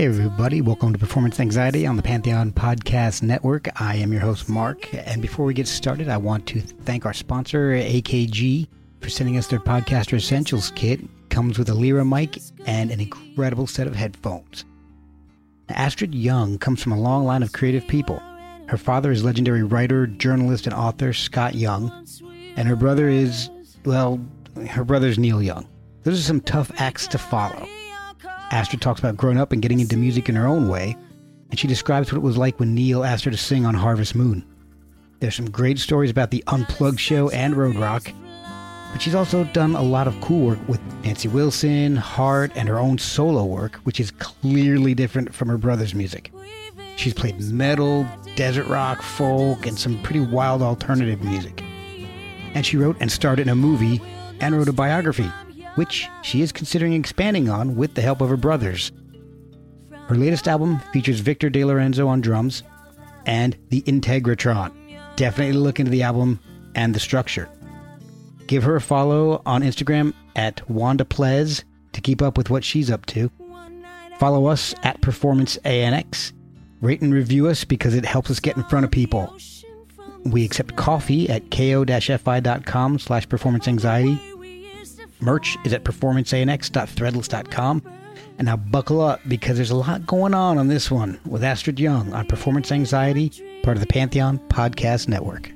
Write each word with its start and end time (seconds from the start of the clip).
Hey, 0.00 0.06
everybody, 0.06 0.62
welcome 0.62 0.94
to 0.94 0.98
Performance 0.98 1.38
Anxiety 1.40 1.86
on 1.86 1.96
the 1.96 2.02
Pantheon 2.02 2.52
Podcast 2.52 3.22
Network. 3.22 3.68
I 3.78 3.96
am 3.96 4.12
your 4.12 4.22
host, 4.22 4.48
Mark. 4.48 4.88
And 4.94 5.20
before 5.20 5.44
we 5.44 5.52
get 5.52 5.68
started, 5.68 6.08
I 6.08 6.16
want 6.16 6.46
to 6.46 6.62
thank 6.62 7.04
our 7.04 7.12
sponsor, 7.12 7.72
AKG, 7.72 8.66
for 9.02 9.10
sending 9.10 9.36
us 9.36 9.48
their 9.48 9.60
Podcaster 9.60 10.14
Essentials 10.14 10.72
kit. 10.74 11.00
It 11.00 11.28
comes 11.28 11.58
with 11.58 11.68
a 11.68 11.74
Lyra 11.74 12.02
mic 12.02 12.38
and 12.64 12.90
an 12.90 12.98
incredible 12.98 13.66
set 13.66 13.86
of 13.86 13.94
headphones. 13.94 14.64
Astrid 15.68 16.14
Young 16.14 16.56
comes 16.56 16.82
from 16.82 16.92
a 16.92 16.98
long 16.98 17.26
line 17.26 17.42
of 17.42 17.52
creative 17.52 17.86
people. 17.86 18.22
Her 18.68 18.78
father 18.78 19.12
is 19.12 19.22
legendary 19.22 19.64
writer, 19.64 20.06
journalist, 20.06 20.66
and 20.66 20.72
author 20.72 21.12
Scott 21.12 21.54
Young, 21.54 21.92
and 22.56 22.66
her 22.66 22.74
brother 22.74 23.10
is, 23.10 23.50
well, 23.84 24.18
her 24.66 24.82
brother's 24.82 25.18
Neil 25.18 25.42
Young. 25.42 25.68
Those 26.04 26.20
are 26.20 26.22
some 26.22 26.40
tough 26.40 26.72
acts 26.80 27.06
to 27.08 27.18
follow. 27.18 27.68
Astrid 28.50 28.80
talks 28.80 29.00
about 29.00 29.16
growing 29.16 29.38
up 29.38 29.52
and 29.52 29.62
getting 29.62 29.80
into 29.80 29.96
music 29.96 30.28
in 30.28 30.34
her 30.34 30.46
own 30.46 30.68
way, 30.68 30.96
and 31.50 31.58
she 31.58 31.68
describes 31.68 32.12
what 32.12 32.18
it 32.18 32.22
was 32.22 32.36
like 32.36 32.58
when 32.58 32.74
Neil 32.74 33.04
asked 33.04 33.24
her 33.24 33.30
to 33.30 33.36
sing 33.36 33.64
on 33.64 33.74
Harvest 33.74 34.14
Moon. 34.14 34.44
There's 35.20 35.36
some 35.36 35.50
great 35.50 35.78
stories 35.78 36.10
about 36.10 36.30
the 36.30 36.42
Unplugged 36.46 36.98
show 36.98 37.28
and 37.30 37.54
Road 37.54 37.76
Rock, 37.76 38.10
but 38.92 39.00
she's 39.00 39.14
also 39.14 39.44
done 39.44 39.76
a 39.76 39.82
lot 39.82 40.08
of 40.08 40.20
cool 40.20 40.46
work 40.46 40.68
with 40.68 40.80
Nancy 41.04 41.28
Wilson, 41.28 41.94
Heart, 41.94 42.52
and 42.56 42.68
her 42.68 42.78
own 42.78 42.98
solo 42.98 43.44
work, 43.44 43.76
which 43.84 44.00
is 44.00 44.10
clearly 44.12 44.94
different 44.94 45.32
from 45.32 45.48
her 45.48 45.58
brother's 45.58 45.94
music. 45.94 46.32
She's 46.96 47.14
played 47.14 47.40
metal, 47.40 48.06
desert 48.34 48.66
rock, 48.66 49.00
folk, 49.00 49.66
and 49.66 49.78
some 49.78 50.02
pretty 50.02 50.20
wild 50.20 50.60
alternative 50.60 51.22
music. 51.22 51.62
And 52.54 52.66
she 52.66 52.76
wrote 52.76 52.96
and 53.00 53.12
starred 53.12 53.38
in 53.38 53.48
a 53.48 53.54
movie 53.54 54.02
and 54.40 54.56
wrote 54.56 54.68
a 54.68 54.72
biography 54.72 55.30
which 55.74 56.08
she 56.22 56.42
is 56.42 56.52
considering 56.52 56.92
expanding 56.92 57.48
on 57.48 57.76
with 57.76 57.94
the 57.94 58.02
help 58.02 58.20
of 58.20 58.28
her 58.28 58.36
brothers. 58.36 58.92
Her 60.08 60.16
latest 60.16 60.48
album 60.48 60.80
features 60.92 61.20
Victor 61.20 61.50
DeLorenzo 61.50 62.06
on 62.08 62.20
drums 62.20 62.62
and 63.26 63.56
the 63.68 63.82
Integratron. 63.82 64.72
Definitely 65.16 65.54
look 65.54 65.78
into 65.78 65.90
the 65.90 66.02
album 66.02 66.40
and 66.74 66.94
the 66.94 67.00
structure. 67.00 67.48
Give 68.46 68.62
her 68.64 68.76
a 68.76 68.80
follow 68.80 69.42
on 69.46 69.62
Instagram 69.62 70.12
at 70.34 70.68
Wanda 70.68 71.04
Plez 71.04 71.62
to 71.92 72.00
keep 72.00 72.22
up 72.22 72.36
with 72.36 72.50
what 72.50 72.64
she's 72.64 72.90
up 72.90 73.06
to. 73.06 73.30
Follow 74.18 74.46
us 74.46 74.74
at 74.82 75.00
Performance 75.00 75.56
ANX. 75.64 76.32
Rate 76.80 77.02
and 77.02 77.14
review 77.14 77.46
us 77.48 77.64
because 77.64 77.94
it 77.94 78.04
helps 78.04 78.30
us 78.30 78.40
get 78.40 78.56
in 78.56 78.64
front 78.64 78.84
of 78.84 78.90
people. 78.90 79.34
We 80.24 80.44
accept 80.44 80.76
coffee 80.76 81.28
at 81.28 81.50
ko-fi.com 81.50 82.98
slash 82.98 83.28
performance 83.28 83.68
anxiety. 83.68 84.20
Merch 85.20 85.56
is 85.64 85.72
at 85.72 85.84
performanceanx.threadless.com. 85.84 87.82
And 88.38 88.46
now 88.46 88.56
buckle 88.56 89.02
up 89.02 89.20
because 89.28 89.56
there's 89.56 89.70
a 89.70 89.76
lot 89.76 90.06
going 90.06 90.32
on 90.32 90.56
on 90.56 90.68
this 90.68 90.90
one 90.90 91.20
with 91.26 91.44
Astrid 91.44 91.78
Young 91.78 92.14
on 92.14 92.26
Performance 92.26 92.72
Anxiety, 92.72 93.30
part 93.62 93.76
of 93.76 93.82
the 93.82 93.86
Pantheon 93.86 94.38
Podcast 94.48 95.08
Network. 95.08 95.52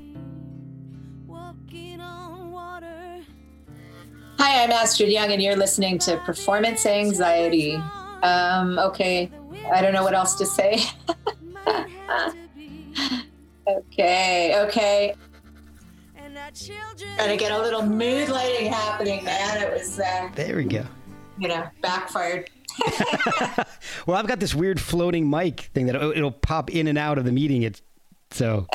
Hi, 4.37 4.63
I'm 4.63 4.71
Astrid 4.71 5.09
Young, 5.09 5.31
and 5.31 5.41
you're 5.41 5.55
listening 5.55 5.97
to 5.99 6.17
Performance 6.17 6.85
Anxiety. 6.85 7.73
Um, 8.21 8.77
okay, 8.77 9.31
I 9.73 9.81
don't 9.81 9.93
know 9.93 10.03
what 10.03 10.13
else 10.13 10.35
to 10.35 10.45
say. 10.45 10.83
okay, 13.67 14.63
okay. 14.67 15.15
Trying 16.55 17.29
to 17.29 17.37
get 17.37 17.51
a 17.51 17.59
little 17.61 17.85
mood 17.85 18.29
lighting 18.29 18.71
happening, 18.71 19.23
man. 19.25 19.61
It 19.61 19.73
was, 19.73 19.99
uh, 19.99 20.29
There 20.35 20.55
we 20.55 20.63
go. 20.63 20.85
you 21.37 21.47
know, 21.49 21.67
backfired. 21.81 22.49
Well, 24.07 24.17
I've 24.17 24.27
got 24.27 24.39
this 24.39 24.53
weird 24.53 24.79
floating 24.79 25.29
mic 25.29 25.61
thing 25.73 25.85
that 25.87 25.95
it'll, 25.95 26.11
it'll 26.11 26.31
pop 26.31 26.69
in 26.69 26.87
and 26.87 26.97
out 26.97 27.17
of 27.17 27.25
the 27.25 27.31
meeting. 27.31 27.63
It's 27.63 27.81
so 28.31 28.67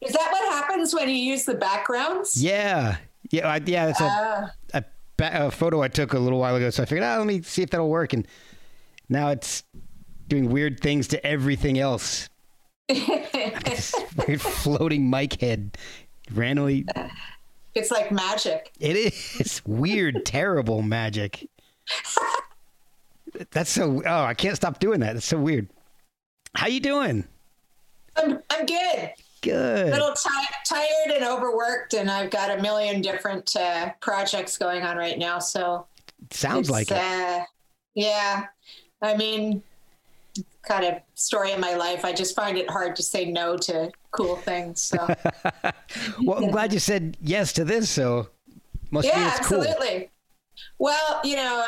Is 0.00 0.12
that 0.12 0.28
what 0.30 0.52
happens 0.52 0.94
when 0.94 1.08
you 1.08 1.14
use 1.16 1.44
the 1.44 1.54
backgrounds? 1.54 2.42
yeah, 2.42 2.96
yeah, 3.30 3.48
I, 3.48 3.60
yeah. 3.64 3.88
It's 3.88 4.00
a, 4.00 4.04
Uh, 4.04 4.48
a, 4.74 4.84
ba- 5.16 5.46
a 5.46 5.50
photo 5.50 5.82
I 5.82 5.88
took 5.88 6.12
a 6.14 6.18
little 6.18 6.38
while 6.38 6.56
ago, 6.56 6.70
so 6.70 6.82
I 6.82 6.86
figured, 6.86 7.04
oh, 7.04 7.18
let 7.18 7.26
me 7.26 7.42
see 7.42 7.62
if 7.62 7.70
that'll 7.70 7.88
work. 7.90 8.12
And 8.14 8.26
now 9.08 9.28
it's 9.28 9.62
doing 10.28 10.48
weird 10.50 10.80
things 10.80 11.08
to 11.08 11.26
everything 11.26 11.78
else. 11.78 12.28
this 12.88 13.94
weird 14.26 14.40
floating 14.40 15.08
mic 15.10 15.40
head 15.40 15.76
randomly. 16.32 16.86
it's 17.74 17.90
like 17.90 18.10
magic. 18.10 18.72
It 18.80 18.96
is 18.96 19.62
weird, 19.66 20.22
terrible 20.24 20.82
magic. 20.82 21.48
That's 23.50 23.70
so. 23.70 24.02
Oh, 24.04 24.24
I 24.24 24.34
can't 24.34 24.56
stop 24.56 24.78
doing 24.78 25.00
that. 25.00 25.16
It's 25.16 25.26
so 25.26 25.38
weird. 25.38 25.68
How 26.54 26.66
you 26.66 26.80
doing? 26.80 27.24
I'm, 28.16 28.40
I'm 28.50 28.66
good. 28.66 29.12
Good. 29.40 29.88
A 29.88 29.90
little 29.90 30.12
ti- 30.14 30.54
tired 30.68 31.16
and 31.16 31.24
overworked, 31.24 31.94
and 31.94 32.10
I've 32.10 32.30
got 32.30 32.56
a 32.56 32.62
million 32.62 33.00
different 33.00 33.56
uh, 33.56 33.92
projects 34.00 34.58
going 34.58 34.82
on 34.82 34.96
right 34.96 35.18
now. 35.18 35.38
So 35.38 35.86
Sounds 36.30 36.70
like 36.70 36.90
it. 36.90 36.96
Uh, 36.96 37.44
yeah, 37.94 38.46
I 39.00 39.16
mean, 39.16 39.62
kind 40.62 40.84
of 40.84 40.94
story 41.14 41.52
in 41.52 41.60
my 41.60 41.74
life. 41.74 42.04
I 42.04 42.12
just 42.12 42.34
find 42.34 42.56
it 42.56 42.70
hard 42.70 42.96
to 42.96 43.02
say 43.02 43.24
no 43.24 43.56
to 43.58 43.90
cool 44.10 44.36
things. 44.36 44.80
So 44.80 44.96
Well, 46.22 46.44
I'm 46.44 46.50
glad 46.50 46.72
you 46.72 46.78
said 46.78 47.16
yes 47.20 47.52
to 47.54 47.64
this. 47.64 47.90
So 47.90 48.28
must 48.90 49.08
yeah, 49.08 49.36
it's 49.36 49.46
cool. 49.46 49.62
absolutely. 49.62 50.10
Well, 50.78 51.20
you 51.24 51.36
know, 51.36 51.66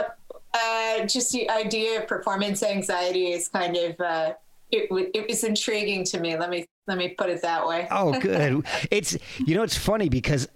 uh, 0.54 1.06
just 1.06 1.32
the 1.32 1.50
idea 1.50 2.00
of 2.00 2.08
performance 2.08 2.62
anxiety 2.62 3.32
is 3.32 3.48
kind 3.48 3.76
of 3.76 4.00
uh, 4.00 4.34
it, 4.70 4.88
it 5.14 5.28
was 5.28 5.44
intriguing 5.44 6.04
to 6.04 6.20
me. 6.20 6.36
Let 6.36 6.50
me 6.50 6.66
let 6.86 6.98
me 6.98 7.08
put 7.10 7.30
it 7.30 7.42
that 7.42 7.66
way. 7.66 7.88
Oh, 7.90 8.18
good. 8.20 8.64
it's 8.90 9.16
you 9.38 9.54
know 9.54 9.62
it's 9.62 9.76
funny 9.76 10.08
because 10.08 10.48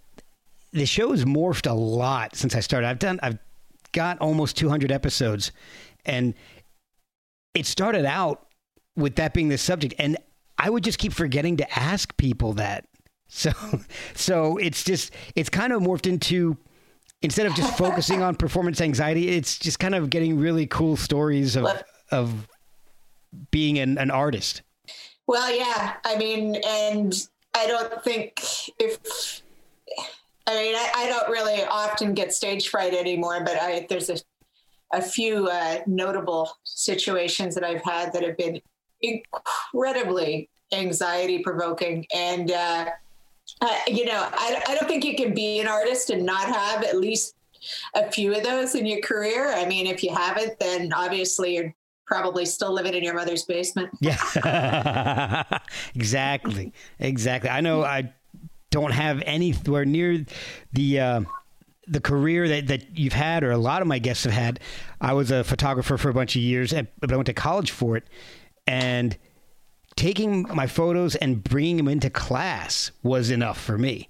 the 0.73 0.87
show 0.87 1.11
has 1.11 1.25
morphed 1.25 1.69
a 1.69 1.75
lot 1.75 2.37
since 2.37 2.55
I 2.55 2.61
started. 2.61 2.87
I've 2.87 2.99
done 2.99 3.19
I've 3.23 3.38
got 3.93 4.19
almost 4.19 4.56
200 4.56 4.93
episodes, 4.93 5.52
and 6.05 6.35
it 7.58 7.66
started 7.66 8.05
out 8.05 8.46
with 8.96 9.16
that 9.16 9.34
being 9.34 9.49
the 9.49 9.58
subject, 9.58 9.94
and 9.99 10.16
I 10.56 10.70
would 10.70 10.84
just 10.84 10.99
keep 10.99 11.12
forgetting 11.12 11.56
to 11.58 11.78
ask 11.78 12.16
people 12.16 12.55
that. 12.55 12.84
So, 13.31 13.52
so 14.14 14.56
it's 14.56 14.82
just 14.84 15.12
it's 15.37 15.50
kind 15.50 15.75
of 15.75 15.82
morphed 15.82 16.06
into 16.06 16.56
instead 17.20 17.44
of 17.44 17.55
just 17.55 17.76
focusing 17.76 18.22
on 18.22 18.37
performance 18.37 18.81
anxiety, 18.81 19.28
it's 19.28 19.58
just 19.58 19.78
kind 19.78 19.94
of 19.94 20.08
getting 20.08 20.38
really 20.38 20.66
cool 20.66 20.96
stories 20.96 21.55
of 21.55 21.69
of 22.10 22.49
being 23.50 23.78
an, 23.78 23.99
an 23.99 24.11
artist. 24.11 24.62
Well, 25.26 25.54
yeah, 25.54 25.96
I 26.06 26.16
mean, 26.16 26.56
and 26.66 27.14
I 27.54 27.66
don't 27.66 28.02
think 28.02 28.40
if 28.78 29.43
I 30.46 30.54
mean 30.54 30.75
I, 30.75 30.90
I 30.96 31.06
don't 31.08 31.31
really 31.31 31.62
often 31.64 32.14
get 32.14 32.32
stage 32.32 32.70
fright 32.70 32.94
anymore, 32.94 33.43
but 33.44 33.61
I 33.61 33.87
there's 33.90 34.08
a 34.08 34.16
a 34.93 35.02
few 35.02 35.49
uh, 35.49 35.81
notable 35.87 36.50
situations 36.64 37.55
that 37.55 37.64
I've 37.64 37.82
had 37.82 38.12
that 38.12 38.23
have 38.23 38.37
been 38.37 38.61
incredibly 39.02 40.49
anxiety 40.73 41.40
provoking 41.40 42.06
and. 42.14 42.50
Uh, 42.50 42.87
uh, 43.62 43.76
you 43.87 44.05
know, 44.05 44.29
I, 44.31 44.62
I 44.69 44.75
don't 44.75 44.87
think 44.87 45.06
you 45.06 45.17
can 45.17 45.32
be 45.32 45.58
an 45.58 45.67
artist 45.67 46.11
and 46.11 46.25
not 46.25 46.55
have 46.55 46.85
at 46.85 46.99
least 46.99 47.35
a 47.94 48.11
few 48.11 48.35
of 48.35 48.43
those 48.43 48.75
in 48.75 48.87
your 48.87 49.00
career. 49.00 49.52
I 49.52 49.67
mean, 49.67 49.87
if 49.87 50.02
you 50.02 50.14
haven't, 50.14 50.58
then 50.61 50.93
obviously 50.93 51.56
you're 51.56 51.75
probably 52.06 52.44
still 52.46 52.73
living 52.73 52.94
in 52.94 53.02
your 53.02 53.14
mother's 53.14 53.44
basement. 53.44 53.90
Yeah, 54.00 55.43
exactly, 55.94 56.73
exactly. 56.99 57.50
I 57.50 57.61
know 57.61 57.82
I 57.82 58.12
don't 58.70 58.93
have 58.93 59.23
anywhere 59.25 59.85
near 59.85 60.25
the. 60.73 61.26
The 61.88 62.00
career 62.00 62.49
that, 62.49 62.67
that 62.67 62.99
you've 62.99 63.12
had, 63.12 63.43
or 63.43 63.50
a 63.50 63.58
lot 63.58 63.82
of 63.82 63.88
my 63.88 63.99
guests 63.99 64.25
have 64.25 64.32
had, 64.32 64.61
I 65.00 65.14
was 65.14 65.31
a 65.31 65.43
photographer 65.43 65.96
for 65.96 66.11
a 66.11 66.14
bunch 66.14 66.37
of 66.37 66.43
years, 66.43 66.75
but 67.00 67.12
I 67.12 67.17
went 67.17 67.26
to 67.26 67.32
college 67.32 67.70
for 67.70 67.96
it. 67.96 68.05
And 68.67 69.17
taking 69.96 70.43
my 70.55 70.67
photos 70.67 71.17
and 71.17 71.43
bringing 71.43 71.79
them 71.79 71.88
into 71.88 72.11
class 72.11 72.90
was 73.02 73.31
enough 73.31 73.61
for 73.61 73.79
me. 73.79 74.08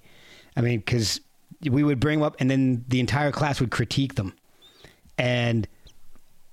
I 0.55 0.61
mean, 0.61 0.79
because 0.79 1.21
we 1.61 1.83
would 1.83 1.99
bring 1.99 2.19
them 2.19 2.25
up 2.25 2.35
and 2.39 2.49
then 2.49 2.85
the 2.87 2.99
entire 2.99 3.31
class 3.31 3.59
would 3.59 3.71
critique 3.71 4.15
them. 4.15 4.33
And 5.17 5.67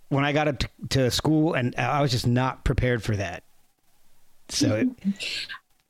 when 0.08 0.24
I 0.24 0.32
got 0.32 0.48
up 0.48 0.58
to, 0.60 0.68
to 0.90 1.10
school, 1.10 1.54
and 1.54 1.74
I 1.76 2.00
was 2.00 2.10
just 2.10 2.26
not 2.26 2.64
prepared 2.64 3.02
for 3.02 3.16
that. 3.16 3.42
So 4.48 4.76
it, 4.76 4.88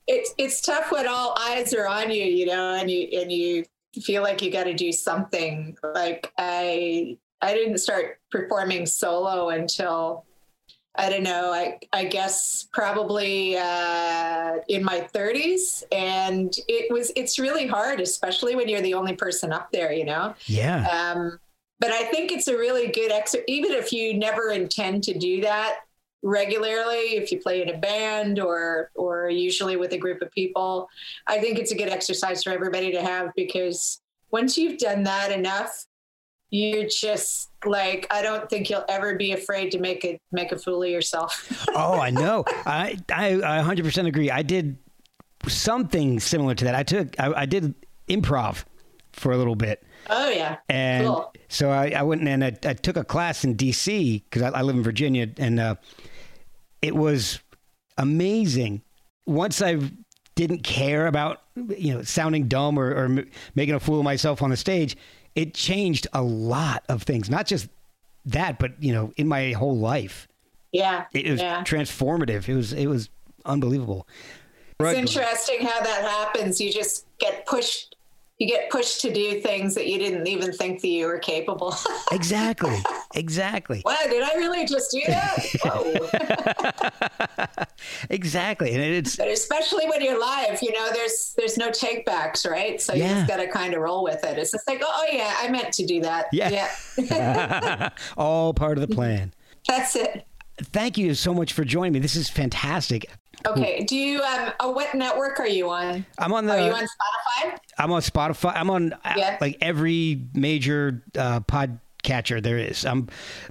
it's 0.07 0.35
it's 0.39 0.61
tough 0.61 0.91
when 0.91 1.07
all 1.07 1.37
eyes 1.39 1.75
are 1.75 1.87
on 1.87 2.11
you, 2.11 2.25
you 2.25 2.47
know, 2.47 2.75
and 2.75 2.91
you 2.91 3.09
and 3.21 3.31
you 3.31 3.65
feel 4.03 4.23
like 4.23 4.43
you 4.43 4.51
got 4.51 4.65
to 4.65 4.75
do 4.75 4.93
something. 4.93 5.77
Like 5.83 6.33
I 6.39 7.19
I 7.41 7.55
didn't 7.55 7.79
start 7.79 8.19
performing 8.31 8.87
solo 8.87 9.51
until 9.51 10.25
I 10.99 11.11
don't 11.11 11.23
know, 11.23 11.53
I, 11.53 11.79
I 11.93 12.05
guess 12.05 12.69
probably 12.73 13.57
uh, 13.57 14.57
in 14.69 14.83
my 14.83 15.07
30s. 15.15 15.83
And 15.93 16.55
it 16.69 16.91
was, 16.91 17.13
it's 17.17 17.39
really 17.39 17.67
hard, 17.67 18.01
especially 18.01 18.57
when 18.57 18.69
you're 18.69 18.81
the 18.81 18.95
only 18.95 19.15
person 19.15 19.53
up 19.53 19.71
there, 19.73 19.93
you 19.93 20.05
know? 20.05 20.35
Yeah. 20.47 20.87
Um, 20.89 21.39
but 21.79 21.91
I 21.91 22.05
think 22.05 22.33
it's 22.33 22.49
a 22.49 22.57
really 22.57 22.89
good 22.89 23.13
exercise, 23.13 23.45
even 23.47 23.73
if 23.73 23.93
you 23.93 24.15
never 24.15 24.51
intend 24.51 25.05
to 25.05 25.19
do 25.19 25.43
that 25.43 25.81
regularly, 26.23 27.17
if 27.17 27.31
you 27.31 27.41
play 27.41 27.63
in 27.63 27.69
a 27.69 27.79
band 27.79 28.39
or, 28.39 28.91
or 28.95 29.29
usually 29.29 29.77
with 29.77 29.93
a 29.93 29.99
group 29.99 30.23
of 30.23 30.31
people, 30.33 30.89
I 31.27 31.39
think 31.39 31.59
it's 31.59 31.73
a 31.73 31.77
good 31.77 31.89
exercise 31.89 32.43
for 32.43 32.51
everybody 32.51 32.93
to 32.93 33.03
have 33.03 33.31
because 33.37 34.01
once 34.31 34.59
you've 34.59 34.79
done 34.79 35.05
that 35.05 35.31
enough, 35.31 35.87
you're 36.51 36.87
just 36.89 37.51
like 37.65 38.07
I 38.11 38.23
don't 38.23 38.49
think 38.49 38.71
you'll 38.71 38.85
ever 38.89 39.17
be 39.17 39.33
afraid 39.33 39.73
to 39.73 39.81
make 39.81 40.05
it 40.05 40.21
make 40.31 40.53
a 40.53 40.59
fool 40.59 40.83
of 40.83 40.89
yourself. 40.89 41.67
oh, 41.75 41.99
I 41.99 42.11
know. 42.11 42.45
I 42.65 42.97
I 43.09 43.31
100% 43.33 44.07
agree. 44.07 44.31
I 44.31 44.43
did 44.43 44.79
something 45.49 46.21
similar 46.21 46.55
to 46.55 46.65
that. 46.65 46.75
I 46.75 46.83
took 46.83 47.19
I, 47.19 47.33
I 47.43 47.47
did 47.47 47.75
improv 48.09 48.65
for 49.13 49.33
a 49.33 49.37
little 49.37 49.57
bit. 49.57 49.83
Oh 50.09 50.31
yeah, 50.31 50.57
and 50.69 51.07
cool. 51.07 51.33
so 51.49 51.71
I, 51.71 51.91
I 51.91 52.03
went 52.03 52.27
and 52.27 52.45
I, 52.45 52.57
I, 52.65 52.75
took 52.75 52.97
a 52.97 53.05
class 53.05 53.45
in 53.45 53.55
D.C. 53.55 54.25
because 54.29 54.43
I, 54.43 54.51
I, 54.51 54.63
live 54.63 54.77
in 54.77 54.83
Virginia, 54.83 55.29
and 55.39 55.59
uh, 55.59 55.75
it 56.83 56.95
was 56.95 57.41
amazing. 57.99 58.83
Once 59.27 59.61
I 59.61 59.79
didn't 60.35 60.63
care 60.63 61.07
about 61.07 61.43
you 61.57 61.95
know 61.95 62.03
sounding 62.03 62.47
dumb 62.49 62.79
or, 62.79 62.95
or 62.95 63.25
making 63.55 63.75
a 63.75 63.81
fool 63.81 63.99
of 63.99 64.05
myself 64.05 64.43
on 64.43 64.51
the 64.51 64.57
stage, 64.57 64.97
it 65.35 65.55
changed 65.55 66.07
a 66.13 66.23
lot 66.23 66.85
of 66.89 67.03
things, 67.03 67.29
not 67.29 67.47
just 67.47 67.69
that, 68.27 68.59
but 68.59 68.81
you 68.83 68.93
know, 68.93 69.13
in 69.17 69.29
my 69.29 69.53
whole 69.53 69.77
life. 69.77 70.29
Yeah, 70.73 71.07
it, 71.13 71.31
was 71.31 71.41
yeah. 71.41 71.63
transformative. 71.63 72.49
It 72.49 72.55
was 72.55 72.73
it 72.73 72.87
was 72.87 73.09
unbelievable. 73.45 74.07
It's 74.79 74.99
interesting 74.99 75.67
how 75.67 75.81
that 75.81 76.03
happens. 76.03 76.61
You 76.61 76.71
just 76.71 77.07
get 77.19 77.47
pushed. 77.47 77.96
You 78.39 78.47
get 78.47 78.69
pushed 78.71 79.01
to 79.01 79.13
do 79.13 79.41
things 79.41 79.75
that 79.77 79.87
you 79.87 79.99
didn't 79.99 80.27
even 80.27 80.53
think 80.53 80.83
that 80.83 80.89
you 80.89 81.07
were 81.07 81.19
capable. 81.19 81.75
exactly. 82.13 82.77
Exactly. 83.15 83.81
Wow, 83.83 83.97
did 84.11 84.23
I 84.23 84.35
really 84.35 84.67
just 84.67 84.91
do 84.91 85.01
that? 85.07 85.39
exactly, 88.11 88.73
and 88.75 88.83
it's 88.83 89.17
but 89.17 89.29
especially 89.29 89.89
when 89.89 90.03
you're 90.03 90.21
live. 90.21 90.59
You 90.61 90.73
know, 90.73 90.91
there's 90.93 91.33
there's 91.39 91.57
no 91.57 91.71
takebacks, 91.71 92.47
right? 92.47 92.79
So 92.79 92.93
you 92.93 93.05
yeah. 93.05 93.15
just 93.15 93.29
got 93.29 93.39
to 93.39 93.49
kind 93.49 93.73
of 93.73 93.81
roll 93.81 94.05
with 94.05 94.23
it. 94.23 94.37
It's 94.37 94.51
just 94.51 94.69
like, 94.69 94.83
oh 94.85 95.07
yeah, 95.11 95.35
I 95.39 95.49
meant 95.49 95.73
to 95.75 95.87
do 95.87 96.03
that. 96.03 96.27
Yeah, 96.31 96.69
yeah. 96.99 97.89
all 98.19 98.53
part 98.53 98.77
of 98.77 98.87
the 98.87 98.95
plan. 98.95 99.33
That's 99.67 99.97
it. 99.97 100.27
Thank 100.59 100.97
you 100.97 101.15
so 101.15 101.35
much 101.35 101.53
for 101.53 101.65
joining 101.65 101.93
me. 101.93 101.99
This 101.99 102.17
is 102.17 102.29
fantastic. 102.29 103.11
Okay. 103.47 103.85
Do 103.85 103.97
you 103.97 104.23
um 104.23 104.53
uh, 104.59 104.71
what 104.71 104.95
network 104.95 105.39
are 105.39 105.47
you 105.47 105.71
on? 105.71 106.07
I'm 106.19 106.33
on 106.33 106.47
the 106.47 106.55
Are 106.55 106.67
you 106.67 106.73
on 106.73 106.85
Spotify? 106.85 107.59
I'm 107.79 107.93
on 107.93 108.01
Spotify. 108.01 108.53
I'm 108.55 108.71
on 108.71 108.93
uh, 108.93 109.15
yeah. 109.17 109.39
like 109.41 109.59
every 109.61 110.27
major 110.35 111.03
uh, 111.17 111.41
pod 111.41 111.79
catcher 112.03 112.41
there 112.41 112.59
is. 112.59 112.87
I'm 112.87 113.09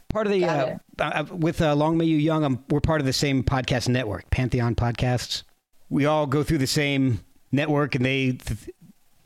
part 0.09 0.25
of 0.25 0.33
the 0.33 0.45
uh, 0.45 0.77
uh, 0.99 1.25
with 1.31 1.61
uh, 1.61 1.75
Long 1.75 1.97
May 1.97 2.05
You 2.05 2.17
Young. 2.17 2.43
I'm, 2.43 2.63
we're 2.69 2.81
part 2.81 3.01
of 3.01 3.05
the 3.05 3.13
same 3.13 3.43
podcast 3.43 3.87
network, 3.87 4.29
Pantheon 4.31 4.75
Podcasts. 4.75 5.43
We 5.89 6.05
all 6.05 6.25
go 6.25 6.41
through 6.41 6.57
the 6.57 6.67
same 6.67 7.23
network, 7.51 7.95
and 7.95 8.03
they 8.03 8.31
th- 8.31 8.69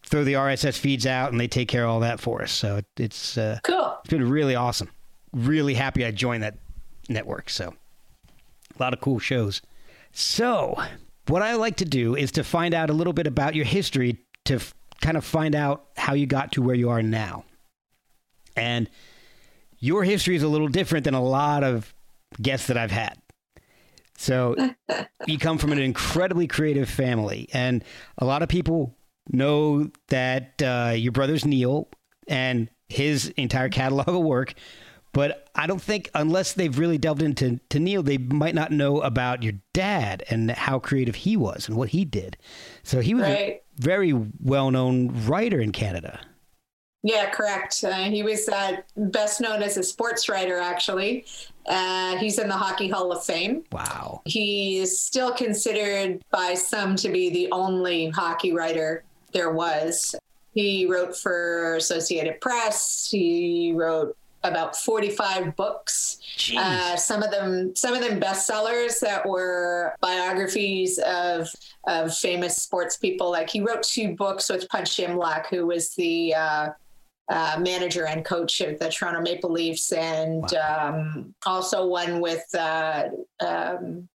throw 0.03 0.23
the 0.23 0.33
RSS 0.33 0.77
feeds 0.77 1.05
out, 1.05 1.31
and 1.31 1.39
they 1.39 1.47
take 1.47 1.69
care 1.69 1.85
of 1.85 1.91
all 1.91 1.99
that 2.01 2.19
for 2.19 2.41
us. 2.41 2.51
So 2.51 2.81
it's 2.97 3.37
uh, 3.37 3.59
cool. 3.63 3.97
It's 4.01 4.09
been 4.09 4.27
really 4.29 4.55
awesome. 4.55 4.89
Really 5.31 5.75
happy 5.75 6.03
I 6.03 6.11
joined 6.11 6.43
that 6.43 6.57
network. 7.09 7.49
So 7.49 7.73
a 8.77 8.81
lot 8.81 8.93
of 8.93 9.01
cool 9.01 9.19
shows. 9.19 9.61
So 10.11 10.81
what 11.27 11.41
I 11.41 11.55
like 11.55 11.77
to 11.77 11.85
do 11.85 12.15
is 12.15 12.31
to 12.33 12.43
find 12.43 12.73
out 12.73 12.89
a 12.89 12.93
little 12.93 13.13
bit 13.13 13.27
about 13.27 13.55
your 13.55 13.65
history 13.65 14.17
to 14.45 14.55
f- 14.55 14.73
kind 15.01 15.17
of 15.17 15.23
find 15.23 15.55
out 15.55 15.87
how 15.95 16.13
you 16.13 16.25
got 16.25 16.51
to 16.53 16.61
where 16.61 16.75
you 16.75 16.89
are 16.89 17.03
now. 17.03 17.45
And 18.55 18.89
your 19.77 20.03
history 20.03 20.35
is 20.35 20.43
a 20.43 20.47
little 20.47 20.67
different 20.67 21.05
than 21.05 21.13
a 21.13 21.23
lot 21.23 21.63
of 21.63 21.93
guests 22.41 22.67
that 22.67 22.77
I've 22.77 22.91
had. 22.91 23.17
So 24.17 24.55
you 25.27 25.37
come 25.37 25.57
from 25.57 25.71
an 25.71 25.79
incredibly 25.79 26.47
creative 26.47 26.89
family, 26.89 27.47
and 27.53 27.83
a 28.17 28.25
lot 28.25 28.43
of 28.43 28.49
people 28.49 28.93
know 29.31 29.89
that 30.09 30.61
uh, 30.61 30.93
your 30.95 31.11
brother's 31.11 31.45
Neil 31.45 31.87
and 32.27 32.69
his 32.89 33.29
entire 33.37 33.69
catalog 33.69 34.09
of 34.09 34.21
work. 34.21 34.53
But 35.11 35.49
I 35.55 35.65
don't 35.65 35.81
think, 35.81 36.09
unless 36.13 36.53
they've 36.53 36.77
really 36.77 36.97
delved 36.97 37.21
into 37.21 37.59
to 37.69 37.79
Neil, 37.79 38.03
they 38.03 38.17
might 38.17 38.55
not 38.55 38.71
know 38.71 39.01
about 39.01 39.41
your 39.41 39.53
dad 39.73 40.23
and 40.29 40.51
how 40.51 40.79
creative 40.79 41.15
he 41.15 41.35
was 41.35 41.67
and 41.67 41.75
what 41.77 41.89
he 41.89 42.05
did. 42.05 42.37
So 42.83 42.99
he 42.99 43.15
was 43.15 43.23
right. 43.23 43.37
a 43.37 43.61
very 43.77 44.13
well 44.13 44.69
known 44.71 45.25
writer 45.25 45.59
in 45.59 45.71
Canada. 45.71 46.19
Yeah, 47.01 47.29
correct. 47.29 47.83
Uh, 47.83 47.93
he 47.93 48.23
was 48.23 48.49
uh, 48.49 48.77
best 48.97 49.39
known 49.39 49.63
as 49.63 49.77
a 49.77 49.83
sports 49.83 50.27
writer, 50.27 50.57
actually. 50.57 51.25
Uh, 51.65 52.17
he's 52.17 52.39
in 52.39 52.49
the 52.49 52.57
Hockey 52.57 52.89
Hall 52.89 53.11
of 53.11 53.23
Fame. 53.23 53.63
Wow. 53.71 54.21
He 54.25 54.79
is 54.79 54.99
still 54.99 55.31
considered 55.31 56.21
by 56.29 56.55
some 56.55 56.97
to 56.97 57.09
be 57.09 57.29
the 57.29 57.49
only 57.51 58.09
hockey 58.09 58.51
writer 58.51 59.03
there 59.31 59.51
was. 59.51 60.13
He 60.53 60.87
wrote 60.87 61.15
for 61.15 61.75
Associated 61.77 62.41
Press. 62.41 63.07
He 63.09 63.71
wrote 63.73 64.17
about 64.43 64.75
45 64.75 65.55
books. 65.55 66.17
Uh, 66.55 66.95
some 66.95 67.23
of 67.23 67.31
them, 67.31 67.75
some 67.75 67.93
of 67.93 68.01
them 68.01 68.19
bestsellers 68.19 68.99
that 68.99 69.27
were 69.27 69.95
biographies 70.01 70.99
of 70.99 71.49
of 71.87 72.15
famous 72.15 72.57
sports 72.57 72.97
people. 72.97 73.31
Like 73.31 73.49
he 73.49 73.61
wrote 73.61 73.83
two 73.83 74.15
books 74.15 74.49
with 74.49 74.67
Punch 74.69 74.97
Imlach, 74.97 75.47
who 75.47 75.67
was 75.67 75.93
the 75.95 76.33
uh, 76.33 76.69
uh, 77.29 77.57
manager 77.59 78.05
and 78.07 78.23
coach 78.25 78.61
of 78.61 78.79
the 78.79 78.89
Toronto 78.89 79.21
Maple 79.21 79.51
Leafs, 79.51 79.91
and 79.91 80.45
wow. 80.51 80.89
um, 80.89 81.35
also 81.45 81.85
one 81.85 82.19
with. 82.19 82.43
Uh, 82.55 83.09
um, 83.45 84.07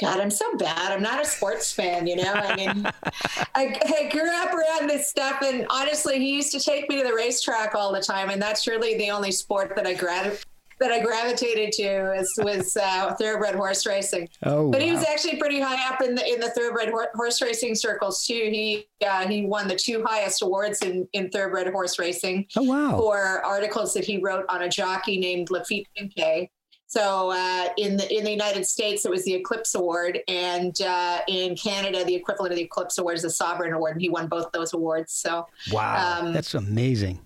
God, 0.00 0.20
I'm 0.20 0.30
so 0.30 0.56
bad. 0.56 0.90
I'm 0.92 1.02
not 1.02 1.20
a 1.20 1.24
sports 1.24 1.72
fan, 1.72 2.06
you 2.06 2.16
know. 2.16 2.32
I 2.32 2.56
mean, 2.56 2.86
I, 3.54 3.78
I, 4.00 4.08
grew 4.10 4.30
up 4.30 4.52
around 4.52 4.88
this 4.88 5.08
stuff, 5.08 5.42
and 5.42 5.66
honestly, 5.70 6.18
he 6.18 6.34
used 6.34 6.50
to 6.52 6.60
take 6.60 6.88
me 6.88 6.96
to 7.00 7.06
the 7.06 7.14
racetrack 7.14 7.74
all 7.74 7.92
the 7.92 8.00
time, 8.00 8.30
and 8.30 8.40
that's 8.40 8.66
really 8.66 8.96
the 8.96 9.10
only 9.10 9.30
sport 9.30 9.74
that 9.76 9.86
I 9.86 9.94
grad- 9.94 10.38
that 10.80 10.90
I 10.90 11.00
gravitated 11.00 11.72
to 11.72 12.02
was, 12.16 12.32
was 12.38 12.76
uh, 12.76 13.14
thoroughbred 13.14 13.54
horse 13.54 13.86
racing. 13.86 14.28
Oh, 14.42 14.70
but 14.70 14.82
he 14.82 14.88
wow. 14.92 14.98
was 14.98 15.06
actually 15.06 15.36
pretty 15.36 15.60
high 15.60 15.88
up 15.88 16.00
in 16.02 16.14
the 16.16 16.26
in 16.26 16.40
the 16.40 16.50
thoroughbred 16.50 16.88
hor- 16.88 17.10
horse 17.14 17.40
racing 17.40 17.74
circles 17.76 18.26
too. 18.26 18.34
He 18.50 18.88
uh, 19.06 19.28
he 19.28 19.44
won 19.44 19.68
the 19.68 19.76
two 19.76 20.02
highest 20.04 20.42
awards 20.42 20.80
in 20.80 21.06
in 21.12 21.30
thoroughbred 21.30 21.68
horse 21.72 21.98
racing 21.98 22.46
Oh, 22.56 22.62
wow. 22.62 22.98
for 22.98 23.44
articles 23.44 23.94
that 23.94 24.04
he 24.04 24.18
wrote 24.18 24.44
on 24.48 24.62
a 24.62 24.68
jockey 24.68 25.18
named 25.18 25.50
Laffit 25.50 25.84
Pincay. 25.96 26.48
So 26.92 27.30
uh, 27.30 27.68
in 27.78 27.96
the 27.96 28.06
in 28.14 28.22
the 28.22 28.30
United 28.30 28.66
States, 28.66 29.06
it 29.06 29.10
was 29.10 29.24
the 29.24 29.32
Eclipse 29.32 29.74
Award, 29.74 30.18
and 30.28 30.78
uh, 30.82 31.20
in 31.26 31.56
Canada, 31.56 32.04
the 32.04 32.14
equivalent 32.14 32.52
of 32.52 32.56
the 32.58 32.64
Eclipse 32.64 32.98
Award 32.98 33.16
is 33.16 33.22
the 33.22 33.30
Sovereign 33.30 33.72
Award, 33.72 33.92
and 33.94 34.02
he 34.02 34.10
won 34.10 34.26
both 34.26 34.52
those 34.52 34.74
awards. 34.74 35.10
So 35.14 35.46
Wow. 35.72 36.20
um, 36.20 36.34
That's 36.34 36.52
amazing. 36.52 37.18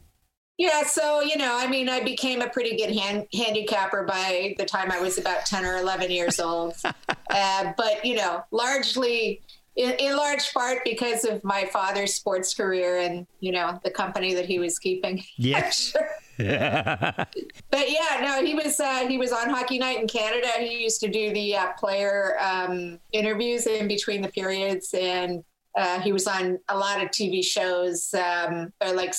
yeah, 0.56 0.84
so 0.84 1.20
you 1.20 1.36
know, 1.36 1.58
I 1.58 1.66
mean, 1.66 1.88
I 1.88 1.98
became 2.04 2.42
a 2.42 2.48
pretty 2.48 2.76
good 2.76 2.94
hand, 2.94 3.26
handicapper 3.34 4.04
by 4.04 4.54
the 4.56 4.64
time 4.64 4.92
I 4.92 5.00
was 5.00 5.18
about 5.18 5.46
ten 5.46 5.64
or 5.64 5.78
eleven 5.78 6.12
years 6.12 6.38
old. 6.38 6.76
uh, 7.30 7.72
but 7.76 8.04
you 8.04 8.14
know, 8.14 8.44
largely, 8.52 9.40
in, 9.74 9.90
in 9.98 10.16
large 10.16 10.54
part, 10.54 10.78
because 10.84 11.24
of 11.24 11.42
my 11.42 11.64
father's 11.72 12.14
sports 12.14 12.54
career 12.54 12.98
and 12.98 13.26
you 13.40 13.50
know 13.50 13.80
the 13.82 13.90
company 13.90 14.32
that 14.34 14.46
he 14.46 14.60
was 14.60 14.78
keeping. 14.78 15.24
Yeah. 15.36 15.68
Sure. 15.70 16.08
But 17.70 17.90
yeah, 17.90 18.20
no, 18.20 18.44
he 18.44 18.54
was 18.54 18.78
uh, 18.80 19.06
he 19.08 19.18
was 19.18 19.32
on 19.32 19.50
Hockey 19.50 19.78
Night 19.78 20.00
in 20.00 20.06
Canada. 20.06 20.48
He 20.58 20.82
used 20.82 21.00
to 21.00 21.08
do 21.08 21.32
the 21.32 21.56
uh, 21.56 21.72
player 21.78 22.38
um, 22.40 22.98
interviews 23.12 23.66
in 23.66 23.88
between 23.88 24.22
the 24.22 24.28
periods, 24.28 24.94
and 24.94 25.44
uh, 25.76 26.00
he 26.00 26.12
was 26.12 26.26
on 26.26 26.58
a 26.68 26.76
lot 26.76 27.02
of 27.02 27.10
TV 27.10 27.44
shows, 27.44 28.12
um, 28.14 28.72
or 28.82 28.92
like 28.92 29.14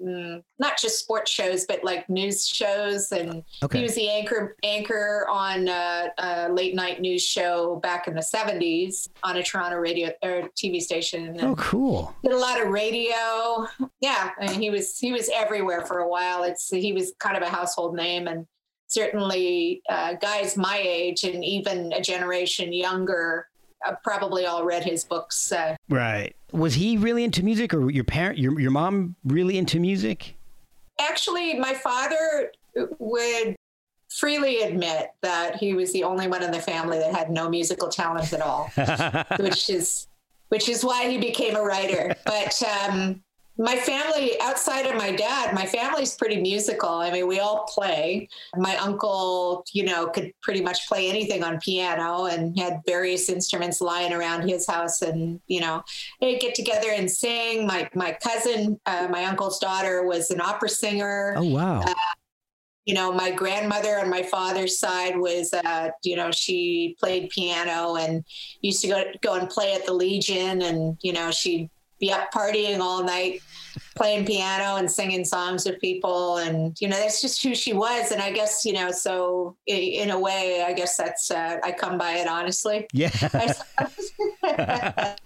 mm, 0.00 0.42
not 0.58 0.78
just 0.78 0.98
sports 0.98 1.30
shows, 1.30 1.64
but 1.66 1.82
like 1.84 2.08
news 2.08 2.46
shows. 2.46 3.12
And 3.12 3.42
Okay. 3.62 3.78
he 3.78 3.82
was 3.84 3.94
the 3.94 4.08
anchor 4.10 4.56
anchor 4.62 5.26
on 5.30 5.68
uh, 5.68 6.08
a 6.18 6.48
late 6.52 6.74
night 6.74 7.00
news 7.00 7.22
show 7.22 7.76
back 7.76 8.08
in 8.08 8.14
the 8.14 8.20
'70s 8.20 9.08
on 9.22 9.36
a 9.36 9.42
Toronto 9.42 9.76
radio 9.76 10.10
or 10.22 10.48
TV 10.56 10.80
station. 10.80 11.26
And 11.28 11.40
Oh, 11.42 11.54
cool. 11.56 12.14
did 12.22 12.32
a 12.32 12.38
lot 12.38 12.60
of 12.60 12.68
radio. 12.68 13.66
Yeah, 14.00 14.30
I 14.40 14.46
mean, 14.50 14.60
he 14.60 14.70
was 14.70 14.98
he 14.98 15.12
was 15.12 15.28
everywhere 15.34 15.82
for 15.86 15.98
a 16.00 16.08
while. 16.08 16.42
It's 16.44 16.68
he 16.68 16.92
was 16.92 17.12
kind 17.18 17.36
of 17.36 17.42
a 17.42 17.48
household 17.48 17.94
name, 17.94 18.26
and 18.28 18.46
certainly 18.88 19.82
uh, 19.88 20.14
guys 20.14 20.56
my 20.56 20.78
age 20.78 21.24
and 21.24 21.44
even 21.44 21.92
a 21.92 22.00
generation 22.00 22.72
younger 22.72 23.48
probably 24.02 24.46
all 24.46 24.64
read 24.64 24.84
his 24.84 25.04
books. 25.04 25.52
Uh, 25.52 25.76
Right. 25.88 26.34
Was 26.52 26.74
he 26.74 26.96
really 26.96 27.24
into 27.24 27.42
music, 27.42 27.74
or 27.74 27.90
your 27.90 28.04
parent, 28.04 28.38
your 28.38 28.58
your 28.60 28.70
mom, 28.70 29.16
really 29.24 29.58
into 29.58 29.78
music? 29.80 30.34
actually, 30.98 31.58
my 31.58 31.74
father 31.74 32.52
would 32.98 33.54
freely 34.08 34.62
admit 34.62 35.10
that 35.20 35.56
he 35.56 35.74
was 35.74 35.92
the 35.92 36.02
only 36.04 36.26
one 36.26 36.42
in 36.42 36.50
the 36.50 36.60
family 36.60 36.98
that 36.98 37.14
had 37.14 37.30
no 37.30 37.50
musical 37.50 37.88
talent 37.88 38.32
at 38.32 38.40
all. 38.40 38.70
which 39.38 39.68
is 39.68 40.06
which 40.48 40.68
is 40.68 40.84
why 40.84 41.08
he 41.08 41.18
became 41.18 41.56
a 41.56 41.62
writer. 41.62 42.14
But 42.24 42.62
um, 42.62 43.22
my 43.58 43.76
family, 43.76 44.32
outside 44.40 44.86
of 44.86 44.96
my 44.96 45.12
dad, 45.12 45.54
my 45.54 45.64
family's 45.64 46.14
pretty 46.14 46.40
musical. 46.40 46.88
I 46.90 47.10
mean, 47.10 47.26
we 47.26 47.40
all 47.40 47.64
play. 47.64 48.28
My 48.56 48.76
uncle, 48.76 49.64
you 49.72 49.84
know, 49.84 50.08
could 50.08 50.32
pretty 50.42 50.60
much 50.62 50.86
play 50.88 51.08
anything 51.08 51.42
on 51.42 51.58
piano 51.60 52.26
and 52.26 52.58
had 52.58 52.80
various 52.86 53.28
instruments 53.28 53.80
lying 53.80 54.12
around 54.12 54.48
his 54.48 54.66
house. 54.66 55.00
And 55.02 55.40
you 55.46 55.60
know, 55.60 55.82
they'd 56.20 56.40
get 56.40 56.54
together 56.54 56.88
and 56.90 57.10
sing. 57.10 57.66
My 57.66 57.88
my 57.94 58.12
cousin, 58.22 58.78
uh, 58.86 59.08
my 59.10 59.24
uncle's 59.24 59.58
daughter, 59.58 60.04
was 60.06 60.30
an 60.30 60.40
opera 60.40 60.68
singer 60.68 61.34
Oh, 61.36 61.44
wow. 61.44 61.82
you 62.84 62.94
know, 62.94 63.10
my 63.10 63.30
grandmother 63.30 63.98
on 63.98 64.08
my 64.08 64.22
father's 64.22 64.78
side 64.78 65.16
was, 65.18 65.52
uh, 65.52 65.90
you 66.04 66.14
know, 66.14 66.30
she 66.30 66.94
played 67.00 67.30
piano 67.30 67.96
and 67.96 68.24
used 68.60 68.80
to 68.82 68.88
go 68.88 69.02
go 69.22 69.34
and 69.34 69.48
play 69.48 69.72
at 69.74 69.86
the 69.86 69.92
Legion, 69.94 70.62
and 70.62 70.96
you 71.00 71.12
know, 71.12 71.30
she'd 71.30 71.70
be 71.98 72.12
up 72.12 72.32
partying 72.32 72.80
all 72.80 73.02
night, 73.02 73.40
playing 73.94 74.26
piano 74.26 74.76
and 74.76 74.90
singing 74.90 75.24
songs 75.24 75.64
with 75.64 75.80
people, 75.80 76.38
and 76.38 76.76
you 76.80 76.88
know, 76.88 76.96
that's 76.96 77.20
just 77.20 77.42
who 77.42 77.54
she 77.54 77.72
was. 77.72 78.12
And 78.12 78.20
I 78.20 78.32
guess, 78.32 78.64
you 78.64 78.72
know, 78.72 78.90
so 78.90 79.56
in 79.66 80.10
a 80.10 80.18
way, 80.18 80.64
I 80.66 80.72
guess 80.72 80.96
that's 80.96 81.30
uh, 81.30 81.58
I 81.62 81.72
come 81.72 81.98
by 81.98 82.12
it 82.18 82.28
honestly. 82.28 82.86
yeah. 82.92 83.10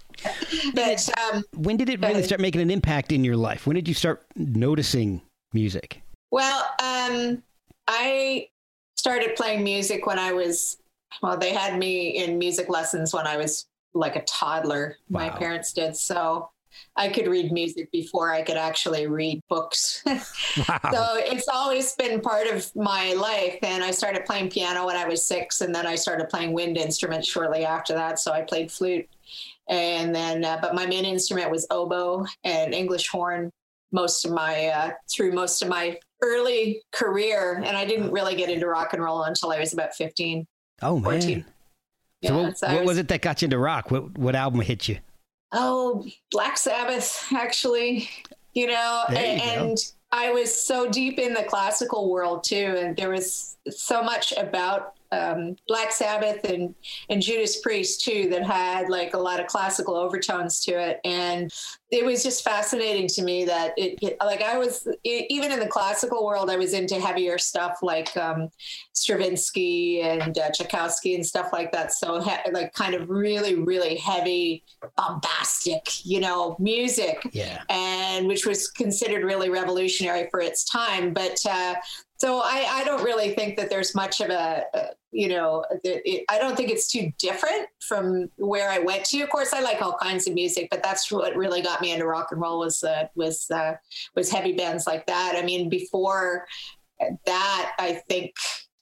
but 0.73 1.09
um, 1.19 1.43
when 1.55 1.77
did 1.77 1.89
it 1.89 2.01
really 2.01 2.23
start 2.23 2.41
making 2.41 2.61
an 2.61 2.71
impact 2.71 3.11
in 3.11 3.23
your 3.23 3.35
life? 3.35 3.67
When 3.67 3.75
did 3.75 3.87
you 3.87 3.93
start 3.93 4.25
noticing 4.35 5.21
music? 5.53 6.01
Well, 6.31 6.63
um, 6.81 7.43
I 7.87 8.47
started 8.95 9.35
playing 9.35 9.63
music 9.63 10.05
when 10.05 10.19
I 10.19 10.31
was, 10.31 10.77
well, 11.21 11.37
they 11.37 11.53
had 11.53 11.77
me 11.77 12.09
in 12.23 12.37
music 12.37 12.69
lessons 12.69 13.13
when 13.13 13.27
I 13.27 13.37
was 13.37 13.67
like 13.93 14.15
a 14.15 14.23
toddler. 14.23 14.97
My 15.09 15.29
parents 15.29 15.73
did. 15.73 15.95
So 15.95 16.49
I 16.95 17.09
could 17.09 17.27
read 17.27 17.51
music 17.51 17.91
before 17.91 18.31
I 18.31 18.41
could 18.41 18.57
actually 18.57 19.07
read 19.07 19.41
books. 19.49 20.03
Wow. 20.67 20.79
so 20.91 21.05
it's 21.15 21.47
always 21.47 21.93
been 21.95 22.19
part 22.19 22.47
of 22.47 22.69
my 22.75 23.13
life. 23.13 23.57
And 23.63 23.83
I 23.83 23.91
started 23.91 24.25
playing 24.25 24.49
piano 24.49 24.85
when 24.85 24.97
I 24.97 25.05
was 25.07 25.25
six, 25.25 25.61
and 25.61 25.73
then 25.73 25.87
I 25.87 25.95
started 25.95 26.27
playing 26.29 26.51
wind 26.51 26.77
instruments 26.77 27.27
shortly 27.27 27.63
after 27.63 27.93
that. 27.93 28.19
So 28.19 28.33
I 28.33 28.41
played 28.41 28.69
flute. 28.69 29.07
And 29.69 30.13
then, 30.13 30.43
uh, 30.43 30.59
but 30.61 30.75
my 30.75 30.85
main 30.85 31.05
instrument 31.05 31.49
was 31.49 31.65
oboe 31.71 32.25
and 32.43 32.73
English 32.73 33.07
horn 33.07 33.49
most 33.93 34.25
of 34.25 34.31
my, 34.31 34.67
uh, 34.67 34.91
through 35.09 35.31
most 35.31 35.61
of 35.61 35.69
my 35.69 35.97
early 36.21 36.81
career. 36.91 37.61
And 37.65 37.77
I 37.77 37.85
didn't 37.85 38.11
really 38.11 38.35
get 38.35 38.49
into 38.49 38.67
rock 38.67 38.93
and 38.93 39.01
roll 39.01 39.23
until 39.23 39.51
I 39.51 39.59
was 39.59 39.73
about 39.73 39.93
15. 39.95 40.45
oh 40.81 40.99
man. 40.99 41.03
14. 41.03 41.45
So 41.45 41.47
Yeah, 42.21 42.43
what, 42.43 42.57
so 42.57 42.75
what 42.75 42.85
was 42.85 42.97
it 42.97 43.07
that 43.07 43.21
got 43.21 43.41
you 43.41 43.47
into 43.47 43.57
rock? 43.57 43.89
What 43.89 44.17
what 44.17 44.35
album 44.35 44.61
hit 44.61 44.87
you? 44.87 44.99
Oh, 45.51 46.05
Black 46.31 46.57
Sabbath, 46.57 47.27
actually, 47.33 48.09
you 48.53 48.67
know, 48.67 49.03
you 49.09 49.15
go. 49.15 49.21
and 49.21 49.77
I 50.11 50.31
was 50.31 50.53
so 50.53 50.89
deep 50.89 51.19
in 51.19 51.33
the 51.33 51.43
classical 51.43 52.09
world 52.09 52.43
too, 52.43 52.75
and 52.77 52.95
there 52.95 53.09
was 53.09 53.57
so 53.69 54.03
much 54.03 54.33
about 54.33 54.95
um, 55.11 55.55
Black 55.67 55.91
Sabbath 55.91 56.43
and 56.45 56.73
and 57.09 57.21
Judas 57.21 57.59
Priest 57.61 58.01
too 58.03 58.27
that 58.29 58.43
had 58.43 58.89
like 58.89 59.13
a 59.13 59.17
lot 59.19 59.39
of 59.39 59.47
classical 59.47 59.95
overtones 59.95 60.61
to 60.65 60.71
it, 60.71 60.99
and 61.05 61.51
it 61.91 62.05
was 62.05 62.23
just 62.23 62.43
fascinating 62.43 63.07
to 63.09 63.21
me 63.21 63.43
that 63.45 63.73
it, 63.77 63.99
like 64.23 64.41
I 64.41 64.57
was 64.57 64.87
even 65.03 65.51
in 65.51 65.59
the 65.59 65.67
classical 65.67 66.25
world, 66.25 66.49
I 66.49 66.55
was 66.55 66.73
into 66.73 66.95
heavier 66.99 67.37
stuff 67.37 67.79
like 67.81 68.15
um, 68.15 68.49
Stravinsky 68.93 70.01
and 70.01 70.37
uh, 70.37 70.49
Tchaikovsky 70.51 71.15
and 71.15 71.25
stuff 71.25 71.49
like 71.51 71.71
that. 71.73 71.93
So 71.93 72.21
he- 72.21 72.51
like 72.51 72.73
kind 72.73 72.93
of 72.95 73.09
really 73.09 73.55
really 73.55 73.97
heavy, 73.97 74.63
bombastic, 74.95 76.05
you 76.05 76.19
know, 76.19 76.55
music 76.59 77.21
Yeah. 77.33 77.61
and 77.69 78.27
which 78.27 78.45
was 78.45 78.69
considered 78.69 79.23
really 79.23 79.49
revolutionary 79.49 80.27
for 80.31 80.39
its 80.39 80.63
time. 80.63 81.13
But 81.13 81.37
uh, 81.49 81.75
so 82.17 82.39
I, 82.39 82.65
I 82.69 82.83
don't 82.83 83.03
really 83.03 83.33
think 83.33 83.57
that 83.57 83.69
there's 83.69 83.95
much 83.95 84.21
of 84.21 84.29
a, 84.29 84.63
a 84.73 84.85
you 85.11 85.27
know, 85.27 85.65
it, 85.83 86.01
it, 86.05 86.25
I 86.29 86.37
don't 86.39 86.55
think 86.55 86.69
it's 86.69 86.89
too 86.89 87.11
different 87.19 87.67
from 87.81 88.29
where 88.37 88.69
I 88.69 88.79
went 88.79 89.05
to. 89.05 89.21
Of 89.21 89.29
course, 89.29 89.53
I 89.53 89.61
like 89.61 89.81
all 89.81 89.97
kinds 90.01 90.27
of 90.27 90.33
music, 90.33 90.69
but 90.71 90.81
that's 90.81 91.11
what 91.11 91.35
really 91.35 91.61
got 91.61 91.81
me 91.81 91.91
into 91.91 92.05
rock 92.05 92.29
and 92.31 92.41
roll 92.41 92.59
was 92.59 92.83
uh, 92.83 93.07
was 93.15 93.49
uh, 93.51 93.73
was 94.15 94.31
heavy 94.31 94.53
bands 94.53 94.87
like 94.87 95.05
that. 95.07 95.35
I 95.35 95.43
mean, 95.43 95.69
before 95.69 96.47
that, 97.25 97.73
I 97.77 98.01
think. 98.07 98.33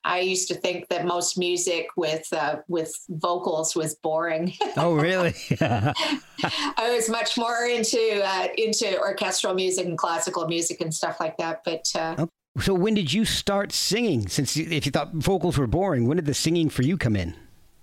I 0.05 0.21
used 0.21 0.47
to 0.47 0.55
think 0.55 0.87
that 0.87 1.05
most 1.05 1.37
music 1.37 1.87
with 1.97 2.25
uh, 2.31 2.59
with 2.69 2.91
vocals 3.09 3.75
was 3.75 3.95
boring. 3.95 4.53
Oh 4.77 4.95
really? 4.95 5.35
I 5.61 6.93
was 6.95 7.09
much 7.09 7.37
more 7.37 7.65
into 7.65 8.21
uh, 8.23 8.47
into 8.57 8.97
orchestral 8.97 9.53
music 9.53 9.85
and 9.85 9.97
classical 9.97 10.47
music 10.47 10.79
and 10.79 10.95
stuff 10.95 11.19
like 11.19 11.35
that. 11.37 11.63
But 11.65 11.85
uh, 11.95 12.27
so 12.59 12.73
when 12.73 12.93
did 12.93 13.11
you 13.13 13.25
start 13.25 13.71
singing? 13.71 14.27
Since 14.27 14.57
if 14.57 14.85
you 14.85 14.91
thought 14.91 15.13
vocals 15.13 15.57
were 15.57 15.67
boring, 15.67 16.07
when 16.07 16.17
did 16.17 16.25
the 16.25 16.33
singing 16.33 16.69
for 16.69 16.83
you 16.83 16.97
come 16.97 17.15
in? 17.15 17.35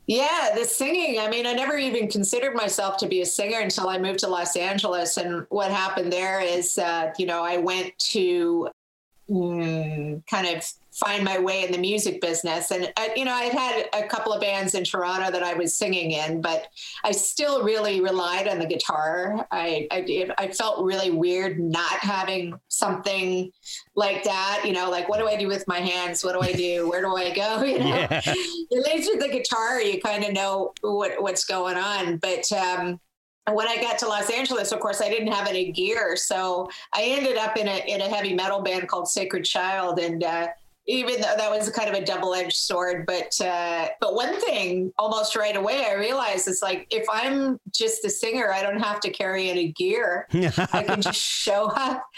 yeah, 0.06 0.50
the 0.54 0.64
singing. 0.64 1.18
I 1.18 1.28
mean, 1.28 1.46
I 1.46 1.52
never 1.52 1.76
even 1.76 2.08
considered 2.08 2.54
myself 2.54 2.96
to 2.98 3.08
be 3.08 3.22
a 3.22 3.26
singer 3.26 3.58
until 3.58 3.88
I 3.88 3.98
moved 3.98 4.20
to 4.20 4.28
Los 4.28 4.54
Angeles. 4.54 5.16
And 5.16 5.46
what 5.48 5.70
happened 5.72 6.12
there 6.12 6.40
is, 6.40 6.78
uh, 6.78 7.12
you 7.18 7.26
know, 7.26 7.42
I 7.42 7.56
went 7.56 7.98
to 8.10 8.68
mm, 9.28 10.26
kind 10.26 10.46
of 10.56 10.64
find 10.92 11.24
my 11.24 11.38
way 11.38 11.62
in 11.62 11.72
the 11.72 11.78
music 11.78 12.22
business. 12.22 12.70
And, 12.70 12.90
uh, 12.96 13.08
you 13.14 13.26
know, 13.26 13.34
I'd 13.34 13.52
had 13.52 13.86
a 13.92 14.06
couple 14.06 14.32
of 14.32 14.40
bands 14.40 14.74
in 14.74 14.82
Toronto 14.82 15.30
that 15.30 15.42
I 15.42 15.52
was 15.52 15.76
singing 15.76 16.12
in, 16.12 16.40
but 16.40 16.68
I 17.04 17.12
still 17.12 17.62
really 17.62 18.00
relied 18.00 18.48
on 18.48 18.58
the 18.58 18.64
guitar. 18.66 19.46
I, 19.50 19.86
I, 19.90 20.30
I 20.38 20.48
felt 20.48 20.82
really 20.84 21.10
weird 21.10 21.60
not 21.60 21.98
having 21.98 22.58
something 22.68 23.52
like 23.94 24.24
that, 24.24 24.62
you 24.64 24.72
know, 24.72 24.88
like 24.90 25.08
what 25.10 25.18
do 25.18 25.28
I 25.28 25.36
do 25.36 25.48
with 25.48 25.68
my 25.68 25.80
hands? 25.80 26.24
What 26.24 26.32
do 26.32 26.40
I 26.40 26.52
do? 26.52 26.88
Where 26.88 27.02
do 27.02 27.14
I 27.14 27.34
go? 27.34 27.62
You 27.66 27.78
know, 27.80 27.84
Yeah. 27.86 28.22
at 28.24 28.94
least 28.94 29.10
with 29.12 29.20
the 29.20 29.28
guitar, 29.30 29.82
you 29.82 30.00
kind 30.00 30.24
of 30.24 30.32
know 30.32 30.72
what, 30.80 31.20
what's 31.20 31.44
going 31.44 31.76
on. 31.76 32.16
But, 32.18 32.50
um, 32.52 33.00
when 33.52 33.68
I 33.68 33.76
got 33.80 33.98
to 34.00 34.08
Los 34.08 34.30
Angeles, 34.30 34.72
of 34.72 34.80
course, 34.80 35.00
I 35.00 35.08
didn't 35.08 35.32
have 35.32 35.46
any 35.46 35.70
gear, 35.70 36.16
so 36.16 36.68
I 36.92 37.04
ended 37.04 37.36
up 37.36 37.56
in 37.56 37.68
a 37.68 37.84
in 37.86 38.00
a 38.00 38.08
heavy 38.08 38.34
metal 38.34 38.60
band 38.60 38.88
called 38.88 39.08
Sacred 39.08 39.44
Child, 39.44 39.98
and 40.00 40.24
uh, 40.24 40.48
even 40.86 41.20
though 41.20 41.34
that 41.36 41.50
was 41.50 41.68
kind 41.70 41.88
of 41.88 41.94
a 41.94 42.04
double-edged 42.04 42.56
sword 42.56 43.06
but 43.06 43.38
uh, 43.40 43.88
but 44.00 44.14
one 44.14 44.38
thing 44.40 44.92
almost 44.98 45.36
right 45.36 45.56
away 45.56 45.86
i 45.88 45.94
realized 45.94 46.48
is 46.48 46.62
like 46.62 46.86
if 46.90 47.06
i'm 47.10 47.58
just 47.72 48.04
a 48.04 48.10
singer 48.10 48.52
i 48.52 48.62
don't 48.62 48.80
have 48.80 49.00
to 49.00 49.10
carry 49.10 49.50
any 49.50 49.72
gear. 49.72 50.26
I 50.72 50.82
can 50.82 51.00
just 51.02 51.20
show 51.46 51.66
up. 51.66 52.08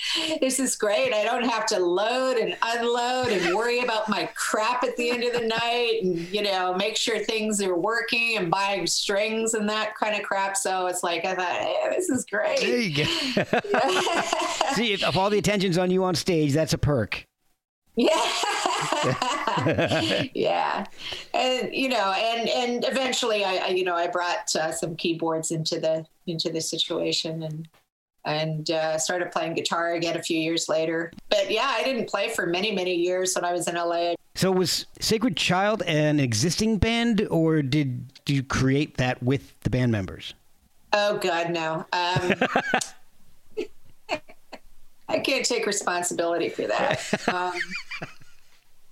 This 0.41 0.59
is 0.59 0.77
great. 0.77 1.13
I 1.13 1.25
don't 1.25 1.45
have 1.45 1.67
to 1.67 1.79
load 1.79 2.37
and 2.37 2.57
unload 2.63 3.29
and 3.29 3.55
worry 3.55 3.81
about 3.81 4.09
my 4.09 4.29
crap 4.35 4.85
at 4.85 4.97
the 4.97 5.11
end 5.11 5.25
of 5.25 5.33
the 5.33 5.47
night 5.47 6.01
and 6.03 6.19
you 6.29 6.43
know 6.43 6.75
make 6.75 6.97
sure 6.97 7.19
things 7.19 7.63
are 7.63 7.77
working 7.77 8.37
and 8.37 8.51
buying 8.51 8.87
strings 8.87 9.55
and 9.55 9.69
that 9.69 9.95
kind 9.97 10.17
of 10.17 10.23
crap. 10.23 10.57
So 10.57 10.87
it's 10.87 11.03
like 11.03 11.25
i 11.25 11.35
thought 11.35 11.61
hey, 11.61 11.77
this 11.91 12.09
is 12.09 12.25
great. 12.25 12.61
There 12.61 12.79
you 12.79 13.05
go. 13.05 13.05
See 14.75 14.93
if, 14.93 15.03
if 15.03 15.17
all 15.17 15.31
the 15.31 15.39
attention's 15.39 15.79
on 15.79 15.91
you 15.91 16.05
on 16.05 16.15
stage 16.15 16.53
that's 16.53 16.73
a 16.73 16.79
perk 16.79 17.28
yeah. 17.99 18.33
yeah. 20.35 20.85
And 21.35 21.75
you 21.75 21.89
know, 21.89 22.13
and 22.13 22.49
and 22.49 22.85
eventually 22.85 23.45
I, 23.45 23.57
I 23.57 23.69
you 23.69 23.85
know, 23.85 23.97
I 23.97 24.07
brought 24.07 24.55
uh, 24.55 24.73
some 24.73 24.95
keyboards 24.97 25.51
into 25.51 25.81
the 25.81 26.07
into 26.27 26.51
the 26.51 26.61
situation 26.61 27.43
and 27.43 27.69
and 28.25 28.71
uh, 28.71 28.99
started 28.99 29.33
playing 29.33 29.55
guitar 29.55 29.95
again 29.95 30.17
a 30.17 30.23
few 30.23 30.39
years 30.39 30.69
later. 30.69 31.13
But 31.29 31.51
yeah, 31.51 31.69
I 31.71 31.83
didn't 31.83 32.09
play 32.09 32.29
for 32.29 32.47
many, 32.47 32.73
many 32.73 32.95
years 32.95 33.35
when 33.35 33.45
I 33.45 33.53
was 33.53 33.67
in 33.67 33.75
LA. 33.75 34.15
So 34.35 34.53
was 34.53 34.87
Sacred 35.01 35.37
Child 35.37 35.83
an 35.83 36.21
existing 36.21 36.79
band, 36.79 37.27
or 37.31 37.63
did 37.63 38.13
you 38.27 38.43
create 38.45 38.99
that 38.99 39.21
with 39.23 39.59
the 39.61 39.71
band 39.71 39.91
members? 39.91 40.35
Oh 40.93 41.19
God, 41.19 41.51
no. 41.51 41.87
Um, 41.93 42.35
I 45.09 45.19
can't 45.19 45.45
take 45.45 45.67
responsibility 45.67 46.49
for 46.49 46.67
that. 46.67 47.01
Um, 47.29 47.53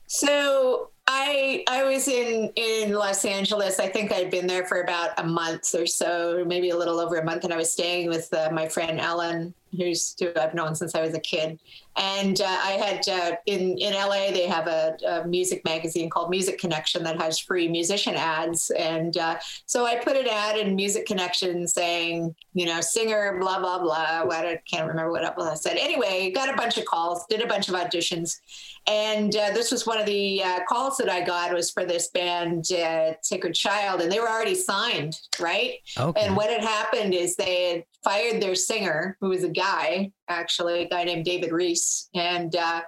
so 0.08 0.90
I 1.06 1.64
I 1.68 1.84
was 1.84 2.08
in 2.08 2.52
in 2.56 2.92
Los 2.92 3.24
Angeles. 3.24 3.78
I 3.78 3.88
think 3.88 4.12
I'd 4.12 4.30
been 4.30 4.46
there 4.46 4.66
for 4.66 4.82
about 4.82 5.10
a 5.18 5.24
month 5.24 5.74
or 5.74 5.86
so, 5.86 6.44
maybe 6.46 6.70
a 6.70 6.76
little 6.76 7.00
over 7.00 7.16
a 7.16 7.24
month, 7.24 7.44
and 7.44 7.52
I 7.52 7.56
was 7.56 7.72
staying 7.72 8.08
with 8.08 8.32
uh, 8.34 8.50
my 8.52 8.68
friend 8.68 9.00
Ellen, 9.00 9.54
who's 9.76 10.14
who 10.18 10.30
I've 10.36 10.54
known 10.54 10.74
since 10.74 10.94
I 10.94 11.00
was 11.00 11.14
a 11.14 11.20
kid. 11.20 11.58
And 11.96 12.40
uh, 12.40 12.44
I 12.44 12.72
had 12.72 13.08
uh, 13.08 13.36
in 13.46 13.78
in 13.78 13.94
LA 13.94 14.30
they 14.30 14.46
have 14.46 14.66
a, 14.66 14.96
a, 15.06 15.26
music 15.26 15.64
magazine 15.64 16.10
called 16.10 16.28
Music 16.28 16.58
Connection 16.58 17.02
that 17.04 17.20
has 17.20 17.38
free 17.38 17.68
musician 17.68 18.14
ads, 18.14 18.70
and 18.70 19.16
uh, 19.16 19.38
so 19.64 19.86
I 19.86 19.96
put 19.96 20.16
an 20.16 20.28
ad 20.28 20.58
in 20.58 20.76
Music 20.76 21.06
Connection 21.06 21.66
saying, 21.66 22.34
you 22.52 22.66
know, 22.66 22.82
singer 22.82 23.38
blah 23.40 23.60
blah 23.60 23.78
blah. 23.78 24.24
What 24.24 24.44
I 24.44 24.60
can't 24.70 24.86
remember 24.86 25.10
what 25.10 25.24
I 25.24 25.54
said. 25.54 25.78
Anyway, 25.78 26.30
got 26.32 26.52
a 26.52 26.56
bunch 26.56 26.76
of 26.76 26.84
calls, 26.84 27.24
did 27.30 27.40
a 27.40 27.46
bunch 27.46 27.68
of 27.70 27.74
auditions, 27.74 28.36
and 28.86 29.34
uh, 29.34 29.50
this 29.52 29.72
was 29.72 29.86
one 29.86 29.98
of 29.98 30.06
the 30.06 30.42
uh, 30.42 30.60
calls 30.68 30.96
that 30.98 31.08
I 31.08 31.22
got 31.22 31.52
was 31.52 31.70
for 31.70 31.84
this 31.84 32.08
band 32.08 32.70
uh, 32.72 33.14
Sacred 33.22 33.54
Child, 33.54 34.00
and 34.00 34.12
they 34.12 34.20
were 34.20 34.28
already 34.28 34.54
signed, 34.54 35.18
right? 35.40 35.78
Okay. 35.98 36.20
And 36.20 36.36
what 36.36 36.50
had 36.50 36.62
happened 36.62 37.14
is 37.14 37.36
they 37.36 37.70
had 37.70 37.84
fired 38.06 38.40
their 38.40 38.54
singer, 38.54 39.16
who 39.20 39.30
was 39.30 39.42
a 39.42 39.48
guy, 39.48 40.12
actually, 40.28 40.82
a 40.82 40.88
guy 40.88 41.02
named 41.02 41.24
David 41.24 41.50
Reece, 41.50 42.08
and 42.14 42.54
uh, 42.54 42.82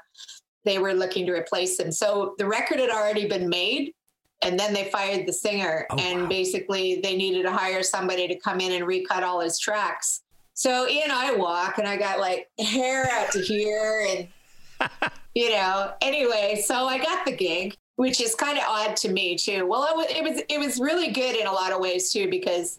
they 0.65 0.79
were 0.79 0.95
looking 0.95 1.27
to 1.27 1.33
replace 1.33 1.81
him. 1.81 1.91
So 1.91 2.37
the 2.39 2.47
record 2.47 2.79
had 2.79 2.91
already 2.91 3.27
been 3.27 3.49
made, 3.49 3.95
and 4.43 4.59
then 4.59 4.73
they 4.73 4.85
fired 4.85 5.27
the 5.27 5.33
singer, 5.33 5.87
oh, 5.91 5.97
and 5.99 6.23
wow. 6.23 6.29
basically 6.29 7.01
they 7.03 7.17
needed 7.17 7.43
to 7.43 7.51
hire 7.51 7.83
somebody 7.83 8.29
to 8.29 8.39
come 8.39 8.61
in 8.61 8.71
and 8.71 8.87
recut 8.87 9.25
all 9.25 9.41
his 9.41 9.59
tracks. 9.59 10.23
So 10.55 10.87
in 10.87 11.11
I 11.11 11.33
walk, 11.33 11.79
and 11.79 11.89
I 11.89 11.97
got 11.97 12.21
like 12.21 12.49
hair 12.61 13.09
out 13.11 13.33
to 13.33 13.41
here, 13.41 14.07
and 14.09 14.29
you 15.35 15.51
know. 15.51 15.95
Anyway, 16.01 16.63
so 16.65 16.87
I 16.87 16.99
got 16.99 17.27
the 17.27 17.33
gig, 17.33 17.77
which 17.97 18.21
is 18.21 18.37
kind 18.37 18.57
of 18.57 18.65
odd 18.69 18.95
to 18.99 19.09
me 19.09 19.37
too. 19.37 19.67
Well, 19.67 19.85
it 19.85 19.97
was, 19.97 20.07
it 20.11 20.23
was 20.23 20.43
it 20.49 20.61
was 20.61 20.79
really 20.79 21.11
good 21.11 21.35
in 21.35 21.49
a 21.49 21.53
lot 21.53 21.73
of 21.73 21.81
ways 21.81 22.13
too 22.13 22.31
because 22.31 22.79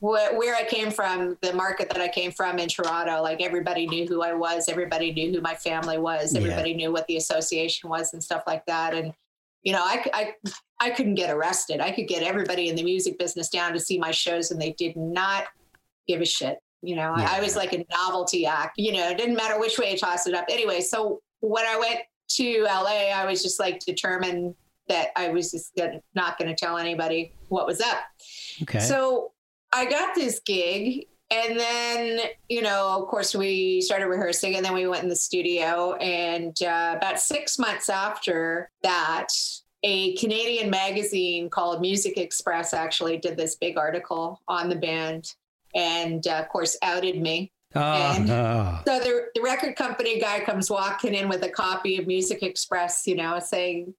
where 0.00 0.54
I 0.54 0.64
came 0.64 0.90
from, 0.90 1.38
the 1.40 1.52
market 1.52 1.88
that 1.90 2.00
I 2.00 2.08
came 2.08 2.30
from 2.30 2.58
in 2.58 2.68
Toronto, 2.68 3.22
like 3.22 3.42
everybody 3.42 3.86
knew 3.86 4.06
who 4.06 4.22
I 4.22 4.34
was, 4.34 4.68
everybody 4.68 5.12
knew 5.12 5.32
who 5.32 5.40
my 5.40 5.54
family 5.54 5.98
was, 5.98 6.34
everybody 6.34 6.70
yeah. 6.70 6.76
knew 6.76 6.92
what 6.92 7.06
the 7.06 7.16
association 7.16 7.88
was 7.88 8.12
and 8.12 8.22
stuff 8.22 8.42
like 8.46 8.64
that. 8.66 8.94
And 8.94 9.12
you 9.62 9.72
know, 9.72 9.82
I, 9.82 10.04
I 10.12 10.34
I 10.80 10.90
couldn't 10.90 11.14
get 11.14 11.30
arrested. 11.30 11.80
I 11.80 11.90
could 11.90 12.06
get 12.06 12.22
everybody 12.22 12.68
in 12.68 12.76
the 12.76 12.84
music 12.84 13.18
business 13.18 13.48
down 13.48 13.72
to 13.72 13.80
see 13.80 13.98
my 13.98 14.10
shows, 14.12 14.50
and 14.50 14.60
they 14.60 14.72
did 14.72 14.96
not 14.96 15.44
give 16.06 16.20
a 16.20 16.24
shit. 16.24 16.58
You 16.82 16.94
know, 16.94 17.14
yeah. 17.16 17.28
I, 17.32 17.38
I 17.38 17.40
was 17.40 17.56
like 17.56 17.72
a 17.72 17.84
novelty 17.90 18.46
act. 18.46 18.78
You 18.78 18.92
know, 18.92 19.08
it 19.08 19.18
didn't 19.18 19.34
matter 19.34 19.58
which 19.58 19.78
way 19.78 19.92
I 19.92 19.96
tossed 19.96 20.28
it 20.28 20.34
up. 20.34 20.44
Anyway, 20.48 20.82
so 20.82 21.20
when 21.40 21.66
I 21.66 21.78
went 21.78 22.00
to 22.28 22.62
LA, 22.62 23.10
I 23.12 23.26
was 23.26 23.42
just 23.42 23.58
like 23.58 23.80
determined 23.80 24.54
that 24.88 25.08
I 25.16 25.30
was 25.30 25.50
just 25.50 25.74
gonna, 25.74 26.00
not 26.14 26.38
going 26.38 26.48
to 26.48 26.54
tell 26.54 26.76
anybody 26.76 27.32
what 27.48 27.66
was 27.66 27.80
up. 27.80 28.04
Okay. 28.62 28.78
So 28.78 29.32
I 29.76 29.84
got 29.84 30.14
this 30.14 30.40
gig 30.40 31.06
and 31.30 31.58
then 31.58 32.20
you 32.48 32.62
know 32.62 32.98
of 32.98 33.08
course 33.08 33.34
we 33.34 33.82
started 33.82 34.06
rehearsing 34.06 34.56
and 34.56 34.64
then 34.64 34.72
we 34.72 34.86
went 34.86 35.02
in 35.02 35.08
the 35.08 35.16
studio 35.16 35.94
and 35.94 36.56
uh, 36.62 36.94
about 36.96 37.20
six 37.20 37.58
months 37.58 37.88
after 37.88 38.70
that 38.82 39.28
a 39.82 40.14
canadian 40.16 40.70
magazine 40.70 41.50
called 41.50 41.80
music 41.80 42.16
express 42.16 42.72
actually 42.72 43.18
did 43.18 43.36
this 43.36 43.56
big 43.56 43.76
article 43.76 44.40
on 44.48 44.68
the 44.68 44.76
band 44.76 45.34
and 45.74 46.26
uh, 46.26 46.34
of 46.34 46.48
course 46.48 46.78
outed 46.82 47.20
me 47.20 47.52
oh, 47.74 47.80
and 47.80 48.28
no. 48.28 48.78
so 48.86 48.98
the, 49.00 49.26
the 49.34 49.42
record 49.42 49.76
company 49.76 50.20
guy 50.20 50.40
comes 50.40 50.70
walking 50.70 51.12
in 51.12 51.28
with 51.28 51.42
a 51.42 51.50
copy 51.50 51.98
of 51.98 52.06
music 52.06 52.42
express 52.42 53.06
you 53.06 53.16
know 53.16 53.38
saying 53.40 53.92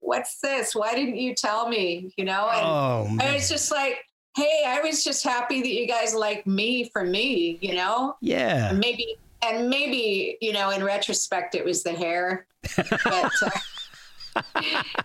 what's 0.00 0.40
this 0.40 0.76
why 0.76 0.94
didn't 0.94 1.16
you 1.16 1.34
tell 1.34 1.68
me 1.68 2.14
you 2.16 2.24
know 2.24 2.48
and 2.50 2.64
oh, 2.64 3.08
man. 3.08 3.28
I 3.28 3.34
was 3.34 3.48
just 3.48 3.72
like 3.72 3.98
hey, 4.36 4.64
I 4.66 4.80
was 4.80 5.02
just 5.02 5.24
happy 5.24 5.60
that 5.60 5.68
you 5.68 5.86
guys 5.86 6.14
like 6.14 6.46
me 6.46 6.88
for 6.90 7.04
me, 7.04 7.58
you 7.60 7.74
know? 7.74 8.16
Yeah. 8.20 8.70
And 8.70 8.78
maybe, 8.78 9.16
and 9.42 9.68
maybe, 9.68 10.38
you 10.40 10.52
know, 10.52 10.70
in 10.70 10.84
retrospect, 10.84 11.54
it 11.54 11.64
was 11.64 11.82
the 11.82 11.92
hair. 11.92 12.46
but, 12.76 13.32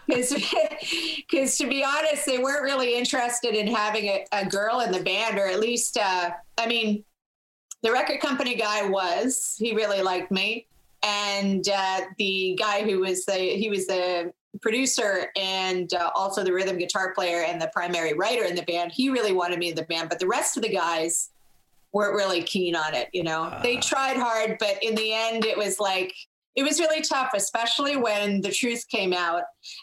because 0.07 0.31
uh, 0.31 0.39
to 1.57 1.67
be 1.67 1.83
honest, 1.83 2.25
they 2.25 2.37
weren't 2.37 2.63
really 2.63 2.95
interested 2.95 3.55
in 3.55 3.67
having 3.67 4.05
a, 4.05 4.25
a 4.31 4.45
girl 4.45 4.81
in 4.81 4.91
the 4.91 5.01
band, 5.01 5.37
or 5.37 5.47
at 5.47 5.59
least, 5.59 5.97
uh, 5.97 6.31
I 6.57 6.67
mean, 6.67 7.03
the 7.81 7.91
record 7.91 8.21
company 8.21 8.55
guy 8.55 8.87
was. 8.87 9.55
He 9.57 9.75
really 9.75 10.01
liked 10.01 10.31
me, 10.31 10.67
and 11.03 11.67
uh, 11.67 12.01
the 12.17 12.57
guy 12.59 12.83
who 12.83 13.01
was 13.01 13.25
the 13.25 13.35
he 13.35 13.69
was 13.69 13.87
the 13.87 14.33
producer 14.61 15.31
and 15.35 15.93
uh, 15.93 16.11
also 16.15 16.43
the 16.43 16.53
rhythm 16.53 16.77
guitar 16.77 17.13
player 17.13 17.43
and 17.43 17.61
the 17.61 17.69
primary 17.73 18.13
writer 18.13 18.43
in 18.43 18.55
the 18.55 18.61
band, 18.63 18.91
he 18.93 19.09
really 19.09 19.33
wanted 19.33 19.59
me 19.59 19.69
in 19.69 19.75
the 19.75 19.83
band. 19.83 20.09
But 20.09 20.19
the 20.19 20.27
rest 20.27 20.57
of 20.57 20.63
the 20.63 20.69
guys 20.69 21.31
weren't 21.91 22.15
really 22.15 22.43
keen 22.43 22.75
on 22.75 22.93
it. 22.93 23.09
You 23.13 23.23
know, 23.23 23.43
uh. 23.43 23.61
they 23.61 23.77
tried 23.77 24.17
hard, 24.17 24.57
but 24.59 24.81
in 24.81 24.95
the 24.95 25.13
end, 25.13 25.45
it 25.45 25.57
was 25.57 25.79
like, 25.79 26.13
it 26.55 26.61
was 26.61 26.79
really 26.79 27.01
tough, 27.01 27.31
especially 27.33 27.97
when 27.97 28.39
the 28.41 28.51
truth 28.51 28.85
came 28.87 29.11
out. 29.11 29.41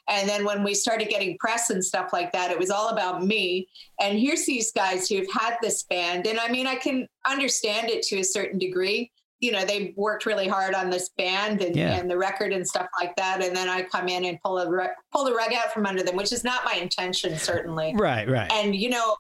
And 0.08 0.28
then 0.28 0.44
when 0.44 0.62
we 0.62 0.74
started 0.74 1.08
getting 1.08 1.36
press 1.38 1.70
and 1.70 1.84
stuff 1.84 2.12
like 2.12 2.30
that, 2.32 2.52
it 2.52 2.58
was 2.58 2.70
all 2.70 2.90
about 2.90 3.24
me. 3.24 3.68
And 4.00 4.18
here's 4.18 4.46
these 4.46 4.70
guys 4.70 5.08
who've 5.08 5.26
had 5.32 5.56
this 5.60 5.82
band. 5.82 6.28
And 6.28 6.38
I 6.38 6.48
mean, 6.48 6.68
I 6.68 6.76
can 6.76 7.08
understand 7.28 7.90
it 7.90 8.02
to 8.04 8.20
a 8.20 8.24
certain 8.24 8.58
degree 8.58 9.10
you 9.40 9.52
know 9.52 9.64
they 9.64 9.92
worked 9.96 10.26
really 10.26 10.46
hard 10.46 10.74
on 10.74 10.90
this 10.90 11.08
band 11.16 11.62
and, 11.62 11.74
yeah. 11.74 11.94
and, 11.94 12.10
the 12.10 12.16
record 12.16 12.52
and 12.52 12.66
stuff 12.66 12.86
like 12.98 13.16
that. 13.16 13.42
And 13.42 13.56
then 13.56 13.68
i 13.68 13.82
come 13.82 14.08
in 14.08 14.24
and 14.26 14.40
pull 14.42 14.58
a 14.58 14.88
pull 15.12 15.24
the 15.24 15.34
rug 15.34 15.52
out 15.52 15.72
from 15.72 15.86
under 15.86 16.02
them 16.02 16.16
which 16.16 16.32
is 16.32 16.44
not 16.44 16.64
my 16.64 16.74
intention 16.74 17.36
certainly. 17.38 17.94
Right 17.96 18.28
right. 18.28 18.50
And 18.52 18.76
you 18.76 18.90
know 18.90 19.16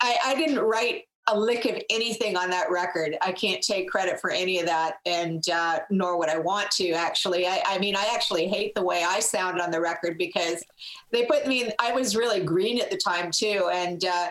i 0.00 0.16
i 0.26 0.34
didn't 0.34 0.60
write 0.60 1.04
a 1.30 1.38
lick 1.38 1.66
of 1.66 1.76
anything 1.90 2.38
on 2.38 2.48
that 2.48 2.70
record. 2.70 3.18
I 3.20 3.32
can't 3.32 3.62
take 3.62 3.90
credit 3.90 4.18
for 4.18 4.30
any 4.30 4.60
of 4.60 4.66
that 4.66 4.96
and 5.04 5.46
uh, 5.50 5.80
nor 5.90 6.18
would 6.18 6.28
i 6.28 6.38
want 6.38 6.70
to 6.72 6.90
actually. 6.92 7.46
I, 7.46 7.62
I 7.66 7.78
mean 7.78 7.96
i 7.96 8.06
actually 8.14 8.48
hate 8.48 8.74
the 8.74 8.82
way 8.82 9.04
i 9.06 9.20
sound 9.20 9.60
on 9.60 9.70
the 9.70 9.80
record 9.80 10.18
because 10.18 10.62
they 11.10 11.24
put 11.24 11.46
me 11.46 11.64
in 11.64 11.72
i 11.78 11.92
was 11.92 12.16
really 12.16 12.40
green 12.40 12.80
at 12.80 12.90
the 12.90 12.98
time 12.98 13.30
too. 13.30 13.70
And 13.72 14.04
uh, 14.04 14.28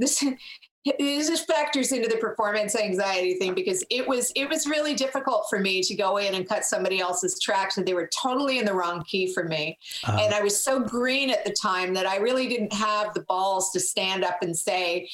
this 0.00 0.24
this 0.84 1.28
just 1.28 1.46
factors 1.46 1.92
into 1.92 2.08
the 2.08 2.16
performance 2.16 2.74
anxiety 2.74 3.34
thing 3.34 3.54
because 3.54 3.84
it 3.90 4.06
was 4.06 4.32
it 4.34 4.48
was 4.48 4.66
really 4.66 4.94
difficult 4.94 5.44
for 5.50 5.58
me 5.58 5.82
to 5.82 5.94
go 5.94 6.16
in 6.16 6.34
and 6.34 6.48
cut 6.48 6.64
somebody 6.64 7.00
else's 7.00 7.38
tracks 7.38 7.76
and 7.76 7.86
they 7.86 7.92
were 7.92 8.08
totally 8.18 8.58
in 8.58 8.64
the 8.64 8.72
wrong 8.72 9.04
key 9.04 9.32
for 9.32 9.44
me 9.44 9.78
uh-huh. 10.04 10.18
and 10.20 10.34
i 10.34 10.40
was 10.40 10.62
so 10.62 10.80
green 10.80 11.28
at 11.28 11.44
the 11.44 11.52
time 11.52 11.92
that 11.92 12.06
i 12.06 12.16
really 12.16 12.48
didn't 12.48 12.72
have 12.72 13.12
the 13.12 13.20
balls 13.22 13.70
to 13.70 13.78
stand 13.78 14.24
up 14.24 14.38
and 14.42 14.56
say 14.56 15.06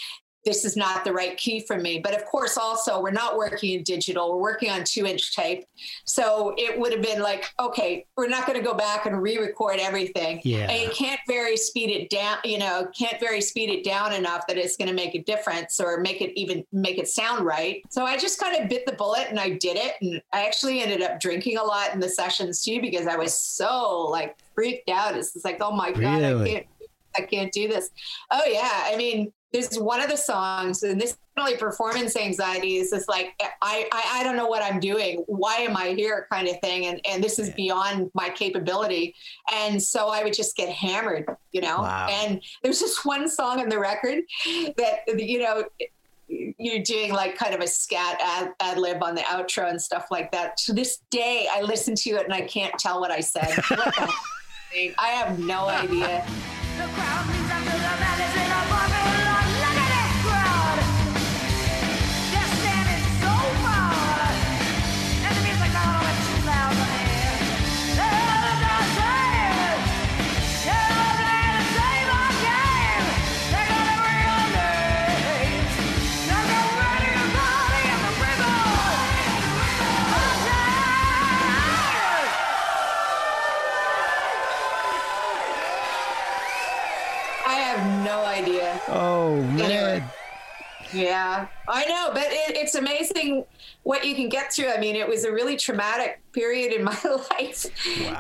this 0.47 0.65
is 0.65 0.77
not 0.77 1.05
the 1.05 1.13
right 1.13 1.37
key 1.37 1.61
for 1.61 1.77
me. 1.77 1.99
But 1.99 2.15
of 2.15 2.25
course, 2.25 2.57
also, 2.57 3.03
we're 3.03 3.11
not 3.11 3.37
working 3.37 3.75
in 3.75 3.83
digital, 3.83 4.31
we're 4.33 4.41
working 4.41 4.71
on 4.71 4.85
two 4.85 5.05
inch 5.05 5.35
tape. 5.35 5.65
So 6.05 6.55
it 6.57 6.79
would 6.79 6.93
have 6.93 7.03
been 7.03 7.21
like, 7.21 7.51
okay, 7.61 8.07
we're 8.17 8.29
not 8.29 8.47
going 8.47 8.59
to 8.59 8.65
go 8.65 8.73
back 8.73 9.05
and 9.07 9.21
re 9.21 9.39
record 9.39 9.79
everything. 9.81 10.41
Yeah. 10.45 10.71
And 10.71 10.83
you 10.83 10.91
can't 10.91 11.21
very 11.27 11.57
speed 11.57 11.91
it 11.91 12.09
down, 12.09 12.39
you 12.45 12.59
know, 12.59 12.89
can't 12.97 13.19
very 13.21 13.41
speed 13.41 13.71
it 13.71 13.85
down 13.85 14.13
enough 14.13 14.47
that 14.47 14.57
it's 14.57 14.77
going 14.77 14.89
to 14.89 14.95
make 14.95 15.17
a 15.17 15.23
difference 15.25 15.81
or 15.81 16.01
make 16.01 16.23
it 16.23 16.39
even 16.39 16.65
make 16.73 16.99
it 16.99 17.09
sound 17.09 17.45
right. 17.45 17.83
So 17.91 18.05
I 18.05 18.17
just 18.17 18.41
kind 18.41 18.57
of 18.63 18.69
bit 18.69 18.87
the 18.87 18.93
bullet 18.93 19.27
and 19.29 19.41
I 19.41 19.51
did 19.51 19.77
it. 19.77 19.95
And 20.01 20.23
I 20.33 20.47
actually 20.47 20.81
ended 20.81 21.03
up 21.03 21.19
drinking 21.19 21.59
a 21.59 21.65
lot 21.65 21.93
in 21.93 21.99
the 21.99 22.09
sessions 22.09 22.63
too 22.63 22.81
because 22.81 23.09
I 23.09 23.17
was 23.17 23.39
so 23.39 24.07
like 24.11 24.37
freaked 24.55 24.89
out. 24.89 25.17
It's 25.17 25.37
like, 25.45 25.59
oh 25.61 25.73
my 25.73 25.91
God, 25.91 26.21
Really? 26.21 26.51
I 26.51 26.55
can't. 26.55 26.67
I 27.19 27.23
can't 27.23 27.51
do 27.51 27.67
this. 27.67 27.91
Oh 28.31 28.43
yeah, 28.47 28.85
I 28.85 28.97
mean, 28.97 29.33
there's 29.53 29.79
one 29.79 30.01
of 30.01 30.11
the 30.11 30.17
songs, 30.17 30.83
and 30.83 31.01
this 31.01 31.11
is 31.11 31.19
only 31.39 31.57
performance 31.57 32.17
anxiety 32.17 32.77
is 32.77 32.91
this 32.91 33.09
like 33.09 33.35
I, 33.41 33.89
I 33.93 34.21
I 34.21 34.25
don't 34.25 34.37
know 34.37 34.47
what 34.47 34.63
I'm 34.63 34.81
doing. 34.81 35.25
Why 35.27 35.57
am 35.57 35.77
I 35.77 35.89
here? 35.89 36.27
Kind 36.31 36.49
of 36.49 36.61
thing, 36.61 36.87
and 36.87 37.01
and 37.09 37.23
this 37.23 37.39
is 37.39 37.51
beyond 37.51 38.11
my 38.15 38.29
capability. 38.29 39.15
And 39.53 39.83
so 39.83 40.09
I 40.09 40.25
would 40.25 40.35
just 40.35 40.57
get 40.57 40.69
hammered, 40.69 41.27
you 41.53 41.61
know. 41.61 41.79
Wow. 41.79 42.09
And 42.11 42.43
there's 42.63 42.81
just 42.81 43.05
one 43.07 43.29
song 43.29 43.61
on 43.61 43.69
the 43.69 43.79
record 43.79 44.25
that 44.77 45.01
you 45.07 45.39
know 45.39 45.65
you're 46.29 46.83
doing 46.83 47.13
like 47.13 47.37
kind 47.37 47.55
of 47.55 47.61
a 47.61 47.69
scat 47.69 48.19
ad, 48.21 48.53
ad 48.61 48.79
lib 48.79 49.03
on 49.03 49.15
the 49.15 49.23
outro 49.23 49.71
and 49.71 49.81
stuff 49.81 50.09
like 50.11 50.33
that. 50.33 50.57
To 50.59 50.73
this 50.73 50.99
day, 51.11 51.49
I 51.53 51.63
listen 51.63 51.95
to 51.95 52.11
it 52.11 52.25
and 52.25 52.35
I 52.35 52.43
can't 52.43 52.77
tell 52.79 53.01
what 53.01 53.11
I 53.11 53.21
said. 53.21 53.51
What 53.69 53.95
the? 53.95 54.95
I 54.99 55.09
have 55.09 55.39
no 55.39 55.69
idea. 55.69 56.27
No 88.07 88.25
idea. 88.25 88.81
Oh 88.89 89.43
man. 89.43 90.09
Yeah, 90.93 91.49
I 91.69 91.85
know, 91.87 92.11
but 92.13 92.27
it, 92.27 92.57
it's 92.57 92.77
amazing 92.77 93.45
what 93.83 94.05
you 94.07 94.15
can 94.15 94.29
get 94.29 94.53
through. 94.53 94.69
I 94.69 94.79
mean, 94.79 94.95
it 94.95 95.09
was 95.09 95.25
a 95.25 95.33
really 95.33 95.57
traumatic 95.57 96.23
period 96.33 96.73
in 96.73 96.85
my 96.93 96.97
life, 97.33 97.67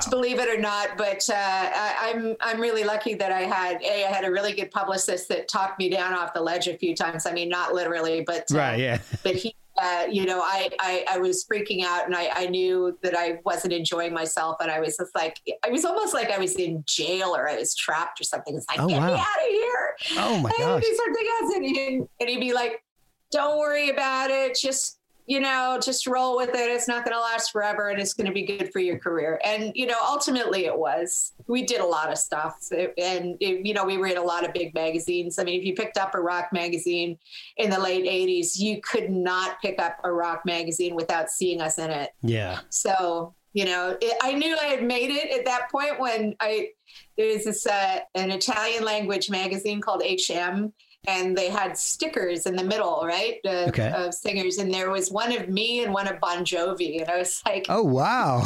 to 0.00 0.10
believe 0.10 0.40
it 0.40 0.48
or 0.48 0.60
not. 0.60 0.98
But 0.98 1.22
uh, 1.30 1.34
I, 1.34 2.12
I'm 2.12 2.36
I'm 2.40 2.60
really 2.60 2.82
lucky 2.82 3.14
that 3.14 3.30
I 3.30 3.42
had 3.42 3.80
a 3.82 4.06
I 4.06 4.12
had 4.12 4.24
a 4.24 4.30
really 4.30 4.52
good 4.52 4.72
publicist 4.72 5.28
that 5.28 5.48
talked 5.48 5.78
me 5.78 5.88
down 5.88 6.12
off 6.14 6.34
the 6.34 6.42
ledge 6.42 6.66
a 6.66 6.76
few 6.76 6.94
times. 6.96 7.24
I 7.24 7.32
mean, 7.32 7.48
not 7.48 7.72
literally, 7.72 8.22
but 8.26 8.50
uh, 8.52 8.56
Right, 8.56 8.78
yeah. 8.80 8.98
But 9.22 9.36
he, 9.36 9.54
uh, 9.80 10.06
you 10.10 10.24
know, 10.24 10.40
I, 10.40 10.70
I 10.80 11.04
I 11.12 11.18
was 11.18 11.44
freaking 11.44 11.84
out, 11.84 12.06
and 12.06 12.16
I 12.16 12.30
I 12.34 12.46
knew 12.46 12.98
that 13.02 13.16
I 13.16 13.38
wasn't 13.44 13.74
enjoying 13.74 14.12
myself, 14.12 14.56
and 14.60 14.70
I 14.70 14.80
was 14.80 14.96
just 14.96 15.14
like, 15.14 15.38
I 15.64 15.70
was 15.70 15.84
almost 15.84 16.14
like 16.14 16.30
I 16.30 16.38
was 16.38 16.56
in 16.56 16.82
jail 16.86 17.36
or 17.36 17.48
I 17.48 17.56
was 17.56 17.74
trapped 17.74 18.20
or 18.20 18.24
something. 18.24 18.56
It's 18.56 18.66
like, 18.68 18.80
Oh, 18.80 18.88
get 18.88 19.02
me 19.02 19.12
out 19.12 19.18
of 19.18 19.48
here. 19.48 19.75
Oh 20.16 20.38
my 20.38 20.50
gosh. 20.50 20.82
something 20.82 21.26
else. 21.40 21.54
And 21.54 21.64
he'd, 21.64 22.08
and 22.20 22.28
he'd 22.28 22.40
be 22.40 22.52
like, 22.52 22.82
don't 23.30 23.58
worry 23.58 23.90
about 23.90 24.30
it. 24.30 24.56
Just, 24.60 24.98
you 25.26 25.40
know, 25.40 25.78
just 25.82 26.06
roll 26.06 26.36
with 26.36 26.50
it. 26.50 26.70
It's 26.70 26.86
not 26.86 27.04
going 27.04 27.14
to 27.14 27.20
last 27.20 27.50
forever 27.50 27.88
and 27.88 28.00
it's 28.00 28.14
going 28.14 28.28
to 28.28 28.32
be 28.32 28.46
good 28.46 28.72
for 28.72 28.78
your 28.78 28.98
career. 28.98 29.40
And, 29.44 29.72
you 29.74 29.86
know, 29.86 29.98
ultimately 30.00 30.66
it 30.66 30.78
was. 30.78 31.32
We 31.48 31.64
did 31.64 31.80
a 31.80 31.86
lot 31.86 32.12
of 32.12 32.18
stuff. 32.18 32.58
And, 32.70 33.36
it, 33.40 33.66
you 33.66 33.74
know, 33.74 33.84
we 33.84 33.98
were 33.98 34.06
in 34.06 34.18
a 34.18 34.22
lot 34.22 34.46
of 34.46 34.52
big 34.52 34.72
magazines. 34.74 35.38
I 35.38 35.44
mean, 35.44 35.58
if 35.58 35.66
you 35.66 35.74
picked 35.74 35.98
up 35.98 36.14
a 36.14 36.20
rock 36.20 36.50
magazine 36.52 37.18
in 37.56 37.70
the 37.70 37.78
late 37.78 38.04
80s, 38.04 38.58
you 38.58 38.80
could 38.80 39.10
not 39.10 39.60
pick 39.60 39.80
up 39.80 39.98
a 40.04 40.12
rock 40.12 40.42
magazine 40.46 40.94
without 40.94 41.28
seeing 41.30 41.60
us 41.60 41.78
in 41.78 41.90
it. 41.90 42.10
Yeah. 42.22 42.60
So, 42.70 43.34
you 43.52 43.64
know, 43.64 43.96
it, 44.00 44.16
I 44.22 44.34
knew 44.34 44.56
I 44.60 44.66
had 44.66 44.84
made 44.84 45.10
it 45.10 45.36
at 45.36 45.44
that 45.46 45.70
point 45.72 45.98
when 45.98 46.36
I 46.40 46.68
there's 47.16 47.44
this 47.44 47.66
uh, 47.66 48.00
an 48.14 48.30
Italian 48.30 48.84
language 48.84 49.30
magazine 49.30 49.80
called 49.80 50.02
HM, 50.04 50.72
and 51.08 51.36
they 51.36 51.48
had 51.50 51.76
stickers 51.78 52.46
in 52.46 52.56
the 52.56 52.64
middle, 52.64 53.02
right, 53.04 53.36
uh, 53.46 53.66
Okay. 53.68 53.90
of 53.94 54.12
singers, 54.14 54.58
and 54.58 54.72
there 54.72 54.90
was 54.90 55.10
one 55.10 55.32
of 55.36 55.48
me 55.48 55.82
and 55.84 55.92
one 55.92 56.08
of 56.08 56.18
Bon 56.20 56.44
Jovi, 56.44 57.00
and 57.00 57.08
I 57.10 57.18
was 57.18 57.40
like, 57.46 57.66
Oh 57.68 57.82
wow. 57.84 58.42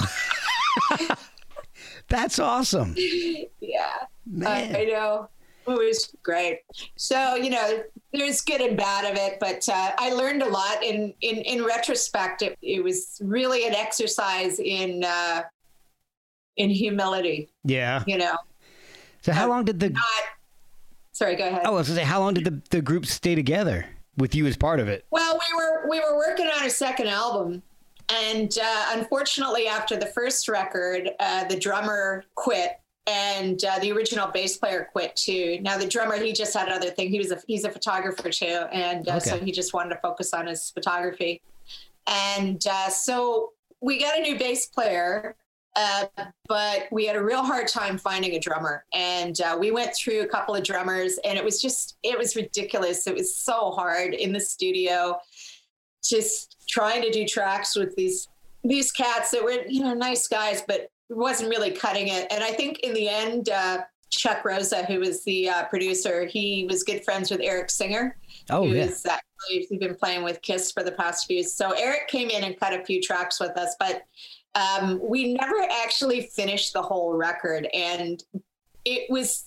That's 2.09 2.39
awesome. 2.39 2.95
yeah, 2.97 3.95
I, 4.01 4.07
Man. 4.27 4.77
I 4.77 4.85
know. 4.85 5.29
It 5.67 5.73
was 5.79 6.13
great. 6.23 6.61
So 6.97 7.37
you 7.37 7.51
know, 7.51 7.83
there's 8.13 8.41
good 8.41 8.61
and 8.61 8.77
bad 8.77 9.05
of 9.11 9.17
it, 9.17 9.39
but 9.41 9.69
uh, 9.69 9.93
I 9.99 10.13
learned 10.13 10.43
a 10.43 10.49
lot. 10.49 10.83
In 10.83 11.15
in 11.21 11.37
in 11.39 11.65
retrospect, 11.65 12.43
it, 12.43 12.59
it 12.63 12.83
was 12.83 13.19
really 13.23 13.67
an 13.67 13.75
exercise 13.75 14.59
in 14.59 15.05
uh, 15.05 15.43
in 16.61 16.70
humility. 16.70 17.49
Yeah. 17.64 18.05
You 18.07 18.18
know, 18.18 18.37
So 19.23 19.33
how 19.33 19.49
long 19.49 19.64
did 19.64 19.81
the 19.81 19.90
not. 19.90 20.03
Sorry, 21.12 21.35
go 21.37 21.49
ahead. 21.49 21.62
Oh, 21.64 21.75
I 21.75 21.79
was 21.79 21.88
gonna 21.88 22.01
say, 22.01 22.07
how 22.07 22.20
long 22.20 22.35
did 22.35 22.44
the, 22.44 22.61
the 22.70 22.83
group 22.83 23.07
stay 23.07 23.35
together 23.35 23.87
with 24.16 24.35
you 24.35 24.46
as 24.46 24.57
part 24.57 24.79
of 24.81 24.88
it? 24.88 25.05
Well, 25.11 25.38
we 25.38 25.57
were 25.57 25.88
we 25.88 26.01
were 26.01 26.16
working 26.16 26.46
on 26.46 26.64
a 26.66 26.70
second 26.70 27.09
album, 27.09 27.62
and 28.11 28.57
uh, 28.62 28.87
unfortunately, 28.92 29.66
after 29.66 29.96
the 29.96 30.07
first 30.07 30.49
record, 30.49 31.11
uh, 31.18 31.44
the 31.44 31.59
drummer 31.59 32.25
quit, 32.35 32.79
and 33.07 33.62
uh, 33.64 33.79
the 33.81 33.92
original 33.92 34.29
bass 34.29 34.57
player 34.57 34.88
quit 34.92 35.16
too. 35.16 35.59
Now, 35.62 35.79
the 35.79 35.87
drummer 35.88 36.16
he 36.16 36.33
just 36.33 36.55
had 36.55 36.68
another 36.68 36.90
thing. 36.90 37.11
He 37.11 37.18
was 37.18 37.31
a 37.33 37.38
he's 37.46 37.64
a 37.64 37.70
photographer 37.70 38.31
too, 38.31 38.64
and 38.73 39.09
uh, 39.09 39.18
so 39.20 39.38
he 39.38 39.51
just 39.53 39.73
wanted 39.73 39.90
to 39.94 40.01
focus 40.01 40.33
on 40.35 40.46
his 40.46 40.70
photography. 40.70 41.40
And 42.07 42.62
uh, 42.66 42.88
so 42.88 43.53
we 43.81 44.01
got 44.01 44.18
a 44.18 44.23
new 44.23 44.38
bass 44.38 44.66
player, 44.66 45.37
uh, 45.77 46.07
but 46.49 46.89
we 46.91 47.07
had 47.07 47.17
a 47.17 47.23
real 47.23 47.43
hard 47.43 47.69
time 47.69 47.99
finding 47.99 48.33
a 48.33 48.41
drummer. 48.41 48.85
And 48.93 49.41
uh, 49.41 49.57
we 49.59 49.71
went 49.71 49.95
through 49.95 50.23
a 50.23 50.27
couple 50.27 50.55
of 50.55 50.65
drummers, 50.65 51.19
and 51.25 51.39
it 51.39 51.45
was 51.45 51.61
just, 51.61 51.97
it 52.03 52.19
was 52.19 52.37
ridiculous. 52.37 53.07
It 53.07 53.15
was 53.15 53.37
so 53.37 53.71
hard 53.71 54.15
in 54.15 54.33
the 54.33 54.41
studio, 54.41 55.19
just 56.03 56.57
trying 56.69 57.03
to 57.03 57.11
do 57.11 57.27
tracks 57.27 57.77
with 57.77 57.95
these 57.97 58.29
these 58.63 58.93
cats 58.93 59.31
that 59.31 59.43
were, 59.43 59.65
you 59.69 59.83
know, 59.83 59.95
nice 59.95 60.29
guys, 60.29 60.63
but 60.69 60.81
it 60.81 60.91
wasn't 61.09 61.49
really 61.49 61.71
cutting 61.71 62.09
it. 62.09 62.27
And 62.31 62.45
I 62.45 62.51
think 62.51 62.81
in 62.81 62.93
the 62.93 63.09
end, 63.09 63.49
uh, 63.49 63.79
Chuck 64.11 64.45
Rosa, 64.45 64.85
who 64.85 65.01
was 65.01 65.25
the 65.25 65.49
uh, 65.49 65.65
producer, 65.65 66.27
he 66.27 66.67
was 66.69 66.83
good 66.83 67.03
friends 67.03 67.31
with 67.31 67.41
Eric 67.43 67.71
Singer 67.71 68.19
Oh 68.51 68.65
yeah. 68.65 68.85
actually 68.85 69.67
he's 69.69 69.79
been 69.79 69.95
playing 69.95 70.23
with 70.23 70.43
Kiss 70.43 70.73
for 70.73 70.83
the 70.83 70.93
past 70.93 71.27
few. 71.27 71.43
So 71.43 71.73
Eric 71.73 72.09
came 72.09 72.31
in 72.31 72.45
and 72.45 72.59
cut 72.59 72.73
a 72.73 72.85
few 72.85 73.01
tracks 73.01 73.39
with 73.41 73.57
us, 73.57 73.75
but 73.79 74.03
um, 74.55 75.01
we 75.03 75.35
never 75.35 75.57
actually 75.85 76.23
finished 76.23 76.73
the 76.73 76.83
whole 76.83 77.15
record. 77.15 77.69
And 77.73 78.23
it 78.85 79.11
was 79.11 79.45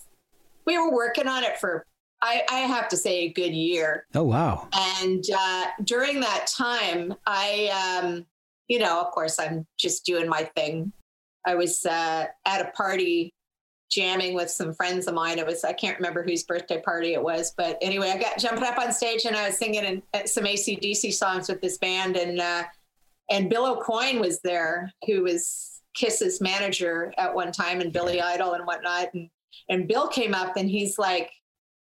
we 0.66 0.78
were 0.78 0.92
working 0.92 1.28
on 1.28 1.44
it 1.44 1.58
for 1.58 1.86
I, 2.22 2.42
I 2.50 2.58
have 2.60 2.88
to 2.88 2.96
say 2.96 3.20
a 3.20 3.28
good 3.28 3.52
year. 3.52 4.06
Oh 4.14 4.22
wow. 4.22 4.68
And 4.72 5.24
uh, 5.36 5.66
during 5.84 6.20
that 6.20 6.46
time, 6.46 7.14
I, 7.26 8.00
um, 8.02 8.24
you 8.66 8.78
know, 8.78 8.98
of 9.00 9.10
course, 9.10 9.38
I'm 9.38 9.66
just 9.78 10.06
doing 10.06 10.26
my 10.26 10.44
thing. 10.56 10.90
I 11.46 11.54
was 11.54 11.84
uh, 11.84 12.26
at 12.46 12.66
a 12.66 12.70
party 12.70 13.34
jamming 13.90 14.34
with 14.34 14.50
some 14.50 14.72
friends 14.72 15.06
of 15.06 15.12
mine. 15.12 15.38
It 15.38 15.46
was, 15.46 15.64
I 15.64 15.74
can't 15.74 15.98
remember 15.98 16.22
whose 16.22 16.44
birthday 16.44 16.80
party 16.80 17.12
it 17.12 17.22
was, 17.22 17.52
but 17.58 17.76
anyway, 17.82 18.10
I 18.10 18.18
got 18.18 18.38
jumping 18.38 18.64
up 18.64 18.78
on 18.78 18.90
stage 18.90 19.26
and 19.26 19.36
I 19.36 19.48
was 19.48 19.58
singing 19.58 19.84
in, 19.84 20.02
uh, 20.14 20.24
some 20.24 20.44
ACDC 20.44 21.12
songs 21.12 21.50
with 21.50 21.60
this 21.60 21.76
band. 21.76 22.16
And, 22.16 22.40
uh, 22.40 22.64
and 23.30 23.48
Bill 23.48 23.76
Aucoin 23.76 24.20
was 24.20 24.40
there, 24.40 24.92
who 25.06 25.22
was 25.22 25.80
Kiss's 25.94 26.40
manager 26.40 27.12
at 27.16 27.34
one 27.34 27.52
time 27.52 27.80
and 27.80 27.92
Billy 27.92 28.20
Idol 28.20 28.52
and 28.52 28.66
whatnot. 28.66 29.08
And, 29.14 29.30
and 29.68 29.88
Bill 29.88 30.08
came 30.08 30.34
up 30.34 30.56
and 30.56 30.68
he's 30.68 30.98
like, 30.98 31.30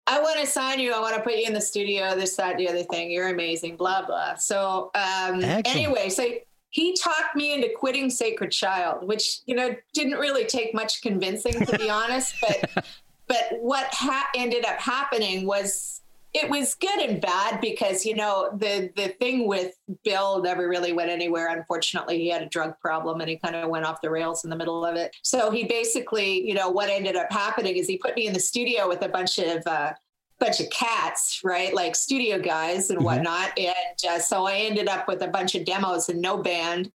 I 0.07 0.21
want 0.21 0.39
to 0.39 0.47
sign 0.47 0.81
you. 0.81 0.93
I 0.93 1.01
want 1.01 1.17
to 1.17 1.23
put 1.23 1.35
you 1.35 1.47
in 1.47 1.55
the 1.55 1.61
studio, 1.61 2.15
this, 2.15 2.37
that, 2.37 2.59
the 2.59 2.69
other 2.69 2.83
thing. 2.83 3.11
You're 3.11 3.29
amazing, 3.29 3.77
blah, 3.77 4.05
blah. 4.05 4.35
So, 4.35 4.91
um, 4.95 5.43
anyway, 5.43 6.11
so 6.11 6.29
he 6.69 6.95
talked 6.95 7.35
me 7.35 7.55
into 7.55 7.71
quitting 7.75 8.11
Sacred 8.11 8.51
Child, 8.51 9.09
which, 9.09 9.41
you 9.47 9.55
know, 9.55 9.75
didn't 9.95 10.19
really 10.19 10.45
take 10.45 10.75
much 10.75 11.01
convincing, 11.01 11.65
to 11.65 11.79
be 11.79 11.89
honest. 11.91 12.35
But, 12.41 12.85
but 13.29 13.45
what 13.61 13.87
ha- 13.95 14.29
ended 14.37 14.67
up 14.67 14.79
happening 14.79 15.47
was 15.47 16.03
it 16.35 16.51
was 16.51 16.75
good 16.75 16.99
and 16.99 17.21
bad 17.21 17.61
because, 17.61 18.05
you 18.05 18.17
know, 18.17 18.51
the, 18.59 18.91
the 18.97 19.09
thing 19.21 19.47
with 19.47 19.73
Bill 20.03 20.43
never 20.43 20.69
really 20.69 20.93
went 20.93 21.09
anywhere. 21.11 21.47
Unfortunately, 21.57 22.19
he 22.19 22.29
had 22.29 22.43
a 22.43 22.47
drug 22.47 22.79
problem 22.81 23.21
and 23.21 23.31
he 23.31 23.37
kind 23.39 23.55
of 23.55 23.71
went 23.71 23.85
off 23.87 24.01
the 24.03 24.11
rails 24.11 24.43
in 24.43 24.51
the 24.51 24.57
middle 24.57 24.85
of 24.85 24.97
it. 24.97 25.15
So 25.23 25.53
he 25.53 25.63
basically, 25.65 26.45
you 26.47 26.55
know, 26.55 26.69
what 26.71 26.91
ended 26.91 27.15
up 27.15 27.31
happening 27.31 27.77
is 27.77 27.87
he 27.87 27.99
put 27.99 28.17
me 28.17 28.27
in 28.27 28.33
the 28.33 28.41
studio 28.41 28.89
with 28.89 29.03
a 29.03 29.09
bunch 29.09 29.39
of, 29.39 29.65
uh, 29.65 29.93
bunch 30.41 30.59
of 30.59 30.69
cats, 30.71 31.41
right? 31.45 31.73
Like 31.73 31.95
studio 31.95 32.41
guys 32.41 32.91
and 32.91 32.99
Mhm. 32.99 33.05
whatnot. 33.05 33.57
And 33.57 34.05
uh, 34.09 34.19
so 34.19 34.45
I 34.45 34.57
ended 34.57 34.89
up 34.89 35.07
with 35.07 35.23
a 35.23 35.29
bunch 35.29 35.55
of 35.55 35.65
demos 35.65 36.09
and 36.09 36.21
no 36.21 36.39
band 36.39 36.91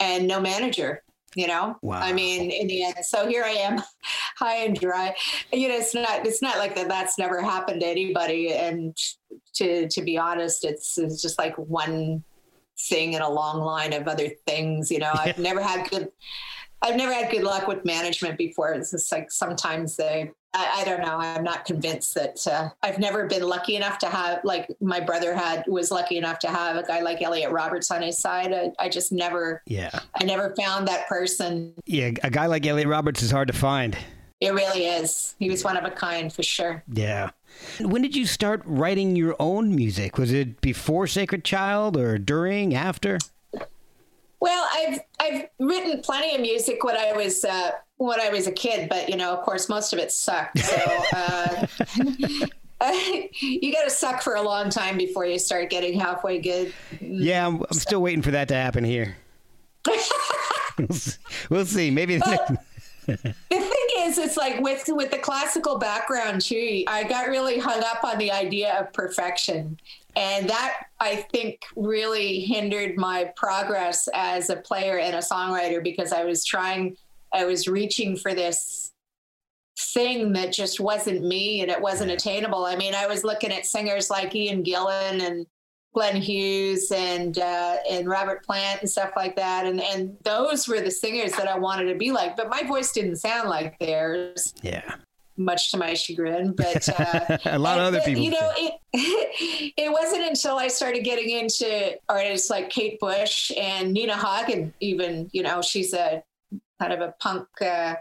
and 0.00 0.28
no 0.28 0.38
manager. 0.38 1.02
You 1.36 1.48
know, 1.48 1.76
Wow. 1.82 2.00
I 2.00 2.14
mean, 2.14 2.50
in 2.50 2.66
the 2.66 2.82
end, 2.82 2.96
so 3.02 3.28
here 3.28 3.44
I 3.44 3.50
am, 3.50 3.82
high 4.38 4.64
and 4.64 4.74
dry. 4.74 5.14
You 5.52 5.68
know, 5.68 5.76
it's 5.76 5.94
not 5.94 6.26
it's 6.26 6.40
not 6.40 6.56
like 6.56 6.74
that. 6.76 6.88
That's 6.88 7.18
never 7.18 7.42
happened 7.42 7.82
to 7.82 7.86
anybody. 7.86 8.54
And 8.54 8.96
to 9.56 9.86
to 9.86 10.02
be 10.02 10.16
honest, 10.16 10.64
it's 10.64 10.96
it's 10.96 11.20
just 11.20 11.38
like 11.38 11.54
one 11.56 12.24
thing 12.88 13.12
in 13.12 13.20
a 13.20 13.28
long 13.28 13.60
line 13.60 13.92
of 13.92 14.08
other 14.08 14.30
things. 14.46 14.90
You 14.90 15.00
know, 15.00 15.10
I've 15.14 15.38
never 15.38 15.62
had 15.62 15.90
good. 15.90 16.08
I've 16.80 16.96
never 16.96 17.12
had 17.12 17.30
good 17.30 17.44
luck 17.44 17.68
with 17.68 17.84
management 17.84 18.38
before. 18.38 18.72
It's 18.72 18.92
just 18.92 19.12
like 19.12 19.30
sometimes 19.30 19.96
they, 19.96 20.30
I, 20.56 20.80
I 20.80 20.84
don't 20.84 21.00
know. 21.00 21.18
I'm 21.18 21.44
not 21.44 21.66
convinced 21.66 22.14
that 22.14 22.46
uh, 22.46 22.70
I've 22.82 22.98
never 22.98 23.26
been 23.26 23.42
lucky 23.42 23.76
enough 23.76 23.98
to 23.98 24.06
have, 24.06 24.40
like 24.42 24.68
my 24.80 25.00
brother 25.00 25.34
had, 25.34 25.64
was 25.66 25.90
lucky 25.90 26.16
enough 26.16 26.38
to 26.40 26.48
have 26.48 26.76
a 26.76 26.82
guy 26.82 27.00
like 27.00 27.20
Elliot 27.20 27.50
Roberts 27.50 27.90
on 27.90 28.00
his 28.00 28.18
side. 28.18 28.52
I, 28.52 28.72
I 28.78 28.88
just 28.88 29.12
never, 29.12 29.62
Yeah. 29.66 29.90
I 30.20 30.24
never 30.24 30.54
found 30.56 30.88
that 30.88 31.06
person. 31.08 31.74
Yeah. 31.84 32.12
A 32.22 32.30
guy 32.30 32.46
like 32.46 32.66
Elliot 32.66 32.88
Roberts 32.88 33.22
is 33.22 33.30
hard 33.30 33.48
to 33.48 33.54
find. 33.54 33.96
It 34.40 34.52
really 34.52 34.86
is. 34.86 35.34
He 35.38 35.50
was 35.50 35.64
one 35.64 35.76
of 35.76 35.84
a 35.84 35.90
kind 35.90 36.32
for 36.32 36.42
sure. 36.42 36.82
Yeah. 36.92 37.30
When 37.80 38.02
did 38.02 38.14
you 38.16 38.26
start 38.26 38.62
writing 38.64 39.16
your 39.16 39.36
own 39.38 39.74
music? 39.74 40.18
Was 40.18 40.32
it 40.32 40.60
before 40.60 41.06
Sacred 41.06 41.44
Child 41.44 41.96
or 41.96 42.18
during, 42.18 42.74
after? 42.74 43.18
Well, 44.38 44.68
I've 44.74 45.00
I've 45.18 45.46
written 45.58 46.02
plenty 46.02 46.34
of 46.34 46.42
music 46.42 46.84
when 46.84 46.96
I 46.96 47.12
was 47.12 47.44
uh, 47.44 47.70
when 47.96 48.20
I 48.20 48.28
was 48.28 48.46
a 48.46 48.52
kid, 48.52 48.88
but 48.88 49.08
you 49.08 49.16
know, 49.16 49.32
of 49.32 49.44
course, 49.44 49.68
most 49.68 49.92
of 49.92 49.98
it 49.98 50.12
sucked. 50.12 50.58
So 50.58 51.02
uh, 51.12 51.66
you 53.40 53.72
got 53.72 53.84
to 53.84 53.90
suck 53.90 54.22
for 54.22 54.34
a 54.34 54.42
long 54.42 54.70
time 54.70 54.98
before 54.98 55.24
you 55.24 55.38
start 55.38 55.70
getting 55.70 55.98
halfway 55.98 56.38
good. 56.38 56.72
Yeah, 57.00 57.46
I'm, 57.46 57.62
I'm 57.62 57.78
still 57.78 58.02
waiting 58.02 58.22
for 58.22 58.32
that 58.32 58.48
to 58.48 58.54
happen 58.54 58.84
here. 58.84 59.16
we'll, 61.48 61.64
see. 61.64 61.90
Maybe 61.90 62.16
the 62.16 62.26
next, 62.26 62.52
The 63.06 63.34
thing 63.50 63.86
is, 63.98 64.18
it's 64.18 64.36
like 64.36 64.60
with 64.60 64.84
with 64.88 65.12
the 65.12 65.18
classical 65.18 65.78
background 65.78 66.40
too. 66.40 66.82
I 66.88 67.04
got 67.04 67.28
really 67.28 67.58
hung 67.58 67.82
up 67.84 68.02
on 68.02 68.18
the 68.18 68.32
idea 68.32 68.74
of 68.80 68.92
perfection, 68.92 69.78
and 70.16 70.48
that 70.50 70.86
I 70.98 71.16
think 71.32 71.62
really 71.76 72.40
hindered 72.40 72.96
my 72.96 73.32
progress 73.36 74.08
as 74.12 74.50
a 74.50 74.56
player 74.56 74.98
and 74.98 75.14
a 75.14 75.20
songwriter 75.20 75.82
because 75.82 76.12
I 76.12 76.24
was 76.24 76.44
trying, 76.44 76.96
I 77.36 77.44
was 77.44 77.68
reaching 77.68 78.16
for 78.16 78.34
this 78.34 78.92
thing 79.78 80.32
that 80.32 80.52
just 80.52 80.80
wasn't 80.80 81.22
me 81.22 81.60
and 81.60 81.70
it 81.70 81.80
wasn't 81.80 82.10
attainable. 82.10 82.64
I 82.64 82.76
mean, 82.76 82.94
I 82.94 83.06
was 83.06 83.24
looking 83.24 83.52
at 83.52 83.66
singers 83.66 84.08
like 84.08 84.34
Ian 84.34 84.64
Gillan 84.64 85.26
and 85.26 85.46
Glenn 85.96 86.16
Hughes 86.16 86.92
and 86.92 87.38
uh, 87.38 87.76
and 87.90 88.06
Robert 88.06 88.44
Plant 88.44 88.82
and 88.82 88.90
stuff 88.90 89.12
like 89.16 89.34
that, 89.36 89.64
and 89.64 89.80
and 89.80 90.14
those 90.24 90.68
were 90.68 90.82
the 90.82 90.90
singers 90.90 91.32
that 91.32 91.48
I 91.48 91.58
wanted 91.58 91.90
to 91.90 91.98
be 91.98 92.12
like. 92.12 92.36
But 92.36 92.50
my 92.50 92.62
voice 92.64 92.92
didn't 92.92 93.16
sound 93.16 93.48
like 93.48 93.78
theirs, 93.78 94.52
yeah. 94.60 94.96
much 95.38 95.70
to 95.70 95.78
my 95.78 95.94
chagrin. 95.94 96.52
But 96.54 96.86
uh, 97.00 97.38
A 97.46 97.58
lot 97.58 97.78
of 97.78 97.84
other 97.84 98.00
the- 98.00 98.04
people 98.04 98.24
You 98.24 98.30
know, 98.32 98.52
it 98.58 98.74
it 99.78 99.90
wasn't 99.90 100.24
until 100.24 100.58
I 100.58 100.68
started 100.68 101.02
getting 101.02 101.30
into 101.30 101.98
artists 102.10 102.50
like 102.50 102.68
Kate 102.68 103.00
Bush 103.00 103.50
and 103.56 103.94
Nina 103.94 104.18
Hagen. 104.18 104.74
Even 104.80 105.30
you 105.32 105.42
know, 105.42 105.62
she's 105.62 105.94
a 105.94 106.22
kind 106.80 106.92
of 106.92 107.00
a 107.00 107.14
punk 107.20 107.46
uh, 107.60 107.94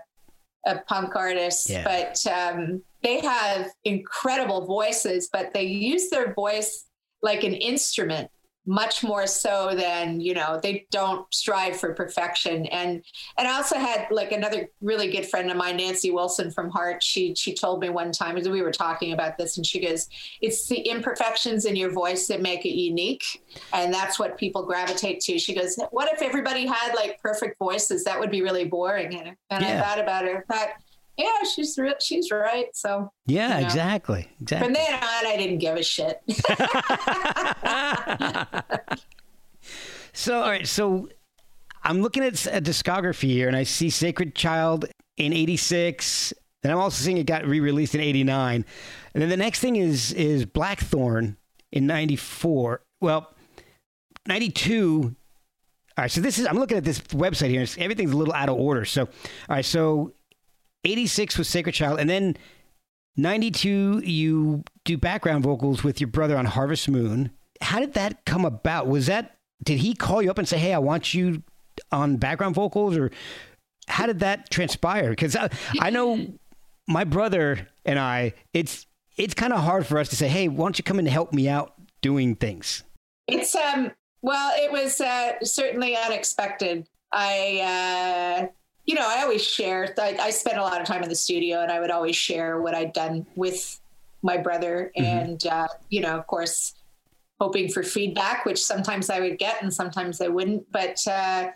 a 0.68 0.80
punk 0.88 1.16
artist, 1.16 1.70
Yeah. 1.70 1.84
but 1.84 2.26
um, 2.28 2.82
they 3.04 3.20
have 3.22 3.68
incredible 3.84 4.66
voices. 4.66 5.30
But 5.32 5.54
they 5.54 5.64
use 5.64 6.10
their 6.10 6.34
voice 6.34 6.86
like 7.22 7.44
an 7.44 7.54
instrument 7.54 8.30
much 8.66 9.04
more 9.04 9.28
so 9.28 9.74
than 9.76 10.20
you 10.20 10.34
know 10.34 10.60
they 10.62 10.86
don't 10.92 11.32
strive 11.34 11.78
for 11.80 11.94
perfection. 11.94 12.66
And 12.68 13.04
and 13.38 13.48
i 13.48 13.56
also 13.56 13.78
had 13.78 14.08
like 14.12 14.32
another 14.32 14.70
really 14.82 15.12
good 15.12 15.26
friend 15.28 15.52
of 15.52 15.58
mine 15.58 15.78
nancy 15.78 16.12
wilson 16.12 16.52
from 16.52 16.70
heart. 16.70 17.04
She 17.04 17.36
she 17.36 17.54
told 17.54 17.80
me 17.82 17.90
one 17.90 18.12
time 18.12 18.38
as 18.38 18.50
we 18.50 18.62
were 18.62 18.72
talking 18.72 19.14
about 19.14 19.38
this 19.38 19.58
and 19.58 19.66
she 19.66 19.80
goes 19.80 20.08
it's 20.42 20.68
the 20.68 20.80
imperfections 20.80 21.66
in 21.66 21.76
your 21.76 21.92
voice 21.92 22.28
that 22.28 22.42
make 22.42 22.66
it 22.66 22.76
unique 22.76 23.44
and 23.74 23.94
that's 23.94 24.18
what 24.20 24.38
people 24.38 24.66
gravitate 24.66 25.20
to. 25.22 25.38
She 25.38 25.54
goes 25.54 25.78
what 25.92 26.12
if 26.14 26.22
everybody 26.22 26.66
had 26.66 26.94
like 26.96 27.20
perfect 27.22 27.60
voices? 27.60 28.04
That 28.04 28.20
would 28.20 28.32
be 28.32 28.42
really 28.42 28.66
boring. 28.66 29.16
And, 29.16 29.36
and 29.50 29.64
Yeah. 29.64 29.80
i 29.80 29.82
thought 29.84 30.00
about 30.00 30.26
it 30.26 30.38
I 30.50 30.54
thought 30.54 30.70
yeah 31.18 31.44
she's 31.56 31.78
re- 31.78 31.96
she's 32.02 32.30
right 32.32 32.68
so 32.74 33.10
Yeah, 33.26 33.56
You 33.56 33.62
know. 33.62 33.66
exactly. 33.68 34.24
from 34.24 34.42
Exactly. 34.42 34.74
then 34.74 34.94
on 34.96 35.26
i 35.26 35.36
didn't 35.38 35.60
give 35.60 35.76
a 35.78 35.84
shit 35.84 36.22
so, 40.14 40.42
all 40.42 40.50
right. 40.50 40.68
So, 40.68 41.10
I'm 41.84 42.02
looking 42.02 42.24
at 42.24 42.34
a 42.48 42.62
discography 42.62 43.30
here, 43.30 43.48
and 43.48 43.56
I 43.56 43.64
see 43.64 43.90
Sacred 43.90 44.36
Child 44.36 44.86
in 45.18 45.34
'86. 45.34 46.34
Then 46.64 46.72
I'm 46.72 46.80
also 46.80 47.04
seeing 47.04 47.18
it 47.18 47.26
got 47.26 47.46
re-released 47.46 47.94
in 47.96 48.02
'89, 48.02 48.66
and 49.14 49.22
then 49.22 49.30
the 49.30 49.38
next 49.38 49.60
thing 49.60 49.76
is 49.76 50.12
is 50.14 50.46
Blackthorn 50.46 51.38
in 51.72 51.86
'94. 51.88 52.82
Well, 53.02 53.34
'92. 54.28 55.16
All 55.98 56.02
right. 56.04 56.12
So 56.12 56.22
this 56.22 56.40
is 56.40 56.48
I'm 56.48 56.58
looking 56.58 56.78
at 56.78 56.84
this 56.84 57.00
website 57.00 57.50
here. 57.50 57.62
And 57.62 57.76
everything's 57.78 58.12
a 58.12 58.18
little 58.18 58.34
out 58.34 58.50
of 58.50 58.58
order. 58.58 58.84
So, 58.86 59.04
all 59.04 59.10
right. 59.50 59.64
So, 59.66 60.14
'86 60.86 61.38
was 61.38 61.48
Sacred 61.48 61.74
Child, 61.74 62.00
and 62.00 62.10
then 62.10 62.38
92 63.18 64.02
you 64.04 64.64
do 64.84 64.98
background 64.98 65.44
vocals 65.44 65.84
with 65.84 66.02
your 66.02 66.10
brother 66.10 66.38
on 66.38 66.46
harvest 66.46 66.90
moon. 66.90 67.32
How 67.62 67.80
did 67.80 67.94
that 67.94 68.26
come 68.26 68.46
about? 68.46 68.88
Was 68.88 69.08
that 69.08 69.38
did 69.64 69.80
he 69.80 69.94
call 69.94 70.22
you 70.22 70.30
up 70.30 70.38
and 70.38 70.48
say 70.48 70.58
hey 70.58 70.74
i 70.74 70.78
want 70.78 71.14
you 71.14 71.42
on 71.92 72.18
background 72.18 72.54
vocals 72.54 72.98
or 72.98 73.10
how 73.88 74.06
did 74.06 74.20
that 74.20 74.50
transpire? 74.50 75.12
Because 75.12 75.36
I, 75.36 75.50
I 75.80 75.90
know 75.92 76.28
my 76.88 77.04
brother 77.04 77.68
and 77.86 77.98
i 77.98 78.34
it's 78.54 78.86
it's 79.16 79.34
kind 79.34 79.54
of 79.54 79.60
hard 79.60 79.86
for 79.86 79.98
us 79.98 80.10
to 80.10 80.16
say 80.16 80.28
hey 80.28 80.48
why 80.48 80.66
don't 80.66 80.78
you 80.78 80.84
come 80.84 81.00
and 81.00 81.08
help 81.08 81.34
me 81.34 81.48
out 81.48 81.74
doing 82.02 82.36
things? 82.36 82.84
It's 83.28 83.56
um 83.56 83.92
well, 84.22 84.54
it 84.56 84.72
was 84.72 85.00
uh, 85.02 85.34
certainly 85.44 85.96
unexpected. 85.96 86.88
I 87.12 88.42
uh, 88.42 88.48
you 88.86 88.96
know 88.96 89.06
I 89.06 89.22
always 89.22 89.44
share. 89.44 89.94
I, 89.98 90.18
I 90.20 90.30
spent 90.30 90.58
a 90.58 90.62
lot 90.62 90.80
of 90.80 90.88
time 90.88 91.04
in 91.04 91.10
the 91.10 91.16
studio, 91.16 91.62
and 91.62 91.72
I 91.72 91.80
would 91.80 91.92
always 91.92 92.16
share 92.16 92.62
what 92.62 92.76
I'd 92.76 92.94
done 92.94 93.26
with 93.36 93.80
my 94.22 94.38
brother, 94.38 94.92
and 94.96 95.46
uh, 95.48 95.68
you 95.90 96.02
know, 96.02 96.18
of 96.18 96.28
course, 96.28 96.74
hoping 97.40 97.70
for 97.70 97.84
feedback, 97.84 98.46
which 98.46 98.64
sometimes 98.64 99.10
I 99.10 99.20
would 99.20 99.38
get, 99.38 99.62
and 99.62 99.74
sometimes 99.74 100.22
I 100.22 100.28
wouldn't. 100.28 100.72
But 100.72 101.06
uh, 101.08 101.50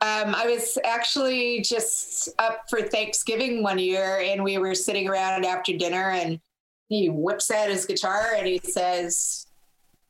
um, 0.00 0.34
I 0.34 0.46
was 0.46 0.78
actually 0.84 1.60
just 1.60 2.28
up 2.38 2.62
for 2.68 2.82
Thanksgiving 2.82 3.62
one 3.62 3.78
year, 3.78 4.20
and 4.24 4.42
we 4.42 4.58
were 4.58 4.74
sitting 4.74 5.08
around 5.08 5.44
after 5.44 5.76
dinner, 5.76 6.10
and 6.10 6.40
he 6.88 7.08
whips 7.08 7.50
out 7.50 7.68
his 7.68 7.84
guitar 7.84 8.34
and 8.36 8.46
he 8.46 8.58
says, 8.58 9.46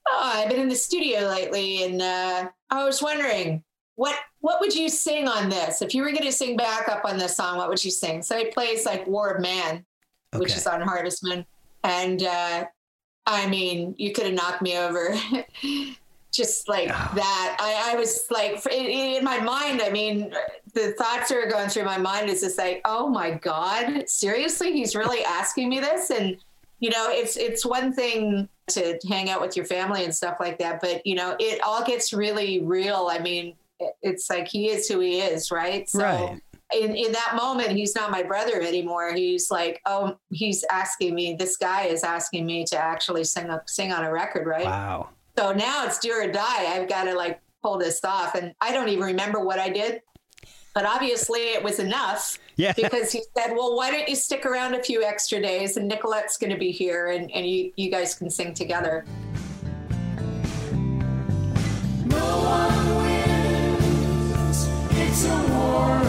oh, 0.08 0.32
I've 0.34 0.48
been 0.48 0.60
in 0.60 0.68
the 0.68 0.76
studio 0.76 1.20
lately, 1.20 1.84
and 1.84 2.00
uh, 2.00 2.48
I 2.70 2.84
was 2.84 3.02
wondering 3.02 3.62
what 3.98 4.14
what 4.38 4.60
would 4.60 4.72
you 4.72 4.88
sing 4.88 5.26
on 5.26 5.48
this? 5.48 5.82
If 5.82 5.92
you 5.92 6.02
were 6.02 6.12
going 6.12 6.22
to 6.22 6.30
sing 6.30 6.56
backup 6.56 7.04
on 7.04 7.18
this 7.18 7.36
song, 7.36 7.56
what 7.56 7.68
would 7.68 7.84
you 7.84 7.90
sing? 7.90 8.22
So 8.22 8.38
it 8.38 8.54
plays 8.54 8.86
like 8.86 9.04
War 9.08 9.30
of 9.30 9.42
Man, 9.42 9.84
which 10.36 10.54
is 10.56 10.68
on 10.68 10.80
Harvest 10.80 11.24
Moon, 11.24 11.44
and 11.82 12.22
uh, 12.22 12.66
I 13.26 13.48
mean, 13.48 13.96
you 13.98 14.12
could 14.12 14.26
have 14.26 14.34
knocked 14.34 14.62
me 14.62 14.78
over. 14.78 15.16
Just 16.32 16.68
like 16.68 16.90
Oh. 16.90 17.12
that, 17.16 17.56
I, 17.58 17.92
I 17.92 17.96
was 17.96 18.26
like, 18.30 18.64
in, 18.66 18.84
in 18.86 19.24
my 19.24 19.40
mind. 19.40 19.80
I 19.82 19.88
mean, 19.88 20.32
the 20.74 20.92
thoughts 20.92 21.30
that 21.30 21.38
are 21.38 21.50
going 21.50 21.68
through 21.68 21.84
my 21.86 21.96
mind 21.98 22.28
is 22.28 22.42
just 22.42 22.58
like, 22.58 22.82
oh 22.84 23.08
my 23.08 23.30
god, 23.32 24.08
seriously, 24.08 24.72
he's 24.72 24.94
really 24.94 25.24
asking 25.24 25.70
me 25.70 25.80
this, 25.80 26.10
and 26.10 26.36
you 26.78 26.90
know, 26.90 27.06
it's 27.08 27.36
it's 27.36 27.66
one 27.66 27.92
thing 27.92 28.48
to 28.68 28.98
hang 29.08 29.30
out 29.30 29.40
with 29.40 29.56
your 29.56 29.64
family 29.64 30.04
and 30.04 30.14
stuff 30.14 30.36
like 30.38 30.58
that, 30.58 30.80
but 30.80 31.04
you 31.04 31.16
know, 31.16 31.34
it 31.40 31.60
all 31.62 31.82
gets 31.82 32.12
really 32.12 32.60
real. 32.60 33.08
I 33.10 33.18
mean, 33.18 33.56
it's 34.02 34.28
like 34.30 34.48
he 34.48 34.68
is 34.70 34.88
who 34.88 35.00
he 35.00 35.20
is, 35.20 35.50
right? 35.50 35.88
So 35.88 36.00
Right. 36.00 36.40
in 36.74 36.94
in 36.94 37.12
that 37.12 37.34
moment, 37.36 37.70
he's 37.70 37.94
not 37.94 38.10
my 38.10 38.22
brother 38.22 38.60
anymore. 38.60 39.12
He's 39.14 39.50
like, 39.50 39.80
oh, 39.86 40.16
he's 40.30 40.64
asking 40.70 41.14
me. 41.14 41.34
This 41.34 41.56
guy 41.56 41.84
is 41.84 42.02
asking 42.04 42.46
me 42.46 42.64
to 42.66 42.76
actually 42.78 43.24
sing 43.24 43.48
a, 43.50 43.62
sing 43.66 43.92
on 43.92 44.04
a 44.04 44.12
record, 44.12 44.46
right? 44.46 44.64
wow 44.64 45.08
So 45.36 45.52
now 45.52 45.84
it's 45.86 45.98
do 45.98 46.12
or 46.12 46.30
die. 46.30 46.66
I've 46.74 46.88
got 46.88 47.04
to 47.04 47.14
like 47.14 47.40
pull 47.62 47.78
this 47.78 48.04
off, 48.04 48.34
and 48.34 48.54
I 48.60 48.72
don't 48.72 48.88
even 48.88 49.04
remember 49.04 49.40
what 49.40 49.58
I 49.58 49.68
did, 49.68 50.02
but 50.74 50.84
obviously 50.84 51.40
it 51.40 51.62
was 51.62 51.78
enough 51.78 52.38
yeah 52.56 52.72
because 52.76 53.12
he 53.12 53.22
said, 53.36 53.52
"Well, 53.56 53.76
why 53.76 53.90
don't 53.90 54.08
you 54.08 54.16
stick 54.16 54.44
around 54.46 54.74
a 54.74 54.82
few 54.82 55.02
extra 55.02 55.40
days, 55.40 55.76
and 55.76 55.88
Nicolette's 55.88 56.36
going 56.36 56.52
to 56.52 56.58
be 56.58 56.70
here, 56.72 57.08
and 57.08 57.30
and 57.32 57.46
you 57.46 57.72
you 57.76 57.90
guys 57.90 58.14
can 58.14 58.30
sing 58.30 58.52
together." 58.54 59.04
more. 65.78 66.07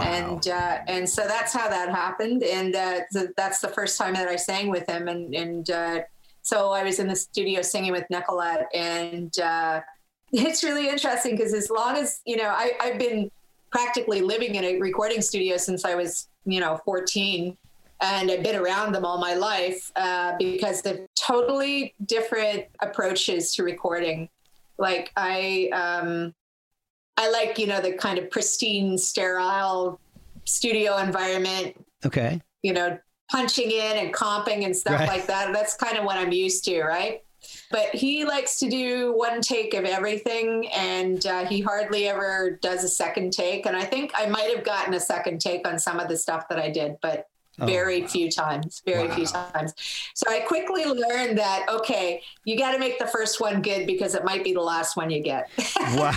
And 0.00 0.48
uh, 0.48 0.78
and 0.86 1.08
so 1.08 1.26
that's 1.26 1.52
how 1.52 1.68
that 1.68 1.90
happened, 1.90 2.42
and 2.42 2.74
uh, 2.74 3.00
th- 3.12 3.30
that's 3.36 3.60
the 3.60 3.68
first 3.68 3.98
time 3.98 4.14
that 4.14 4.28
I 4.28 4.36
sang 4.36 4.68
with 4.68 4.88
him, 4.88 5.08
and 5.08 5.34
and 5.34 5.70
uh, 5.70 6.00
so 6.42 6.70
I 6.70 6.82
was 6.84 6.98
in 6.98 7.08
the 7.08 7.16
studio 7.16 7.62
singing 7.62 7.92
with 7.92 8.04
Nicolette, 8.10 8.68
and 8.74 9.36
uh, 9.38 9.80
it's 10.32 10.64
really 10.64 10.88
interesting 10.88 11.36
because 11.36 11.54
as 11.54 11.70
long 11.70 11.96
as 11.96 12.20
you 12.24 12.36
know, 12.36 12.48
I, 12.48 12.72
I've 12.80 12.98
been 12.98 13.30
practically 13.70 14.20
living 14.20 14.54
in 14.54 14.64
a 14.64 14.78
recording 14.78 15.22
studio 15.22 15.56
since 15.56 15.84
I 15.84 15.94
was 15.94 16.28
you 16.44 16.60
know 16.60 16.80
14 16.84 17.56
and 18.02 18.30
I've 18.30 18.42
been 18.42 18.56
around 18.56 18.92
them 18.92 19.04
all 19.04 19.18
my 19.18 19.34
life 19.34 19.92
uh, 19.94 20.32
because 20.36 20.82
they're 20.82 21.06
totally 21.14 21.94
different 22.04 22.64
approaches 22.80 23.54
to 23.54 23.62
recording. 23.62 24.28
Like 24.76 25.12
I, 25.16 25.68
um, 25.72 26.34
I 27.16 27.30
like 27.30 27.58
you 27.58 27.66
know 27.66 27.80
the 27.80 27.92
kind 27.92 28.18
of 28.18 28.30
pristine, 28.30 28.96
sterile 28.98 30.00
studio 30.44 30.96
environment. 30.98 31.76
Okay. 32.04 32.40
You 32.62 32.72
know, 32.72 32.98
punching 33.30 33.70
in 33.70 33.96
and 33.98 34.12
comping 34.14 34.64
and 34.64 34.76
stuff 34.76 35.00
Right. 35.00 35.08
like 35.08 35.26
that. 35.26 35.52
That's 35.52 35.74
kind 35.74 35.96
of 35.98 36.04
what 36.04 36.16
I'm 36.16 36.32
used 36.32 36.64
to, 36.64 36.82
right? 36.82 37.22
But 37.70 37.94
he 37.94 38.24
likes 38.24 38.58
to 38.60 38.70
do 38.70 39.12
one 39.16 39.40
take 39.40 39.74
of 39.74 39.84
everything, 39.84 40.68
and 40.68 41.24
uh, 41.26 41.44
he 41.46 41.60
hardly 41.60 42.06
ever 42.08 42.58
does 42.62 42.84
a 42.84 42.88
second 42.88 43.32
take. 43.32 43.66
And 43.66 43.76
I 43.76 43.84
think 43.84 44.12
I 44.14 44.26
might 44.26 44.54
have 44.54 44.64
gotten 44.64 44.94
a 44.94 45.00
second 45.00 45.40
take 45.40 45.66
on 45.66 45.78
some 45.78 45.98
of 45.98 46.08
the 46.08 46.16
stuff 46.16 46.48
that 46.50 46.58
I 46.60 46.70
did, 46.70 46.96
but 47.02 47.26
Oh, 47.62 47.66
very 47.66 48.06
few 48.06 48.30
times, 48.30 48.82
very 48.84 49.08
few 49.10 49.24
times. 49.26 49.72
So 50.14 50.30
I 50.30 50.40
quickly 50.40 50.84
learned 50.84 51.38
that 51.38 51.66
okay, 51.68 52.20
you 52.44 52.58
got 52.58 52.72
to 52.72 52.78
make 52.78 52.98
the 52.98 53.06
first 53.06 53.40
one 53.40 53.62
good 53.62 53.86
because 53.86 54.14
it 54.14 54.24
might 54.24 54.42
be 54.44 54.52
the 54.52 54.60
last 54.60 54.96
one 54.96 55.10
you 55.10 55.22
get. 55.22 55.48
Wow. 55.96 56.12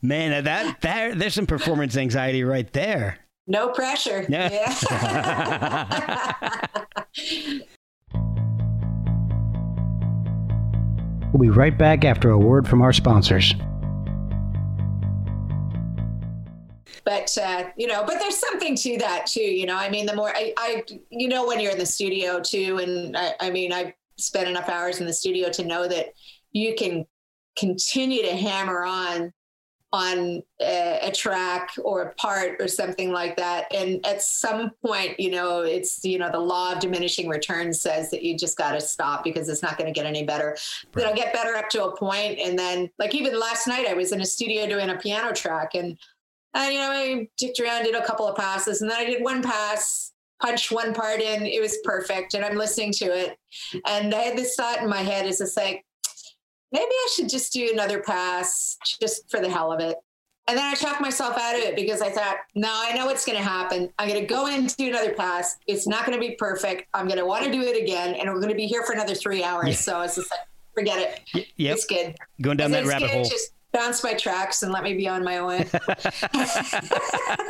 Man, 0.00 0.44
that 0.44 0.80
that 0.80 1.18
there's 1.18 1.34
some 1.34 1.46
performance 1.46 1.96
anxiety 1.96 2.42
right 2.44 2.72
there. 2.72 3.18
no 3.46 3.68
pressure. 3.70 4.24
Yeah. 4.28 4.74
Yeah. 4.90 6.60
We'll 11.32 11.42
be 11.42 11.50
right 11.50 11.76
back 11.76 12.04
after 12.04 12.30
a 12.30 12.38
word 12.38 12.66
from 12.66 12.80
our 12.80 12.92
sponsors. 12.92 13.54
But 17.08 17.38
uh, 17.38 17.64
you 17.76 17.86
know 17.86 18.04
but 18.04 18.18
there's 18.18 18.36
something 18.36 18.76
to 18.76 18.98
that 18.98 19.24
too 19.24 19.40
you 19.40 19.64
know 19.64 19.76
i 19.76 19.88
mean 19.88 20.04
the 20.04 20.14
more 20.14 20.28
i, 20.36 20.52
I 20.58 20.84
you 21.08 21.28
know 21.28 21.46
when 21.46 21.58
you're 21.58 21.72
in 21.72 21.78
the 21.78 21.86
studio 21.86 22.38
too 22.38 22.78
and 22.82 23.16
I, 23.16 23.34
I 23.40 23.50
mean 23.50 23.72
i've 23.72 23.94
spent 24.18 24.46
enough 24.46 24.68
hours 24.68 25.00
in 25.00 25.06
the 25.06 25.12
studio 25.12 25.48
to 25.50 25.64
know 25.64 25.88
that 25.88 26.08
you 26.52 26.74
can 26.74 27.06
continue 27.56 28.22
to 28.22 28.36
hammer 28.36 28.84
on 28.84 29.32
on 29.90 30.42
a, 30.60 30.98
a 31.04 31.10
track 31.10 31.70
or 31.82 32.02
a 32.02 32.14
part 32.16 32.60
or 32.60 32.68
something 32.68 33.10
like 33.10 33.38
that. 33.38 33.72
And 33.72 34.04
at 34.04 34.20
some 34.20 34.72
point 34.84 35.18
you 35.18 35.30
know 35.30 35.62
it's 35.62 36.04
you 36.04 36.18
know 36.18 36.30
the 36.30 36.38
law 36.38 36.74
of 36.74 36.80
diminishing 36.80 37.26
returns 37.26 37.80
says 37.80 38.10
that 38.10 38.22
you 38.22 38.36
just 38.36 38.58
got 38.58 38.72
to 38.72 38.82
stop 38.82 39.24
because 39.24 39.48
it's 39.48 39.62
not 39.62 39.78
going 39.78 39.92
to 39.92 39.98
get 39.98 40.04
any 40.04 40.24
better. 40.24 40.58
It'll 40.94 41.14
get 41.14 41.32
better 41.32 41.54
up 41.56 41.70
to 41.70 41.86
a 41.86 41.96
point 41.96 42.38
and 42.38 42.58
then 42.58 42.90
like 42.98 43.14
even 43.14 43.38
last 43.38 43.66
night 43.66 43.86
i 43.86 43.94
was 43.94 44.12
in 44.12 44.20
a 44.20 44.26
studio 44.26 44.66
doing 44.66 44.90
a 44.90 44.96
piano 44.96 45.32
track 45.32 45.74
and 45.74 45.96
and 46.54 46.72
you 46.72 46.78
know, 46.78 46.90
I 46.90 47.28
dicked 47.36 47.60
around, 47.60 47.84
did 47.84 47.94
a 47.94 48.04
couple 48.04 48.26
of 48.26 48.36
passes, 48.36 48.82
and 48.82 48.90
then 48.90 48.98
I 48.98 49.04
did 49.04 49.22
one 49.22 49.42
pass, 49.42 50.12
punched 50.42 50.72
one 50.72 50.94
part 50.94 51.20
in. 51.20 51.46
It 51.46 51.60
was 51.60 51.78
perfect, 51.84 52.34
and 52.34 52.44
I'm 52.44 52.56
listening 52.56 52.92
to 52.94 53.04
it, 53.06 53.36
and 53.86 54.14
I 54.14 54.22
had 54.22 54.38
this 54.38 54.54
thought 54.54 54.82
in 54.82 54.88
my 54.88 55.02
head: 55.02 55.26
is 55.26 55.38
just 55.38 55.56
like, 55.56 55.84
maybe 56.72 56.90
I 56.90 57.08
should 57.14 57.28
just 57.28 57.52
do 57.52 57.70
another 57.72 58.00
pass, 58.00 58.76
just 59.00 59.30
for 59.30 59.40
the 59.40 59.48
hell 59.48 59.72
of 59.72 59.80
it. 59.80 59.96
And 60.48 60.56
then 60.56 60.64
I 60.64 60.74
talked 60.74 61.02
myself 61.02 61.36
out 61.36 61.56
of 61.56 61.60
it 61.60 61.76
because 61.76 62.00
I 62.00 62.08
thought, 62.08 62.36
no, 62.54 62.70
I 62.72 62.94
know 62.94 63.04
what's 63.04 63.26
going 63.26 63.36
to 63.36 63.44
happen. 63.44 63.92
I'm 63.98 64.08
going 64.08 64.18
to 64.18 64.26
go 64.26 64.46
in 64.46 64.64
do 64.64 64.88
another 64.88 65.12
pass. 65.12 65.58
It's 65.66 65.86
not 65.86 66.06
going 66.06 66.18
to 66.18 66.26
be 66.26 66.36
perfect. 66.36 66.88
I'm 66.94 67.06
going 67.06 67.18
to 67.18 67.26
want 67.26 67.44
to 67.44 67.52
do 67.52 67.60
it 67.60 67.80
again, 67.80 68.14
and 68.14 68.30
we're 68.30 68.40
going 68.40 68.48
to 68.48 68.54
be 68.54 68.66
here 68.66 68.82
for 68.82 68.94
another 68.94 69.14
three 69.14 69.44
hours. 69.44 69.78
So 69.78 70.00
it's 70.00 70.14
just 70.14 70.30
like, 70.30 70.40
forget 70.74 71.20
it. 71.34 71.48
Yep. 71.56 71.76
It's 71.76 71.84
good. 71.84 72.16
Going 72.40 72.56
down 72.56 72.70
that 72.70 72.86
rabbit 72.86 73.10
hole. 73.10 73.24
Just 73.24 73.52
bounce 73.72 74.02
my 74.02 74.14
tracks 74.14 74.62
and 74.62 74.72
let 74.72 74.82
me 74.82 74.94
be 74.94 75.08
on 75.08 75.24
my 75.24 75.38
own. 75.38 75.50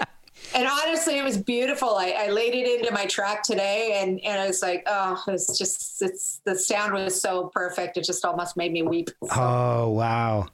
and 0.55 0.67
honestly, 0.67 1.19
it 1.19 1.25
was 1.25 1.37
beautiful. 1.37 1.97
I, 1.97 2.15
I 2.19 2.31
laid 2.31 2.55
it 2.55 2.81
into 2.81 2.93
my 2.93 3.07
track 3.07 3.43
today, 3.43 4.01
and 4.03 4.21
and 4.21 4.41
I 4.41 4.47
was 4.47 4.63
like, 4.63 4.85
oh, 4.87 5.23
it's 5.29 5.59
just 5.59 6.03
it's 6.03 6.41
the 6.45 6.55
sound 6.55 6.95
was 6.95 7.21
so 7.21 7.51
perfect. 7.55 7.97
It 7.97 8.05
just 8.05 8.25
almost 8.25 8.57
made 8.57 8.73
me 8.73 8.83
weep. 8.83 9.11
So, 9.25 9.29
Oh 9.33 9.91
wow. 9.91 10.47
Oh, 10.49 10.53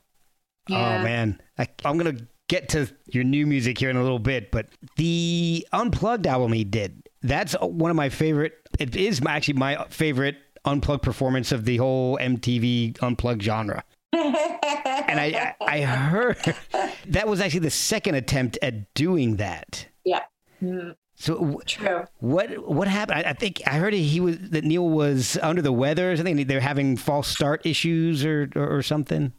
yeah. 0.69 1.01
Oh 1.01 1.05
man, 1.05 1.41
I, 1.59 1.69
I'm 1.85 1.97
gonna 1.97 2.17
get 2.49 2.69
to 2.71 2.89
your 3.07 3.25
new 3.25 3.47
music 3.47 3.79
here 3.79 3.91
in 3.91 3.97
a 3.97 4.03
little 4.03 4.19
bit, 4.19 4.51
but 4.51 4.69
the 4.97 5.67
unplugged 5.73 6.27
album 6.27 6.53
he 6.53 6.65
did, 6.65 7.09
that's 7.23 7.55
one 7.61 7.91
of 7.91 7.97
my 7.97 8.09
favorite. 8.09 8.55
It 8.79 8.97
is 8.97 9.21
actually 9.27 9.55
my 9.55 9.85
favorite 9.89 10.37
unplugged 10.65 11.03
performance 11.03 11.53
of 11.53 11.65
the 11.65 11.77
whole 11.77 12.19
MTV 12.19 13.03
unplugged 13.03 13.43
genre. 13.43 13.85
And 14.15 15.21
I, 15.21 15.55
I 15.61 15.81
heard 15.83 16.37
that 17.09 17.27
was 17.29 17.41
actually 17.41 17.61
the 17.61 17.71
second 17.71 18.15
attempt 18.15 18.59
at 18.63 18.93
doing 18.95 19.37
that. 19.37 19.87
yeah, 20.05 20.21
Mm, 20.63 20.95
So 21.17 21.61
true. 21.67 22.05
what 22.21 22.51
what 22.69 22.89
happened? 22.89 23.19
I, 23.27 23.31
I 23.31 23.33
think 23.35 23.61
I 23.67 23.73
heard 23.73 23.93
he 23.93 24.21
was 24.21 24.39
that 24.51 24.65
Neil 24.65 24.89
was 24.89 25.37
under 25.43 25.63
the 25.63 25.73
weather 25.73 26.13
or 26.13 26.17
something. 26.17 26.47
They're 26.47 26.61
having 26.61 26.97
false 26.97 27.29
start 27.29 27.65
issues 27.67 28.25
or 28.25 28.51
or, 28.57 28.77
or 28.79 28.83
something. 28.83 29.33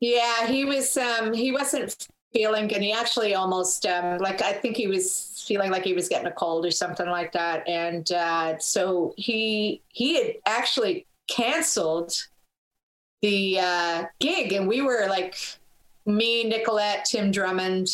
Yeah, 0.00 0.46
he 0.46 0.64
was. 0.64 0.96
Um, 0.96 1.32
he 1.32 1.52
wasn't 1.52 2.06
feeling 2.32 2.66
good. 2.68 2.82
He 2.82 2.92
actually 2.92 3.34
almost 3.34 3.86
um, 3.86 4.18
like 4.18 4.42
I 4.42 4.52
think 4.52 4.76
he 4.76 4.86
was 4.86 5.44
feeling 5.46 5.70
like 5.70 5.84
he 5.84 5.94
was 5.94 6.08
getting 6.08 6.26
a 6.28 6.32
cold 6.32 6.64
or 6.66 6.70
something 6.70 7.08
like 7.08 7.32
that. 7.32 7.66
And 7.68 8.10
uh, 8.12 8.58
so 8.58 9.14
he 9.16 9.82
he 9.88 10.16
had 10.16 10.34
actually 10.46 11.06
canceled 11.28 12.12
the 13.22 13.58
uh, 13.60 14.04
gig, 14.20 14.52
and 14.52 14.66
we 14.68 14.82
were 14.82 15.06
like 15.08 15.36
me, 16.06 16.44
Nicolette, 16.44 17.04
Tim 17.06 17.30
Drummond. 17.30 17.88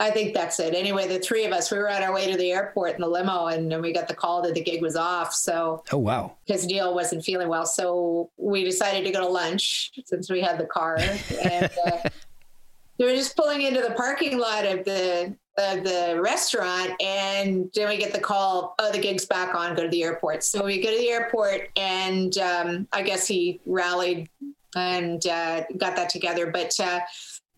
I 0.00 0.10
think 0.10 0.32
that's 0.32 0.58
it. 0.60 0.74
Anyway, 0.74 1.06
the 1.06 1.18
three 1.18 1.44
of 1.44 1.52
us, 1.52 1.70
we 1.70 1.76
were 1.76 1.90
on 1.90 2.02
our 2.02 2.12
way 2.12 2.30
to 2.32 2.36
the 2.38 2.52
airport 2.52 2.94
in 2.94 3.02
the 3.02 3.06
limo, 3.08 3.46
and 3.48 3.70
then 3.70 3.82
we 3.82 3.92
got 3.92 4.08
the 4.08 4.14
call 4.14 4.40
that 4.42 4.54
the 4.54 4.62
gig 4.62 4.80
was 4.80 4.96
off. 4.96 5.34
So 5.34 5.84
Oh 5.92 5.98
wow. 5.98 6.36
because 6.46 6.64
Neil 6.64 6.94
wasn't 6.94 7.22
feeling 7.22 7.48
well. 7.48 7.66
So 7.66 8.30
we 8.38 8.64
decided 8.64 9.04
to 9.04 9.10
go 9.12 9.20
to 9.20 9.28
lunch 9.28 9.90
since 10.06 10.30
we 10.30 10.40
had 10.40 10.58
the 10.58 10.64
car. 10.64 10.96
And 11.42 11.70
uh, 11.86 12.08
we 13.00 13.06
were 13.06 13.14
just 13.14 13.34
pulling 13.34 13.62
into 13.62 13.80
the 13.80 13.92
parking 13.94 14.38
lot 14.38 14.66
of 14.66 14.84
the 14.84 15.34
of 15.58 15.84
the 15.84 16.18
restaurant, 16.22 16.92
and 17.02 17.70
then 17.74 17.88
we 17.88 17.96
get 17.96 18.12
the 18.12 18.20
call, 18.20 18.74
"Oh, 18.78 18.92
the 18.92 18.98
gig's 18.98 19.24
back 19.26 19.54
on. 19.54 19.74
Go 19.74 19.82
to 19.84 19.88
the 19.88 20.02
airport." 20.04 20.44
So 20.44 20.64
we 20.64 20.80
go 20.80 20.90
to 20.90 20.98
the 20.98 21.08
airport, 21.08 21.70
and 21.76 22.36
um, 22.38 22.86
I 22.92 23.02
guess 23.02 23.26
he 23.26 23.60
rallied 23.66 24.28
and 24.76 25.26
uh, 25.26 25.64
got 25.78 25.96
that 25.96 26.10
together. 26.10 26.50
But 26.50 26.78
uh, 26.78 27.00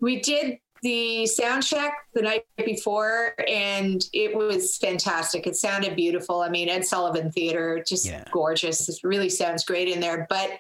we 0.01 0.21
did 0.21 0.59
the 0.83 1.27
sound 1.27 1.63
check 1.63 1.93
the 2.15 2.23
night 2.23 2.45
before 2.57 3.35
and 3.49 4.05
it 4.13 4.35
was 4.37 4.77
fantastic 4.79 5.47
it 5.47 5.55
sounded 5.55 5.95
beautiful 5.95 6.41
i 6.41 6.49
mean 6.49 6.69
ed 6.69 6.85
sullivan 6.85 7.31
theater 7.31 7.85
just 7.87 8.05
Yeah. 8.05 8.25
gorgeous 8.33 8.89
it 8.89 8.97
really 9.05 9.29
sounds 9.29 9.65
great 9.65 9.87
in 9.87 10.01
there 10.01 10.27
but 10.29 10.51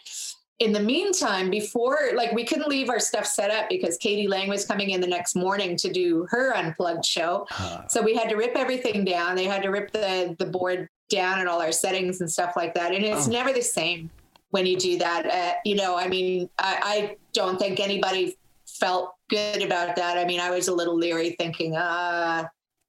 in 0.58 0.72
the 0.72 0.80
meantime 0.80 1.50
before 1.50 1.98
like 2.14 2.30
we 2.32 2.44
couldn't 2.44 2.68
leave 2.68 2.88
our 2.88 3.00
stuff 3.00 3.26
set 3.26 3.50
up 3.50 3.68
because 3.68 3.96
k.d. 3.98 4.28
lang 4.28 4.48
was 4.48 4.64
coming 4.64 4.90
in 4.90 5.00
the 5.00 5.06
next 5.06 5.34
morning 5.34 5.76
to 5.76 5.92
do 5.92 6.26
her 6.30 6.54
unplugged 6.56 7.04
show. 7.04 7.46
Uh, 7.58 7.86
so 7.88 8.00
we 8.02 8.14
had 8.14 8.28
to 8.28 8.36
rip 8.36 8.54
everything 8.54 9.04
down. 9.04 9.34
They 9.34 9.44
had 9.44 9.62
to 9.62 9.70
rip 9.70 9.90
the 9.90 10.36
the 10.38 10.46
board 10.46 10.88
down 11.10 11.40
and 11.40 11.48
all 11.48 11.60
our 11.60 11.72
settings 11.72 12.20
and 12.20 12.30
stuff 12.30 12.52
like 12.56 12.74
that. 12.74 12.92
And 12.94 13.04
it's 13.04 13.26
Oh. 13.26 13.30
never 13.30 13.52
the 13.52 13.62
same 13.62 14.08
when 14.50 14.64
you 14.66 14.76
do 14.76 14.98
that. 14.98 15.26
Uh, 15.26 15.54
you 15.64 15.74
know 15.74 15.96
i 15.96 16.06
mean 16.08 16.48
I, 16.58 16.78
I 16.84 17.16
don't 17.32 17.58
think 17.58 17.80
anybody 17.80 18.36
felt 18.66 19.14
good 19.30 19.62
about 19.62 19.96
that. 19.96 20.16
I 20.18 20.24
mean 20.26 20.38
i 20.40 20.50
was 20.50 20.68
a 20.68 20.74
little 20.74 20.96
leery 20.96 21.34
thinking 21.38 21.76
uh 21.76 22.44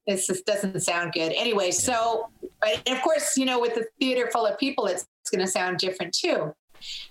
this 0.06 0.28
just 0.28 0.46
doesn't 0.46 0.82
sound 0.82 1.14
good. 1.14 1.32
Anyway 1.36 1.72
so 1.72 2.30
but 2.62 2.88
of 2.88 3.02
course 3.02 3.36
you 3.38 3.46
know 3.46 3.60
with 3.60 3.74
the 3.76 3.86
theater 4.00 4.30
full 4.32 4.46
of 4.46 4.58
people 4.60 4.86
it's, 4.86 5.08
it's 5.22 5.30
going 5.32 5.44
to 5.44 5.48
sound 5.52 5.78
different 5.80 6.14
too 6.14 6.54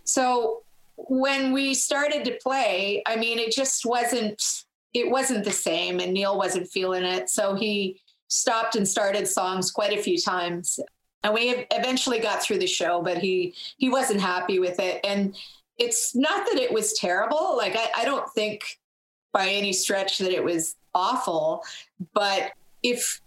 so 0.05 0.63
when 0.97 1.53
we 1.53 1.75
started 1.75 2.25
to 2.25 2.39
play 2.43 3.03
i 3.07 3.17
mean 3.17 3.39
it 3.39 3.53
just 3.53 3.85
wasn't 3.85 4.65
it 4.95 5.11
wasn't 5.11 5.45
the 5.45 5.53
same 5.53 6.01
and 6.01 6.13
neil 6.13 6.37
wasn't 6.37 6.69
feeling 6.69 7.05
it. 7.05 7.31
So 7.31 7.55
he 7.55 8.01
stopped 8.29 8.77
and 8.77 8.87
started 8.87 9.27
songs 9.27 9.71
quite 9.71 9.99
a 9.99 10.03
few 10.03 10.19
times. 10.19 10.79
And 11.25 11.35
we 11.35 11.67
eventually 11.71 12.19
got 12.19 12.43
through 12.43 12.59
the 12.59 12.67
show 12.67 13.03
but 13.03 13.19
he 13.19 13.55
he 13.79 13.89
wasn't 13.89 14.21
happy 14.21 14.59
with 14.59 14.79
it. 14.81 15.01
And 15.05 15.35
it's 15.79 16.15
not 16.15 16.47
that 16.47 16.61
it 16.61 16.73
was 16.73 16.93
terrible. 16.95 17.57
Like 17.57 17.77
i, 17.77 18.03
I 18.03 18.05
don't 18.05 18.29
think 18.31 18.79
by 19.33 19.49
any 19.49 19.73
stretch 19.73 20.19
that 20.19 20.33
it 20.33 20.45
was 20.45 20.77
awful 20.95 21.63
but 22.13 22.53
if 22.83 23.23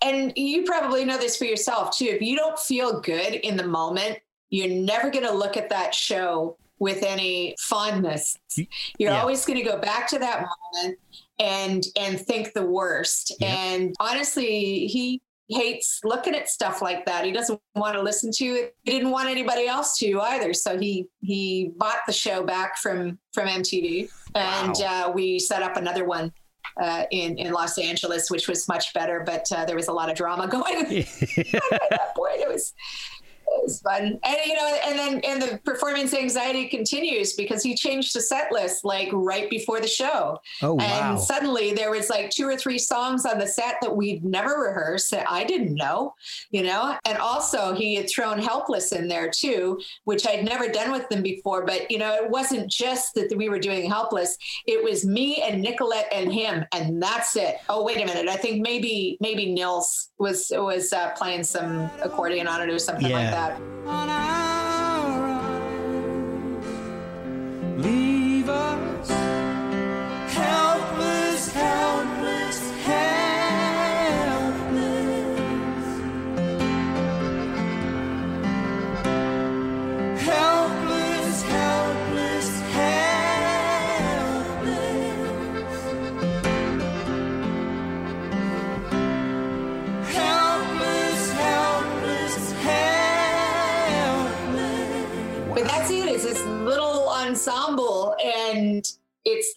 and 0.00 0.32
you 0.36 0.62
probably 0.62 1.04
know 1.04 1.18
this 1.18 1.36
for 1.36 1.44
yourself 1.44 1.96
too 1.96 2.04
if 2.04 2.22
you 2.22 2.36
don't 2.36 2.56
feel 2.56 3.00
good 3.00 3.34
in 3.34 3.56
the 3.56 3.66
moment 3.66 4.20
you're 4.50 4.68
never 4.68 5.10
going 5.10 5.24
to 5.26 5.32
look 5.32 5.56
at 5.56 5.70
that 5.70 5.94
show 5.94 6.56
with 6.80 7.02
any 7.02 7.54
fondness 7.58 8.36
you're 8.56 8.66
Yeah. 9.10 9.20
always 9.20 9.44
going 9.44 9.58
to 9.58 9.64
go 9.64 9.78
back 9.78 10.06
to 10.08 10.18
that 10.20 10.46
moment 10.74 10.98
and 11.40 11.84
and 11.98 12.20
think 12.20 12.52
the 12.52 12.64
worst. 12.66 13.34
Yep. 13.40 13.50
And 13.50 13.94
honestly, 14.00 14.86
he 14.88 15.20
hates 15.48 16.00
looking 16.04 16.34
at 16.34 16.48
stuff 16.48 16.82
like 16.82 17.06
that. 17.06 17.24
He 17.24 17.32
doesn't 17.32 17.60
want 17.74 17.94
to 17.94 18.02
listen 18.02 18.30
to 18.32 18.44
it. 18.44 18.76
He 18.84 18.90
didn't 18.92 19.10
want 19.10 19.28
anybody 19.28 19.66
else 19.66 19.96
to 19.98 20.20
either. 20.20 20.52
So 20.52 20.78
he 20.78 21.06
he 21.20 21.72
bought 21.76 22.00
the 22.06 22.12
show 22.12 22.42
back 22.44 22.76
from 22.78 23.18
from 23.32 23.46
MTV, 23.48 24.08
and 24.34 24.74
uh, 24.82 25.12
we 25.14 25.38
set 25.38 25.62
up 25.62 25.76
another 25.76 26.04
one. 26.04 26.32
Uh, 26.80 27.04
in 27.10 27.36
in 27.38 27.52
Los 27.52 27.76
Angeles, 27.76 28.30
which 28.30 28.46
was 28.46 28.68
much 28.68 28.94
better, 28.94 29.24
but 29.26 29.50
uh, 29.50 29.64
there 29.64 29.74
was 29.74 29.88
a 29.88 29.92
lot 29.92 30.08
of 30.10 30.16
drama 30.16 30.46
going. 30.56 30.98
at 30.98 31.90
that 31.90 32.12
point, 32.16 32.40
it 32.40 32.48
was 32.48 32.72
it 33.56 33.62
was 33.64 33.80
fun, 33.80 34.18
and 34.22 34.36
you 34.46 34.54
know, 34.54 34.78
and 34.86 34.98
then 34.98 35.20
and 35.24 35.42
the 35.42 35.58
performance 35.64 36.14
anxiety 36.14 36.68
continues 36.68 37.32
because 37.34 37.62
he 37.62 37.74
changed 37.74 38.14
the 38.14 38.20
set 38.20 38.52
list 38.52 38.84
like 38.84 39.08
right 39.12 39.48
before 39.50 39.80
the 39.80 39.88
show, 39.88 40.38
Oh 40.62 40.74
wow. 40.74 40.84
and 41.12 41.20
suddenly 41.20 41.72
there 41.72 41.90
was 41.90 42.10
like 42.10 42.30
two 42.30 42.46
or 42.46 42.56
three 42.56 42.78
songs 42.78 43.24
on 43.26 43.38
the 43.38 43.46
set 43.46 43.76
that 43.82 43.94
we'd 43.96 44.24
never 44.24 44.60
rehearsed 44.60 45.10
that 45.10 45.30
I 45.30 45.44
didn't 45.44 45.74
know, 45.74 46.14
you 46.50 46.62
know, 46.62 46.96
and 47.04 47.18
also 47.18 47.74
he 47.74 47.94
had 47.94 48.08
thrown 48.10 48.38
"Helpless" 48.38 48.92
in 48.92 49.08
there 49.08 49.30
too, 49.30 49.80
which 50.04 50.26
I'd 50.26 50.44
never 50.44 50.68
done 50.68 50.92
with 50.92 51.08
them 51.08 51.22
before. 51.22 51.64
But 51.64 51.90
you 51.90 51.98
know, 51.98 52.14
it 52.14 52.30
wasn't 52.30 52.70
just 52.70 53.14
that 53.14 53.32
we 53.36 53.48
were 53.48 53.58
doing 53.58 53.88
"Helpless"; 53.90 54.36
it 54.66 54.82
was 54.82 55.04
me 55.04 55.42
and 55.42 55.62
Nicolette 55.62 56.08
and 56.12 56.32
him, 56.32 56.64
and 56.72 57.02
that's 57.02 57.36
it. 57.36 57.56
Oh, 57.68 57.82
wait 57.84 57.96
a 58.00 58.06
minute, 58.06 58.28
I 58.28 58.36
think 58.36 58.60
maybe 58.62 59.16
maybe 59.20 59.52
Nils 59.52 60.10
was 60.18 60.50
was 60.54 60.92
uh, 60.92 61.10
playing 61.16 61.44
some 61.44 61.90
accordion 62.02 62.46
on 62.48 62.60
it 62.62 62.70
or 62.72 62.78
something 62.78 63.04
like 63.10 63.12
Yeah. 63.30 63.30
That. 63.38 64.37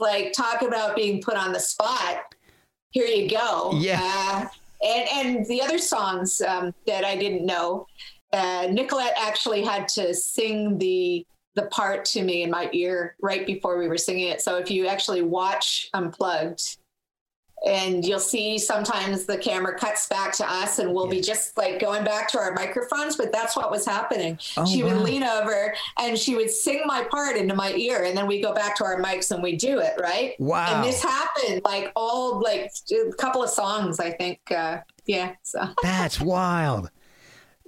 Like 0.01 0.33
talk 0.33 0.61
about 0.61 0.95
being 0.95 1.21
put 1.21 1.35
on 1.35 1.53
the 1.53 1.59
spot. 1.59 2.35
Here 2.89 3.05
you 3.05 3.29
go. 3.29 3.71
Yeah. 3.75 3.99
Uh, 4.01 4.47
and 4.85 5.09
and 5.13 5.45
the 5.45 5.61
other 5.61 5.77
songs 5.77 6.41
um, 6.41 6.73
that 6.87 7.05
I 7.05 7.15
didn't 7.15 7.45
know, 7.45 7.85
uh, 8.33 8.67
Nicolette 8.69 9.13
actually 9.17 9.63
had 9.63 9.87
to 9.89 10.13
sing 10.13 10.77
the 10.77 11.25
the 11.55 11.63
part 11.63 12.05
to 12.05 12.23
me 12.23 12.43
in 12.43 12.49
my 12.49 12.69
ear 12.71 13.15
right 13.21 13.45
before 13.45 13.77
we 13.77 13.87
were 13.87 13.97
singing 13.97 14.29
it. 14.29 14.41
So 14.41 14.57
if 14.57 14.71
you 14.71 14.87
actually 14.87 15.21
watch 15.21 15.89
Unplugged, 15.93 16.77
and 17.66 18.03
you'll 18.03 18.20
see 18.20 18.57
sometimes 18.57 19.26
the 19.26 19.38
camera 19.38 19.78
cuts 19.78 20.07
back 20.07 20.34
to 20.36 20.51
us 20.51 20.80
and 20.80 20.91
we'll 20.93 21.07
be 21.07 21.22
just 21.22 21.55
like 21.57 21.80
going 21.80 22.03
back 22.03 22.28
to 22.28 22.39
our 22.39 22.53
microphones 22.53 23.16
but 23.16 23.32
that's 23.32 23.55
what 23.55 23.70
was 23.70 23.86
happening 23.86 24.38
Oh, 24.57 24.66
she 24.66 24.82
would 24.84 24.93
wow. 24.97 25.03
lean 25.03 25.24
over 25.24 25.74
and 25.99 26.18
she 26.18 26.36
would 26.36 26.49
sing 26.49 26.82
my 26.86 27.03
part 27.12 27.38
into 27.38 27.53
my 27.55 27.72
ear 27.74 28.03
and 28.03 28.18
then 28.18 28.26
we 28.26 28.41
go 28.41 28.53
back 28.53 28.76
to 28.78 28.84
our 28.84 28.99
mics 29.01 29.30
and 29.32 29.43
we 29.43 29.55
do 29.55 29.80
it 29.80 29.93
right 30.01 30.34
Wow. 30.39 30.66
and 30.76 30.84
this 30.84 31.03
happened 31.03 31.62
like 31.64 31.91
all 31.95 32.39
like 32.41 32.72
a 32.91 33.14
couple 33.14 33.43
of 33.43 33.49
songs 33.49 33.99
i 33.99 34.09
think 34.12 34.39
uh 34.51 34.80
yeah 35.05 35.34
so 35.43 35.62
That's 35.84 36.20
wild. 36.20 36.89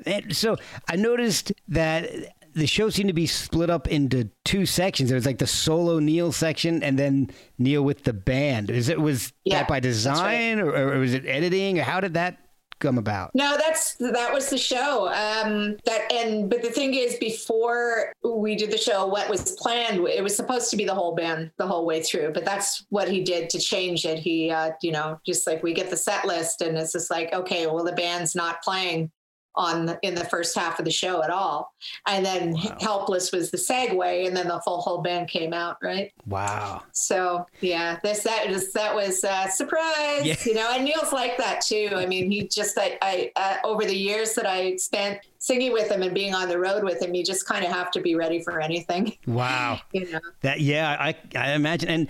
And 0.08 0.36
so 0.36 0.58
I 0.90 0.96
noticed 0.96 1.54
that 1.68 2.10
the 2.54 2.68
show 2.68 2.90
seemed 2.90 3.10
to 3.10 3.14
be 3.14 3.28
split 3.28 3.70
up 3.70 3.88
into 3.88 4.30
two 4.46 4.66
sections. 4.66 5.10
There 5.10 5.16
was 5.16 5.26
like 5.26 5.40
the 5.40 5.48
solo 5.48 6.00
Neil 6.00 6.32
section, 6.32 6.84
and 6.84 6.98
then 6.98 7.30
Neil 7.58 7.82
with 7.84 8.04
the 8.04 8.14
band. 8.14 8.70
Is 8.70 8.90
it 8.90 9.00
was 9.00 9.34
Yeah, 9.46 9.60
that 9.60 9.68
by 9.68 9.80
that's 9.80 10.06
right. 10.06 10.14
design, 10.14 10.60
or, 10.60 10.74
or 10.96 11.00
was 11.00 11.14
it 11.14 11.26
editing, 11.26 11.80
or 11.80 11.84
how 11.84 12.00
did 12.00 12.14
that 12.16 12.38
come 12.80 12.98
about? 12.98 13.32
No, 13.34 13.56
that's 13.58 13.96
that 13.96 14.34
was 14.34 14.50
the 14.50 14.58
show. 14.58 15.08
Um, 15.08 15.78
that 15.86 16.12
and 16.12 16.50
but 16.50 16.62
the 16.62 16.70
thing 16.70 16.94
is, 16.96 17.16
before 17.18 18.12
we 18.24 18.56
did 18.56 18.72
the 18.72 18.78
show, 18.78 19.06
what 19.08 19.30
was 19.30 19.54
planned? 19.54 20.06
It 20.08 20.22
was 20.24 20.36
supposed 20.36 20.70
to 20.72 20.78
be 20.78 20.84
the 20.86 20.94
whole 20.96 21.16
band 21.16 21.52
the 21.58 21.68
whole 21.68 21.86
way 21.86 22.02
through, 22.04 22.34
but 22.34 22.44
that's 22.46 22.86
what 22.90 23.08
he 23.10 23.24
did 23.24 23.50
to 23.52 23.60
change 23.60 24.06
it. 24.06 24.20
He, 24.20 24.50
uh, 24.52 24.72
you 24.82 24.92
know, 24.92 25.20
just 25.26 25.48
like 25.48 25.64
we 25.64 25.74
get 25.74 25.90
the 25.90 25.98
set 25.98 26.26
list, 26.26 26.62
and 26.62 26.78
it's 26.78 26.92
just 26.92 27.10
like, 27.10 27.34
okay, 27.34 27.68
well, 27.68 27.84
the 27.84 27.94
band's 27.94 28.36
not 28.36 28.62
playing 28.64 29.12
on 29.56 29.86
the, 29.86 30.00
in 30.02 30.16
the 30.16 30.26
first 30.26 30.58
half 30.58 30.80
of 30.80 30.86
the 30.86 30.92
show 30.92 31.22
at 31.24 31.30
all, 31.30 31.74
and 32.08 32.26
then 32.26 32.56
"Helpless" 32.56 33.32
was 33.32 33.52
the 33.52 33.58
segue, 33.58 34.28
and 34.28 34.36
then 34.36 34.48
the 34.48 34.60
full 34.62 34.82
whole 34.82 35.02
band 35.02 35.28
came 35.30 35.54
out, 35.54 35.78
right? 35.82 36.12
Wow. 36.26 36.84
So 36.92 37.46
yeah, 37.62 38.00
this 38.04 38.24
that 38.24 38.48
was 38.50 38.72
that 38.74 38.94
was 38.96 39.24
uh, 39.24 39.48
surprise, 39.50 40.26
Yeah. 40.26 40.36
you 40.46 40.54
know. 40.56 40.70
And 40.74 40.86
Neil's 40.86 41.14
like 41.14 41.38
that 41.38 41.62
too. 41.62 41.90
I 41.94 42.06
mean, 42.06 42.32
he 42.32 42.48
just 42.48 42.78
I, 42.78 42.98
I 43.02 43.32
uh, 43.36 43.58
over 43.68 43.86
the 43.86 43.96
years 43.96 44.34
that 44.36 44.46
I 44.46 44.76
spent 44.78 45.20
singing 45.40 45.74
with 45.74 45.90
him 45.92 46.02
and 46.04 46.14
being 46.14 46.34
on 46.34 46.48
the 46.48 46.58
road 46.58 46.84
with 46.84 47.02
him, 47.02 47.14
you 47.14 47.24
just 47.24 47.46
kind 47.46 47.66
of 47.66 47.72
have 47.72 47.92
to 47.92 48.02
be 48.02 48.16
ready 48.16 48.42
for 48.42 48.62
anything, 48.62 49.14
Wow. 49.28 49.80
you 49.92 50.10
know. 50.12 50.20
That 50.42 50.62
yeah, 50.62 50.96
I 51.00 51.16
I 51.36 51.52
imagine, 51.52 51.90
and 51.90 52.08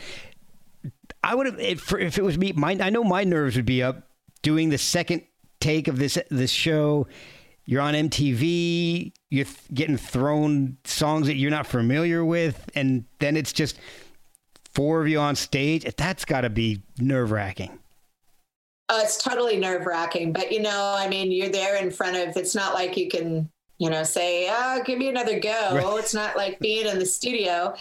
I 1.24 1.36
would 1.36 1.46
have 1.46 1.60
if, 1.60 1.92
if 1.94 2.18
it 2.18 2.24
was 2.24 2.38
me. 2.38 2.52
My 2.54 2.78
I 2.80 2.90
know 2.90 3.04
my 3.04 3.24
nerves 3.24 3.56
would 3.56 3.66
be 3.66 3.82
up 3.84 4.08
doing 4.42 4.70
the 4.70 4.78
second 4.78 5.24
take 5.60 5.88
of 5.88 5.98
this 5.98 6.18
this 6.30 6.52
show. 6.52 7.08
You're 7.66 7.82
on 7.82 7.94
MTV. 7.94 9.12
You're 9.30 9.46
th- 9.46 9.58
getting 9.74 9.98
thrown 9.98 10.78
songs 10.84 11.28
that 11.28 11.36
you're 11.36 11.52
not 11.52 11.66
familiar 11.66 12.24
with, 12.26 12.70
and 12.76 13.06
then 13.20 13.38
it's 13.38 13.54
just 13.54 13.80
four 14.74 15.02
of 15.02 15.08
you 15.08 15.20
on 15.20 15.36
stage. 15.36 15.86
That's 15.96 16.26
got 16.26 16.42
to 16.42 16.50
be 16.50 16.82
nerve 17.00 17.32
wracking. 17.32 17.80
Uh, 18.90 19.00
it's 19.02 19.18
totally 19.18 19.58
nerve 19.58 19.86
wracking, 19.86 20.34
but 20.34 20.52
you 20.52 20.62
know, 20.62 20.94
I 20.98 21.08
mean, 21.08 21.32
you're 21.32 21.50
there 21.50 21.78
in 21.78 21.90
front 21.90 22.18
of. 22.18 22.36
It's 22.36 22.54
not 22.54 22.74
like 22.74 22.98
you 22.98 23.08
can, 23.08 23.50
you 23.78 23.90
know, 23.90 24.04
say, 24.04 24.50
"Oh, 24.52 24.82
give 24.86 25.00
me 25.00 25.08
another 25.08 25.40
go." 25.40 25.76
Right. 25.76 26.00
It's 26.00 26.14
not 26.14 26.36
like 26.36 26.60
being 26.60 26.86
in 26.86 27.00
the 27.00 27.06
studio. 27.06 27.76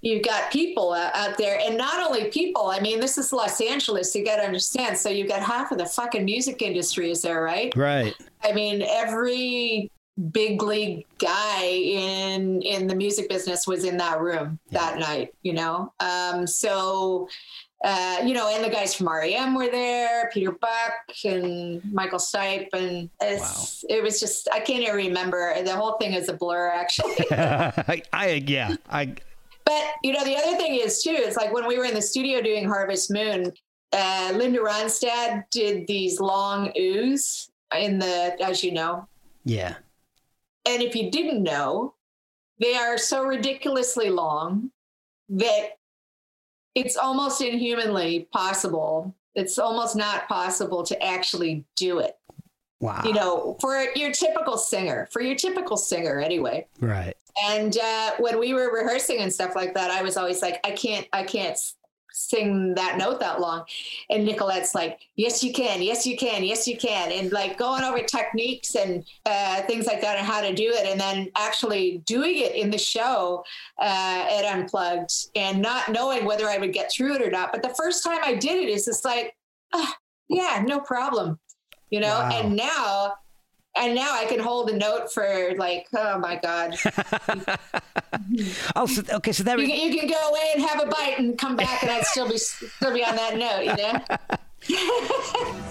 You've 0.00 0.24
got 0.24 0.52
people 0.52 0.92
out 0.92 1.14
out 1.14 1.36
there, 1.38 1.58
and 1.60 1.76
not 1.76 2.04
only 2.04 2.30
people. 2.30 2.68
I 2.68 2.80
mean, 2.80 3.00
this 3.00 3.18
is 3.18 3.32
Los 3.32 3.60
Angeles. 3.60 4.14
You 4.14 4.24
got 4.24 4.36
to 4.36 4.42
understand. 4.42 4.96
So 4.96 5.08
you've 5.08 5.28
got 5.28 5.42
half 5.42 5.72
of 5.72 5.78
the 5.78 5.86
fucking 5.86 6.24
music 6.24 6.62
industry 6.62 7.10
is 7.10 7.22
there, 7.22 7.42
right? 7.42 7.74
Right. 7.76 8.14
I 8.42 8.52
mean, 8.52 8.82
every 8.82 9.90
big 10.32 10.62
league 10.62 11.06
guy 11.18 11.64
in 11.64 12.62
in 12.62 12.86
the 12.86 12.94
music 12.94 13.28
business 13.28 13.66
was 13.66 13.84
in 13.84 13.96
that 13.96 14.20
room 14.20 14.58
that 14.70 14.98
night. 14.98 15.34
You 15.42 15.54
know, 15.54 15.92
um, 16.00 16.46
so 16.46 17.28
uh, 17.84 18.22
you 18.24 18.34
know, 18.34 18.48
and 18.52 18.64
the 18.64 18.68
guys 18.68 18.94
from 18.94 19.08
REM 19.08 19.54
were 19.54 19.70
there, 19.70 20.30
Peter 20.32 20.50
Buck 20.50 20.92
and 21.24 21.80
Michael 21.92 22.18
Stipe, 22.18 22.68
and 22.72 23.08
it's, 23.20 23.84
it 23.88 24.02
was 24.02 24.18
just 24.18 24.48
I 24.52 24.58
can't 24.58 24.82
even 24.82 24.96
remember. 24.96 25.54
The 25.62 25.76
whole 25.76 25.92
thing 25.92 26.12
is 26.12 26.28
a 26.28 26.32
blur, 26.32 26.68
actually. 26.68 27.14
I, 27.30 28.02
I 28.12 28.44
yeah. 28.46 28.74
I 28.90 29.14
But 29.68 29.84
you 30.02 30.14
know, 30.14 30.24
the 30.24 30.34
other 30.34 30.56
thing 30.56 30.76
is 30.76 31.02
too. 31.02 31.14
It's 31.14 31.36
like 31.36 31.52
when 31.52 31.66
we 31.66 31.76
were 31.76 31.84
in 31.84 31.92
the 31.92 32.00
studio 32.00 32.40
doing 32.40 32.66
Harvest 32.66 33.12
Moon. 33.12 33.52
Uh, 33.92 34.32
Linda 34.34 34.60
Ronstadt 34.60 35.44
did 35.50 35.86
these 35.86 36.20
long 36.20 36.72
oohs 36.72 37.50
in 37.78 37.98
the, 37.98 38.34
as 38.42 38.64
you 38.64 38.72
know, 38.72 39.06
yeah. 39.44 39.74
and 40.66 40.82
if 40.82 40.94
you 40.94 41.10
didn't 41.10 41.42
know, 41.42 41.94
they 42.60 42.74
are 42.76 42.96
so 42.96 43.24
ridiculously 43.24 44.08
long 44.08 44.70
that 45.28 45.78
it's 46.74 46.96
almost 46.96 47.42
inhumanly 47.42 48.28
possible. 48.32 49.14
It's 49.34 49.58
almost 49.58 49.96
not 49.96 50.28
possible 50.28 50.82
to 50.84 51.02
actually 51.02 51.64
do 51.76 51.98
it. 51.98 52.16
Wow. 52.80 53.02
You 53.04 53.12
know, 53.12 53.56
for 53.60 53.86
your 53.96 54.12
typical 54.12 54.56
singer, 54.56 55.08
for 55.10 55.20
your 55.20 55.34
typical 55.34 55.76
singer, 55.76 56.20
anyway. 56.20 56.66
Right. 56.80 57.14
And 57.44 57.76
uh, 57.76 58.12
when 58.18 58.38
we 58.38 58.54
were 58.54 58.72
rehearsing 58.72 59.18
and 59.18 59.32
stuff 59.32 59.54
like 59.56 59.74
that, 59.74 59.90
I 59.90 60.02
was 60.02 60.16
always 60.16 60.42
like, 60.42 60.60
I 60.64 60.70
can't, 60.72 61.06
I 61.12 61.24
can't 61.24 61.58
sing 62.10 62.74
that 62.74 62.98
note 62.98 63.20
that 63.20 63.40
long. 63.40 63.64
And 64.10 64.24
Nicolette's 64.24 64.74
like, 64.74 65.00
yes, 65.16 65.44
you 65.44 65.52
can, 65.52 65.82
yes, 65.82 66.06
you 66.06 66.16
can, 66.16 66.42
yes, 66.42 66.66
you 66.66 66.76
can. 66.76 67.12
And 67.12 67.30
like 67.32 67.56
going 67.58 67.84
over 67.84 68.00
techniques 68.00 68.74
and 68.74 69.04
uh, 69.26 69.62
things 69.62 69.86
like 69.86 70.00
that 70.00 70.18
and 70.18 70.26
how 70.26 70.40
to 70.40 70.52
do 70.52 70.72
it. 70.72 70.86
And 70.86 71.00
then 71.00 71.30
actually 71.36 71.98
doing 72.06 72.38
it 72.38 72.54
in 72.54 72.70
the 72.70 72.78
show 72.78 73.44
uh, 73.80 74.26
at 74.30 74.44
Unplugged 74.44 75.12
and 75.36 75.62
not 75.62 75.90
knowing 75.90 76.24
whether 76.24 76.48
I 76.48 76.58
would 76.58 76.72
get 76.72 76.90
through 76.90 77.14
it 77.14 77.22
or 77.22 77.30
not. 77.30 77.52
But 77.52 77.62
the 77.62 77.74
first 77.74 78.02
time 78.02 78.20
I 78.24 78.34
did 78.34 78.56
it, 78.56 78.68
it's 78.68 78.86
just 78.86 79.04
like, 79.04 79.36
ah, 79.72 79.96
yeah, 80.28 80.62
no 80.66 80.80
problem. 80.80 81.38
You 81.90 82.00
know, 82.00 82.08
Wow. 82.08 82.30
and 82.32 82.56
now 82.56 83.14
and 83.76 83.94
now 83.94 84.12
I 84.14 84.24
can 84.26 84.40
hold 84.40 84.70
a 84.70 84.76
note 84.76 85.12
for 85.12 85.54
like, 85.56 85.86
oh 85.96 86.18
my 86.18 86.36
god, 86.36 86.74
Oh, 88.76 88.86
so, 88.86 89.02
okay. 89.14 89.32
So 89.32 89.42
that 89.44 89.58
you, 89.58 89.66
can- 89.68 89.92
you 89.92 89.98
can 90.00 90.08
go 90.08 90.28
away 90.30 90.50
and 90.54 90.62
have 90.64 90.82
a 90.82 90.86
bite 90.86 91.16
and 91.18 91.36
come 91.38 91.54
back, 91.56 91.82
and 91.82 91.90
I'd 91.90 92.04
still 92.06 92.28
be 92.28 92.38
still 92.38 92.92
be 92.92 93.04
on 93.04 93.14
that 93.16 93.36
note, 93.36 93.64
you 93.64 93.76
know. 93.76 94.00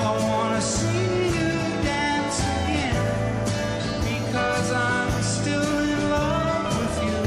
I 0.00 0.16
wanna 0.30 0.60
see 0.60 1.26
you 1.26 1.48
dance 1.82 2.40
again 2.40 3.04
because 4.04 4.70
I'm 4.72 5.22
still 5.22 5.78
in 5.80 6.10
love 6.10 6.78
with 6.78 7.02
you 7.04 7.18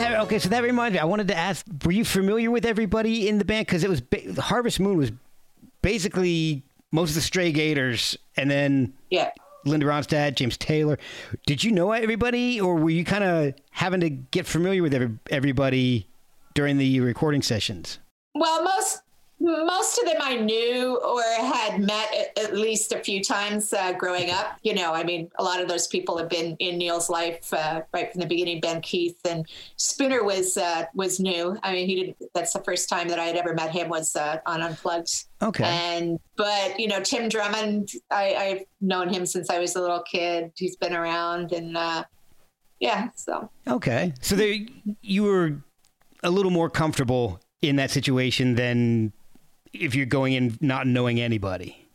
That, 0.00 0.20
okay, 0.20 0.38
so 0.38 0.48
that 0.50 0.62
reminds 0.62 0.94
me. 0.94 0.98
I 0.98 1.04
wanted 1.04 1.28
to 1.28 1.36
ask: 1.36 1.64
Were 1.84 1.92
you 1.92 2.04
familiar 2.04 2.50
with 2.50 2.64
everybody 2.66 3.28
in 3.28 3.38
the 3.38 3.44
band? 3.44 3.66
Because 3.66 3.84
it 3.84 3.90
was 3.90 4.00
ba- 4.00 4.40
Harvest 4.40 4.80
Moon 4.80 4.96
was 4.96 5.12
basically 5.82 6.62
most 6.92 7.10
of 7.10 7.14
the 7.16 7.20
Stray 7.20 7.52
Gators, 7.52 8.16
and 8.36 8.50
then 8.50 8.92
Yeah. 9.10 9.30
Linda 9.64 9.86
Ronstadt, 9.86 10.34
James 10.36 10.56
Taylor. 10.56 10.98
Did 11.46 11.62
you 11.62 11.70
know 11.72 11.92
everybody, 11.92 12.60
or 12.60 12.76
were 12.76 12.90
you 12.90 13.04
kind 13.04 13.22
of 13.24 13.54
having 13.70 14.00
to 14.00 14.08
get 14.10 14.46
familiar 14.46 14.82
with 14.82 14.94
every, 14.94 15.10
everybody 15.30 16.06
during 16.54 16.78
the 16.78 17.00
recording 17.00 17.42
sessions? 17.42 17.98
Well, 18.34 18.64
most 18.64 19.02
most 19.40 19.98
of 19.98 20.04
them 20.04 20.18
I 20.20 20.36
knew 20.36 20.98
or 20.98 21.22
had 21.22 21.80
met 21.80 22.14
at, 22.14 22.38
at 22.44 22.56
least 22.56 22.92
a 22.92 22.98
few 22.98 23.24
times 23.24 23.72
uh, 23.72 23.92
growing 23.94 24.30
up. 24.30 24.58
You 24.62 24.74
know, 24.74 24.92
I 24.92 25.02
mean, 25.02 25.30
a 25.38 25.42
lot 25.42 25.60
of 25.60 25.68
those 25.68 25.86
people 25.86 26.18
have 26.18 26.28
been 26.28 26.56
in 26.58 26.78
Neil's 26.78 27.08
life 27.08 27.52
uh, 27.52 27.82
right 27.94 28.12
from 28.12 28.20
the 28.20 28.26
beginning. 28.26 28.60
Ben 28.60 28.82
Keith 28.82 29.18
and 29.24 29.46
Spooner 29.76 30.22
was 30.22 30.56
uh, 30.56 30.84
was 30.94 31.20
new. 31.20 31.58
I 31.62 31.72
mean, 31.72 31.86
he 31.86 31.96
didn't. 31.96 32.16
That's 32.34 32.52
the 32.52 32.62
first 32.62 32.88
time 32.88 33.08
that 33.08 33.18
I 33.18 33.24
had 33.24 33.36
ever 33.36 33.54
met 33.54 33.70
him 33.70 33.88
was 33.88 34.14
uh, 34.14 34.38
on 34.46 34.60
Unplugged. 34.60 35.24
Okay. 35.42 35.64
And 35.64 36.20
but 36.36 36.78
you 36.78 36.88
know, 36.88 37.00
Tim 37.00 37.28
Drummond, 37.28 37.92
I, 38.10 38.34
I've 38.34 38.64
known 38.80 39.08
him 39.08 39.24
since 39.24 39.48
I 39.48 39.58
was 39.58 39.74
a 39.74 39.80
little 39.80 40.02
kid. 40.02 40.52
He's 40.54 40.76
been 40.76 40.94
around, 40.94 41.52
and 41.52 41.76
uh, 41.76 42.04
yeah, 42.78 43.08
so. 43.14 43.50
Okay, 43.66 44.12
so 44.20 44.36
there, 44.36 44.54
you 45.00 45.22
were 45.22 45.56
a 46.22 46.30
little 46.30 46.50
more 46.50 46.68
comfortable 46.68 47.40
in 47.62 47.76
that 47.76 47.90
situation 47.90 48.54
than 48.54 49.12
if 49.72 49.94
you're 49.94 50.06
going 50.06 50.34
in 50.34 50.58
not 50.60 50.86
knowing 50.86 51.20
anybody. 51.20 51.88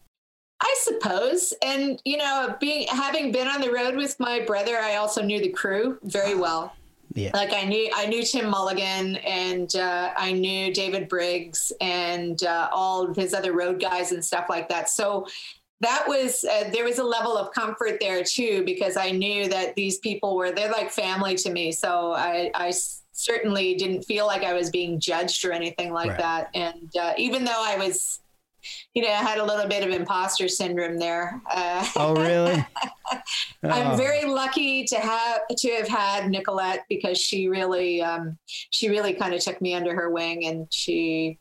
I 0.62 0.76
suppose. 0.80 1.54
And 1.64 2.02
you 2.06 2.18
know, 2.18 2.56
being 2.60 2.88
having 2.88 3.32
been 3.32 3.48
on 3.48 3.62
the 3.62 3.72
road 3.72 3.96
with 3.96 4.20
my 4.20 4.40
brother, 4.40 4.78
I 4.78 4.96
also 4.96 5.22
knew 5.22 5.40
the 5.40 5.50
crew 5.50 6.00
very 6.04 6.36
well. 6.36 6.74
Yeah. 7.14 7.32
Like 7.34 7.54
I 7.54 7.64
knew 7.64 7.90
I 7.96 8.08
knew 8.08 8.24
Tim 8.24 8.50
Mulligan 8.50 9.18
and 9.18 9.74
uh, 9.76 10.12
I 10.18 10.34
knew 10.34 10.74
David 10.74 11.08
Briggs 11.08 11.72
and 11.80 12.42
uh, 12.44 12.70
all 12.74 13.10
of 13.10 13.16
his 13.16 13.34
other 13.34 13.54
road 13.54 13.80
guys 13.80 14.12
and 14.12 14.24
stuff 14.24 14.48
like 14.50 14.68
that. 14.70 14.90
So 14.90 15.28
that 15.82 16.06
was 16.08 16.44
uh, 16.44 16.70
there 16.72 16.84
was 16.84 17.00
a 17.00 17.04
level 17.04 17.38
of 17.38 17.54
comfort 17.54 18.00
there 18.00 18.24
too 18.24 18.64
because 18.66 18.98
I 18.98 19.12
knew 19.12 19.48
that 19.50 19.76
these 19.76 20.00
people 20.00 20.36
were 20.36 20.52
they're 20.52 20.72
like 20.72 20.92
family 20.92 21.36
to 21.36 21.52
me. 21.52 21.72
So 21.72 22.14
I, 22.14 22.52
I 22.54 22.74
certainly 23.18 23.76
didn't 23.76 24.04
feel 24.04 24.26
like 24.28 24.44
I 24.44 24.54
was 24.54 24.70
being 24.70 25.00
judged 25.00 25.46
or 25.46 25.52
anything 25.54 25.92
like 25.94 26.10
Right. 26.12 26.20
that. 26.20 26.50
And 26.54 26.92
uh, 27.00 27.14
even 27.18 27.46
though 27.46 27.64
I 27.64 27.78
was, 27.78 28.20
you 28.94 29.02
know, 29.04 29.08
I 29.10 29.24
had 29.24 29.38
a 29.38 29.44
little 29.46 29.68
bit 29.68 29.84
of 29.88 29.90
imposter 29.90 30.48
syndrome 30.50 31.00
there. 31.00 31.42
Uh, 31.50 31.88
Oh, 31.96 32.14
really? 32.16 32.66
I'm 33.64 33.94
Oh. 33.94 33.96
very 33.96 34.26
lucky 34.26 34.84
to 34.86 34.98
have 34.98 35.42
to 35.58 35.72
have 35.76 35.88
had 35.88 36.30
Nicolette 36.30 36.84
because 36.90 37.18
she 37.18 37.48
really 37.48 38.02
um, 38.02 38.38
she 38.72 38.90
really 38.90 39.14
kind 39.14 39.34
of 39.34 39.40
took 39.40 39.62
me 39.62 39.74
under 39.74 39.96
her 39.96 40.10
wing 40.10 40.46
and 40.46 40.68
she 40.74 41.40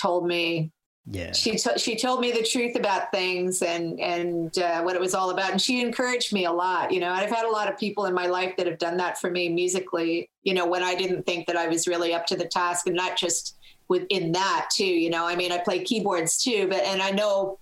told 0.00 0.26
me 0.26 0.70
Yeah. 1.08 1.32
she 1.32 1.52
t- 1.52 1.78
she 1.78 1.96
told 1.96 2.20
me 2.20 2.32
the 2.32 2.42
truth 2.42 2.74
about 2.74 3.12
things 3.12 3.62
and 3.62 4.00
and 4.00 4.58
uh, 4.58 4.82
what 4.82 4.96
it 4.96 5.00
was 5.00 5.14
all 5.14 5.30
about 5.30 5.52
and 5.52 5.62
she 5.62 5.80
encouraged 5.80 6.32
me 6.32 6.46
a 6.46 6.52
lot 6.52 6.90
you 6.90 6.98
know 6.98 7.12
i've 7.12 7.30
had 7.30 7.44
a 7.44 7.50
lot 7.50 7.70
of 7.70 7.78
people 7.78 8.06
in 8.06 8.14
my 8.14 8.26
life 8.26 8.56
that 8.56 8.66
have 8.66 8.78
done 8.78 8.96
that 8.96 9.16
for 9.16 9.30
me 9.30 9.48
musically 9.48 10.28
you 10.42 10.52
know 10.52 10.66
when 10.66 10.82
i 10.82 10.96
didn't 10.96 11.24
think 11.24 11.46
that 11.46 11.56
i 11.56 11.68
was 11.68 11.86
really 11.86 12.12
up 12.12 12.26
to 12.26 12.34
the 12.34 12.44
task 12.44 12.88
and 12.88 12.96
not 12.96 13.16
just 13.16 13.56
within 13.86 14.32
that 14.32 14.68
too 14.74 14.84
you 14.84 15.08
know 15.08 15.24
i 15.24 15.36
mean 15.36 15.52
i 15.52 15.58
play 15.58 15.78
keyboards 15.78 16.42
too 16.42 16.66
but 16.68 16.82
and 16.82 17.00
i 17.00 17.10
know 17.10 17.56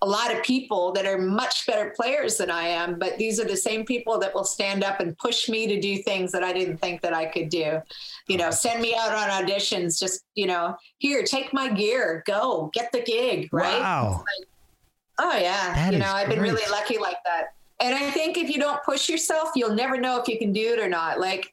a 0.00 0.06
lot 0.06 0.32
of 0.32 0.42
people 0.44 0.92
that 0.92 1.06
are 1.06 1.18
much 1.18 1.66
better 1.66 1.92
players 1.96 2.36
than 2.36 2.50
I 2.50 2.68
am, 2.68 2.98
but 2.98 3.18
these 3.18 3.40
are 3.40 3.44
the 3.44 3.56
same 3.56 3.84
people 3.84 4.18
that 4.20 4.32
will 4.32 4.44
stand 4.44 4.84
up 4.84 5.00
and 5.00 5.18
push 5.18 5.48
me 5.48 5.66
to 5.66 5.80
do 5.80 5.98
things 6.02 6.30
that 6.32 6.44
I 6.44 6.52
didn't 6.52 6.76
think 6.78 7.00
that 7.02 7.12
I 7.12 7.26
could 7.26 7.48
do. 7.48 7.80
You 8.28 8.36
know, 8.36 8.44
uh-huh. 8.44 8.52
send 8.52 8.80
me 8.80 8.94
out 8.94 9.12
on 9.12 9.44
auditions, 9.44 9.98
just, 9.98 10.24
you 10.34 10.46
know, 10.46 10.76
here, 10.98 11.24
take 11.24 11.52
my 11.52 11.68
gear, 11.68 12.22
go, 12.26 12.70
get 12.72 12.92
the 12.92 13.00
gig, 13.00 13.48
right? 13.52 13.80
Wow. 13.80 14.24
Oh 15.18 15.36
yeah. 15.36 15.74
That 15.74 15.92
you 15.92 15.98
know, 15.98 16.12
I've 16.12 16.28
been 16.28 16.38
great. 16.38 16.52
really 16.52 16.70
lucky 16.70 16.98
like 16.98 17.18
that. 17.24 17.54
And 17.80 17.94
I 17.94 18.10
think 18.10 18.36
if 18.36 18.48
you 18.50 18.58
don't 18.58 18.82
push 18.84 19.08
yourself, 19.08 19.50
you'll 19.54 19.74
never 19.74 19.98
know 19.98 20.20
if 20.20 20.28
you 20.28 20.38
can 20.38 20.52
do 20.52 20.74
it 20.74 20.78
or 20.78 20.88
not. 20.88 21.18
Like 21.18 21.52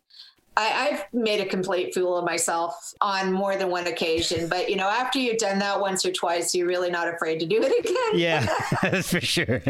I, 0.57 0.89
I've 0.89 1.13
made 1.13 1.41
a 1.41 1.45
complete 1.45 1.93
fool 1.93 2.17
of 2.17 2.25
myself 2.25 2.93
on 3.01 3.33
more 3.33 3.55
than 3.57 3.69
one 3.69 3.87
occasion. 3.87 4.47
But 4.47 4.69
you 4.69 4.75
know, 4.75 4.87
after 4.89 5.19
you've 5.19 5.37
done 5.37 5.59
that 5.59 5.79
once 5.79 6.05
or 6.05 6.11
twice, 6.11 6.55
you're 6.55 6.67
really 6.67 6.89
not 6.89 7.07
afraid 7.07 7.39
to 7.39 7.45
do 7.45 7.61
it 7.61 7.79
again. 7.85 8.19
Yeah, 8.19 8.47
that's 8.81 9.09
for 9.11 9.21
sure. 9.21 9.61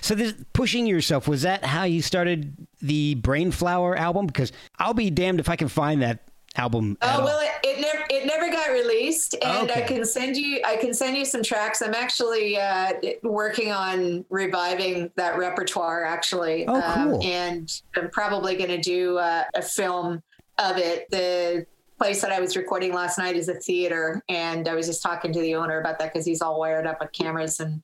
so 0.00 0.14
this 0.14 0.34
pushing 0.52 0.86
yourself 0.86 1.26
was 1.26 1.42
that 1.42 1.64
how 1.64 1.84
you 1.84 2.02
started 2.02 2.54
the 2.80 3.14
Brain 3.16 3.50
Flower 3.50 3.96
album? 3.96 4.26
Because 4.26 4.52
I'll 4.78 4.94
be 4.94 5.10
damned 5.10 5.40
if 5.40 5.48
I 5.48 5.56
can 5.56 5.68
find 5.68 6.02
that 6.02 6.29
album. 6.56 6.96
Oh 7.02 7.24
well, 7.24 7.40
it, 7.40 7.50
it 7.62 7.80
never 7.80 8.04
it 8.10 8.26
never 8.26 8.50
got 8.50 8.70
released, 8.70 9.36
and 9.42 9.70
Okay. 9.70 9.84
I 9.84 9.86
can 9.86 10.04
send 10.04 10.36
you 10.36 10.60
I 10.64 10.76
can 10.76 10.92
send 10.92 11.16
you 11.16 11.24
some 11.24 11.42
tracks. 11.42 11.80
I'm 11.82 11.94
actually 11.94 12.58
uh, 12.58 12.92
working 13.22 13.70
on 13.72 14.24
reviving 14.30 15.10
that 15.16 15.38
repertoire 15.38 16.04
actually, 16.04 16.66
Oh, 16.66 16.80
um, 16.80 17.10
cool. 17.10 17.22
and 17.24 17.70
I'm 17.96 18.10
probably 18.10 18.56
going 18.56 18.70
to 18.70 18.80
do 18.80 19.18
uh, 19.18 19.44
a 19.54 19.62
film 19.62 20.22
of 20.58 20.76
it. 20.76 21.08
The 21.10 21.66
place 21.98 22.20
that 22.22 22.32
I 22.32 22.40
was 22.40 22.56
recording 22.56 22.92
last 22.94 23.18
night 23.18 23.36
is 23.36 23.48
a 23.48 23.54
theater, 23.54 24.22
and 24.28 24.66
I 24.68 24.74
was 24.74 24.86
just 24.86 25.02
talking 25.02 25.32
to 25.32 25.40
the 25.40 25.54
owner 25.54 25.80
about 25.80 25.98
that 26.00 26.12
because 26.12 26.26
he's 26.26 26.42
all 26.42 26.58
wired 26.58 26.86
up 26.86 26.98
with 27.00 27.12
cameras 27.12 27.60
and 27.60 27.82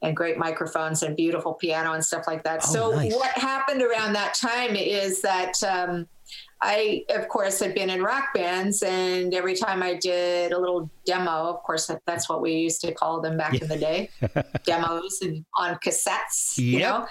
and 0.00 0.16
great 0.16 0.38
microphones 0.38 1.02
and 1.02 1.16
beautiful 1.16 1.54
piano 1.54 1.92
and 1.92 2.04
stuff 2.04 2.28
like 2.28 2.44
that. 2.44 2.60
Oh, 2.68 2.72
so 2.72 2.90
nice. 2.92 3.12
what 3.14 3.30
happened 3.32 3.82
around 3.82 4.14
that 4.14 4.32
time 4.34 4.76
is 4.76 5.20
that. 5.22 5.62
Um, 5.62 6.08
I, 6.60 7.04
of 7.10 7.28
course, 7.28 7.60
had 7.60 7.74
been 7.74 7.90
in 7.90 8.02
rock 8.02 8.34
bands, 8.34 8.82
and 8.82 9.32
every 9.32 9.54
time 9.54 9.82
I 9.82 9.94
did 9.94 10.52
a 10.52 10.58
little 10.58 10.90
demo, 11.06 11.30
of 11.30 11.62
course, 11.62 11.86
that, 11.86 12.02
that's 12.04 12.28
what 12.28 12.42
we 12.42 12.52
used 12.52 12.80
to 12.80 12.92
call 12.92 13.20
them 13.20 13.36
back 13.36 13.60
in 13.60 13.68
the 13.68 13.76
day, 13.76 14.10
demos 14.64 15.20
and 15.22 15.44
on 15.56 15.76
cassettes. 15.76 16.58
You 16.58 16.80
know, 16.80 17.06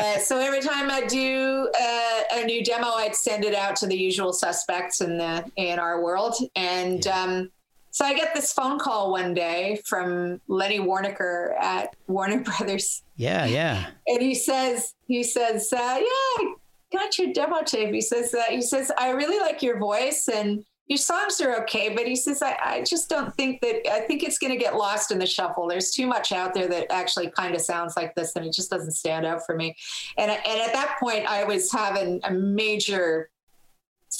uh, 0.00 0.18
so 0.18 0.38
every 0.38 0.60
time 0.60 0.90
I 0.90 1.06
do 1.06 1.70
uh, 1.80 2.22
a 2.32 2.44
new 2.44 2.64
demo, 2.64 2.88
I'd 2.88 3.14
send 3.14 3.44
it 3.44 3.54
out 3.54 3.76
to 3.76 3.86
the 3.86 3.96
usual 3.96 4.32
suspects 4.32 5.00
in 5.00 5.18
the 5.18 5.48
A 5.56 5.70
and 5.70 5.80
R 5.80 6.02
world, 6.02 6.34
and 6.56 7.06
um, 7.06 7.50
so 7.90 8.04
I 8.04 8.14
get 8.14 8.34
this 8.34 8.52
phone 8.52 8.78
call 8.78 9.12
one 9.12 9.32
day 9.32 9.80
from 9.84 10.40
Lenny 10.48 10.78
Waronker 10.78 11.58
at 11.60 11.94
Warner 12.06 12.40
Brothers 12.58 13.02
yeah, 13.18 13.46
yeah. 13.46 13.86
and 14.06 14.22
he 14.22 14.34
says 14.34 14.94
he 15.08 15.24
says 15.24 15.72
uh, 15.72 16.00
yeah 16.00 16.48
got 16.92 17.18
your 17.18 17.32
demo 17.32 17.62
tape. 17.62 17.92
He 17.92 18.00
says 18.00 18.34
uh, 18.34 18.44
he 18.48 18.62
says 18.62 18.90
i 18.98 19.10
really 19.10 19.38
like 19.38 19.62
your 19.62 19.78
voice 19.78 20.28
and 20.28 20.64
your 20.86 20.98
songs 20.98 21.38
are 21.40 21.60
okay 21.62 21.94
but 21.94 22.06
he 22.06 22.16
says 22.16 22.40
i, 22.40 22.56
I 22.64 22.82
just 22.82 23.10
don't 23.10 23.34
think 23.34 23.60
that 23.60 23.86
i 23.92 24.00
think 24.00 24.22
it's 24.22 24.38
going 24.38 24.52
to 24.52 24.58
get 24.58 24.76
lost 24.76 25.10
in 25.10 25.18
the 25.18 25.26
shuffle. 25.26 25.68
There's 25.68 25.90
too 25.90 26.06
much 26.06 26.32
out 26.32 26.54
there 26.54 26.68
that 26.68 26.90
actually 26.90 27.30
kind 27.30 27.54
of 27.54 27.60
sounds 27.60 27.96
like 27.96 28.14
this 28.14 28.34
and 28.36 28.46
it 28.46 28.52
just 28.52 28.70
doesn't 28.70 28.92
stand 28.92 29.26
out 29.26 29.44
for 29.44 29.54
me. 29.54 29.76
And, 30.16 30.30
and 30.30 30.60
at 30.60 30.72
that 30.72 30.96
point 31.00 31.26
i 31.26 31.44
was 31.44 31.70
having 31.70 32.20
a 32.24 32.32
major 32.32 33.30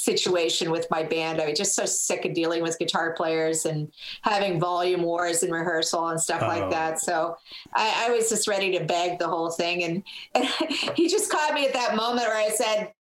situation 0.09 0.71
with 0.71 0.87
my 0.91 1.03
band. 1.03 1.41
I 1.41 1.49
was 1.49 1.59
just 1.59 1.75
so 1.75 1.85
sick 1.85 2.25
of 2.25 2.33
dealing 2.33 2.63
with 2.63 2.79
guitar 2.79 3.13
players 3.13 3.67
and 3.67 3.93
having 4.23 4.59
volume 4.59 5.03
wars 5.03 5.43
in 5.43 5.51
rehearsal 5.51 6.09
and 6.09 6.21
stuff 6.21 6.43
Oh. 6.43 6.49
like 6.49 6.63
uh-huh. 6.63 6.71
that. 6.71 7.01
So 7.01 7.37
I, 7.75 8.07
I 8.07 8.11
was 8.11 8.29
just 8.29 8.49
ready 8.49 8.77
to 8.79 8.85
beg 8.85 9.19
the 9.19 9.29
whole 9.29 9.51
thing. 9.51 9.85
And, 9.85 10.03
and 10.35 10.47
he 10.97 11.09
just 11.09 11.31
caught 11.31 11.53
me 11.55 11.67
at 11.67 11.75
that 11.75 11.95
moment 11.95 12.27
where 12.27 12.37
I 12.37 12.49
said, 12.49 12.93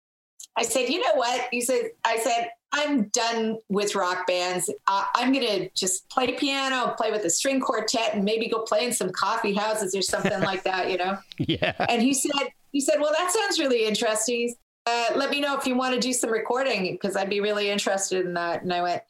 I 0.56 0.62
said, 0.62 0.88
you 0.88 1.00
know 1.00 1.14
what? 1.14 1.48
He 1.50 1.60
said, 1.60 1.90
I 2.04 2.16
said, 2.18 2.48
I'm 2.72 3.04
done 3.08 3.58
with 3.68 3.94
rock 3.94 4.26
bands. 4.26 4.70
I, 4.86 5.06
I'm 5.14 5.32
going 5.32 5.46
to 5.46 5.70
just 5.74 6.08
play 6.08 6.32
piano, 6.32 6.94
play 6.96 7.10
with 7.10 7.24
a 7.24 7.30
string 7.30 7.60
quartet, 7.60 8.14
and 8.14 8.24
maybe 8.24 8.48
go 8.48 8.62
play 8.62 8.84
in 8.84 8.92
some 8.92 9.10
coffee 9.10 9.54
houses 9.54 9.94
or 9.94 10.02
something 10.02 10.40
like 10.40 10.64
that, 10.64 10.90
you 10.90 10.96
know? 10.96 11.18
Yeah. 11.38 11.74
And 11.88 12.02
he 12.02 12.14
said, 12.14 12.48
he 12.72 12.80
said, 12.80 12.96
well, 13.00 13.12
that 13.16 13.30
sounds 13.30 13.58
really 13.58 13.84
interesting. 13.84 14.54
Uh, 14.86 15.06
let 15.16 15.30
me 15.30 15.40
know 15.40 15.56
if 15.58 15.66
you 15.66 15.74
want 15.76 15.94
to 15.94 16.00
do 16.00 16.12
some 16.12 16.30
recording 16.30 16.92
because 16.92 17.16
I'd 17.16 17.28
be 17.30 17.40
really 17.40 17.70
interested 17.70 18.24
in 18.24 18.34
that. 18.34 18.62
And 18.62 18.72
I 18.72 18.82
went, 18.82 19.02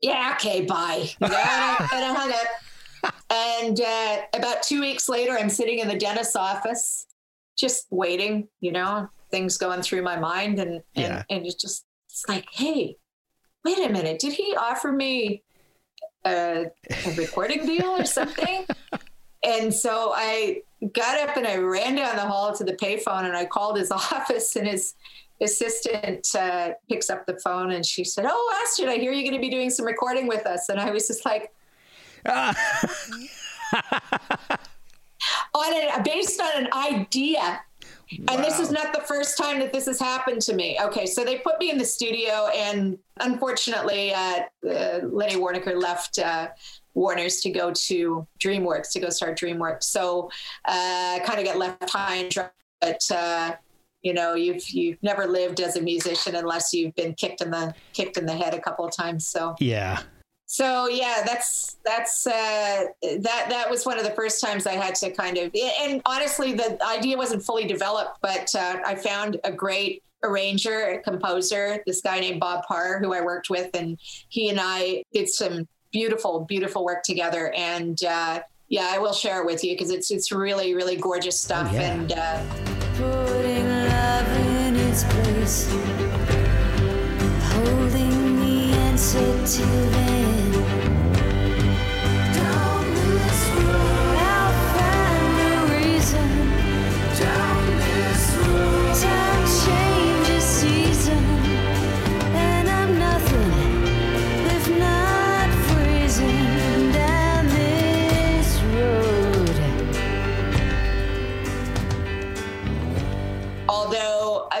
yeah, 0.00 0.34
okay, 0.36 0.64
bye. 0.64 1.08
You 1.20 1.28
know, 1.28 1.34
and, 1.36 1.36
I, 1.36 1.88
and 1.92 2.04
I 2.04 2.14
hung 2.14 2.32
up. 2.32 3.14
And 3.30 3.80
uh, 3.80 4.22
about 4.34 4.62
two 4.62 4.80
weeks 4.80 5.08
later, 5.08 5.32
I'm 5.38 5.50
sitting 5.50 5.80
in 5.80 5.88
the 5.88 5.96
dentist's 5.98 6.36
office, 6.36 7.06
just 7.56 7.86
waiting, 7.90 8.48
you 8.60 8.72
know, 8.72 9.08
things 9.30 9.58
going 9.58 9.82
through 9.82 10.02
my 10.02 10.18
mind 10.18 10.58
and 10.58 10.70
and, 10.70 10.82
Yeah. 10.94 11.22
and 11.28 11.44
it's 11.44 11.56
just 11.56 11.84
it's 12.08 12.26
like 12.28 12.46
hey 12.50 12.96
wait 13.62 13.78
a 13.78 13.92
minute 13.92 14.18
did 14.18 14.32
he 14.32 14.56
offer 14.58 14.90
me 14.90 15.42
a, 16.24 16.64
a 17.06 17.14
recording 17.14 17.66
deal 17.66 17.84
or 17.90 18.06
something 18.06 18.64
and 19.44 19.72
so 19.72 20.12
i 20.14 20.60
got 20.92 21.28
up 21.28 21.36
and 21.36 21.46
i 21.46 21.56
ran 21.56 21.94
down 21.96 22.16
the 22.16 22.22
hall 22.22 22.54
to 22.54 22.64
the 22.64 22.74
payphone 22.74 23.24
and 23.24 23.36
i 23.36 23.44
called 23.44 23.76
his 23.76 23.90
office 23.92 24.56
and 24.56 24.66
his 24.66 24.94
assistant 25.40 26.26
uh, 26.34 26.70
picks 26.88 27.08
up 27.08 27.24
the 27.26 27.38
phone 27.38 27.70
and 27.70 27.86
she 27.86 28.02
said 28.02 28.26
oh 28.28 28.62
astrid 28.64 28.88
i 28.88 28.96
hear 28.96 29.12
you're 29.12 29.22
going 29.22 29.40
to 29.40 29.40
be 29.40 29.50
doing 29.50 29.70
some 29.70 29.86
recording 29.86 30.26
with 30.26 30.46
us 30.46 30.68
and 30.68 30.80
i 30.80 30.90
was 30.90 31.06
just 31.06 31.24
like 31.24 31.52
on 35.54 35.74
an, 35.74 36.02
based 36.02 36.40
on 36.40 36.64
an 36.64 36.68
idea. 36.72 37.60
And 38.28 38.42
this 38.42 38.58
is 38.58 38.70
not 38.70 38.94
the 38.94 39.02
first 39.02 39.36
time 39.36 39.58
that 39.58 39.70
this 39.70 39.84
has 39.84 40.00
happened 40.00 40.40
to 40.42 40.54
me. 40.54 40.78
Okay, 40.82 41.04
so 41.04 41.24
they 41.24 41.38
put 41.38 41.58
me 41.58 41.70
in 41.70 41.76
the 41.76 41.84
studio, 41.84 42.48
and 42.56 42.98
unfortunately, 43.20 44.14
uh, 44.14 44.40
uh, 44.66 45.00
Lenny 45.02 45.36
Waronker 45.36 45.78
left 45.80 46.18
uh, 46.18 46.48
Warner's 46.94 47.40
to 47.42 47.50
go 47.50 47.72
to 47.72 48.26
DreamWorks 48.40 48.90
to 48.92 49.00
go 49.00 49.10
start 49.10 49.38
DreamWorks. 49.38 49.84
So 49.84 50.30
uh, 50.64 51.18
kind 51.24 51.38
of 51.38 51.44
get 51.44 51.58
left 51.58 51.90
high 51.90 52.16
and 52.16 52.30
dry. 52.30 52.50
But 52.80 53.02
uh, 53.10 53.54
you 54.02 54.14
know, 54.14 54.34
you've 54.34 54.68
you've 54.68 55.02
never 55.02 55.26
lived 55.26 55.60
as 55.60 55.76
a 55.76 55.82
musician 55.82 56.36
unless 56.36 56.72
you've 56.72 56.94
been 56.94 57.14
kicked 57.14 57.40
in 57.40 57.50
the 57.50 57.74
kicked 57.92 58.16
in 58.16 58.26
the 58.26 58.34
head 58.34 58.54
a 58.54 58.60
couple 58.60 58.84
of 58.84 58.94
times. 58.94 59.26
So 59.26 59.56
Yeah. 59.58 60.00
so 60.46 60.88
yeah 60.88 61.22
that's 61.26 61.76
that's 61.84 62.26
uh, 62.26 62.84
that 63.02 63.46
that 63.50 63.66
was 63.68 63.84
one 63.84 63.98
of 63.98 64.04
the 64.04 64.12
first 64.12 64.40
times 64.42 64.66
i 64.66 64.72
had 64.72 64.94
to 64.94 65.10
kind 65.10 65.36
of 65.36 65.54
and 65.82 66.00
honestly 66.06 66.54
the 66.54 66.78
idea 66.86 67.18
wasn't 67.18 67.42
fully 67.42 67.66
developed 67.66 68.18
but 68.22 68.48
uh, 68.54 68.78
i 68.86 68.94
found 68.94 69.38
a 69.44 69.52
great 69.52 70.02
arranger 70.24 71.02
composer 71.04 71.82
this 71.86 72.00
guy 72.00 72.18
named 72.18 72.40
bob 72.40 72.64
parr 72.66 72.98
who 72.98 73.12
i 73.12 73.20
worked 73.20 73.50
with 73.50 73.68
and 73.74 73.98
he 74.30 74.48
and 74.48 74.58
i 74.62 75.02
did 75.12 75.28
some 75.28 75.68
beautiful 75.92 76.40
beautiful 76.40 76.84
work 76.84 77.02
together 77.02 77.52
and 77.56 78.04
uh, 78.04 78.40
yeah 78.68 78.90
i 78.94 78.98
will 78.98 79.12
share 79.12 79.40
it 79.40 79.46
with 79.46 79.64
you 79.64 79.74
because 79.74 79.90
it's 79.90 80.10
it's 80.10 80.30
really 80.32 80.74
really 80.74 80.96
gorgeous 80.96 81.40
stuff 81.40 81.72
yeah. 81.72 81.92
and 81.92 82.12
uh, 82.12 82.68
Putting 82.98 83.68
love 83.68 84.26
in 84.38 84.74
its 84.74 85.04
place. 85.04 85.72
Holding 87.52 88.40
the 88.40 88.72
answer 88.72 89.46
to 89.46 89.87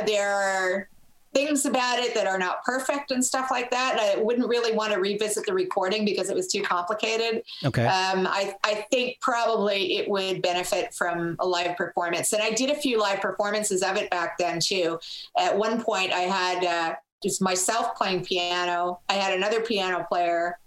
there 0.08 0.34
are 0.34 0.88
things 1.34 1.66
about 1.66 1.98
it 1.98 2.14
that 2.14 2.26
are 2.26 2.38
not 2.38 2.64
perfect 2.64 3.10
and 3.10 3.24
stuff 3.24 3.50
like 3.50 3.70
that. 3.70 3.92
And 3.92 4.00
I 4.00 4.22
wouldn't 4.22 4.48
really 4.48 4.72
want 4.72 4.92
to 4.92 4.98
revisit 4.98 5.44
the 5.46 5.52
recording 5.52 6.04
because 6.04 6.30
it 6.30 6.34
was 6.34 6.48
too 6.48 6.62
complicated. 6.62 7.42
Okay. 7.64 7.84
Um, 7.84 8.26
I, 8.26 8.54
I 8.64 8.86
think 8.90 9.20
probably 9.20 9.98
it 9.98 10.08
would 10.08 10.40
benefit 10.42 10.94
from 10.94 11.36
a 11.38 11.46
live 11.46 11.76
performance. 11.76 12.32
And 12.32 12.42
I 12.42 12.50
did 12.50 12.70
a 12.70 12.74
few 12.74 12.98
live 12.98 13.20
performances 13.20 13.82
of 13.82 13.96
it 13.96 14.10
back 14.10 14.38
then 14.38 14.58
too. 14.60 14.98
At 15.38 15.56
one 15.56 15.82
point, 15.82 16.12
I 16.12 16.20
had 16.20 16.64
uh, 16.64 16.94
just 17.22 17.42
myself 17.42 17.94
playing 17.96 18.24
piano, 18.24 19.00
I 19.08 19.14
had 19.14 19.36
another 19.36 19.60
piano 19.60 20.06
player, 20.08 20.58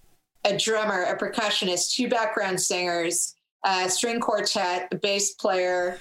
a 0.45 0.57
drummer, 0.57 1.03
a 1.03 1.17
percussionist, 1.17 1.95
two 1.95 2.07
background 2.07 2.61
singers, 2.61 3.35
a 3.65 3.89
string 3.89 4.19
quartet, 4.19 4.87
a 4.91 4.95
bass 4.95 5.33
player. 5.33 5.99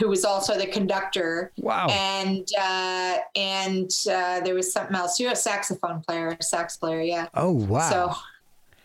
Who 0.00 0.08
was 0.08 0.24
also 0.24 0.58
the 0.58 0.66
conductor? 0.66 1.52
Wow. 1.58 1.88
And 1.88 2.48
uh, 2.58 3.18
and 3.36 3.90
uh, 4.10 4.40
there 4.40 4.54
was 4.54 4.72
something 4.72 4.96
else. 4.96 5.20
You're 5.20 5.32
a 5.32 5.36
saxophone 5.36 6.00
player, 6.00 6.36
a 6.38 6.42
sax 6.42 6.76
player, 6.76 7.00
yeah. 7.00 7.28
oh 7.34 7.52
wow. 7.52 7.90
So 7.90 8.14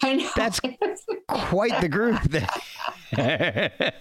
I 0.04 0.16
know 0.16 0.30
That's 0.36 0.60
quite 1.28 1.82
the 1.82 1.90
group. 1.90 2.20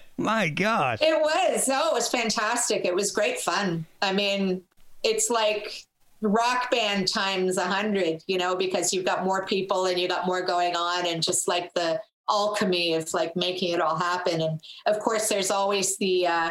My 0.16 0.48
gosh. 0.48 0.98
It 1.00 1.20
was. 1.20 1.68
Oh, 1.72 1.90
it 1.90 1.94
was 1.94 2.08
fantastic. 2.08 2.84
It 2.84 2.94
was 2.94 3.10
great 3.10 3.40
fun. 3.40 3.86
I 4.02 4.12
mean, 4.12 4.62
it's 5.02 5.30
like 5.30 5.84
rock 6.20 6.70
band 6.70 7.08
times 7.08 7.56
a 7.56 7.64
hundred, 7.64 8.22
you 8.26 8.38
know, 8.38 8.54
because 8.56 8.92
you've 8.92 9.04
got 9.04 9.24
more 9.24 9.46
people 9.46 9.86
and 9.86 9.98
you 9.98 10.08
got 10.08 10.26
more 10.26 10.42
going 10.42 10.76
on 10.76 11.06
and 11.06 11.22
just 11.22 11.48
like 11.48 11.72
the 11.74 12.00
alchemy 12.28 12.94
of 12.94 13.12
like 13.12 13.36
making 13.36 13.72
it 13.72 13.80
all 13.80 13.96
happen. 13.96 14.40
And 14.40 14.60
of 14.86 14.98
course, 15.00 15.28
there's 15.28 15.50
always 15.50 15.96
the, 15.98 16.26
uh, 16.26 16.50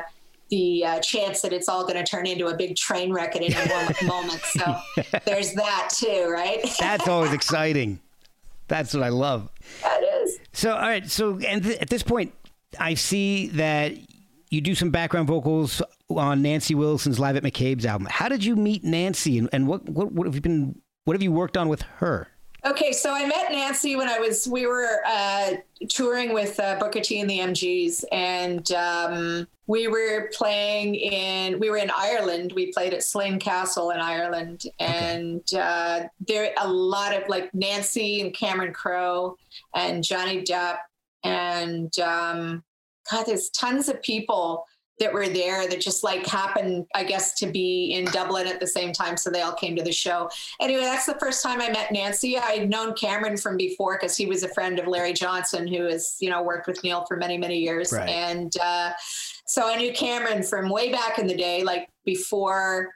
the 0.54 0.86
uh, 0.86 1.00
chance 1.00 1.42
that 1.42 1.52
it's 1.52 1.68
all 1.68 1.82
going 1.82 1.96
to 1.96 2.04
turn 2.04 2.28
into 2.28 2.46
a 2.46 2.56
big 2.56 2.76
train 2.76 3.12
wreck 3.12 3.36
at 3.36 3.42
any 3.42 3.54
one 3.54 3.96
moment. 4.08 4.40
So 4.42 4.78
there's 5.26 5.54
that 5.54 5.90
too, 5.92 6.30
right? 6.32 6.64
That's 6.80 7.08
always 7.08 7.34
exciting. 7.34 8.00
That's 8.68 8.94
what 8.94 9.02
I 9.02 9.10
love. 9.10 9.50
that 9.82 10.02
is. 10.22 10.38
So, 10.54 10.74
all 10.76 10.82
right. 10.82 11.10
So, 11.10 11.40
and 11.40 11.64
th- 11.64 11.80
at 11.80 11.90
this 11.90 12.04
point, 12.04 12.34
I 12.80 12.94
see 12.94 13.48
that 13.48 13.94
you 14.52 14.62
do 14.62 14.76
some 14.76 14.92
background 14.92 15.28
vocals 15.28 15.82
on 16.10 16.44
Nancy 16.44 16.76
Wilson's 16.76 17.20
Live 17.20 17.36
at 17.36 17.42
McCabe's 17.44 17.86
album. 17.86 18.08
How 18.12 18.30
did 18.30 18.46
you 18.46 18.56
meet 18.56 18.84
Nancy, 18.84 19.40
and, 19.40 19.50
and 19.52 19.68
what, 19.68 19.90
what 19.90 20.12
what 20.12 20.28
have 20.28 20.36
you 20.36 20.42
been 20.42 20.80
what 21.06 21.16
have 21.16 21.24
you 21.24 21.32
worked 21.32 21.58
on 21.58 21.68
with 21.68 21.82
her? 21.98 22.28
Okay, 22.66 22.94
so 22.94 23.14
I 23.14 23.26
met 23.26 23.52
Nancy 23.52 23.98
when 23.98 24.08
I 24.08 24.20
was 24.20 24.48
we 24.48 24.66
were 24.66 25.02
uh, 25.06 25.56
touring 25.90 26.34
with 26.34 26.58
uh, 26.62 26.80
Booker 26.80 27.02
T 27.02 27.20
and 27.20 27.30
the 27.30 27.40
MGs, 27.40 28.06
and 28.10 28.72
um, 28.72 29.48
we 29.68 29.90
were 29.90 30.30
playing 30.34 30.96
in 30.96 31.60
we 31.60 31.70
were 31.70 31.76
in 31.76 31.92
Ireland. 31.94 32.54
We 32.56 32.72
played 32.72 32.94
at 32.94 33.04
Slane 33.04 33.38
Castle 33.38 33.92
in 33.92 34.00
Ireland, 34.00 34.64
and 34.80 35.44
uh, 35.54 36.04
there 36.26 36.54
a 36.58 36.68
lot 36.68 37.14
of 37.14 37.28
like 37.28 37.54
Nancy 37.54 38.22
and 38.22 38.34
Cameron 38.34 38.72
Crowe 38.72 39.36
and 39.76 40.02
Johnny 40.02 40.42
Depp, 40.42 40.78
and 41.26 42.00
um, 42.00 42.64
God, 43.12 43.26
there's 43.26 43.50
tons 43.50 43.90
of 43.90 44.02
people 44.02 44.66
that 45.00 45.12
were 45.12 45.28
there 45.28 45.68
that 45.68 45.82
just 45.82 46.04
like 46.04 46.26
happened, 46.26 46.86
I 46.94 47.04
guess, 47.04 47.34
to 47.40 47.48
be 47.48 47.94
in 47.94 48.06
Dublin 48.06 48.48
at 48.48 48.60
the 48.60 48.68
same 48.68 48.94
time. 48.94 49.18
So 49.18 49.30
they 49.30 49.42
all 49.42 49.54
came 49.54 49.76
to 49.76 49.84
the 49.84 49.92
show. 49.92 50.30
Anyway, 50.62 50.82
that's 50.82 51.06
the 51.06 51.18
first 51.20 51.42
time 51.42 51.62
I 51.62 51.70
met 51.70 51.92
Nancy. 51.92 52.38
I 52.38 52.52
had 52.52 52.70
known 52.70 52.94
Cameron 52.94 53.38
from 53.38 53.58
before 53.58 53.98
because 54.00 54.16
he 54.16 54.26
was 54.26 54.44
a 54.44 54.50
friend 54.50 54.80
of 54.80 54.88
Larry 54.88 55.14
Johnson, 55.14 55.68
who 55.68 55.86
has, 55.86 56.16
you 56.20 56.30
know, 56.30 56.44
worked 56.44 56.68
with 56.68 56.84
Neil 56.84 57.06
for 57.08 57.18
many, 57.18 57.38
many 57.38 57.60
years. 57.60 57.92
Right. 57.92 58.08
And 58.08 58.54
uh, 58.64 58.92
so 59.48 59.68
I 59.68 59.78
knew 59.78 59.94
Cameron 59.94 60.44
from 60.44 60.70
way 60.70 60.92
back 60.92 61.18
in 61.18 61.28
the 61.28 61.36
day, 61.36 61.64
like 61.64 61.90
before, 62.06 62.92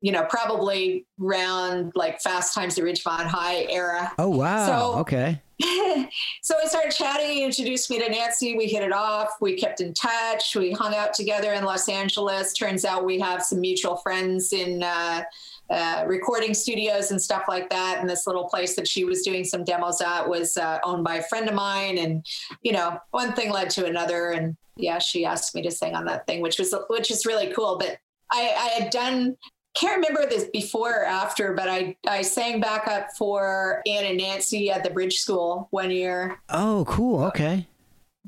you 0.00 0.12
know, 0.12 0.24
probably 0.28 1.06
around 1.20 1.92
like 1.94 2.20
Fast 2.20 2.54
Times 2.54 2.78
at 2.78 2.84
Ridgemont 2.84 3.26
High 3.26 3.66
era. 3.68 4.12
Oh 4.18 4.28
wow. 4.28 4.66
So- 4.66 4.98
okay. 5.00 5.42
so 6.42 6.54
we 6.62 6.68
started 6.68 6.92
chatting. 6.92 7.30
He 7.30 7.42
introduced 7.42 7.90
me 7.90 7.98
to 7.98 8.08
Nancy. 8.08 8.56
We 8.56 8.66
hit 8.66 8.84
it 8.84 8.92
off. 8.92 9.30
We 9.40 9.56
kept 9.56 9.80
in 9.80 9.92
touch. 9.92 10.54
We 10.54 10.70
hung 10.70 10.94
out 10.94 11.14
together 11.14 11.52
in 11.52 11.64
Los 11.64 11.88
Angeles. 11.88 12.52
Turns 12.52 12.84
out 12.84 13.04
we 13.04 13.18
have 13.18 13.42
some 13.42 13.60
mutual 13.60 13.96
friends 13.96 14.52
in 14.52 14.84
uh, 14.84 15.24
uh, 15.68 16.04
recording 16.06 16.54
studios 16.54 17.10
and 17.10 17.20
stuff 17.20 17.42
like 17.48 17.68
that. 17.70 17.98
And 17.98 18.08
this 18.08 18.24
little 18.24 18.44
place 18.48 18.76
that 18.76 18.86
she 18.86 19.04
was 19.04 19.22
doing 19.22 19.42
some 19.42 19.64
demos 19.64 20.00
at 20.00 20.28
was 20.28 20.56
uh, 20.56 20.78
owned 20.84 21.02
by 21.02 21.16
a 21.16 21.22
friend 21.24 21.48
of 21.48 21.54
mine. 21.56 21.98
And 21.98 22.24
you 22.62 22.70
know, 22.70 22.98
one 23.10 23.32
thing 23.32 23.50
led 23.50 23.70
to 23.70 23.86
another. 23.86 24.30
And 24.30 24.56
yeah, 24.76 25.00
she 25.00 25.24
asked 25.24 25.56
me 25.56 25.62
to 25.62 25.72
sing 25.72 25.96
on 25.96 26.04
that 26.04 26.24
thing, 26.28 26.40
which 26.40 26.60
was 26.60 26.72
which 26.88 27.10
is 27.10 27.26
really 27.26 27.52
cool. 27.52 27.78
But 27.78 27.98
I, 28.30 28.42
I 28.56 28.80
had 28.80 28.90
done 28.90 29.36
can't 29.74 29.96
remember 29.96 30.28
this 30.28 30.44
before 30.52 31.02
or 31.02 31.04
after, 31.04 31.52
but 31.52 31.68
I, 31.68 31.96
I 32.06 32.22
sang 32.22 32.60
backup 32.60 33.08
for 33.16 33.82
Ann 33.86 34.04
and 34.04 34.18
Nancy 34.18 34.70
at 34.70 34.82
the 34.82 34.90
Bridge 34.90 35.18
School 35.18 35.68
one 35.70 35.90
year. 35.90 36.40
Oh, 36.48 36.84
cool. 36.88 37.24
Okay. 37.24 37.66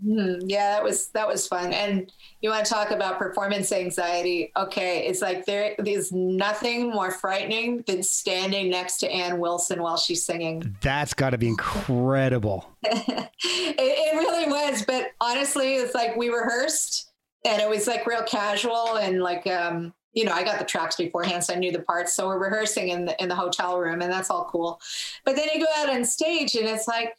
Hmm, 0.03 0.37
yeah, 0.47 0.71
that 0.71 0.85
was 0.85 1.09
that 1.09 1.29
was 1.29 1.47
fun. 1.47 1.73
And 1.75 2.11
you 2.41 2.49
want 2.49 2.65
to 2.65 2.73
talk 2.73 2.91
about 2.91 3.19
performance 3.19 3.71
anxiety? 3.71 4.51
Okay, 4.57 5.07
it's 5.07 5.21
like 5.21 5.45
there 5.45 5.75
is 5.85 6.11
nothing 6.11 6.91
more 6.91 7.11
frightening 7.11 7.85
than 7.87 8.03
standing 8.03 8.71
next 8.71 8.99
to 8.99 9.11
Ann 9.11 9.39
Wilson 9.41 9.83
while 9.83 9.99
she's 9.99 10.25
singing. 10.25 10.75
That's 10.81 11.13
got 11.13 11.31
to 11.31 11.39
be 11.39 11.49
incredible. 11.49 12.67
it, 12.83 13.31
it 13.43 14.17
really 14.17 14.51
was, 14.51 14.85
but 14.87 15.09
honestly, 15.21 15.75
it's 15.75 15.95
like 15.95 16.17
we 16.17 16.31
rehearsed, 16.31 17.13
and 17.45 17.61
it 17.61 17.69
was 17.69 17.87
like 17.87 18.07
real 18.07 18.23
casual 18.23 18.97
and 18.97 19.23
like 19.23 19.47
um 19.47 19.93
you 20.13 20.25
know, 20.25 20.33
I 20.33 20.43
got 20.43 20.59
the 20.59 20.65
tracks 20.65 20.97
beforehand, 20.97 21.45
so 21.45 21.55
I 21.55 21.57
knew 21.57 21.73
the 21.73 21.83
parts. 21.83 22.15
So 22.15 22.27
we're 22.27 22.39
rehearsing 22.39 22.89
in 22.89 23.05
the 23.05 23.23
in 23.23 23.29
the 23.29 23.37
hotel 23.37 23.79
room, 23.79 24.03
and 24.03 24.13
that's 24.13 24.31
all 24.31 24.49
cool. 24.51 24.81
But 25.25 25.37
then 25.37 25.49
you 25.55 25.61
go 25.61 25.71
out 25.77 25.91
on 25.91 26.05
stage, 26.05 26.55
and 26.57 26.67
it's 26.67 26.89
like 26.89 27.15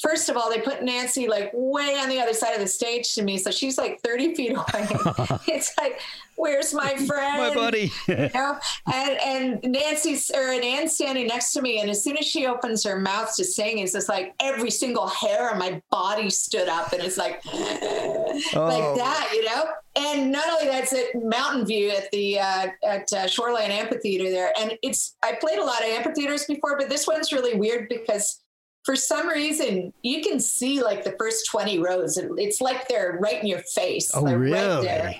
first 0.00 0.28
of 0.28 0.36
all, 0.36 0.50
they 0.50 0.60
put 0.60 0.82
Nancy 0.82 1.28
like 1.28 1.50
way 1.54 1.96
on 1.98 2.08
the 2.08 2.20
other 2.20 2.34
side 2.34 2.54
of 2.54 2.60
the 2.60 2.66
stage 2.66 3.14
to 3.14 3.22
me. 3.22 3.38
So 3.38 3.50
she's 3.50 3.78
like 3.78 4.00
30 4.00 4.34
feet 4.34 4.52
away. 4.52 4.64
it's 5.46 5.72
like, 5.78 6.00
where's 6.36 6.72
my 6.72 6.94
friend? 7.06 7.38
My 7.38 7.54
buddy. 7.54 7.92
You 8.06 8.30
know? 8.32 8.58
and 8.92 9.18
and 9.20 9.72
Nancy's 9.72 10.30
or 10.30 10.50
Ann's 10.50 10.94
standing 10.94 11.26
next 11.26 11.52
to 11.52 11.62
me, 11.62 11.80
and 11.80 11.90
as 11.90 12.02
soon 12.02 12.16
as 12.16 12.26
she 12.26 12.46
opens 12.46 12.84
her 12.84 12.98
mouth 12.98 13.34
to 13.36 13.44
sing, 13.44 13.78
it's 13.78 13.92
just 13.92 14.08
like 14.08 14.34
every 14.40 14.70
single 14.70 15.08
hair 15.08 15.50
on 15.50 15.58
my 15.58 15.82
body 15.90 16.30
stood 16.30 16.68
up, 16.68 16.92
and 16.92 17.02
it's 17.02 17.18
like 17.18 17.44
like 17.54 18.96
that, 18.96 19.30
you 19.32 19.44
know. 19.44 19.64
And 19.96 20.30
not 20.30 20.48
only 20.48 20.66
that's 20.66 20.92
at 20.92 21.06
Mountain 21.14 21.66
View 21.66 21.90
at 21.90 22.10
the 22.12 22.38
uh, 22.38 22.68
at 22.86 23.12
uh, 23.12 23.26
Shoreline 23.26 23.70
Amphitheater 23.70 24.30
there, 24.30 24.52
and 24.58 24.78
it's 24.82 25.16
I 25.22 25.34
played 25.40 25.58
a 25.58 25.64
lot 25.64 25.80
of 25.80 25.88
amphitheaters 25.88 26.44
before, 26.44 26.78
but 26.78 26.88
this 26.88 27.06
one's 27.06 27.32
really 27.32 27.58
weird 27.58 27.88
because 27.88 28.40
for 28.88 28.96
some 28.96 29.28
reason 29.28 29.92
you 30.02 30.22
can 30.22 30.40
see 30.40 30.82
like 30.82 31.04
the 31.04 31.14
first 31.18 31.44
20 31.50 31.78
rows 31.78 32.16
it's 32.16 32.62
like 32.62 32.88
they're 32.88 33.18
right 33.20 33.38
in 33.42 33.46
your 33.46 33.58
face 33.74 34.10
Oh, 34.14 34.24
right 34.24 34.32
really? 34.32 34.86
there 34.86 35.14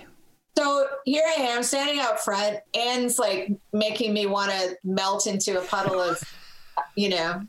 so 0.57 0.87
here 1.05 1.21
i 1.37 1.41
am 1.43 1.61
standing 1.61 1.99
out 1.99 2.19
front 2.19 2.57
and's 2.75 3.19
like 3.19 3.51
making 3.71 4.11
me 4.11 4.25
want 4.25 4.49
to 4.49 4.75
melt 4.83 5.27
into 5.27 5.59
a 5.59 5.63
puddle 5.65 6.01
of 6.01 6.19
you 6.95 7.09
know 7.09 7.43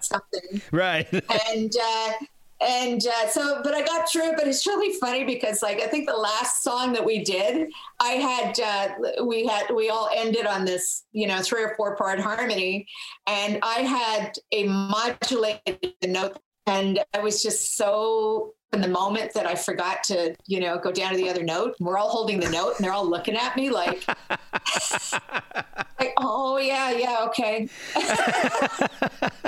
something 0.00 0.62
Right. 0.70 1.12
and 1.50 1.72
uh 1.82 2.12
and 2.60 3.06
uh, 3.06 3.28
so 3.28 3.60
but 3.62 3.74
i 3.74 3.82
got 3.84 4.08
through 4.10 4.30
it 4.30 4.36
but 4.36 4.46
it's 4.48 4.66
really 4.66 4.98
funny 4.98 5.24
because 5.24 5.62
like 5.62 5.80
i 5.80 5.86
think 5.86 6.08
the 6.08 6.16
last 6.16 6.62
song 6.62 6.92
that 6.92 7.04
we 7.04 7.22
did 7.22 7.70
i 8.00 8.12
had 8.12 8.58
uh, 8.60 9.24
we 9.24 9.46
had 9.46 9.70
we 9.74 9.90
all 9.90 10.08
ended 10.14 10.46
on 10.46 10.64
this 10.64 11.04
you 11.12 11.26
know 11.26 11.40
three 11.42 11.62
or 11.62 11.74
four 11.76 11.96
part 11.96 12.18
harmony. 12.18 12.86
And 13.26 13.58
i 13.62 13.80
had 13.80 14.36
a 14.52 14.66
modulated 14.68 15.78
note 16.06 16.38
and 16.66 17.00
i 17.14 17.18
was 17.18 17.42
just 17.42 17.76
so 17.76 18.54
in 18.72 18.80
the 18.80 18.88
moment 18.88 19.32
that 19.34 19.46
i 19.46 19.54
forgot 19.54 20.02
to 20.04 20.34
you 20.46 20.60
know 20.60 20.78
go 20.78 20.90
down 20.90 21.10
to 21.12 21.16
the 21.16 21.28
other 21.28 21.42
note 21.42 21.74
we're 21.78 21.98
all 21.98 22.08
holding 22.08 22.40
the 22.40 22.48
note 22.50 22.74
and 22.76 22.84
they're 22.84 22.92
all 22.92 23.08
looking 23.08 23.36
at 23.36 23.56
me 23.56 23.70
like 23.70 24.04
like 26.00 26.12
oh 26.18 26.58
yeah 26.58 26.90
yeah 26.90 27.24
okay 27.26 27.68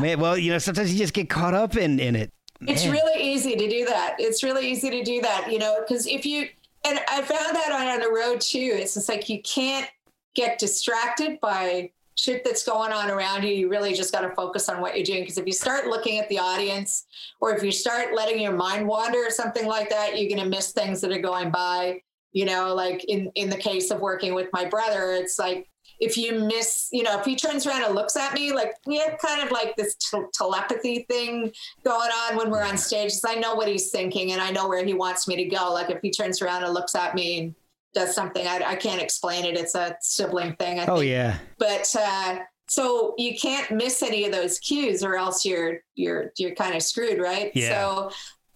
man. 0.00 0.20
Well, 0.20 0.38
you 0.38 0.52
know, 0.52 0.58
sometimes 0.58 0.92
you 0.92 0.98
just 0.98 1.14
get 1.14 1.28
caught 1.28 1.54
up 1.54 1.76
in 1.76 1.98
in 2.00 2.16
it. 2.16 2.32
It's 2.62 2.86
really 2.86 3.22
easy 3.22 3.54
to 3.54 3.68
do 3.68 3.84
that. 3.84 4.16
It's 4.18 4.42
really 4.42 4.68
easy 4.68 4.90
to 4.90 5.04
do 5.04 5.20
that, 5.22 5.50
you 5.50 5.60
know, 5.60 5.78
because 5.80 6.08
if 6.08 6.26
you, 6.26 6.48
and 6.84 6.98
I 7.08 7.22
found 7.22 7.54
that 7.54 7.70
on, 7.70 7.86
on 7.86 8.00
the 8.00 8.10
road 8.10 8.40
too, 8.40 8.72
it's 8.74 8.94
just 8.94 9.08
like 9.08 9.28
you 9.28 9.40
can't 9.42 9.88
get 10.34 10.58
distracted 10.58 11.38
by 11.40 11.92
shit 12.16 12.44
that's 12.44 12.64
going 12.64 12.92
on 12.92 13.10
around 13.10 13.44
you. 13.44 13.50
You 13.50 13.68
really 13.68 13.94
just 13.94 14.10
got 14.10 14.22
to 14.22 14.30
focus 14.34 14.68
on 14.68 14.80
what 14.80 14.96
you're 14.96 15.04
doing. 15.04 15.22
Because 15.22 15.38
if 15.38 15.46
you 15.46 15.52
start 15.52 15.86
looking 15.86 16.18
at 16.18 16.28
the 16.28 16.40
audience 16.40 17.06
or 17.40 17.54
if 17.54 17.62
you 17.62 17.70
start 17.70 18.12
letting 18.12 18.40
your 18.40 18.56
mind 18.56 18.88
wander 18.88 19.18
or 19.18 19.30
something 19.30 19.66
like 19.66 19.88
that, 19.90 20.18
you're 20.18 20.28
going 20.28 20.42
to 20.42 20.56
miss 20.56 20.72
things 20.72 21.00
that 21.02 21.12
are 21.12 21.22
going 21.22 21.50
by. 21.52 22.02
You 22.32 22.44
know, 22.44 22.74
like 22.74 23.04
in, 23.04 23.30
in 23.36 23.50
the 23.50 23.56
case 23.56 23.92
of 23.92 24.00
working 24.00 24.34
with 24.34 24.48
my 24.52 24.64
brother, 24.64 25.12
it's 25.12 25.38
like, 25.38 25.68
if 26.00 26.16
you 26.16 26.38
miss, 26.40 26.88
you 26.92 27.02
know, 27.02 27.18
if 27.18 27.24
he 27.24 27.34
turns 27.36 27.66
around 27.66 27.82
and 27.84 27.94
looks 27.94 28.16
at 28.16 28.34
me, 28.34 28.52
like 28.52 28.74
we 28.86 28.98
have 28.98 29.18
kind 29.18 29.42
of 29.42 29.50
like 29.50 29.74
this 29.76 29.94
t- 29.96 30.18
telepathy 30.32 31.04
thing 31.08 31.52
going 31.84 32.10
on 32.10 32.36
when 32.36 32.50
we're 32.50 32.62
on 32.62 32.76
stage. 32.76 33.12
I 33.26 33.34
know 33.36 33.54
what 33.54 33.68
he's 33.68 33.90
thinking 33.90 34.32
and 34.32 34.40
I 34.40 34.50
know 34.50 34.68
where 34.68 34.84
he 34.84 34.94
wants 34.94 35.26
me 35.26 35.36
to 35.36 35.44
go. 35.44 35.72
Like 35.72 35.90
if 35.90 36.00
he 36.00 36.10
turns 36.10 36.40
around 36.40 36.64
and 36.64 36.72
looks 36.72 36.94
at 36.94 37.14
me 37.14 37.38
and 37.38 37.54
does 37.94 38.14
something, 38.14 38.46
I, 38.46 38.60
I 38.64 38.76
can't 38.76 39.02
explain 39.02 39.44
it. 39.44 39.56
It's 39.56 39.74
a 39.74 39.96
sibling 40.00 40.54
thing. 40.56 40.78
I 40.78 40.86
Oh 40.86 40.98
think. 40.98 41.10
yeah. 41.10 41.38
But 41.58 41.94
uh, 41.98 42.38
so 42.68 43.14
you 43.18 43.36
can't 43.38 43.70
miss 43.70 44.02
any 44.02 44.24
of 44.26 44.32
those 44.32 44.58
cues, 44.58 45.02
or 45.02 45.16
else 45.16 45.44
you're 45.44 45.78
you're 45.94 46.32
you're 46.36 46.54
kind 46.54 46.76
of 46.76 46.82
screwed, 46.82 47.18
right? 47.18 47.50
Yeah. 47.54 47.70
So 47.70 48.10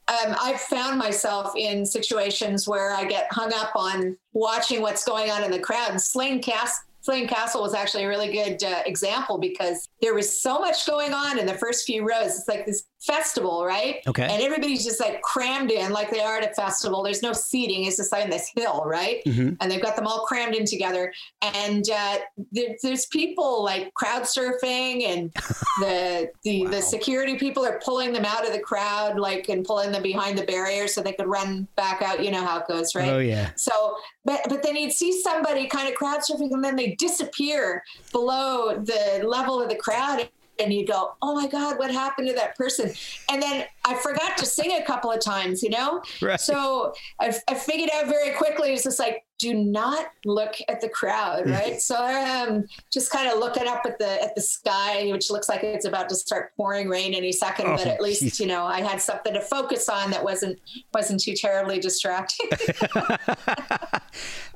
um, 0.08 0.36
I've 0.40 0.60
found 0.60 0.98
myself 0.98 1.54
in 1.56 1.86
situations 1.86 2.68
where 2.68 2.92
I 2.92 3.04
get 3.04 3.26
hung 3.32 3.52
up 3.54 3.72
on 3.74 4.16
watching 4.34 4.82
what's 4.82 5.04
going 5.04 5.30
on 5.30 5.42
in 5.44 5.50
the 5.50 5.58
crowd. 5.58 5.90
And 5.92 6.00
Slane 6.00 6.42
Castle, 6.42 6.84
Slane 7.02 7.26
Castle 7.26 7.62
was 7.62 7.74
actually 7.74 8.04
a 8.04 8.08
really 8.08 8.30
good 8.30 8.62
uh, 8.62 8.82
example 8.86 9.36
because 9.36 9.88
there 10.00 10.14
was 10.14 10.40
so 10.40 10.60
much 10.60 10.86
going 10.86 11.12
on 11.12 11.36
in 11.36 11.46
the 11.46 11.54
first 11.54 11.84
few 11.84 12.08
rows. 12.08 12.38
It's 12.38 12.48
like 12.48 12.64
this 12.64 12.84
festival, 13.04 13.64
right? 13.64 13.96
Okay. 14.06 14.22
And 14.22 14.42
everybody's 14.42 14.84
just 14.84 15.00
like 15.00 15.20
crammed 15.22 15.70
in 15.70 15.92
like 15.92 16.10
they 16.10 16.20
are 16.20 16.38
at 16.38 16.50
a 16.50 16.54
festival. 16.54 17.02
There's 17.02 17.22
no 17.22 17.32
seating. 17.32 17.84
It's 17.84 17.96
just 17.96 18.12
on 18.14 18.30
this 18.30 18.50
hill, 18.54 18.82
right? 18.86 19.22
Mhm. 19.24 19.56
And 19.60 19.70
they've 19.70 19.82
got 19.82 19.96
them 19.96 20.06
all 20.06 20.24
crammed 20.24 20.54
in 20.54 20.64
together. 20.64 21.12
And 21.42 21.88
uh, 21.90 22.18
there, 22.52 22.76
there's 22.82 23.06
people 23.06 23.64
like 23.64 23.92
crowd 23.94 24.22
surfing, 24.22 25.04
and 25.06 25.32
the 25.80 26.30
the, 26.44 26.66
the 26.66 26.80
security 26.80 27.36
people 27.36 27.64
are 27.64 27.80
pulling 27.84 28.12
them 28.12 28.24
out 28.24 28.46
of 28.46 28.52
the 28.52 28.60
crowd, 28.60 29.18
like 29.18 29.48
and 29.48 29.64
pulling 29.64 29.92
them 29.92 30.02
behind 30.02 30.38
the 30.38 30.44
barrier 30.44 30.86
so 30.86 31.00
they 31.02 31.12
could 31.12 31.26
run 31.26 31.66
back 31.76 32.02
out. 32.02 32.22
You 32.24 32.30
know 32.30 32.44
how 32.44 32.58
it 32.58 32.68
goes, 32.68 32.94
right? 32.94 33.08
Oh 33.08 33.18
yeah. 33.18 33.50
So, 33.56 33.96
but 34.24 34.40
but 34.48 34.62
then 34.62 34.76
you'd 34.76 34.92
see 34.92 35.20
somebody 35.20 35.66
kind 35.66 35.88
of 35.88 35.94
crowd 35.94 36.20
surfing, 36.20 36.52
and 36.52 36.62
then 36.64 36.76
they 36.76 36.94
disappear 36.94 37.82
below 38.12 38.74
the 38.78 39.24
level 39.26 39.60
of 39.60 39.68
the 39.68 39.76
crowd, 39.76 40.28
and 40.58 40.72
you 40.72 40.86
go, 40.86 41.14
"Oh 41.22 41.34
my 41.34 41.46
God, 41.46 41.78
what 41.78 41.90
happened 41.90 42.28
to 42.28 42.34
that 42.34 42.56
person?" 42.56 42.92
And 43.30 43.42
then 43.42 43.64
I 43.84 43.94
forgot 43.94 44.36
to 44.38 44.46
sing 44.46 44.72
a 44.72 44.84
couple 44.84 45.10
of 45.10 45.20
times, 45.20 45.62
you 45.62 45.70
know. 45.70 46.02
Right. 46.20 46.40
So 46.40 46.94
I, 47.20 47.34
I 47.48 47.54
figured 47.54 47.90
out 47.94 48.06
very 48.06 48.30
quickly. 48.36 48.72
It's 48.72 48.84
just 48.84 48.98
like, 48.98 49.24
do 49.38 49.54
not 49.54 50.06
look 50.24 50.54
at 50.68 50.80
the 50.80 50.88
crowd, 50.88 51.40
mm-hmm. 51.44 51.52
right? 51.52 51.80
so 51.80 51.96
I 51.96 52.12
am 52.12 52.64
just 52.92 53.10
kind 53.10 53.28
of 53.28 53.40
looking 53.40 53.66
up 53.66 53.82
at 53.84 53.98
the 53.98 54.22
at 54.22 54.36
the 54.36 54.40
sky, 54.40 55.08
which 55.10 55.30
looks 55.30 55.48
like 55.48 55.64
it's 55.64 55.84
about 55.84 56.08
to 56.10 56.14
start 56.14 56.52
pouring 56.56 56.88
rain 56.88 57.12
any 57.12 57.32
second. 57.32 57.66
Oh, 57.66 57.76
but 57.76 57.86
Oh, 57.86 57.90
at 57.90 58.00
least 58.00 58.22
geez. 58.22 58.40
you 58.40 58.46
know 58.46 58.64
I 58.64 58.80
had 58.80 59.00
something 59.00 59.34
to 59.34 59.40
focus 59.40 59.88
on 59.88 60.12
that 60.12 60.22
wasn't 60.22 60.60
wasn't 60.94 61.20
too 61.20 61.34
terribly 61.34 61.80
distracting. 61.80 62.50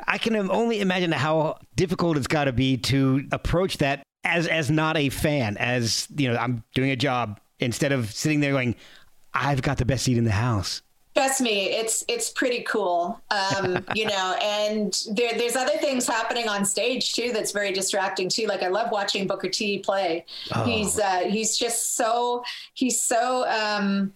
I 0.07 0.19
can 0.19 0.37
only 0.37 0.81
imagine 0.81 1.11
how 1.11 1.59
difficult 1.75 2.17
it's 2.17 2.29
got 2.29 2.45
to 2.45 2.53
be 2.53 2.77
to 2.77 3.27
approach 3.33 3.79
that 3.79 4.05
as 4.27 4.47
as 4.47 4.71
not 4.71 4.97
a 4.97 5.09
fan, 5.09 5.57
as 5.57 6.09
you 6.17 6.31
know, 6.31 6.37
I'm 6.37 6.63
doing 6.75 6.91
a 6.91 6.97
job 6.97 7.41
instead 7.61 7.93
of 7.93 8.13
sitting 8.13 8.41
there 8.41 8.53
going, 8.53 8.75
"I've 9.33 9.63
got 9.63 9.79
the 9.79 9.85
best 9.87 10.05
seat 10.05 10.19
in 10.19 10.25
the 10.25 10.33
house." 10.33 10.83
Trust 11.15 11.41
me, 11.41 11.71
it's 11.71 12.05
it's 12.09 12.29
pretty 12.29 12.63
cool, 12.65 13.19
um, 13.31 13.85
you 13.95 14.05
know. 14.05 14.37
And 14.43 14.93
there, 15.13 15.33
there's 15.33 15.57
other 15.57 15.79
things 15.79 16.07
happening 16.07 16.49
on 16.49 16.65
stage 16.65 17.15
too 17.15 17.33
that's 17.33 17.53
very 17.53 17.73
distracting 17.73 18.29
too. 18.29 18.47
Like 18.47 18.63
I 18.63 18.69
love 18.69 18.91
watching 18.91 19.27
Booker 19.27 19.49
T 19.49 19.79
play. 19.79 20.27
He's 20.65 20.99
uh, 20.99 21.21
he's 21.21 21.57
just 21.57 21.97
so 21.97 22.45
he's 22.75 23.01
so 23.01 23.49
um, 23.49 24.13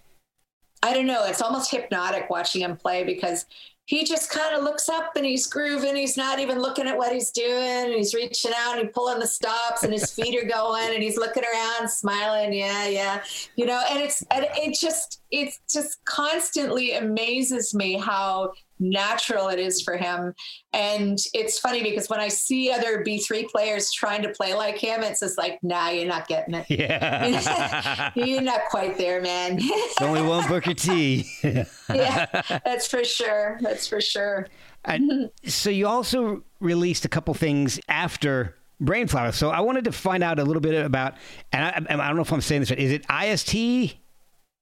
I 0.82 0.92
don't 0.92 1.06
know. 1.06 1.24
It's 1.24 1.40
almost 1.40 1.70
hypnotic 1.70 2.28
watching 2.28 2.62
him 2.62 2.76
play 2.76 3.04
because 3.04 3.46
he 3.90 4.04
just 4.04 4.30
kind 4.30 4.54
of 4.54 4.62
looks 4.62 4.88
up 4.88 5.16
and 5.16 5.26
he's 5.26 5.48
grooving. 5.48 5.96
He's 5.96 6.16
not 6.16 6.38
even 6.38 6.60
looking 6.60 6.86
at 6.86 6.96
what 6.96 7.12
he's 7.12 7.32
doing. 7.32 7.86
And 7.86 7.92
he's 7.92 8.14
reaching 8.14 8.52
out 8.56 8.76
and 8.76 8.86
he's 8.86 8.94
pulling 8.94 9.18
the 9.18 9.26
stops 9.26 9.82
and 9.82 9.92
his 9.92 10.12
feet 10.14 10.40
are 10.40 10.46
going 10.46 10.94
and 10.94 11.02
he's 11.02 11.16
looking 11.16 11.42
around, 11.42 11.88
smiling. 11.90 12.52
Yeah, 12.52 12.86
yeah. 12.86 13.20
You 13.56 13.66
know, 13.66 13.82
and 13.90 13.98
it's, 13.98 14.22
and 14.30 14.46
it 14.54 14.78
just, 14.78 15.22
it 15.32 15.58
just 15.68 16.04
constantly 16.04 16.92
amazes 16.92 17.74
me 17.74 17.98
how 17.98 18.52
natural 18.80 19.48
it 19.48 19.58
is 19.58 19.82
for 19.82 19.96
him. 19.96 20.34
And 20.72 21.18
it's 21.34 21.58
funny 21.58 21.82
because 21.82 22.08
when 22.08 22.20
I 22.20 22.28
see 22.28 22.72
other 22.72 23.04
B3 23.04 23.48
players 23.48 23.92
trying 23.92 24.22
to 24.22 24.30
play 24.30 24.54
like 24.54 24.78
him, 24.78 25.02
it's 25.02 25.20
just 25.20 25.38
like, 25.38 25.58
nah, 25.62 25.90
you're 25.90 26.08
not 26.08 26.26
getting 26.26 26.54
it. 26.54 26.66
Yeah. 26.68 28.10
you're 28.14 28.40
not 28.40 28.62
quite 28.70 28.96
there, 28.96 29.20
man. 29.20 29.58
It's 29.60 30.02
only 30.02 30.22
one 30.22 30.48
Booker 30.48 30.74
T. 30.74 31.28
yeah, 31.88 32.26
that's 32.64 32.86
for 32.86 33.04
sure. 33.04 33.58
That's 33.60 33.86
for 33.86 34.00
sure. 34.00 34.48
And 34.84 35.30
so 35.44 35.70
you 35.70 35.86
also 35.86 36.42
released 36.60 37.04
a 37.04 37.08
couple 37.08 37.34
things 37.34 37.78
after 37.88 38.56
Brainflower. 38.80 39.32
So 39.32 39.50
I 39.50 39.60
wanted 39.60 39.84
to 39.84 39.92
find 39.92 40.22
out 40.22 40.38
a 40.38 40.44
little 40.44 40.62
bit 40.62 40.84
about, 40.84 41.14
and 41.52 41.64
I, 41.64 41.92
and 41.92 42.00
I 42.00 42.06
don't 42.06 42.16
know 42.16 42.22
if 42.22 42.32
I'm 42.32 42.40
saying 42.40 42.62
this 42.62 42.70
right. 42.70 42.78
Is 42.78 42.92
it 42.92 43.04
IST 43.10 43.96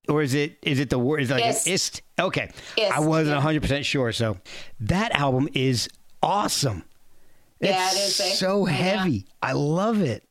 or 0.09 0.23
is 0.23 0.35
it 0.35 0.59
is 0.63 0.81
it 0.81 0.91
the 0.91 0.99
word? 0.99 1.23
Is 1.23 1.31
it 1.31 1.35
like 1.35 1.47
Ist. 1.47 1.67
an 1.67 1.73
ist? 1.75 2.03
Okay, 2.19 2.51
Ist, 2.77 2.93
I 2.93 3.01
wasn't 3.01 3.35
100 3.37 3.61
percent 3.63 3.85
sure. 3.87 4.13
So 4.13 4.37
that 4.81 5.13
album 5.13 5.49
is 5.55 5.89
awesome. 6.23 6.85
Yeah, 7.61 7.87
It's 7.91 7.97
it 7.97 7.99
is, 8.03 8.21
eh? 8.33 8.35
so 8.35 8.67
I 8.67 8.71
heavy. 8.71 9.27
I 9.43 9.53
love 9.53 10.01
it. 10.01 10.25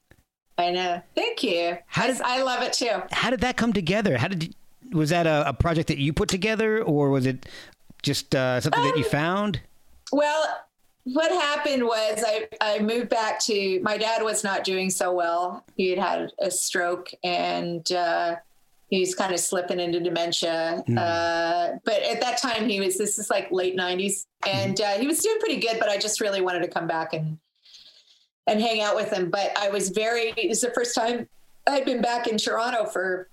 I 0.58 0.72
know. 0.72 1.02
Thank 1.16 1.44
you. 1.44 1.78
How 1.88 2.08
did- 2.08 2.22
I 2.22 2.42
love 2.42 2.64
it 2.64 2.74
too. 2.74 3.02
How 3.12 3.30
did 3.30 3.42
that 3.42 3.58
come 3.58 3.74
together? 3.74 4.18
How 4.18 4.28
did 4.28 4.44
you, 4.44 4.50
was 4.98 5.10
that 5.12 5.28
a, 5.28 5.50
a 5.50 5.54
project 5.54 5.88
that 5.90 5.98
you 5.98 6.14
put 6.14 6.30
together, 6.30 6.82
or 6.82 7.10
was 7.10 7.26
it 7.26 7.46
just 8.02 8.34
uh, 8.34 8.60
something 8.62 8.82
that 8.84 8.98
you 8.98 9.04
Um, 9.04 9.10
found? 9.12 9.62
Well, 10.12 10.46
what 11.04 11.32
happened 11.32 11.84
was 11.84 12.24
I, 12.26 12.48
I 12.62 12.80
moved 12.80 13.10
back 13.10 13.40
to 13.42 13.80
my 13.82 13.98
dad 13.98 14.24
was 14.24 14.44
not 14.44 14.64
doing 14.64 14.90
so 14.90 15.12
well. 15.14 15.64
He 15.76 15.90
had 15.90 16.00
had 16.00 16.32
a 16.40 16.50
stroke 16.50 17.12
and 17.24 17.90
uh, 17.92 18.38
he's 18.90 19.14
kind 19.16 19.34
of 19.34 19.40
slipping 19.40 19.80
into 19.80 20.00
dementia. 20.00 20.84
Uh, 20.98 21.78
but 21.84 22.02
at 22.04 22.22
that 22.22 22.42
time, 22.42 22.68
he 22.68 22.80
was 22.80 22.98
this 22.98 23.20
is 23.20 23.30
like 23.30 23.52
late 23.52 23.76
90s 23.78 24.26
and 24.48 24.80
uh, 24.82 24.94
he 24.94 25.08
was 25.08 25.20
doing 25.20 25.38
pretty 25.40 25.60
good, 25.60 25.78
but 25.80 25.90
I 25.90 25.98
just 25.98 26.22
really 26.22 26.42
wanted 26.42 26.62
to 26.62 26.68
come 26.68 26.88
back 26.88 27.14
and 27.14 27.38
and 28.48 28.62
hang 28.62 28.82
out 28.82 28.96
with 28.96 29.12
him. 29.12 29.30
But 29.30 29.58
I 29.58 29.70
was 29.70 29.90
very, 29.90 30.34
it 30.38 30.50
was 30.50 30.62
the 30.62 30.72
first 30.72 30.96
time 30.96 31.28
I'd 31.68 31.86
been 31.86 32.02
back 32.02 32.28
in 32.28 32.38
Toronto 32.38 32.86
for, 32.86 33.28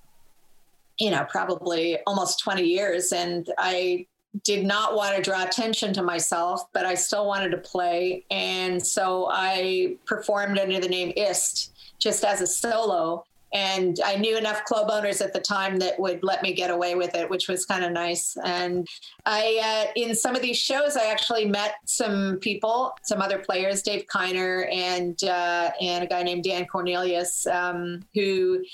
you 0.98 1.11
know, 1.11 1.24
probably 1.28 1.98
almost 2.07 2.40
20 2.40 2.62
years. 2.62 3.12
And 3.12 3.48
I 3.57 4.07
did 4.42 4.66
not 4.66 4.96
want 4.96 5.16
to 5.16 5.22
draw 5.22 5.44
attention 5.44 5.92
to 5.94 6.02
myself, 6.02 6.64
but 6.72 6.84
I 6.84 6.94
still 6.94 7.26
wanted 7.26 7.50
to 7.50 7.59
play. 7.59 8.24
And 8.30 8.84
so 8.84 9.28
I 9.30 9.96
performed 10.05 10.59
under 10.59 10.80
the 10.80 10.88
name 10.88 11.12
Ist 11.16 11.72
just 12.00 12.24
as 12.24 12.40
a 12.40 12.46
solo. 12.46 13.24
And 13.55 14.00
I 14.05 14.16
knew 14.16 14.36
enough 14.36 14.64
club 14.64 14.90
owners 14.90 15.20
at 15.20 15.32
the 15.32 15.40
time 15.40 15.78
that 15.78 15.98
would 15.98 16.24
let 16.24 16.42
me 16.42 16.52
get 16.52 16.70
away 16.70 16.96
with 16.96 17.14
it, 17.14 17.30
which 17.30 17.48
was 17.48 17.64
kind 17.64 17.84
of 17.84 17.92
nice. 17.92 18.36
And 18.44 18.86
I, 19.26 19.86
uh, 19.88 19.92
in 19.94 20.14
some 20.16 20.34
of 20.34 20.42
these 20.42 20.59
shows, 20.59 20.96
I 20.96 21.07
actually 21.07 21.44
met 21.44 21.76
some 21.86 22.38
people, 22.40 22.96
some 23.05 23.22
other 23.22 23.38
players, 23.38 23.82
Dave 23.82 24.07
Kiner 24.07 24.68
and 24.72 25.22
uh, 25.22 25.70
and 25.80 26.02
a 26.02 26.07
guy 26.07 26.24
named 26.24 26.42
Dan 26.42 26.66
Cornelius, 26.66 27.46
um, 27.46 28.02
who 28.12 28.64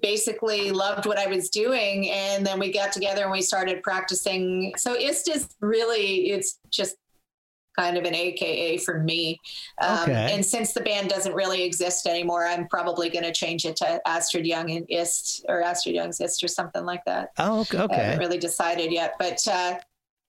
basically 0.00 0.70
loved 0.70 1.04
what 1.04 1.18
I 1.18 1.26
was 1.26 1.50
doing. 1.50 2.10
And 2.10 2.46
then 2.46 2.58
we 2.58 2.72
got 2.72 2.92
together 2.92 3.24
and 3.24 3.32
we 3.32 3.42
started 3.42 3.82
practicing. 3.82 4.72
So 4.78 4.94
Ist 4.94 5.28
is 5.28 5.48
really, 5.60 6.30
it's 6.30 6.58
just 6.70 6.96
kind 7.78 7.96
of 7.96 8.04
an 8.04 8.14
AKA 8.14 8.78
for 8.78 8.98
me. 9.00 9.40
Um, 9.80 10.00
Okay. 10.02 10.34
And 10.34 10.44
since 10.44 10.72
the 10.72 10.80
band 10.80 11.08
doesn't 11.08 11.34
really 11.34 11.62
exist 11.62 12.06
anymore, 12.06 12.46
I'm 12.46 12.66
probably 12.68 13.08
going 13.08 13.24
to 13.24 13.32
change 13.32 13.64
it 13.64 13.76
to 13.76 14.00
Astrid 14.08 14.46
Young 14.46 14.70
and 14.70 14.86
Ist 14.88 15.44
or 15.48 15.62
Astrid 15.62 15.94
Young's 15.94 16.20
Ist 16.20 16.42
or 16.42 16.48
something 16.48 16.84
like 16.84 17.04
that. 17.06 17.30
Oh, 17.38 17.60
okay. 17.60 17.78
I 17.78 17.94
haven't 17.94 18.18
really 18.18 18.38
decided 18.38 18.92
yet, 18.92 19.14
but 19.18 19.38
uh, 19.48 19.78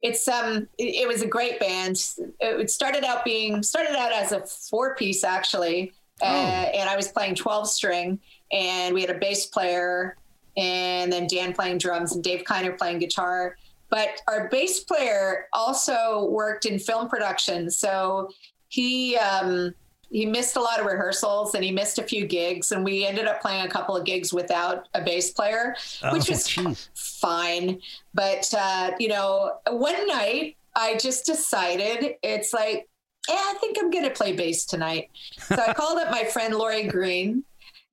it's 0.02 0.28
um 0.28 0.68
it, 0.78 0.96
it 1.04 1.08
was 1.08 1.22
a 1.22 1.28
great 1.28 1.60
band. 1.60 1.96
It 2.40 2.70
started 2.70 3.04
out 3.04 3.24
being 3.26 3.64
started 3.64 3.96
out 3.96 4.12
as 4.12 4.32
a 4.34 4.46
four 4.46 4.96
piece 4.96 5.24
actually, 5.24 5.94
uh, 6.22 6.26
and 6.26 6.90
I 6.90 6.96
was 6.96 7.08
playing 7.08 7.36
twelve 7.36 7.68
string, 7.70 8.20
and 8.52 8.94
we 8.94 9.02
had 9.02 9.10
a 9.10 9.18
bass 9.18 9.46
player, 9.46 10.18
and 10.58 11.12
then 11.12 11.28
Dan 11.28 11.54
playing 11.54 11.78
drums 11.78 12.14
and 12.14 12.24
Dave 12.24 12.44
Kiner 12.44 12.78
playing 12.78 13.00
guitar. 13.00 13.56
But 13.94 14.22
our 14.28 14.48
bass 14.50 14.80
player 14.80 15.46
also 15.54 16.28
worked 16.32 16.66
in 16.66 16.80
film 16.80 17.08
production, 17.10 17.70
so 17.70 18.30
he 18.70 19.16
um, 19.18 19.76
he 20.10 20.26
missed 20.26 20.56
a 20.56 20.60
lot 20.60 20.80
of 20.80 20.88
rehearsals 20.88 21.54
and 21.54 21.64
he 21.64 21.72
missed 21.72 22.00
a 22.00 22.04
few 22.04 22.26
gigs, 22.26 22.72
and 22.72 22.84
we 22.84 23.06
ended 23.06 23.26
up 23.28 23.40
playing 23.40 23.64
a 23.66 23.70
couple 23.70 23.96
of 23.96 24.04
gigs 24.04 24.34
without 24.34 24.88
a 24.96 25.02
bass 25.02 25.30
player, 25.32 25.76
which 26.12 26.28
Oh, 26.30 26.34
was 26.34 26.48
jeez. 26.48 26.90
fine. 26.96 27.80
But 28.16 28.52
uh, 28.58 28.92
you 29.00 29.10
know, 29.10 29.58
one 29.70 30.08
night 30.08 30.58
I 30.76 30.98
just 30.98 31.28
decided 31.28 32.16
it's 32.24 32.52
like, 32.52 32.88
yeah, 33.30 33.36
I 33.36 33.54
think 33.62 33.78
I'm 33.80 33.92
gonna 33.92 34.10
play 34.10 34.34
bass 34.34 34.66
tonight. 34.66 35.12
So 35.50 35.56
I 35.68 35.72
called 35.74 36.00
up 36.00 36.10
my 36.10 36.24
friend 36.24 36.56
Lori 36.56 36.88
Green, 36.88 37.44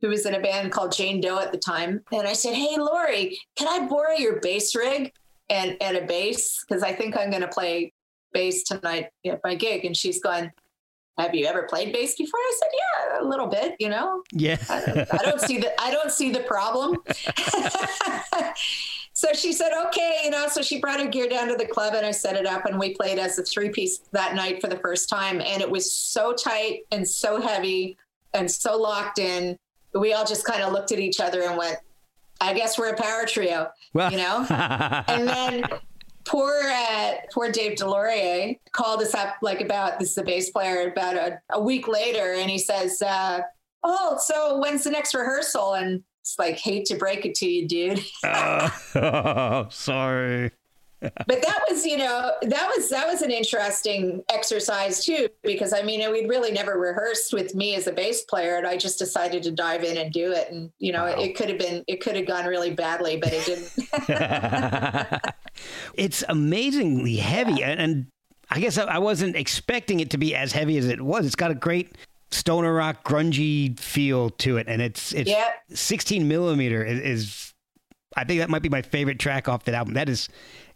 who 0.00 0.08
was 0.08 0.24
in 0.24 0.34
a 0.34 0.40
band 0.40 0.72
called 0.72 0.92
Jane 0.92 1.20
Doe 1.20 1.38
at 1.40 1.52
the 1.52 1.58
time, 1.58 2.02
and 2.10 2.26
I 2.26 2.32
said, 2.32 2.54
Hey 2.54 2.78
Lori, 2.78 3.38
can 3.56 3.68
I 3.68 3.86
borrow 3.86 4.14
your 4.16 4.40
bass 4.40 4.74
rig 4.74 5.12
and 5.50 5.76
and 5.80 5.96
a 5.96 6.06
bass? 6.06 6.64
Because 6.66 6.82
I 6.82 6.92
think 6.92 7.16
I'm 7.16 7.30
gonna 7.30 7.48
play 7.48 7.92
bass 8.32 8.62
tonight 8.64 9.08
at 9.26 9.40
my 9.44 9.54
gig. 9.54 9.84
And 9.84 9.96
she's 9.96 10.20
going, 10.20 10.50
Have 11.18 11.34
you 11.34 11.46
ever 11.46 11.64
played 11.64 11.92
bass 11.92 12.14
before? 12.16 12.40
I 12.40 12.58
said, 12.58 12.68
Yeah, 12.72 13.22
a 13.22 13.26
little 13.26 13.46
bit, 13.46 13.76
you 13.78 13.88
know. 13.88 14.22
Yeah. 14.32 14.56
I 14.68 14.84
don't, 14.84 15.14
I 15.14 15.18
don't 15.18 15.40
see 15.40 15.58
the 15.58 15.80
I 15.80 15.90
don't 15.90 16.10
see 16.10 16.30
the 16.30 16.40
problem. 16.40 16.98
so 19.12 19.28
she 19.34 19.52
said, 19.52 19.72
okay, 19.86 20.22
you 20.24 20.30
know. 20.30 20.48
So 20.48 20.62
she 20.62 20.80
brought 20.80 21.00
her 21.00 21.08
gear 21.08 21.28
down 21.28 21.48
to 21.48 21.56
the 21.56 21.66
club, 21.66 21.94
and 21.94 22.06
I 22.06 22.10
set 22.10 22.36
it 22.36 22.46
up, 22.46 22.66
and 22.66 22.78
we 22.78 22.94
played 22.94 23.18
as 23.18 23.38
a 23.38 23.42
three 23.42 23.70
piece 23.70 23.98
that 24.12 24.34
night 24.34 24.60
for 24.60 24.68
the 24.68 24.78
first 24.78 25.08
time, 25.08 25.40
and 25.40 25.60
it 25.60 25.70
was 25.70 25.92
so 25.92 26.32
tight 26.32 26.80
and 26.90 27.06
so 27.06 27.40
heavy 27.40 27.96
and 28.34 28.50
so 28.50 28.76
locked 28.76 29.18
in. 29.18 29.56
We 29.94 30.12
all 30.12 30.24
just 30.24 30.44
kind 30.44 30.62
of 30.62 30.72
looked 30.72 30.92
at 30.92 31.00
each 31.00 31.18
other 31.18 31.42
and 31.42 31.56
went, 31.58 31.78
"I 32.40 32.54
guess 32.54 32.78
we're 32.78 32.90
a 32.90 32.96
power 32.96 33.26
trio," 33.26 33.70
Well, 33.92 34.10
you 34.10 34.18
know. 34.18 34.46
and 35.08 35.28
then 35.28 35.64
poor 36.24 36.60
uh, 36.64 37.14
poor 37.32 37.50
Dave 37.50 37.76
Delorier 37.76 38.58
called 38.72 39.02
us 39.02 39.14
up 39.14 39.36
like 39.42 39.60
about 39.60 39.98
this 39.98 40.10
is 40.10 40.14
the 40.14 40.22
bass 40.22 40.50
player 40.50 40.90
about 40.90 41.16
a, 41.16 41.40
a 41.52 41.60
week 41.60 41.88
later, 41.88 42.34
and 42.34 42.50
he 42.50 42.58
says, 42.58 43.00
uh, 43.02 43.40
"Oh, 43.82 44.18
so 44.24 44.58
when's 44.58 44.84
the 44.84 44.90
next 44.90 45.14
rehearsal?" 45.14 45.74
And 45.74 46.02
it's 46.20 46.38
like, 46.38 46.58
hate 46.58 46.84
to 46.86 46.96
break 46.96 47.24
it 47.24 47.34
to 47.36 47.48
you, 47.48 47.66
dude, 47.66 48.04
oh, 48.24 49.66
sorry. 49.70 50.50
But 51.00 51.26
that 51.26 51.60
was 51.70 51.84
you 51.86 51.96
know 51.96 52.32
that 52.42 52.70
was 52.76 52.88
that 52.90 53.06
was 53.06 53.22
an 53.22 53.30
interesting 53.30 54.22
exercise 54.32 55.04
too 55.04 55.28
because 55.42 55.72
I 55.72 55.82
mean 55.82 56.10
we'd 56.12 56.28
really 56.28 56.52
never 56.52 56.78
rehearsed 56.78 57.32
with 57.32 57.54
me 57.54 57.74
as 57.74 57.86
a 57.86 57.92
bass 57.92 58.22
player, 58.22 58.56
and 58.56 58.66
I 58.66 58.76
just 58.76 58.98
decided 58.98 59.42
to 59.44 59.50
dive 59.50 59.82
in 59.84 59.96
and 59.96 60.12
do 60.12 60.32
it, 60.32 60.50
and 60.50 60.70
you 60.78 60.92
know 60.92 61.04
Wow. 61.04 61.14
it 61.18 61.36
could 61.36 61.48
have 61.48 61.58
been 61.58 61.84
it 61.88 62.00
could 62.00 62.16
have 62.16 62.26
gone 62.26 62.44
really 62.46 62.72
badly, 62.72 63.16
but 63.16 63.32
it 63.32 63.46
didn't. 63.46 65.22
it's 65.94 66.24
amazingly 66.28 67.16
heavy, 67.16 67.62
and, 67.62 67.80
and 67.80 68.06
I 68.50 68.60
guess 68.60 68.78
I, 68.78 68.84
I 68.84 68.98
wasn't 68.98 69.36
expecting 69.36 70.00
it 70.00 70.10
to 70.10 70.18
be 70.18 70.34
as 70.34 70.52
heavy 70.52 70.76
as 70.78 70.86
it 70.86 71.00
was. 71.00 71.26
It's 71.26 71.36
got 71.36 71.50
a 71.50 71.54
great 71.54 71.96
stoner 72.30 72.72
rock 72.74 73.04
grungy 73.04 73.78
feel 73.78 74.30
to 74.30 74.56
it, 74.56 74.66
and 74.68 74.80
it's 74.82 75.12
it's 75.12 75.30
Yep. 75.30 75.54
16 75.74 76.28
millimeter 76.28 76.84
is, 76.84 76.98
is 77.00 77.54
I 78.16 78.24
think 78.24 78.40
that 78.40 78.50
might 78.50 78.62
be 78.62 78.68
my 78.68 78.82
favorite 78.82 79.18
track 79.18 79.48
off 79.48 79.64
that 79.64 79.74
album. 79.74 79.94
That 79.94 80.08
is 80.08 80.28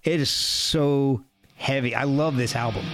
it 0.05 0.20
is 0.20 0.30
so 0.30 1.24
heavy. 1.57 1.94
I 1.94 2.05
love 2.05 2.36
this 2.36 2.55
album. 2.55 2.84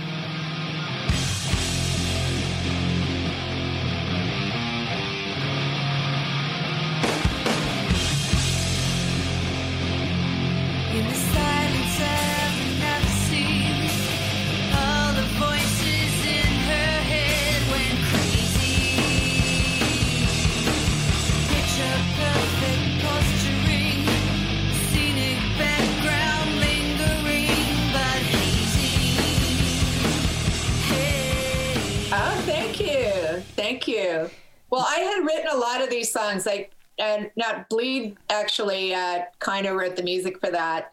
Songs, 36.30 36.46
like, 36.46 36.72
and 36.98 37.30
not 37.36 37.68
Bleed 37.68 38.16
actually 38.28 38.94
uh, 38.94 39.22
kind 39.38 39.66
of 39.66 39.76
wrote 39.76 39.96
the 39.96 40.02
music 40.02 40.38
for 40.40 40.50
that. 40.50 40.92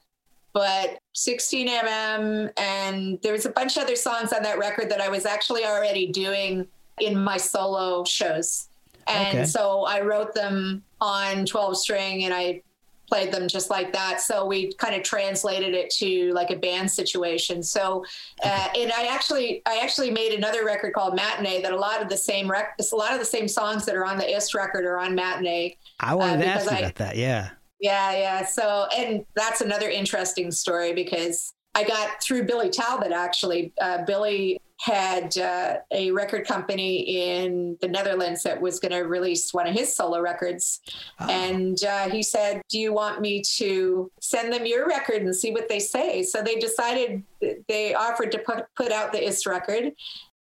But 0.54 1.00
16mm, 1.16 2.52
and 2.58 3.20
there 3.22 3.34
was 3.34 3.46
a 3.46 3.50
bunch 3.52 3.78
of 3.78 3.84
other 3.84 3.96
songs 3.96 4.34
on 4.34 4.42
that 4.44 4.58
record 4.58 4.90
that 4.90 5.02
I 5.02 5.10
was 5.10 5.26
actually 5.26 5.66
already 5.66 6.08
doing 6.08 6.68
in 7.00 7.22
my 7.22 7.38
solo 7.38 8.04
shows. 8.06 8.70
And 9.08 9.38
Okay. 9.40 9.46
so 9.46 9.84
I 9.84 10.02
wrote 10.02 10.34
them 10.34 10.84
on 11.00 11.46
12 11.46 11.78
string 11.78 12.24
and 12.24 12.34
I 12.34 12.62
played 13.08 13.32
them 13.32 13.48
just 13.48 13.70
like 13.70 13.94
that. 13.94 14.22
So 14.22 14.46
we 14.46 14.74
kind 14.74 14.94
of 14.96 15.04
translated 15.04 15.74
it 15.74 15.90
to 15.92 16.32
like 16.34 16.52
a 16.52 16.56
band 16.56 16.92
situation. 16.92 17.64
So, 17.64 18.04
uh, 18.44 18.68
and 18.76 18.92
I 18.92 19.06
actually, 19.08 19.62
I 19.66 19.80
actually 19.80 20.12
made 20.12 20.34
another 20.34 20.66
record 20.66 20.94
called 20.94 21.16
Matinee 21.16 21.62
that 21.62 21.72
a 21.72 21.78
lot 21.78 22.02
of 22.02 22.10
the 22.10 22.18
same 22.18 22.50
rec, 22.50 22.76
a 22.92 22.96
lot 22.96 23.14
of 23.14 23.20
the 23.20 23.26
same 23.26 23.48
songs 23.48 23.86
that 23.86 23.96
are 23.96 24.06
on 24.06 24.18
the 24.18 24.30
Ist 24.30 24.54
record 24.54 24.86
are 24.86 24.98
on 25.00 25.16
Matinee. 25.16 25.78
I 26.00 26.16
wanted 26.16 26.42
Uh, 26.42 26.44
to 26.44 26.48
ask 26.48 26.72
I- 26.72 26.80
about 26.80 26.96
that. 26.96 27.16
Yeah. 27.16 27.50
Yeah, 27.80 28.12
yeah. 28.14 28.46
So, 28.46 28.88
and 28.98 29.24
that's 29.36 29.62
another 29.62 29.90
interesting 29.90 30.52
story 30.52 30.94
because 30.94 31.54
I 31.76 31.84
got 31.84 32.22
through 32.24 32.46
Billy 32.46 32.70
Talbot 32.72 33.12
actually. 33.12 33.72
Uh, 33.80 34.04
Billy 34.04 34.60
had 34.80 35.38
uh, 35.38 35.78
a 35.92 36.12
record 36.12 36.46
company 36.46 37.00
in 37.00 37.78
the 37.82 37.88
Netherlands 37.88 38.44
that 38.44 38.62
was 38.62 38.80
going 38.80 38.92
to 38.92 39.08
release 39.08 39.54
one 39.54 39.68
of 39.68 39.74
his 39.74 39.96
solo 39.96 40.22
records. 40.22 40.82
And 41.20 41.84
uh, 41.84 42.10
he 42.10 42.22
said, 42.22 42.62
Do 42.70 42.80
you 42.80 42.94
want 42.94 43.22
me 43.22 43.42
to 43.58 44.12
send 44.22 44.54
them 44.54 44.66
your 44.66 44.88
record 44.88 45.24
and 45.24 45.36
see 45.36 45.52
what 45.52 45.68
they 45.68 45.80
say? 45.80 46.24
So 46.24 46.42
they 46.42 46.56
decided, 46.56 47.24
they 47.68 47.94
offered 47.96 48.32
to 48.34 48.40
put, 48.40 48.66
put 48.76 48.92
out 48.92 49.12
the 49.12 49.24
Ist 49.24 49.46
record. 49.46 49.94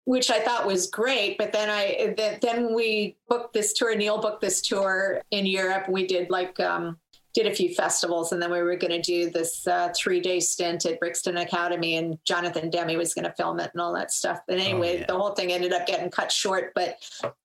Which 0.05 0.31
I 0.31 0.39
thought 0.39 0.65
was 0.65 0.87
great, 0.87 1.37
but 1.37 1.51
then 1.51 1.69
I 1.69 2.13
then, 2.15 2.39
then 2.41 2.73
we 2.73 3.17
booked 3.27 3.53
this 3.53 3.73
tour. 3.73 3.93
Neil 3.93 4.21
booked 4.21 4.39
this 4.39 4.61
tour 4.61 5.21
in 5.31 5.45
Europe. 5.45 5.89
We 5.89 6.07
did 6.07 6.29
like 6.29 6.57
um, 6.61 6.97
did 7.37 7.45
a 7.45 7.53
few 7.53 7.71
festivals 7.71 8.31
and 8.31 8.41
then 8.41 8.51
we 8.51 8.59
were 8.63 8.75
going 8.75 8.89
to 8.89 8.99
do 8.99 9.29
this 9.29 9.67
uh, 9.67 9.93
three 9.95 10.19
day 10.19 10.39
stint 10.39 10.87
at 10.87 10.99
Brixton 10.99 11.37
Academy 11.37 11.95
and 11.95 12.17
Jonathan 12.25 12.71
Demme 12.71 12.97
was 12.97 13.13
going 13.13 13.25
to 13.25 13.33
film 13.33 13.59
it 13.59 13.69
and 13.73 13.79
all 13.79 13.93
that 13.93 14.11
stuff. 14.11 14.39
But 14.47 14.57
anyway, 14.57 14.99
yeah. 14.99 15.05
the 15.05 15.15
whole 15.15 15.35
thing 15.35 15.51
ended 15.51 15.71
up 15.71 15.85
getting 15.85 16.09
cut 16.09 16.31
short. 16.31 16.71
But 16.73 16.97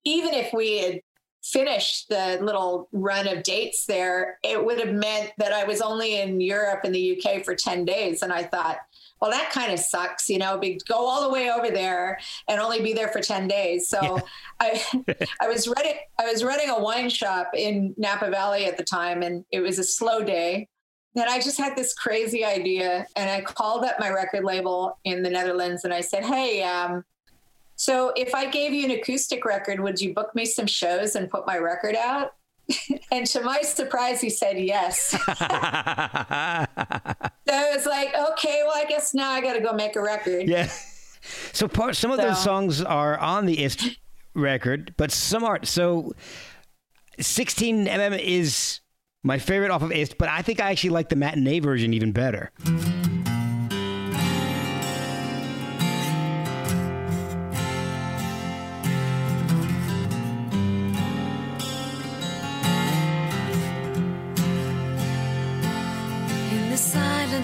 even 0.04 0.32
if 0.32 0.54
we 0.54 0.78
had 0.78 1.00
finished 1.42 2.08
the 2.08 2.38
little 2.40 2.88
run 2.92 3.28
of 3.28 3.42
dates 3.42 3.84
there, 3.84 4.38
it 4.42 4.64
would 4.64 4.80
have 4.80 4.94
meant 4.94 5.30
that 5.36 5.52
I 5.52 5.64
was 5.64 5.82
only 5.82 6.22
in 6.22 6.40
Europe 6.40 6.84
and 6.84 6.94
the 6.94 7.20
UK 7.20 7.44
for 7.44 7.54
10 7.54 7.84
days. 7.84 8.22
And 8.22 8.32
I 8.32 8.44
thought, 8.44 8.78
well, 9.22 9.30
that 9.30 9.50
kind 9.50 9.72
of 9.72 9.78
sucks, 9.78 10.28
you 10.28 10.36
know, 10.36 10.58
be, 10.58 10.80
go 10.88 10.96
all 10.96 11.22
the 11.22 11.32
way 11.32 11.48
over 11.48 11.70
there 11.70 12.18
and 12.48 12.60
only 12.60 12.82
be 12.82 12.92
there 12.92 13.06
for 13.06 13.20
10 13.20 13.46
days. 13.46 13.88
So 13.88 14.18
I, 14.60 14.82
I 15.40 15.46
was 15.46 15.68
running, 15.68 15.94
I 16.18 16.24
was 16.24 16.42
running 16.42 16.70
a 16.70 16.80
wine 16.80 17.08
shop 17.08 17.52
in 17.54 17.94
Napa 17.96 18.28
Valley 18.30 18.66
at 18.66 18.76
the 18.76 18.82
time 18.82 19.22
and 19.22 19.44
it 19.52 19.60
was 19.60 19.78
a 19.78 19.84
slow 19.84 20.24
day. 20.24 20.66
And 21.14 21.26
I 21.26 21.38
just 21.38 21.56
had 21.56 21.76
this 21.76 21.94
crazy 21.94 22.44
idea 22.44 23.06
and 23.14 23.30
I 23.30 23.42
called 23.42 23.84
up 23.84 24.00
my 24.00 24.10
record 24.10 24.42
label 24.42 24.98
in 25.04 25.22
the 25.22 25.30
Netherlands 25.30 25.84
and 25.84 25.94
I 25.94 26.00
said, 26.00 26.24
Hey, 26.24 26.64
um, 26.64 27.04
so 27.76 28.12
if 28.16 28.34
I 28.34 28.50
gave 28.50 28.72
you 28.72 28.86
an 28.86 28.90
acoustic 28.90 29.44
record, 29.44 29.78
would 29.78 30.00
you 30.00 30.14
book 30.14 30.34
me 30.34 30.44
some 30.46 30.66
shows 30.66 31.14
and 31.14 31.30
put 31.30 31.46
my 31.46 31.58
record 31.58 31.94
out? 31.94 32.32
and 33.12 33.26
to 33.26 33.40
my 33.42 33.62
surprise, 33.62 34.20
he 34.20 34.30
said 34.30 34.58
yes. 34.58 35.16
So 37.48 37.54
I 37.54 37.74
was 37.74 37.86
like, 37.86 38.14
okay, 38.14 38.62
well, 38.64 38.76
I 38.76 38.86
guess 38.88 39.12
now 39.14 39.30
I 39.30 39.40
got 39.40 39.54
to 39.54 39.60
go 39.60 39.72
make 39.72 39.96
a 39.96 40.00
record. 40.00 40.48
Yeah. 40.48 40.70
So 41.52 41.68
part 41.68 41.96
some 41.96 42.10
of 42.10 42.18
those 42.18 42.42
songs 42.42 42.80
are 42.80 43.18
on 43.18 43.46
the 43.46 43.62
Ist 43.62 43.98
record, 44.34 44.94
but 44.96 45.10
some 45.10 45.44
aren't. 45.44 45.66
So 45.68 46.12
16 47.20 47.86
mm 47.86 48.18
is 48.18 48.80
my 49.22 49.38
favorite 49.38 49.70
off 49.70 49.82
of 49.82 49.92
Ist, 49.92 50.18
but 50.18 50.28
I 50.28 50.42
think 50.42 50.60
I 50.60 50.70
actually 50.70 50.90
like 50.90 51.08
the 51.08 51.16
matinee 51.16 51.60
version 51.60 51.92
even 51.94 52.12
better. 52.12 52.50
In 52.64 53.11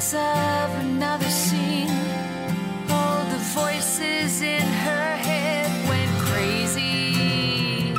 silence 0.01 0.15
of 0.15 0.85
another 0.85 1.29
scene, 1.29 1.89
all 2.91 3.25
the 3.31 3.39
voices 3.55 4.43
in 4.43 4.63
her 4.63 5.17
head 5.17 5.89
went 5.89 6.11
crazy. 6.21 7.93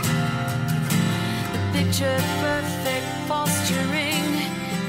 The 1.53 1.59
picture 1.73 2.19
perfect 2.39 3.27
posturing, 3.27 4.23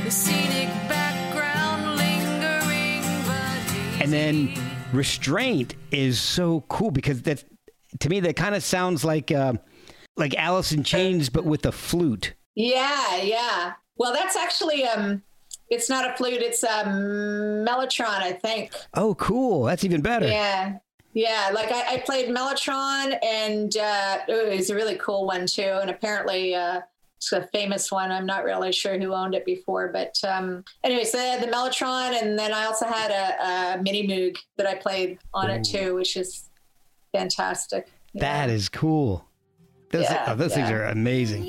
the 0.05 0.11
scenic 0.11 0.69
background 0.89 1.97
lingering, 1.97 3.03
but 3.27 4.03
And 4.03 4.13
then. 4.13 4.55
Restraint 4.93 5.77
is 5.93 6.19
so 6.19 6.65
cool 6.69 6.91
because 6.91 7.23
that's 7.23 7.45
to 8.01 8.09
me 8.09 8.19
that 8.19 8.35
kind 8.35 8.57
of 8.57 8.65
sounds 8.65 9.05
like 9.05 9.31
uh, 9.31 9.53
like 10.17 10.35
Alice 10.37 10.73
in 10.73 10.83
Chains 10.83 11.29
but 11.29 11.45
with 11.45 11.65
a 11.65 11.71
flute. 11.71 12.35
Yeah, 12.57 13.19
yeah. 13.23 13.75
Well, 13.97 14.13
that's 14.13 14.35
actually 14.35 14.85
um, 14.85 15.23
it's 15.71 15.89
not 15.89 16.11
a 16.11 16.17
flute; 16.17 16.43
it's 16.43 16.63
a 16.63 16.85
mellotron, 16.85 18.21
I 18.21 18.33
think. 18.33 18.73
Oh, 18.95 19.15
cool. 19.15 19.65
That's 19.65 19.85
even 19.85 20.03
better. 20.03 20.27
Yeah, 20.27 20.79
yeah. 21.15 21.51
Like 21.55 21.73
I, 21.73 21.95
I 21.95 21.99
played 21.99 22.29
mellotron, 22.29 23.17
and 23.25 23.77
uh, 23.77 24.19
it 24.29 24.57
was 24.59 24.71
a 24.71 24.75
really 24.75 24.97
cool 24.97 25.27
one 25.27 25.47
too. 25.47 25.79
And 25.81 25.91
apparently, 25.91 26.55
uh, 26.55 26.81
it's 27.17 27.33
a 27.33 27.47
famous 27.49 27.93
one. 27.93 28.11
I'm 28.11 28.27
not 28.27 28.45
really 28.45 28.73
sure 28.73 28.99
who 28.99 29.13
owned 29.13 29.35
it 29.35 29.45
before, 29.45 29.89
but 29.93 30.19
um, 30.27 30.65
anyways, 30.83 31.13
the, 31.13 31.39
the 31.41 31.47
mellotron, 31.47 32.21
and 32.21 32.39
then 32.39 32.53
I 32.53 32.65
also 32.65 32.87
had 32.87 33.11
a, 33.11 33.79
a 33.79 33.83
mini 33.83 34.09
moog 34.09 34.39
that 34.57 34.67
I 34.67 34.75
played 34.75 35.19
on 35.35 35.51
it 35.51 35.65
too, 35.65 35.95
which 35.95 36.17
is 36.17 36.49
fantastic. 37.13 37.91
That 38.15 38.49
is 38.49 38.69
cool. 38.69 39.27
Those, 39.93 40.05
Yeah, 40.05 40.25
oh, 40.29 40.35
those 40.35 40.55
things 40.55 40.71
are 40.71 40.85
amazing. 40.85 41.45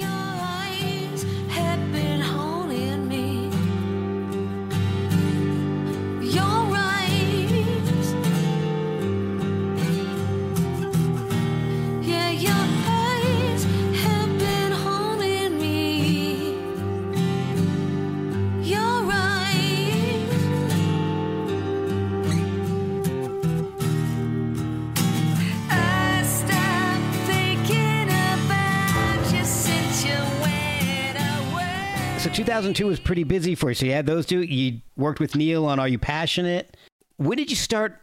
2002 32.34 32.88
was 32.88 33.00
pretty 33.00 33.24
busy 33.24 33.56
for 33.56 33.70
you. 33.70 33.76
So 33.76 33.86
you 33.86 33.92
had 33.92 34.06
those 34.06 34.26
two. 34.26 34.42
You 34.42 34.82
worked 34.96 35.20
with 35.20 35.36
Neil 35.36 35.66
on 35.66 35.80
Are 35.80 35.88
You 35.88 36.00
Passionate? 36.00 36.78
When 37.18 37.38
did 37.38 37.50
you 37.50 37.56
start 37.56 38.00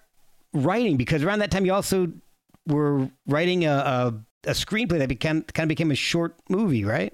writing? 0.52 0.96
Because 0.96 1.22
around 1.22 1.38
that 1.40 1.50
time 1.50 1.64
you 1.64 1.72
also 1.72 2.12
were 2.66 3.08
writing 3.26 3.64
a, 3.64 3.72
a, 3.72 4.14
a 4.44 4.52
screenplay 4.52 4.98
that 4.98 5.08
became 5.08 5.42
kind 5.42 5.64
of 5.64 5.68
became 5.68 5.90
a 5.90 5.94
short 5.96 6.36
movie, 6.48 6.84
right? 6.84 7.12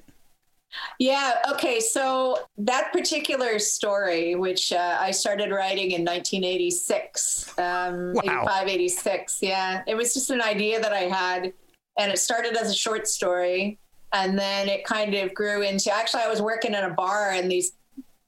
Yeah. 0.99 1.35
Okay. 1.53 1.79
So 1.79 2.39
that 2.59 2.93
particular 2.93 3.61
story, 3.61 4.35
which 4.35 4.73
uh, 4.73 4.99
I 5.01 5.13
started 5.13 5.53
writing 5.53 5.93
in 5.93 6.05
1986, 6.05 7.57
um, 7.59 8.13
Wow. 8.15 8.43
85, 8.43 8.69
86. 8.69 9.39
Yeah. 9.41 9.83
It 9.87 9.95
was 9.95 10.15
just 10.15 10.31
an 10.31 10.43
idea 10.43 10.81
that 10.81 10.93
I 10.93 11.03
had. 11.03 11.53
And 11.97 12.11
it 12.11 12.19
started 12.19 12.57
as 12.57 12.71
a 12.71 12.75
short 12.75 13.07
story. 13.07 13.79
And 14.15 14.39
then 14.39 14.69
it 14.69 14.85
kind 14.85 15.15
of 15.15 15.35
grew 15.35 15.63
into 15.63 15.93
actually, 15.93 16.23
I 16.23 16.29
was 16.29 16.41
working 16.41 16.73
in 16.73 16.85
a 16.85 16.91
bar 16.91 17.33
and 17.33 17.51
these 17.51 17.73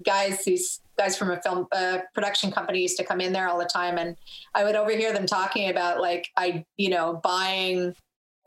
guys, 0.05 0.45
these 0.45 0.81
guys 0.99 1.17
from 1.17 1.31
a 1.31 1.41
film 1.41 1.69
uh, 1.73 1.99
production 2.13 2.51
company 2.51 2.83
used 2.83 2.97
to 2.97 3.05
come 3.05 3.21
in 3.21 3.33
there 3.33 3.49
all 3.49 3.59
the 3.59 3.65
time. 3.65 3.97
And 3.97 4.17
I 4.55 4.65
would 4.65 4.75
overhear 4.75 5.13
them 5.13 5.27
talking 5.27 5.71
about 5.71 6.01
like, 6.01 6.29
I, 6.37 6.65
you 6.77 6.91
know, 6.91 7.21
buying 7.23 7.95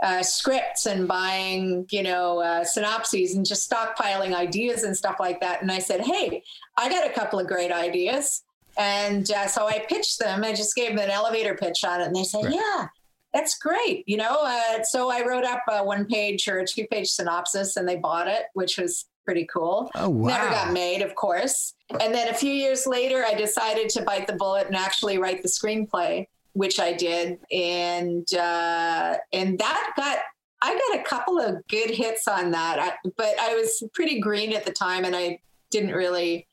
uh, 0.04 0.22
scripts 0.22 0.86
and 0.86 1.08
buying, 1.08 1.86
you 1.92 2.04
know, 2.04 2.40
uh, 2.40 2.64
synopses 2.64 3.36
and 3.36 3.46
just 3.46 3.70
stockpiling 3.70 4.34
ideas 4.34 4.84
and 4.84 4.96
stuff 4.96 5.16
like 5.20 5.40
that. 5.40 5.62
And 5.62 5.72
I 5.72 5.80
said, 5.80 6.02
hey, 6.02 6.44
I 6.78 6.90
got 6.90 7.10
a 7.10 7.14
couple 7.14 7.40
of 7.40 7.48
great 7.48 7.72
ideas. 7.72 8.44
And 8.78 9.30
uh, 9.32 9.48
so 9.48 9.68
I 9.68 9.86
pitched 9.88 10.20
them. 10.20 10.44
I 10.44 10.54
just 10.54 10.76
gave 10.76 10.90
them 10.90 11.00
an 11.00 11.10
elevator 11.10 11.56
pitch 11.56 11.84
on 11.84 12.02
it. 12.02 12.08
And 12.08 12.16
they 12.16 12.24
said, 12.24 12.54
yeah, 12.54 12.88
that's 13.34 13.58
great. 13.58 14.04
You 14.08 14.18
know, 14.18 14.40
uh, 14.42 14.84
so 14.84 15.12
I 15.12 15.26
wrote 15.26 15.44
up 15.44 15.62
a 15.70 15.84
one 15.84 16.06
page 16.06 16.48
or 16.48 16.60
a 16.60 16.68
two 16.68 16.86
page 16.88 17.10
synopsis 17.10 17.78
and 17.78 17.88
they 17.88 17.98
bought 17.98 18.28
it, 18.28 18.46
which 18.54 18.78
was 18.78 19.06
pretty 19.30 19.48
cool. 19.54 19.92
Oh, 19.94 20.10
wow. 20.10 20.30
Never 20.30 20.50
got 20.50 20.74
made, 20.74 21.04
of 21.04 21.14
course. 21.14 21.76
And 22.02 22.14
then 22.14 22.30
a 22.30 22.34
few 22.34 22.52
years 22.52 22.88
later, 22.88 23.24
I 23.24 23.36
decided 23.36 23.90
to 23.90 24.02
bite 24.02 24.26
the 24.26 24.34
bullet 24.34 24.66
and 24.66 24.76
actually 24.76 25.20
write 25.20 25.44
the 25.44 25.50
screenplay, 25.50 26.26
which 26.54 26.80
I 26.80 26.94
did, 26.94 27.38
and 27.52 28.28
uh, 28.34 29.18
and 29.32 29.60
that 29.60 29.94
got 29.96 30.18
I 30.62 30.74
got 30.74 31.00
a 31.00 31.04
couple 31.04 31.40
of 31.40 31.66
good 31.68 31.92
hits 31.92 32.28
on 32.28 32.52
that. 32.52 32.80
I, 32.80 33.10
but 33.18 33.40
I 33.40 33.54
was 33.54 33.84
pretty 33.94 34.20
green 34.20 34.54
at 34.54 34.66
the 34.66 34.72
time, 34.72 35.06
and 35.06 35.16
I 35.16 35.40
didn't 35.70 35.94
really 35.94 36.48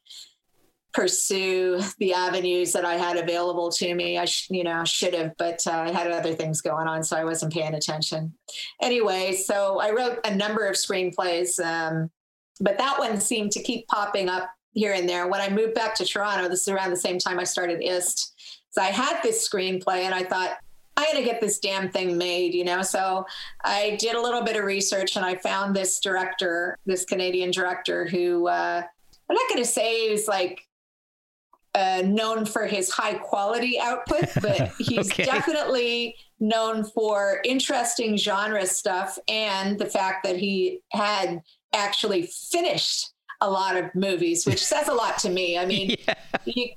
pursue 0.96 1.78
the 1.98 2.14
avenues 2.14 2.72
that 2.72 2.86
I 2.86 2.94
had 2.94 3.18
available 3.18 3.70
to 3.72 3.94
me. 3.94 4.16
I, 4.16 4.24
sh- 4.24 4.48
you 4.50 4.64
know, 4.64 4.82
should 4.84 5.12
have, 5.12 5.32
but 5.36 5.64
uh, 5.66 5.72
I 5.72 5.90
had 5.90 6.10
other 6.10 6.32
things 6.32 6.62
going 6.62 6.88
on, 6.88 7.04
so 7.04 7.18
I 7.18 7.24
wasn't 7.24 7.52
paying 7.52 7.74
attention. 7.74 8.32
Anyway, 8.80 9.34
so 9.34 9.78
I 9.78 9.90
wrote 9.90 10.18
a 10.24 10.34
number 10.34 10.66
of 10.66 10.74
screenplays, 10.74 11.62
um, 11.62 12.10
but 12.60 12.78
that 12.78 12.98
one 12.98 13.20
seemed 13.20 13.52
to 13.52 13.62
keep 13.62 13.86
popping 13.88 14.30
up 14.30 14.48
here 14.72 14.94
and 14.94 15.06
there. 15.06 15.28
When 15.28 15.42
I 15.42 15.50
moved 15.50 15.74
back 15.74 15.94
to 15.96 16.06
Toronto, 16.06 16.48
this 16.48 16.62
is 16.62 16.68
around 16.68 16.90
the 16.90 16.96
same 16.96 17.18
time 17.18 17.38
I 17.38 17.44
started 17.44 17.82
IST. 17.82 18.32
So 18.70 18.80
I 18.80 18.86
had 18.86 19.20
this 19.22 19.46
screenplay, 19.46 20.00
and 20.00 20.14
I 20.14 20.24
thought. 20.24 20.56
I 20.98 21.04
got 21.12 21.18
to 21.18 21.24
get 21.24 21.42
this 21.42 21.58
damn 21.58 21.90
thing 21.90 22.16
made, 22.16 22.54
you 22.54 22.64
know. 22.64 22.80
So 22.80 23.26
I 23.62 23.98
did 24.00 24.16
a 24.16 24.20
little 24.22 24.42
bit 24.42 24.56
of 24.56 24.64
research 24.64 25.16
and 25.16 25.26
I 25.26 25.34
found 25.34 25.76
this 25.76 26.00
director, 26.00 26.78
this 26.86 27.04
Canadian 27.04 27.50
director, 27.50 28.06
who 28.06 28.48
uh, 28.48 28.80
I'm 29.28 29.34
not 29.34 29.48
going 29.50 29.62
to 29.62 29.70
say 29.70 30.08
he's 30.08 30.26
like 30.26 30.65
uh, 31.76 32.02
known 32.04 32.46
for 32.46 32.66
his 32.66 32.90
high 32.90 33.14
quality 33.14 33.78
output, 33.78 34.24
but 34.40 34.72
he's 34.78 35.10
Okay. 35.12 35.24
definitely 35.24 36.16
known 36.40 36.84
for 36.84 37.40
interesting 37.44 38.16
genre 38.16 38.66
stuff 38.66 39.18
and 39.28 39.78
the 39.78 39.86
fact 39.86 40.24
that 40.24 40.36
he 40.36 40.80
had 40.92 41.40
actually 41.74 42.28
finished 42.50 43.10
a 43.42 43.50
lot 43.50 43.76
of 43.76 43.94
movies, 43.94 44.46
which 44.46 44.64
says 44.64 44.88
a 44.88 44.94
lot 44.94 45.18
to 45.18 45.28
me. 45.28 45.58
I 45.58 45.66
mean, 45.66 45.94
you, 46.46 46.68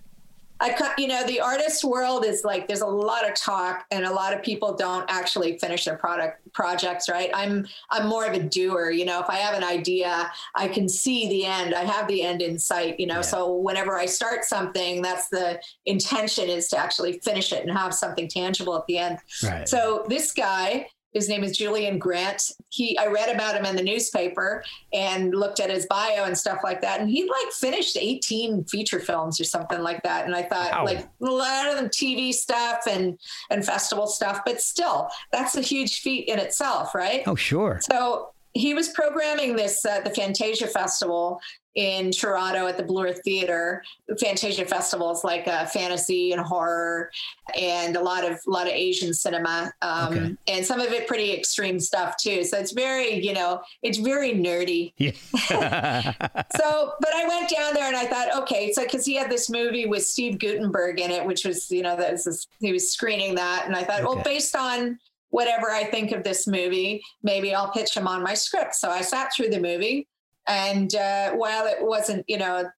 I, 0.60 0.74
ca- 0.74 0.94
you 0.98 1.08
know, 1.08 1.24
the 1.26 1.40
artist 1.40 1.84
world 1.84 2.26
is 2.26 2.44
like 2.44 2.68
there's 2.68 2.82
a 2.82 2.88
lot 2.88 3.28
of 3.28 3.36
talk, 3.36 3.86
and 3.92 4.06
a 4.06 4.12
lot 4.12 4.34
of 4.34 4.44
people 4.44 4.76
don't 4.76 5.06
actually 5.10 5.58
finish 5.58 5.86
their 5.86 5.98
product 5.98 6.54
projects. 6.54 7.10
Right? 7.10 7.30
I'm 7.34 7.68
I'm 7.90 8.08
more 8.08 8.26
of 8.26 8.34
a 8.34 8.40
doer. 8.40 8.90
You 8.90 9.06
know, 9.06 9.20
if 9.20 9.30
I 9.30 9.38
have 9.38 9.56
an 9.56 9.64
idea, 9.64 10.32
I 10.56 10.68
can 10.68 10.90
see 10.90 11.30
the 11.30 11.46
end. 11.46 11.74
I 11.74 11.84
have 11.84 12.08
the 12.08 12.24
end 12.24 12.42
in 12.42 12.60
sight. 12.60 13.00
You 13.00 13.08
know, 13.08 13.22
so 13.22 13.54
whenever 13.54 13.98
I 13.98 14.06
start 14.06 14.44
something, 14.44 15.02
that's 15.02 15.30
the 15.30 15.62
intention 15.86 16.50
is 16.50 16.68
to 16.70 16.78
actually 16.78 17.20
finish 17.20 17.54
it 17.54 17.66
and 17.66 17.78
have 17.78 17.94
something 17.94 18.28
tangible 18.28 18.76
at 18.76 18.86
the 18.88 18.98
end. 18.98 19.20
Right. 19.44 19.68
So 19.68 20.06
this 20.10 20.32
guy 20.32 20.88
His 21.14 21.28
name 21.28 21.44
is 21.44 21.58
Julian 21.58 21.98
Grant. 21.98 22.52
He 22.70 22.98
I 22.98 23.08
read 23.08 23.34
about 23.34 23.56
him 23.56 23.66
in 23.66 23.76
the 23.76 23.82
newspaper 23.82 24.64
and 24.94 25.34
looked 25.34 25.60
at 25.60 25.70
his 25.72 25.86
bio 25.88 26.26
and 26.26 26.38
stuff 26.38 26.60
like 26.64 26.82
that. 26.82 27.00
And 27.02 27.10
he 27.10 27.24
like 27.24 27.52
finished 27.54 27.98
18 28.00 28.66
feature 28.66 29.00
films 29.00 29.40
or 29.40 29.44
something 29.44 29.82
like 29.82 30.04
that. 30.04 30.26
And 30.26 30.36
I 30.36 30.44
thought 30.44 30.72
Wow. 30.72 30.86
like 30.86 31.00
a 31.22 31.26
lot 31.26 31.68
of 31.68 31.76
them 31.78 31.90
TV 31.90 32.32
stuff 32.34 32.82
and 32.88 33.18
and 33.50 33.66
festival 33.66 34.06
stuff, 34.08 34.42
but 34.46 34.62
still, 34.62 35.08
that's 35.32 35.56
a 35.56 35.62
huge 35.62 36.02
feat 36.02 36.28
in 36.28 36.38
itself, 36.38 36.94
right? 36.94 37.24
Oh, 37.26 37.36
sure. 37.36 37.80
So 37.92 38.30
he 38.54 38.74
was 38.74 38.90
programming 38.90 39.56
this 39.56 39.86
uh, 39.86 40.02
the 40.02 40.10
Fantasia 40.10 40.68
Festival 40.68 41.40
in 41.76 42.12
Toronto 42.12 42.68
at 42.68 42.78
the 42.78 42.84
Blue 42.84 43.06
Earth 43.06 43.22
Theater. 43.24 43.84
Fantasia 44.20 44.66
Festival 44.66 45.12
is 45.12 45.24
like 45.24 45.48
uh, 45.48 45.66
fantasy 45.66 46.32
and 46.32 46.42
horror, 46.42 47.12
and 47.56 47.96
a 47.96 48.02
lot 48.02 48.26
of 48.26 48.34
a 48.48 48.50
lot 48.50 48.68
of 48.68 48.74
Asian 48.74 49.14
cinema, 49.14 49.72
um, 49.82 50.14
Okay. 50.14 50.36
and 50.48 50.66
some 50.66 50.80
of 50.80 50.92
it 50.92 51.08
pretty 51.08 51.32
extreme 51.32 51.80
stuff 51.80 52.16
too. 52.18 52.44
So 52.44 52.58
it's 52.58 52.72
very 52.72 53.24
you 53.24 53.34
know 53.34 53.62
it's 53.84 53.98
very 53.98 54.32
nerdy. 54.34 54.94
Yeah. 54.98 55.12
So, 56.56 56.94
but 57.00 57.14
I 57.14 57.28
went 57.28 57.50
down 57.50 57.74
there 57.74 57.88
and 57.88 57.96
I 57.96 58.06
thought, 58.06 58.36
okay, 58.44 58.72
so 58.74 58.84
because 58.84 59.06
he 59.06 59.16
had 59.16 59.30
this 59.30 59.50
movie 59.50 59.86
with 59.86 60.04
Steve 60.06 60.40
Guttenberg 60.40 61.00
in 61.00 61.10
it, 61.12 61.26
which 61.26 61.46
was, 61.46 61.70
you 61.72 61.82
know, 61.84 61.96
that 61.96 62.12
was 62.12 62.26
this, 62.26 62.48
he 62.60 62.72
was 62.74 62.92
screening 62.92 63.36
that, 63.36 63.64
and 63.66 63.76
I 63.76 63.84
thought, 63.84 64.04
well, 64.04 64.22
based 64.24 64.56
on 64.56 65.00
whatever 65.30 65.70
I 65.70 65.84
think 65.86 66.12
of 66.12 66.24
this 66.24 66.48
movie, 66.48 67.02
maybe 67.24 67.54
I'll 67.54 67.72
pitch 67.72 67.96
him 67.96 68.08
on 68.08 68.24
my 68.24 68.34
script. 68.34 68.76
So 68.76 68.90
I 68.90 69.02
sat 69.02 69.32
through 69.36 69.50
the 69.50 69.60
movie, 69.60 70.08
and 70.48 70.94
uh, 70.96 71.32
while 71.34 71.66
it 71.66 71.78
wasn't, 71.82 72.26
you 72.28 72.38
know, 72.38 72.70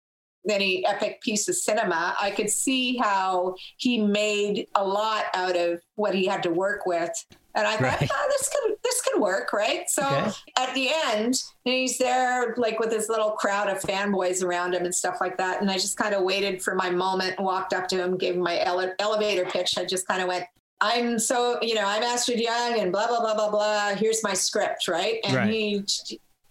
any 0.49 0.84
epic 0.88 1.22
piece 1.22 1.47
of 1.47 1.55
cinema, 1.55 2.16
I 2.20 2.32
could 2.32 2.49
see 2.49 2.97
how 2.97 3.55
he 3.78 3.99
made 3.99 4.68
a 4.76 4.84
lot 4.84 5.26
out 5.36 5.55
of 5.55 5.80
what 5.95 6.16
he 6.16 6.26
had 6.26 6.41
to 6.43 6.49
work 6.49 6.86
with. 6.88 7.12
And 7.53 7.68
I 7.68 7.72
thought, 7.78 7.99
Right. 8.01 8.09
oh, 8.12 8.28
this 8.30 8.49
could 8.49 8.76
this 8.84 9.01
could 9.01 9.22
work, 9.22 9.51
right? 9.53 9.84
So 9.89 10.03
Okay. 10.03 10.32
at 10.57 10.74
the 10.74 10.89
end, 11.14 11.36
he's 11.64 11.97
there 11.97 12.55
like 12.57 12.80
with 12.80 12.91
his 12.91 13.07
little 13.09 13.32
crowd 13.32 13.70
of 13.70 13.82
fanboys 13.82 14.43
around 14.43 14.74
him 14.74 14.84
and 14.86 14.95
stuff 14.95 15.18
like 15.22 15.38
that. 15.38 15.62
And 15.62 15.70
I 15.70 15.76
just 15.76 15.97
kind 15.97 16.16
of 16.16 16.24
waited 16.24 16.64
for 16.64 16.74
my 16.76 16.89
moment 16.89 17.36
and 17.38 17.45
walked 17.45 17.74
up 17.74 17.88
to 17.89 17.97
him, 17.97 18.18
gave 18.18 18.36
him 18.36 18.41
my 18.41 18.59
ele- 18.62 18.93
elevator 18.99 19.45
pitch. 19.45 19.78
I 19.78 19.86
just 19.86 20.07
kind 20.07 20.22
of 20.22 20.28
went, 20.30 20.45
I'm 20.80 21.20
so, 21.20 21.59
you 21.62 21.76
know, 21.76 21.86
I'm 21.86 22.01
Astrid 22.03 22.39
Young 22.39 22.80
and 22.80 22.91
blah, 22.91 23.07
blah, 23.07 23.20
blah, 23.20 23.36
blah, 23.36 23.51
blah. 23.51 23.89
Here's 23.95 24.24
my 24.24 24.34
script, 24.34 24.88
right? 24.88 25.20
And 25.26 25.36
Right. 25.36 25.49
he 25.49 25.86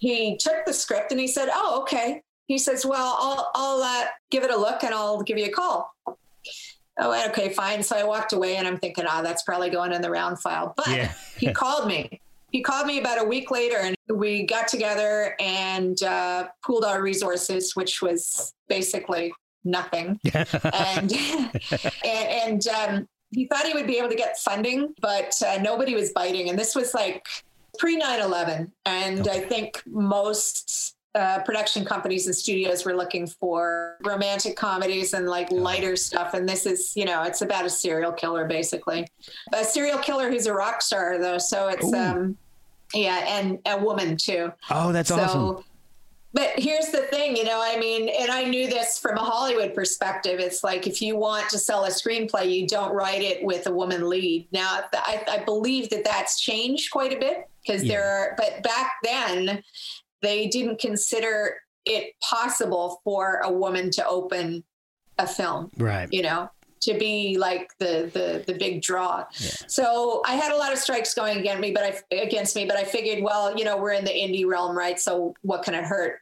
he 0.01 0.37
took 0.39 0.65
the 0.67 0.73
script 0.73 1.13
and 1.13 1.21
he 1.21 1.29
said, 1.29 1.49
Oh, 1.53 1.81
okay. 1.83 2.23
He 2.47 2.59
says, 2.59 2.85
Well, 2.85 3.17
I'll 3.21 3.51
I'll 3.55 3.83
uh, 3.83 4.07
give 4.31 4.43
it 4.43 4.51
a 4.51 4.57
look 4.57 4.83
and 4.83 4.93
I'll 4.93 5.23
give 5.23 5.39
you 5.39 5.47
a 5.47 5.51
call. 5.51 5.95
Oh, 6.99 7.29
okay, 7.29 7.51
fine. 7.51 7.83
So 7.83 7.97
I 7.97 8.03
walked 8.05 8.33
away 8.33 8.57
and 8.57 8.67
I'm 8.67 8.77
thinking, 8.77 9.05
ah, 9.09 9.23
that's 9.23 9.43
probably 9.45 9.71
going 9.71 9.93
in 9.93 10.03
the 10.03 10.11
round 10.11 10.41
file. 10.41 10.75
But 10.77 10.89
Yeah. 10.89 11.13
he 11.39 11.53
called 11.63 11.87
me. 11.87 12.21
He 12.51 12.63
called 12.63 12.87
me 12.87 12.99
about 12.99 13.21
a 13.23 13.25
week 13.25 13.51
later 13.51 13.77
and 13.77 13.97
we 14.13 14.45
got 14.45 14.69
together 14.69 15.37
and 15.39 16.03
uh, 16.03 16.49
pooled 16.67 16.85
our 16.85 17.01
resources, 17.01 17.77
which 17.77 18.03
was 18.03 18.53
basically 18.69 19.33
nothing. 19.65 20.19
and 20.35 21.13
and, 21.13 21.89
and 22.05 22.69
um, 22.69 23.09
he 23.31 23.47
thought 23.47 23.67
he 23.67 23.73
would 23.75 23.87
be 23.87 23.99
able 23.99 24.09
to 24.09 24.17
get 24.17 24.37
funding, 24.39 24.95
but 25.01 25.33
uh, 25.47 25.59
nobody 25.63 25.95
was 25.95 26.11
biting. 26.13 26.49
And 26.51 26.59
this 26.59 26.75
was 26.75 26.93
like 26.93 27.25
pre 27.81 27.97
9 27.97 28.21
11. 28.21 28.71
And 28.85 29.27
I 29.27 29.41
think 29.41 29.83
most 29.87 30.97
uh, 31.15 31.41
production 31.41 31.83
companies 31.83 32.27
and 32.27 32.37
studios 32.37 32.85
were 32.85 32.95
looking 32.95 33.27
for 33.27 33.97
romantic 34.05 34.55
comedies 34.55 35.15
and 35.15 35.27
like 35.27 35.51
lighter 35.51 35.97
stuff. 35.97 36.35
And 36.35 36.47
this 36.47 36.67
is, 36.67 36.93
you 36.95 37.07
know, 37.07 37.23
it's 37.23 37.41
about 37.41 37.65
a 37.65 37.71
serial 37.71 38.13
killer 38.13 38.47
basically. 38.47 39.09
A 39.55 39.65
serial 39.65 39.99
killer 39.99 40.31
who's 40.31 40.47
a 40.47 40.53
rock 40.53 40.83
star, 40.83 41.19
though. 41.19 41.39
So 41.39 41.69
it's, 41.69 41.87
Ooh. 41.87 41.97
um, 41.97 42.37
yeah, 42.93 43.25
and 43.27 43.59
a 43.67 43.79
woman 43.79 44.17
too. 44.17 44.53
oh, 44.71 44.93
that's 44.93 45.09
so, 45.09 45.19
awesome. 45.19 45.65
But 46.33 46.51
here's 46.57 46.87
the 46.91 47.03
thing, 47.03 47.37
you 47.37 47.45
know, 47.45 47.61
I 47.63 47.79
mean, 47.79 48.09
and 48.09 48.31
I 48.31 48.45
knew 48.45 48.69
this 48.69 48.99
from 48.99 49.17
a 49.19 49.25
Hollywood 49.25 49.75
perspective. 49.75 50.39
It's 50.41 50.63
like 50.63 50.87
if 50.87 51.03
you 51.03 51.17
want 51.17 51.49
to 51.51 51.59
sell 51.59 51.85
a 51.85 51.89
screenplay, 51.89 52.51
you 52.55 52.67
don't 52.67 52.93
write 52.95 53.23
it 53.23 53.43
with 53.45 53.67
a 53.67 53.73
woman 53.73 54.09
lead. 54.09 54.47
Now, 54.53 54.81
I, 54.93 55.25
I 55.29 55.45
believe 55.45 55.91
that 55.91 56.05
that's 56.05 56.39
changed 56.41 56.91
quite 56.93 57.13
a 57.13 57.19
bit 57.19 57.49
because 57.67 57.83
Yeah. 57.85 57.95
there 57.97 58.05
are, 58.09 58.35
but 58.37 58.63
back 58.63 58.93
then, 59.03 59.63
they 60.23 60.47
didn't 60.49 60.79
consider 60.81 61.57
it 61.87 62.13
possible 62.23 63.01
for 63.05 63.41
a 63.43 63.51
woman 63.51 63.91
to 63.91 64.07
open 64.07 64.63
a 65.19 65.27
film 65.27 65.71
Right. 65.79 66.09
you 66.13 66.23
know 66.23 66.49
to 66.81 66.95
be 66.99 67.37
like 67.39 67.77
the 67.79 68.11
the 68.13 68.45
the 68.47 68.59
big 68.59 68.83
draw. 68.83 69.25
So 69.33 70.23
i 70.27 70.35
had 70.35 70.53
a 70.53 70.57
lot 70.57 70.73
of 70.73 70.79
strikes 70.79 71.15
going 71.15 71.39
against 71.39 71.61
me 71.61 71.73
but 71.73 71.85
i 71.85 72.15
against 72.15 72.57
me 72.57 72.65
but 72.65 72.77
i 72.77 72.85
figured 72.85 73.23
well 73.23 73.57
you 73.57 73.65
know 73.65 73.77
we're 73.77 73.93
in 73.93 74.05
the 74.05 74.11
indie 74.11 74.47
realm 74.47 74.77
right? 74.77 74.99
So 74.99 75.35
what 75.43 75.63
can 75.63 75.75
it 75.75 75.85
hurt? 75.85 76.21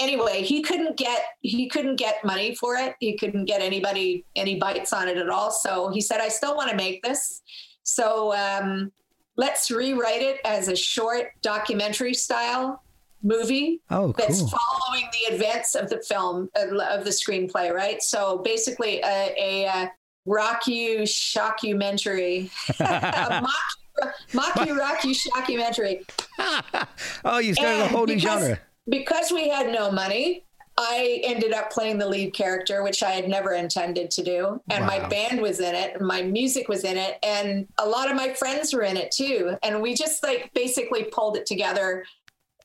Anyway 0.00 0.42
he 0.42 0.62
couldn't 0.62 0.96
get 0.96 1.22
he 1.40 1.68
couldn't 1.68 1.96
get 1.96 2.24
money 2.24 2.54
for 2.54 2.76
it. 2.76 2.94
He 3.00 3.16
couldn't 3.16 3.44
get 3.44 3.60
anybody 3.60 4.24
any 4.36 4.58
bites 4.58 4.92
on 4.92 5.08
it 5.08 5.18
at 5.18 5.28
all. 5.28 5.50
So 5.50 5.90
he 5.90 6.00
said 6.00 6.20
i 6.20 6.28
still 6.28 6.56
want 6.56 6.70
to 6.70 6.76
make 6.76 7.02
this. 7.02 7.42
So 7.82 8.34
um 8.34 8.92
let's 9.36 9.70
rewrite 9.70 10.22
it 10.22 10.38
as 10.44 10.68
a 10.68 10.76
short 10.76 11.32
documentary 11.42 12.14
style 12.14 12.82
movie 13.22 13.80
Oh, 13.90 14.12
that's 14.16 14.40
cool. 14.40 14.48
following 14.50 15.08
the 15.12 15.34
events 15.34 15.74
of 15.74 15.90
the 15.90 16.00
film 16.02 16.48
of 16.56 17.04
the 17.04 17.10
screenplay, 17.10 17.72
right? 17.72 18.02
So 18.02 18.38
basically, 18.38 19.00
a, 19.00 19.34
a, 19.38 19.66
uh 19.66 19.86
rock 20.26 20.66
you 20.66 21.00
shockumentary, 21.00 22.50
a 22.80 23.40
mock, 23.42 24.14
mock 24.32 24.66
you 24.66 24.78
rock 24.78 25.04
you 25.04 25.14
shockumentary. 25.14 26.02
oh, 27.24 27.38
you 27.38 27.54
started 27.54 27.80
a 27.80 27.82
And 27.84 27.90
whole 27.90 28.06
new 28.06 28.14
because- 28.16 28.40
genre. 28.42 28.58
Because 28.88 29.30
we 29.30 29.48
had 29.48 29.70
no 29.72 29.92
money, 29.92 30.44
I 30.76 31.20
ended 31.22 31.52
up 31.52 31.70
playing 31.70 31.98
the 31.98 32.08
lead 32.08 32.32
character, 32.34 32.82
which 32.82 33.02
I 33.02 33.10
had 33.10 33.28
never 33.28 33.52
intended 33.52 34.10
to 34.12 34.22
do. 34.24 34.60
And 34.70 34.84
my 34.86 35.06
band 35.08 35.40
was 35.40 35.60
in 35.60 35.74
it, 35.74 35.94
and 35.96 36.06
my 36.06 36.22
music 36.22 36.66
was 36.68 36.82
in 36.84 36.96
it, 36.96 37.18
and 37.22 37.68
a 37.78 37.86
lot 37.86 38.10
of 38.10 38.16
my 38.16 38.32
friends 38.32 38.72
were 38.74 38.82
in 38.82 38.96
it 38.96 39.12
too. 39.12 39.56
And 39.62 39.80
we 39.82 39.94
just 39.94 40.22
like 40.24 40.50
basically 40.54 41.04
pulled 41.04 41.36
it 41.36 41.44
together 41.46 42.04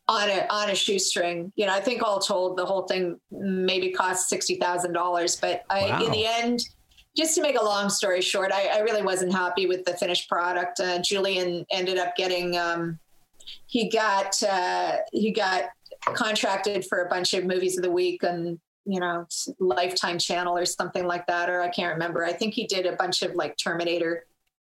on 0.07 0.29
a 0.29 0.45
on 0.49 0.69
a 0.69 0.75
shoestring. 0.75 1.51
You 1.55 1.65
know, 1.65 1.73
I 1.73 1.79
think 1.79 2.03
all 2.03 2.19
told, 2.19 2.57
the 2.57 2.65
whole 2.65 2.83
thing 2.83 3.19
maybe 3.31 3.91
cost 3.91 4.29
sixty 4.29 4.55
thousand 4.55 4.93
dollars. 4.93 5.35
But 5.35 5.63
I, 5.69 5.89
Wow. 5.89 6.05
in 6.05 6.11
the 6.11 6.25
end, 6.25 6.61
just 7.17 7.35
to 7.35 7.41
make 7.41 7.59
a 7.59 7.63
long 7.63 7.89
story 7.89 8.21
short, 8.21 8.51
I, 8.51 8.67
I 8.67 8.79
really 8.79 9.01
wasn't 9.01 9.33
happy 9.33 9.67
with 9.67 9.85
the 9.85 9.93
finished 9.93 10.29
product. 10.29 10.79
Uh, 10.79 10.99
Julian 11.01 11.65
ended 11.71 11.97
up 11.97 12.15
getting 12.15 12.57
um, 12.57 12.99
he 13.67 13.89
got 13.89 14.41
uh, 14.43 14.97
he 15.11 15.31
got 15.31 15.65
contracted 16.13 16.85
for 16.85 17.03
a 17.03 17.09
bunch 17.09 17.33
of 17.33 17.45
movies 17.45 17.77
of 17.77 17.83
the 17.83 17.91
week 17.91 18.21
and 18.23 18.59
you 18.85 18.99
know 18.99 19.25
lifetime 19.59 20.19
channel 20.19 20.55
or 20.55 20.65
something 20.65 21.07
like 21.07 21.25
that 21.25 21.49
or 21.49 21.61
i 21.61 21.69
can't 21.69 21.91
remember 21.91 22.23
i 22.23 22.31
think 22.31 22.53
he 22.53 22.67
did 22.67 22.85
a 22.85 22.95
bunch 22.97 23.23
of 23.23 23.33
like 23.33 23.57
terminator 23.57 24.25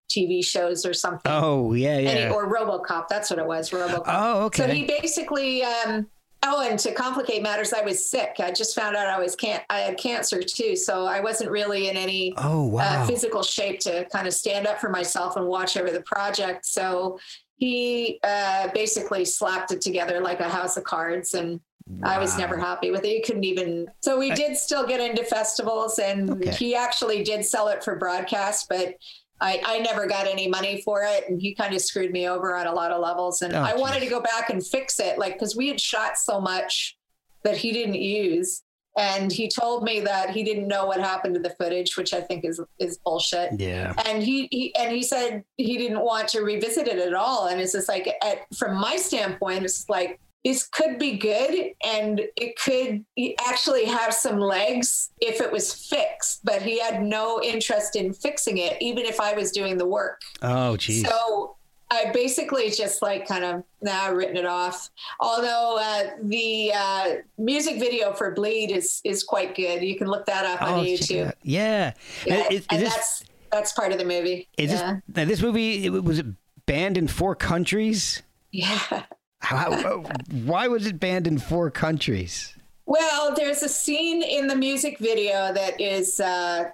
tv 0.09 0.43
shows 0.43 0.85
or 0.85 0.93
something 0.93 1.31
Oh, 1.31 1.73
yeah, 1.73 1.97
And 1.97 2.07
he- 2.07 2.15
yeah. 2.15 2.31
or 2.31 2.51
robocop 2.51 3.07
that's 3.07 3.29
what 3.29 3.39
it 3.39 3.45
was 3.45 3.69
robocop 3.69 4.03
Oh, 4.07 4.45
okay. 4.45 4.63
so 4.63 4.67
he 4.73 4.85
basically 4.85 5.63
um 5.63 6.07
oh 6.43 6.61
and 6.67 6.79
to 6.79 6.93
complicate 6.93 7.43
matters 7.43 7.73
i 7.73 7.81
was 7.81 8.09
sick 8.09 8.37
i 8.39 8.49
just 8.51 8.73
found 8.73 8.95
out 8.95 9.07
i 9.07 9.19
was 9.19 9.35
can 9.35 9.59
i 9.69 9.79
had 9.79 9.97
cancer 9.97 10.41
too 10.41 10.75
so 10.75 11.05
i 11.05 11.19
wasn't 11.19 11.51
really 11.51 11.89
in 11.89 11.97
any 11.97 12.33
Oh, 12.37 12.65
wow. 12.65 13.03
uh, 13.03 13.05
physical 13.05 13.43
shape 13.43 13.79
to 13.81 14.05
kind 14.05 14.25
of 14.27 14.33
stand 14.33 14.65
up 14.65 14.79
for 14.79 14.89
myself 14.89 15.35
and 15.35 15.45
watch 15.45 15.75
over 15.77 15.91
the 15.91 16.01
project. 16.01 16.65
So 16.65 17.19
he 17.57 18.19
uh, 18.23 18.69
basically 18.73 19.25
slapped 19.25 19.71
it 19.73 19.81
together 19.81 20.21
like 20.21 20.39
a 20.39 20.47
house 20.47 20.77
of 20.77 20.85
cards, 20.85 21.33
and 21.33 21.59
I 22.03 22.17
was 22.17 22.37
never 22.37 22.57
happy 22.57 22.89
with 22.91 23.03
it. 23.03 23.09
You 23.09 23.21
couldn't 23.25 23.43
even. 23.43 23.87
So 23.99 24.17
we 24.17 24.31
did 24.31 24.55
still 24.55 24.87
get 24.87 25.01
into 25.01 25.25
festivals, 25.25 25.99
and 25.99 26.29
Okay. 26.31 26.51
he 26.51 26.73
actually 26.73 27.21
did 27.23 27.43
sell 27.43 27.67
it 27.67 27.83
for 27.83 27.97
broadcast, 27.97 28.67
but. 28.69 28.95
I, 29.41 29.61
I 29.65 29.79
never 29.79 30.05
got 30.07 30.27
any 30.27 30.47
money 30.47 30.81
for 30.81 31.03
it, 31.03 31.25
and 31.29 31.41
he 31.41 31.55
kind 31.55 31.73
of 31.73 31.81
screwed 31.81 32.11
me 32.11 32.27
over 32.27 32.55
on 32.55 32.67
a 32.67 32.73
lot 32.73 32.91
of 32.91 33.01
levels. 33.01 33.41
And 33.41 33.53
Oh, 33.53 33.61
I 33.61 33.73
wanted 33.75 34.01
to 34.01 34.07
go 34.07 34.19
back 34.19 34.49
and 34.49 34.65
fix 34.65 34.99
it, 34.99 35.17
like 35.17 35.33
because 35.33 35.55
we 35.55 35.67
had 35.69 35.79
shot 35.79 36.17
so 36.17 36.41
much 36.41 36.97
that 37.43 37.55
he 37.55 37.71
didn't 37.71 37.95
use, 37.95 38.63
and 38.97 39.31
he 39.31 39.47
told 39.47 39.83
me 39.83 40.01
that 40.01 40.31
he 40.31 40.43
didn't 40.43 40.67
know 40.67 40.85
what 40.85 40.99
happened 40.99 41.35
to 41.35 41.39
the 41.39 41.51
footage, 41.51 41.95
which 41.95 42.13
I 42.13 42.19
think 42.19 42.43
is 42.43 42.59
is 42.79 42.97
bullshit. 43.05 43.59
yeah. 43.59 43.93
And 44.05 44.21
he, 44.21 44.47
he 44.51 44.75
and 44.75 44.91
he 44.91 45.03
said 45.03 45.43
he 45.55 45.77
didn't 45.77 46.01
want 46.01 46.27
to 46.29 46.41
revisit 46.41 46.87
it 46.87 46.99
at 46.99 47.13
all. 47.13 47.47
And 47.47 47.61
it's 47.61 47.71
just 47.71 47.87
like, 47.87 48.09
at, 48.23 48.39
from 48.57 48.75
my 48.75 48.97
standpoint, 48.97 49.63
it's 49.63 49.87
like 49.87 50.19
this 50.45 50.65
could 50.67 50.97
be 50.99 51.17
good, 51.17 51.73
and 51.83 52.21
it 52.35 52.57
could 52.57 53.05
actually 53.47 53.85
have 53.85 54.13
some 54.13 54.39
legs 54.39 55.09
if 55.19 55.41
it 55.41 55.51
was 55.51 55.73
fixed. 55.73 56.45
But 56.45 56.61
he 56.61 56.79
had 56.79 57.03
no 57.03 57.41
interest 57.43 57.95
in 57.95 58.13
fixing 58.13 58.57
it, 58.57 58.77
even 58.81 59.05
if 59.05 59.19
I 59.19 59.33
was 59.33 59.51
doing 59.51 59.77
the 59.77 59.85
work. 59.87 60.21
Oh, 60.41 60.77
geez. 60.77 61.05
So 61.07 61.57
I 61.91 62.11
basically 62.13 62.69
just 62.69 63.01
like 63.01 63.27
kind 63.27 63.43
of 63.43 63.63
now 63.81 64.13
written 64.13 64.37
it 64.37 64.45
off. 64.45 64.89
Although 65.19 65.77
uh, 65.79 66.03
the 66.23 66.71
uh, 66.75 67.05
music 67.37 67.79
video 67.79 68.13
for 68.13 68.31
Bleed 68.31 68.71
is 68.71 69.01
is 69.03 69.23
quite 69.23 69.55
good. 69.55 69.81
You 69.81 69.97
can 69.97 70.07
look 70.07 70.25
that 70.27 70.45
up 70.45 70.61
on 70.61 70.79
oh, 70.79 70.83
it 70.83 70.99
YouTube. 70.99 71.27
out. 71.27 71.35
Yeah. 71.43 71.93
Yeah, 72.25 72.47
Is, 72.49 72.59
is 72.61 72.65
and 72.69 72.81
this, 72.81 72.93
that's 72.93 73.23
that's 73.51 73.71
part 73.73 73.91
of 73.91 73.97
the 73.97 74.05
movie. 74.05 74.47
is 74.57 74.71
yeah. 74.71 74.99
this, 75.07 75.27
this 75.27 75.41
movie, 75.41 75.85
it- 75.85 76.03
was 76.03 76.19
it 76.19 76.27
banned 76.65 76.97
in 76.97 77.07
four 77.07 77.35
countries. 77.35 78.21
Yeah. 78.51 79.03
How, 79.39 79.71
how- 79.71 80.03
why 80.45 80.67
was 80.67 80.85
it 80.85 80.99
banned 80.99 81.27
in 81.27 81.37
four 81.37 81.71
countries? 81.71 82.53
Well, 82.85 83.33
there's 83.35 83.61
a 83.63 83.69
scene 83.69 84.23
in 84.23 84.47
the 84.47 84.55
music 84.55 84.97
video 84.99 85.53
that 85.53 85.79
is 85.79 86.19
uh, 86.19 86.69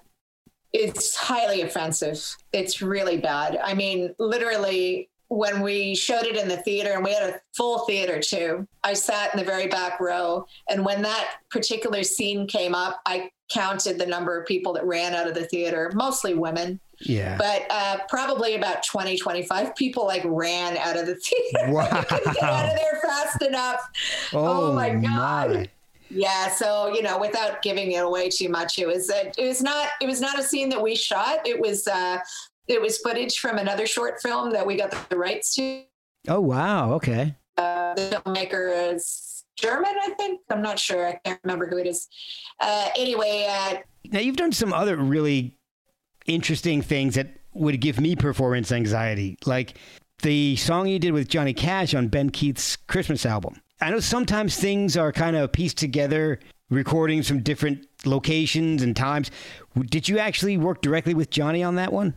it's 0.71 1.15
highly 1.15 1.61
offensive. 1.61 2.23
It's 2.53 2.81
really 2.81 3.17
bad. 3.17 3.59
I 3.63 3.73
mean, 3.73 4.15
literally, 4.17 5.09
when 5.27 5.61
we 5.61 5.93
showed 5.95 6.23
it 6.25 6.37
in 6.37 6.47
the 6.47 6.57
theater, 6.57 6.91
and 6.93 7.03
we 7.03 7.11
had 7.13 7.29
a 7.29 7.41
full 7.57 7.79
theater 7.79 8.21
too, 8.21 8.65
I 8.83 8.93
sat 8.93 9.33
in 9.33 9.39
the 9.39 9.45
very 9.45 9.67
back 9.67 9.99
row, 9.99 10.45
and 10.69 10.85
when 10.85 11.01
that 11.01 11.35
particular 11.49 12.03
scene 12.03 12.47
came 12.47 12.73
up, 12.75 13.01
I 13.05 13.29
counted 13.51 13.99
the 13.99 14.05
number 14.05 14.39
of 14.39 14.47
people 14.47 14.73
that 14.73 14.85
ran 14.85 15.13
out 15.13 15.27
of 15.27 15.33
the 15.33 15.45
theater, 15.45 15.91
mostly 15.93 16.33
women. 16.33 16.79
Yeah. 16.99 17.37
But 17.37 17.65
uh, 17.69 17.97
probably 18.09 18.55
about 18.55 18.83
20, 18.83 19.17
25 19.17 19.75
people 19.75 20.05
like 20.05 20.23
ran 20.25 20.77
out 20.77 20.97
of 20.97 21.05
the 21.05 21.15
theater. 21.53 21.71
Wow. 21.71 22.03
Get 22.09 22.43
out 22.43 22.69
of 22.69 22.75
there 22.75 23.01
fast 23.03 23.41
enough. 23.41 23.81
oh, 24.33 24.73
my 24.73 24.89
God. 24.89 25.53
my. 25.53 25.69
Yeah, 26.09 26.49
so 26.49 26.93
you 26.93 27.01
know, 27.01 27.17
without 27.17 27.63
giving 27.63 27.91
it 27.91 28.03
away 28.03 28.29
too 28.29 28.47
much, 28.47 28.77
it 28.77 28.87
was 28.87 29.09
uh, 29.09 29.31
it 29.37 29.47
was 29.47 29.61
not 29.61 29.89
it 29.99 30.05
was 30.05 30.21
not 30.21 30.37
a 30.37 30.43
scene 30.43 30.69
that 30.69 30.81
we 30.81 30.95
shot. 30.95 31.45
It 31.47 31.59
was 31.59 31.87
uh, 31.87 32.19
it 32.67 32.79
was 32.79 32.99
footage 32.99 33.39
from 33.39 33.57
another 33.57 33.87
short 33.87 34.21
film 34.21 34.51
that 34.51 34.65
we 34.65 34.77
got 34.77 34.91
the 35.09 35.17
rights 35.17 35.55
to. 35.55 35.83
Oh 36.27 36.39
wow. 36.39 36.93
Okay. 36.93 37.35
Uh, 37.57 37.95
the 37.95 38.21
filmmaker 38.23 38.93
is 38.93 39.24
German, 39.55 39.93
I 40.03 40.09
think. 40.11 40.41
I'm 40.49 40.61
not 40.61 40.79
sure. 40.79 41.07
I 41.07 41.19
can't 41.23 41.39
remember 41.43 41.67
who 41.67 41.77
it 41.77 41.87
is. 41.87 42.07
Uh, 42.59 42.89
anyway, 42.97 43.47
uh, 43.49 43.77
Now 44.11 44.19
you've 44.19 44.37
done 44.37 44.51
some 44.51 44.73
other 44.73 44.97
really 44.97 45.57
interesting 46.25 46.81
things 46.81 47.15
that 47.15 47.27
would 47.53 47.79
give 47.79 47.99
me 47.99 48.15
performance 48.15 48.71
anxiety, 48.71 49.37
like 49.45 49.77
the 50.21 50.55
song 50.55 50.87
you 50.87 50.99
did 50.99 51.13
with 51.13 51.29
Johnny 51.29 51.53
Cash 51.53 51.93
on 51.93 52.07
Ben 52.07 52.29
Keith's 52.29 52.75
Christmas 52.75 53.25
album. 53.25 53.61
I 53.81 53.91
know 53.91 53.99
sometimes 53.99 54.57
things 54.57 54.97
are 54.97 55.11
kind 55.11 55.35
of 55.35 55.51
pieced 55.51 55.77
together, 55.77 56.39
recordings 56.69 57.27
from 57.27 57.41
different 57.41 57.87
locations 58.05 58.81
and 58.81 58.95
times. 58.95 59.31
Did 59.85 60.07
you 60.07 60.19
actually 60.19 60.57
work 60.57 60.81
directly 60.81 61.13
with 61.13 61.29
Johnny 61.29 61.63
on 61.63 61.75
that 61.75 61.93
one? 61.93 62.15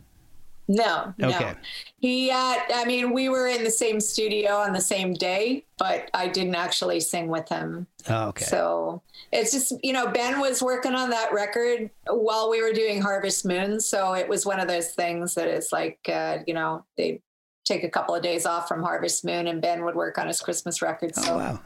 No, 0.69 1.15
no. 1.17 1.29
Okay. 1.29 1.55
He, 1.97 2.29
uh, 2.29 2.55
I 2.75 2.85
mean, 2.85 3.11
we 3.11 3.27
were 3.27 3.47
in 3.47 3.63
the 3.63 3.71
same 3.71 3.99
studio 3.99 4.53
on 4.53 4.71
the 4.71 4.79
same 4.79 5.15
day, 5.15 5.65
but 5.79 6.11
I 6.13 6.27
didn't 6.27 6.53
actually 6.53 6.99
sing 6.99 7.27
with 7.27 7.49
him. 7.49 7.87
Oh, 8.07 8.27
okay. 8.27 8.45
So 8.45 9.01
it's 9.31 9.51
just, 9.51 9.73
you 9.83 9.93
know, 9.93 10.11
Ben 10.11 10.39
was 10.39 10.61
working 10.61 10.93
on 10.93 11.09
that 11.09 11.33
record 11.33 11.89
while 12.07 12.51
we 12.51 12.61
were 12.61 12.71
doing 12.71 13.01
Harvest 13.01 13.47
Moon. 13.47 13.79
So 13.79 14.13
it 14.13 14.29
was 14.29 14.45
one 14.45 14.59
of 14.59 14.67
those 14.67 14.91
things 14.91 15.33
that 15.33 15.47
is 15.47 15.71
like, 15.71 15.97
uh, 16.07 16.37
you 16.45 16.53
know, 16.53 16.85
they 16.97 17.19
take 17.65 17.83
a 17.83 17.89
couple 17.89 18.13
of 18.13 18.21
days 18.21 18.45
off 18.45 18.67
from 18.67 18.83
Harvest 18.83 19.25
Moon 19.25 19.47
and 19.47 19.63
Ben 19.63 19.83
would 19.85 19.95
work 19.95 20.19
on 20.19 20.27
his 20.27 20.39
Christmas 20.39 20.83
record. 20.83 21.15
So 21.15 21.33
oh, 21.33 21.37
wow. 21.37 21.59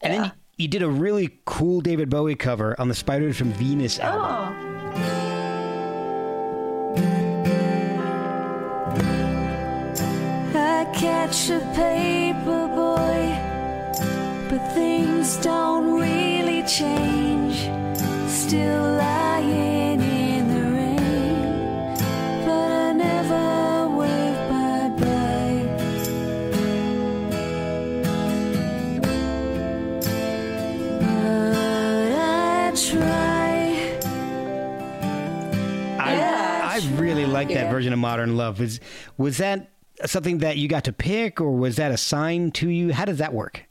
And 0.00 0.12
then 0.12 0.24
yeah. 0.24 0.30
you, 0.56 0.64
you 0.64 0.68
did 0.68 0.82
a 0.82 0.90
really 0.90 1.38
cool 1.44 1.80
David 1.80 2.10
Bowie 2.10 2.34
cover 2.34 2.74
on 2.80 2.88
the 2.88 2.96
Spiders 2.96 3.36
from 3.36 3.52
Venus 3.52 4.00
album. 4.00 4.56
Oh, 4.96 5.23
catch 11.24 11.48
a 11.48 11.60
paper 11.74 12.68
boy, 12.68 13.22
but 14.50 14.60
things 14.74 15.36
don't 15.38 15.94
really 15.98 16.62
change. 16.64 17.56
Still 18.28 18.82
lying 18.98 20.00
in 20.02 20.48
the 20.54 20.62
rain, 20.76 21.94
but 22.44 22.70
I 22.88 22.92
never 22.92 23.88
wave 23.96 24.38
bye 24.50 24.90
bye. 25.00 26.74
But 31.00 32.12
I 32.12 32.72
try. 32.76 33.98
I, 35.98 36.80
I 36.80 36.80
really 36.96 37.24
like 37.26 37.48
that 37.48 37.54
Yeah. 37.54 37.70
version 37.70 37.92
of 37.92 37.98
Modern 37.98 38.36
Love. 38.36 38.60
Was 38.60 38.80
was 39.16 39.38
that 39.38 39.70
something 40.04 40.38
that 40.38 40.56
you 40.56 40.68
got 40.68 40.84
to 40.84 40.92
pick, 40.92 41.40
or 41.40 41.50
was 41.52 41.76
that 41.76 41.90
assigned 41.90 42.54
to 42.56 42.68
you? 42.68 42.92
How 42.92 43.04
does 43.04 43.18
that 43.18 43.32
work? 43.32 43.64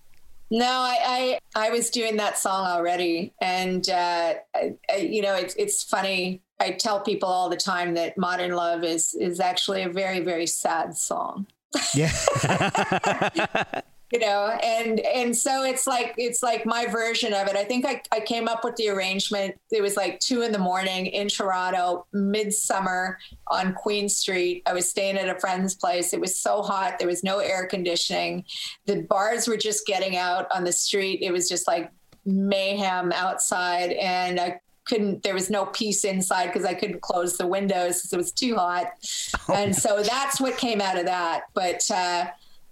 No, 0.51 0.67
I, 0.67 1.39
I 1.55 1.67
I 1.67 1.69
was 1.71 1.89
doing 1.89 2.17
that 2.17 2.37
song 2.37 2.67
already, 2.67 3.33
and 3.41 3.87
uh, 3.89 4.35
I, 4.55 4.75
I, 4.89 4.97
you 4.97 5.21
know 5.21 5.35
it's 5.35 5.55
it's 5.55 5.83
funny. 5.83 6.41
I 6.59 6.71
tell 6.71 7.01
people 7.01 7.27
all 7.27 7.49
the 7.49 7.57
time 7.57 7.95
that 7.95 8.17
"Modern 8.17 8.51
Love" 8.51 8.83
is 8.83 9.15
is 9.15 9.39
actually 9.39 9.83
a 9.83 9.89
very 9.89 10.19
very 10.19 10.45
sad 10.45 10.95
song. 10.95 11.47
Yeah. 11.95 12.11
You 14.13 14.19
know, 14.19 14.55
and 14.61 14.99
and 14.99 15.35
so 15.35 15.63
it's 15.63 15.87
like 15.87 16.13
it's 16.17 16.43
like 16.43 16.67
my 16.67 16.85
version 16.85 17.33
of 17.33 17.47
it. 17.47 17.55
I 17.55 17.63
think 17.63 17.83
I, 17.83 17.99
I 18.11 18.19
came 18.19 18.47
up 18.47 18.63
with 18.63 18.75
the 18.75 18.89
arrangement. 18.89 19.55
It 19.71 19.81
was 19.81 19.97
like 19.97 20.19
two 20.19 20.43
in 20.43 20.51
the 20.51 20.59
morning 20.59 21.07
in 21.07 21.29
Toronto, 21.29 22.05
midsummer 22.13 23.17
on 23.47 23.73
Queen 23.73 24.07
Street. 24.07 24.61
I 24.67 24.73
was 24.73 24.87
staying 24.87 25.17
at 25.17 25.35
a 25.35 25.39
friend's 25.39 25.73
place. 25.73 26.13
It 26.13 26.21
was 26.21 26.39
so 26.39 26.61
hot. 26.61 26.99
There 26.99 27.07
was 27.07 27.23
no 27.23 27.39
air 27.39 27.65
conditioning. 27.65 28.45
The 28.85 29.01
bars 29.01 29.47
were 29.47 29.57
just 29.57 29.87
getting 29.87 30.15
out 30.15 30.45
on 30.55 30.63
the 30.63 30.73
street. 30.73 31.23
It 31.23 31.31
was 31.31 31.49
just 31.49 31.67
like 31.67 31.91
mayhem 32.23 33.11
outside. 33.13 33.93
And 33.93 34.39
I 34.39 34.59
couldn't, 34.85 35.23
there 35.23 35.33
was 35.33 35.49
no 35.49 35.65
peace 35.67 36.03
inside 36.03 36.47
because 36.47 36.65
I 36.65 36.73
couldn't 36.73 37.01
close 37.01 37.37
the 37.37 37.47
windows 37.47 37.97
because 37.97 38.13
it 38.13 38.17
was 38.17 38.31
too 38.31 38.55
hot. 38.55 38.91
and 39.53 39.75
so 39.75 40.03
that's 40.03 40.39
what 40.39 40.57
came 40.57 40.81
out 40.81 40.99
of 40.99 41.05
that. 41.05 41.45
But, 41.53 41.89
uh, 41.89 42.27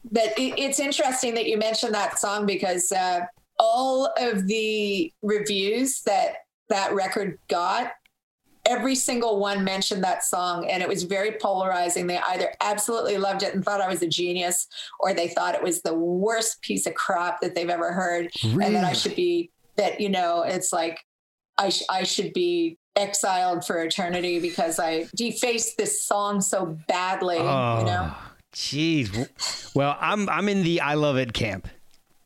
but 0.10 0.34
it, 0.38 0.58
it's 0.58 0.80
interesting 0.80 1.34
that 1.36 1.48
you 1.48 1.58
mentioned 1.58 1.94
that 1.94 2.20
song 2.20 2.46
because 2.46 2.92
uh, 2.92 3.22
all 3.60 4.12
of 4.18 4.48
the 4.48 5.12
reviews 5.22 6.02
that 6.04 6.36
that 6.70 6.94
record 6.94 7.38
got 7.50 7.92
every 8.66 8.96
single 8.96 9.40
one 9.40 9.64
mentioned 9.64 10.04
that 10.04 10.24
song 10.24 10.70
and 10.70 10.84
it 10.84 10.88
was 10.88 11.04
very 11.04 11.32
polarizing. 11.42 12.08
They 12.08 12.20
either 12.20 12.54
absolutely 12.62 13.18
loved 13.18 13.44
it 13.44 13.54
and 13.54 13.64
thought 13.66 13.82
i 13.82 13.88
was 13.88 14.02
a 14.02 14.08
genius 14.08 14.68
or 15.00 15.14
they 15.14 15.28
thought 15.28 15.56
it 15.56 15.64
was 15.64 15.82
the 15.82 15.94
worst 15.94 16.62
piece 16.62 16.86
of 16.86 16.94
crap 16.94 17.42
that 17.42 17.56
they've 17.56 17.70
ever 17.70 17.92
heard 17.92 18.30
and 18.44 18.76
that 18.76 18.84
i 18.84 18.94
should 18.94 19.16
be 19.16 19.50
that 19.78 20.00
you 20.00 20.10
know 20.10 20.44
it's 20.44 20.72
like 20.72 21.00
i, 21.58 21.70
sh- 21.70 21.84
I 21.90 22.04
should 22.04 22.34
be 22.34 22.78
exiled 22.96 23.66
for 23.66 23.82
eternity 23.84 24.40
because 24.40 24.80
i 24.80 25.08
defaced 25.16 25.78
this 25.78 26.04
song 26.06 26.40
so 26.42 26.78
badly 26.88 27.38
you 27.38 27.44
know? 27.44 28.12
Oh, 28.14 28.31
Jeez. 28.54 29.74
Well, 29.76 29.98
I'm 30.00 30.28
I'm 30.30 30.50
in 30.50 30.64
the 30.64 30.82
I 30.82 30.96
love 30.96 31.18
it 31.18 31.34
camp. 31.34 31.68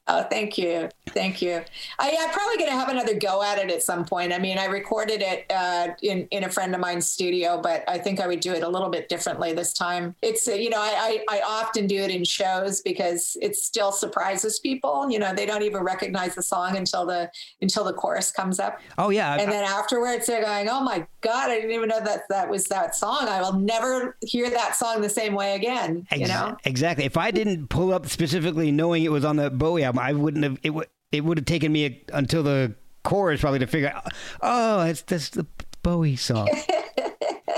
Oh, 0.08 0.22
thank 0.22 0.56
you. 0.60 0.88
Thank 1.10 1.42
you. 1.42 1.64
I, 1.98 2.16
I'm 2.20 2.30
probably 2.30 2.58
going 2.58 2.70
to 2.70 2.76
have 2.78 2.90
another 2.90 3.16
go 3.16 3.42
at 3.42 3.58
it 3.58 3.72
at 3.72 3.82
some 3.82 4.06
point. 4.06 4.34
I 4.34 4.38
mean, 4.38 4.60
I 4.60 4.66
recorded 4.66 5.24
it 5.24 5.48
uh, 5.52 5.88
in, 6.04 6.28
in 6.30 6.44
a 6.44 6.50
friend 6.52 6.76
of 6.76 6.80
mine's 6.80 7.10
studio, 7.10 7.60
but 7.60 7.84
I 7.88 7.98
think 7.98 8.20
I 8.20 8.28
would 8.28 8.40
do 8.40 8.54
it 8.54 8.62
a 8.62 8.70
little 8.70 8.90
bit 8.90 9.10
differently 9.10 9.52
this 9.54 9.74
time. 9.74 10.14
It's, 10.22 10.48
uh, 10.48 10.52
you 10.52 10.70
know, 10.70 10.78
I, 10.80 11.24
I, 11.28 11.38
I 11.38 11.42
often 11.42 11.88
do 11.88 11.96
it 11.96 12.12
in 12.12 12.24
shows 12.24 12.82
because 12.82 13.36
it 13.42 13.56
still 13.56 13.92
surprises 13.92 14.60
people. 14.60 15.10
You 15.10 15.18
know, 15.18 15.34
they 15.34 15.48
don't 15.48 15.64
even 15.64 15.82
recognize 15.82 16.36
the 16.36 16.44
song 16.44 16.78
until 16.78 17.08
the, 17.08 17.32
until 17.62 17.84
the 17.84 17.94
chorus 17.94 18.32
comes 18.32 18.60
up. 18.60 18.80
Oh 19.00 19.10
yeah. 19.10 19.34
I- 19.34 19.38
And 19.38 19.52
then 19.52 19.64
afterwards 19.64 20.28
they're 20.28 20.44
going, 20.44 20.70
oh 20.70 20.82
my 20.82 21.08
God, 21.26 21.50
I 21.50 21.56
didn't 21.56 21.72
even 21.72 21.90
know 21.90 22.00
that 22.02 22.24
that 22.30 22.50
was 22.50 22.66
that 22.66 22.96
song. 22.96 23.28
I 23.28 23.42
will 23.42 23.54
never 23.60 24.16
hear 24.22 24.50
that 24.52 24.76
song 24.76 25.02
the 25.02 25.10
same 25.10 25.34
way 25.34 25.56
again. 25.56 26.06
You 26.16 26.28
know? 26.28 26.56
Exactly. 26.66 27.04
If 27.06 27.18
I 27.18 27.32
didn't 27.32 27.68
pull 27.68 27.92
up 27.94 28.06
specifically 28.08 28.72
knowing 28.72 29.04
it 29.04 29.12
was 29.12 29.26
on 29.26 29.36
the 29.38 29.50
Bowie 29.50 29.84
album, 29.84 30.00
I 30.00 30.14
wouldn't 30.14 30.44
have. 30.44 30.60
It 30.64 30.70
would. 30.70 30.88
It 31.12 31.24
would 31.24 31.38
have 31.38 31.46
taken 31.46 31.72
me 31.72 31.86
a, 31.86 32.04
until 32.14 32.44
the 32.44 32.76
chorus 33.04 33.42
probably 33.42 33.60
to 33.60 33.68
figure 33.68 33.90
out. 33.90 34.06
Oh, 34.42 34.82
it's 34.82 35.02
that's 35.02 35.30
the 35.30 35.46
Bowie 35.82 36.16
song. 36.16 36.50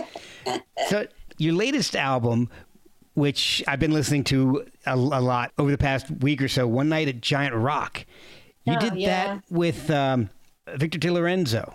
so 0.90 1.08
your 1.38 1.54
latest 1.54 1.96
album, 1.96 2.50
which 3.16 3.64
I've 3.68 3.80
been 3.80 3.92
listening 3.92 4.24
to 4.26 4.66
a, 4.86 4.94
a 4.94 4.96
lot 4.96 5.52
over 5.58 5.72
the 5.72 5.78
past 5.78 6.10
week 6.12 6.42
or 6.42 6.48
so, 6.48 6.68
one 6.68 6.90
night 6.90 7.08
at 7.08 7.22
Giant 7.22 7.56
Rock, 7.56 8.06
you 8.66 8.76
Oh, 8.76 8.80
did 8.80 8.96
yeah. 8.96 9.36
that 9.36 9.44
with 9.50 9.90
um, 9.90 10.30
Victor 10.76 11.00
DeLorenzo 11.00 11.74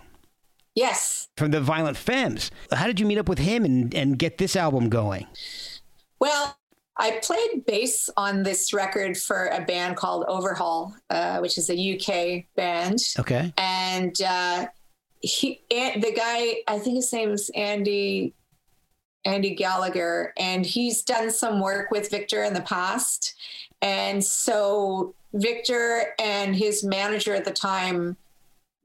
Yes. 0.75 1.27
from 1.37 1.51
the 1.51 1.61
Violent 1.61 1.97
Femmes. 1.97 2.49
How 2.71 2.87
did 2.87 2.99
you 2.99 3.05
meet 3.05 3.17
up 3.17 3.29
with 3.29 3.39
him 3.39 3.63
and, 3.65 3.93
and 3.93 4.17
get 4.17 4.37
this 4.37 4.55
album 4.55 4.89
going? 4.89 5.27
Well, 6.19 6.57
I 6.97 7.19
played 7.23 7.65
bass 7.65 8.09
on 8.17 8.43
this 8.43 8.73
record 8.73 9.17
for 9.17 9.47
a 9.47 9.61
band 9.61 9.97
called 9.97 10.25
Overhaul, 10.27 10.95
uh, 11.09 11.39
which 11.39 11.57
is 11.57 11.69
a 11.69 11.75
UK 11.75 12.45
band. 12.55 12.99
Okay. 13.17 13.51
And 13.57 14.19
uh, 14.21 14.67
he, 15.21 15.61
and 15.71 16.03
the 16.03 16.11
guy, 16.11 16.57
I 16.67 16.79
think 16.79 16.95
his 16.95 17.11
name's 17.11 17.49
Andy, 17.55 18.33
Andy 19.25 19.55
Gallagher, 19.55 20.33
and 20.37 20.65
he's 20.65 21.01
done 21.01 21.31
some 21.31 21.59
work 21.59 21.89
with 21.89 22.11
Victor 22.11 22.43
in 22.43 22.53
the 22.53 22.61
past. 22.61 23.33
And 23.81 24.23
so 24.23 25.15
Victor 25.33 26.13
and 26.19 26.55
his 26.55 26.83
manager 26.83 27.33
at 27.33 27.45
the 27.45 27.51
time 27.51 28.17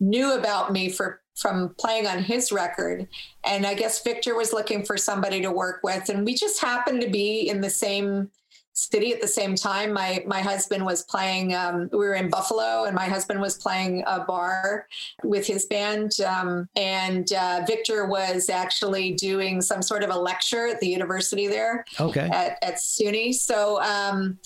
knew 0.00 0.32
about 0.32 0.72
me 0.72 0.88
for 0.88 1.20
from 1.40 1.74
playing 1.78 2.06
on 2.06 2.22
his 2.22 2.50
record 2.52 3.06
and 3.44 3.66
i 3.66 3.74
guess 3.74 4.02
victor 4.02 4.36
was 4.36 4.52
looking 4.52 4.84
for 4.84 4.96
somebody 4.96 5.40
to 5.40 5.50
work 5.50 5.80
with 5.82 6.08
and 6.08 6.24
we 6.24 6.34
just 6.34 6.60
happened 6.60 7.00
to 7.00 7.08
be 7.08 7.48
in 7.48 7.60
the 7.60 7.70
same 7.70 8.30
city 8.78 9.12
at 9.12 9.20
the 9.20 9.26
same 9.26 9.56
time. 9.56 9.92
My 9.92 10.22
my 10.24 10.40
husband 10.40 10.86
was 10.86 11.02
playing. 11.02 11.52
Um, 11.52 11.88
we 11.90 11.98
were 11.98 12.14
in 12.14 12.28
Buffalo, 12.30 12.84
and 12.84 12.94
my 12.94 13.06
husband 13.06 13.40
was 13.40 13.58
playing 13.58 14.04
a 14.06 14.20
bar 14.20 14.86
with 15.24 15.44
his 15.44 15.66
band. 15.66 16.12
Um, 16.20 16.68
and 16.76 17.32
uh, 17.32 17.64
Victor 17.66 18.06
was 18.06 18.48
actually 18.48 19.14
doing 19.14 19.60
some 19.60 19.82
sort 19.82 20.04
of 20.04 20.10
a 20.10 20.16
lecture 20.16 20.68
at 20.68 20.78
the 20.78 20.86
university 20.86 21.48
there 21.48 21.84
Okay. 21.98 22.30
at, 22.32 22.56
at 22.62 22.76
SUNY. 22.76 23.34
So 23.34 23.82
um, 23.82 24.38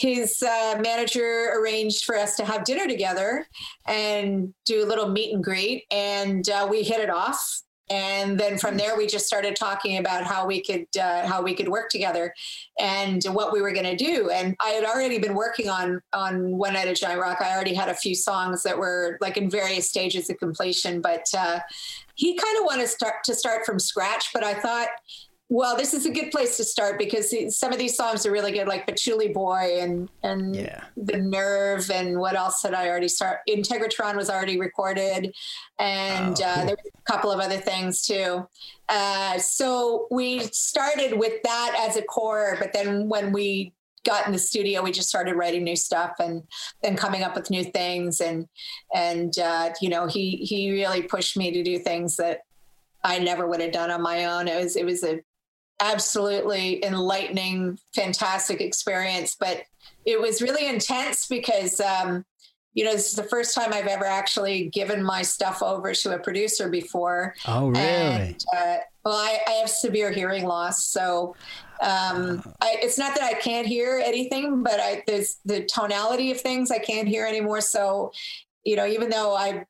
his 0.00 0.42
uh, 0.42 0.80
manager 0.82 1.52
arranged 1.54 2.06
for 2.06 2.16
us 2.16 2.34
to 2.36 2.44
have 2.46 2.64
dinner 2.64 2.86
together 2.86 3.46
and 3.86 4.54
do 4.64 4.82
a 4.82 4.86
little 4.86 5.10
meet 5.10 5.34
and 5.34 5.44
greet, 5.44 5.84
and 5.90 6.48
uh, 6.48 6.66
we 6.70 6.82
hit 6.82 7.00
it 7.00 7.10
off. 7.10 7.62
And 7.90 8.40
then 8.40 8.56
from 8.56 8.76
there, 8.78 8.96
we 8.96 9.06
just 9.06 9.26
started 9.26 9.56
talking 9.56 9.98
about 9.98 10.24
how 10.24 10.46
we 10.46 10.62
could 10.62 10.86
uh, 10.98 11.26
how 11.26 11.42
we 11.42 11.54
could 11.54 11.68
work 11.68 11.90
together, 11.90 12.32
and 12.80 13.22
what 13.24 13.52
we 13.52 13.60
were 13.60 13.72
going 13.72 13.84
to 13.84 13.96
do. 13.96 14.30
And 14.30 14.56
I 14.58 14.68
had 14.70 14.84
already 14.84 15.18
been 15.18 15.34
working 15.34 15.68
on 15.68 16.00
on 16.14 16.56
One 16.56 16.72
Night 16.72 16.88
at 16.88 16.96
Giant 16.96 17.20
Rock. 17.20 17.42
I 17.42 17.52
already 17.54 17.74
had 17.74 17.90
a 17.90 17.94
few 17.94 18.14
songs 18.14 18.62
that 18.62 18.78
were 18.78 19.18
like 19.20 19.36
in 19.36 19.50
various 19.50 19.86
stages 19.86 20.30
of 20.30 20.38
completion, 20.38 21.02
but 21.02 21.26
uh, 21.36 21.58
he 22.14 22.36
kind 22.36 22.56
of 22.58 22.64
wanted 22.64 22.84
to 22.84 22.88
start 22.88 23.16
to 23.24 23.34
start 23.34 23.66
from 23.66 23.78
scratch. 23.78 24.30
But 24.32 24.44
I 24.44 24.54
thought 24.54 24.88
well, 25.52 25.76
this 25.76 25.92
is 25.94 26.06
a 26.06 26.10
good 26.10 26.30
place 26.30 26.56
to 26.58 26.64
start 26.64 26.96
because 26.96 27.34
some 27.58 27.72
of 27.72 27.78
these 27.78 27.96
songs 27.96 28.24
are 28.24 28.30
really 28.30 28.52
good, 28.52 28.68
like 28.68 28.86
Patchouli 28.86 29.28
Boy 29.28 29.78
and 29.80 30.08
and 30.22 30.54
Yeah. 30.54 30.84
the 30.96 31.18
Nerve 31.18 31.90
and 31.90 32.18
what 32.20 32.36
else 32.36 32.62
had 32.62 32.72
I 32.72 32.88
already 32.88 33.08
start? 33.08 33.40
Integratron 33.48 34.14
was 34.16 34.30
already 34.30 34.60
recorded, 34.60 35.34
and 35.80 36.40
Oh, 36.40 36.44
uh, 36.46 36.54
cool. 36.58 36.66
there 36.66 36.76
were 36.84 36.90
a 37.06 37.12
couple 37.12 37.32
of 37.32 37.40
other 37.40 37.58
things 37.58 38.06
too. 38.06 38.46
Uh, 38.88 39.38
so 39.38 40.06
we 40.12 40.38
started 40.52 41.18
with 41.18 41.42
that 41.42 41.86
as 41.88 41.96
a 41.96 42.02
core, 42.02 42.56
but 42.60 42.72
then 42.72 43.08
when 43.08 43.32
we 43.32 43.72
got 44.06 44.26
in 44.26 44.32
the 44.32 44.38
studio, 44.38 44.82
we 44.82 44.92
just 44.92 45.08
started 45.08 45.34
writing 45.34 45.64
new 45.64 45.76
stuff 45.76 46.12
and 46.20 46.44
and 46.84 46.96
coming 46.96 47.24
up 47.24 47.34
with 47.34 47.50
new 47.50 47.64
things 47.64 48.20
and 48.20 48.46
and 48.94 49.36
uh, 49.40 49.70
you 49.80 49.88
know 49.88 50.06
he 50.06 50.36
he 50.36 50.70
really 50.70 51.02
pushed 51.02 51.36
me 51.36 51.50
to 51.50 51.62
do 51.64 51.76
things 51.80 52.16
that 52.18 52.42
I 53.02 53.18
never 53.18 53.48
would 53.48 53.60
have 53.60 53.72
done 53.72 53.90
on 53.90 54.00
my 54.00 54.26
own. 54.26 54.46
It 54.46 54.62
was 54.62 54.76
it 54.76 54.84
was 54.86 55.02
a 55.02 55.18
absolutely 55.80 56.84
enlightening, 56.84 57.78
fantastic 57.94 58.60
experience, 58.60 59.36
but 59.38 59.62
it 60.04 60.20
was 60.20 60.42
really 60.42 60.66
intense 60.66 61.26
because 61.26 61.80
um, 61.80 62.24
you 62.74 62.84
know 62.84 62.92
this 62.92 63.08
is 63.08 63.16
the 63.16 63.24
first 63.24 63.54
time 63.54 63.72
I've 63.72 63.86
ever 63.86 64.04
actually 64.04 64.68
given 64.68 65.02
my 65.02 65.22
stuff 65.22 65.62
over 65.62 65.92
to 65.92 66.14
a 66.14 66.18
producer 66.18 66.68
before. 66.68 67.34
Oh, 67.46 67.68
really? 67.68 67.80
And, 67.80 68.44
uh, 68.56 68.76
well, 69.04 69.14
I, 69.14 69.40
I 69.46 69.50
have 69.52 69.70
severe 69.70 70.10
hearing 70.10 70.44
loss, 70.44 70.86
so 70.86 71.34
um, 71.80 72.42
I, 72.60 72.76
it's 72.82 72.98
not 72.98 73.14
that 73.14 73.24
I 73.24 73.34
can't 73.34 73.66
hear 73.66 74.02
anything, 74.04 74.62
but 74.62 74.78
I, 74.80 75.02
there's 75.06 75.38
the 75.44 75.64
tonality 75.64 76.30
of 76.30 76.40
things 76.40 76.70
I 76.70 76.78
can't 76.78 77.08
hear 77.08 77.26
anymore. 77.26 77.62
So, 77.62 78.12
you 78.64 78.76
know, 78.76 78.86
even 78.86 79.08
though 79.08 79.34
I 79.34 79.64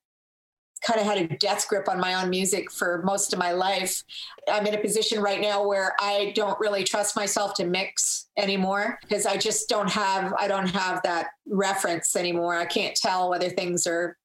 kind 0.82 1.00
of 1.00 1.06
had 1.06 1.18
a 1.18 1.36
death 1.36 1.68
grip 1.68 1.88
on 1.88 2.00
my 2.00 2.22
own 2.22 2.30
music 2.30 2.70
for 2.70 3.02
most 3.04 3.32
of 3.32 3.38
my 3.38 3.52
life, 3.52 4.02
I'm 4.50 4.66
in 4.66 4.74
a 4.74 4.78
position 4.78 5.20
right 5.20 5.40
now 5.40 5.66
where 5.66 5.94
I 6.00 6.32
don't 6.34 6.58
really 6.60 6.84
trust 6.84 7.16
myself 7.16 7.54
to 7.54 7.64
mix 7.64 8.28
anymore 8.36 8.98
because 9.02 9.26
I 9.26 9.36
just 9.36 9.68
don't 9.68 9.90
have 9.90 10.32
I 10.38 10.48
don't 10.48 10.68
have 10.68 11.02
that 11.02 11.28
reference 11.46 12.16
anymore. 12.16 12.56
I 12.56 12.66
can't 12.66 12.96
tell 12.96 13.30
whether 13.30 13.50
things 13.50 13.86
are 13.86 14.16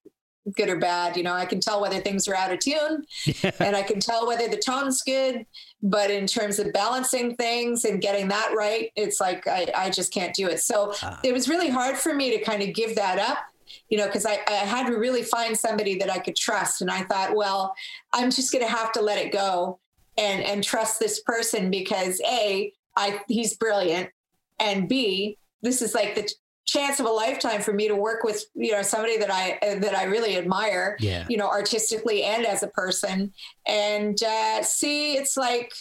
good 0.53 0.69
or 0.69 0.77
bad. 0.77 1.17
You 1.17 1.23
know, 1.23 1.33
I 1.33 1.45
can 1.45 1.59
tell 1.59 1.81
whether 1.81 1.99
things 1.99 2.27
are 2.27 2.35
out 2.35 2.53
of 2.53 2.59
tune 2.59 3.05
and 3.59 3.75
I 3.75 3.81
can 3.81 3.99
tell 3.99 4.27
whether 4.27 4.47
the 4.47 4.57
tone's 4.57 5.01
good. 5.01 5.45
But 5.81 6.09
in 6.09 6.27
terms 6.27 6.59
of 6.59 6.73
balancing 6.73 7.35
things 7.35 7.85
and 7.85 8.01
getting 8.01 8.27
that 8.29 8.53
right, 8.55 8.91
it's 8.95 9.19
like 9.19 9.47
I, 9.47 9.67
I 9.75 9.89
just 9.89 10.13
can't 10.13 10.33
do 10.33 10.47
it. 10.47 10.59
So 10.59 10.93
ah. 11.01 11.19
it 11.23 11.33
was 11.33 11.49
really 11.49 11.69
hard 11.69 11.97
for 11.97 12.13
me 12.13 12.35
to 12.37 12.43
kind 12.43 12.63
of 12.63 12.73
give 12.73 12.95
that 12.95 13.19
up, 13.19 13.39
you 13.89 13.97
know, 13.97 14.05
because 14.05 14.25
I, 14.25 14.39
I 14.47 14.51
had 14.53 14.87
to 14.87 14.97
really 14.97 15.23
find 15.23 15.57
somebody 15.57 15.95
that 15.99 16.09
I 16.11 16.19
could 16.19 16.35
trust. 16.35 16.81
And 16.81 16.89
I 16.91 17.03
thought, 17.03 17.35
well, 17.35 17.73
I'm 18.13 18.31
just 18.31 18.51
going 18.51 18.63
to 18.65 18.71
have 18.71 18.91
to 18.93 19.01
let 19.01 19.17
it 19.17 19.31
go 19.31 19.79
and 20.17 20.43
and 20.43 20.63
trust 20.63 20.99
this 20.99 21.21
person 21.21 21.69
because 21.69 22.21
a 22.25 22.71
I 22.95 23.19
he's 23.27 23.57
brilliant, 23.57 24.09
and 24.59 24.87
b 24.87 25.37
this 25.61 25.81
is 25.81 25.93
like 25.93 26.15
the 26.15 26.29
chance 26.65 26.99
of 26.99 27.05
a 27.05 27.09
lifetime 27.09 27.61
for 27.61 27.73
me 27.73 27.87
to 27.87 27.95
work 27.95 28.23
with 28.23 28.43
you 28.55 28.71
know 28.71 28.81
somebody 28.81 29.17
that 29.17 29.29
I 29.31 29.59
that 29.79 29.93
I 29.95 30.03
really 30.05 30.35
admire 30.37 30.95
Yeah. 30.99 31.25
you 31.29 31.37
know 31.37 31.47
artistically 31.47 32.23
and 32.23 32.45
as 32.45 32.63
a 32.63 32.67
person 32.69 33.33
and 33.67 34.17
uh 34.23 34.63
see 34.63 35.13
it's 35.13 35.37
like 35.37 35.71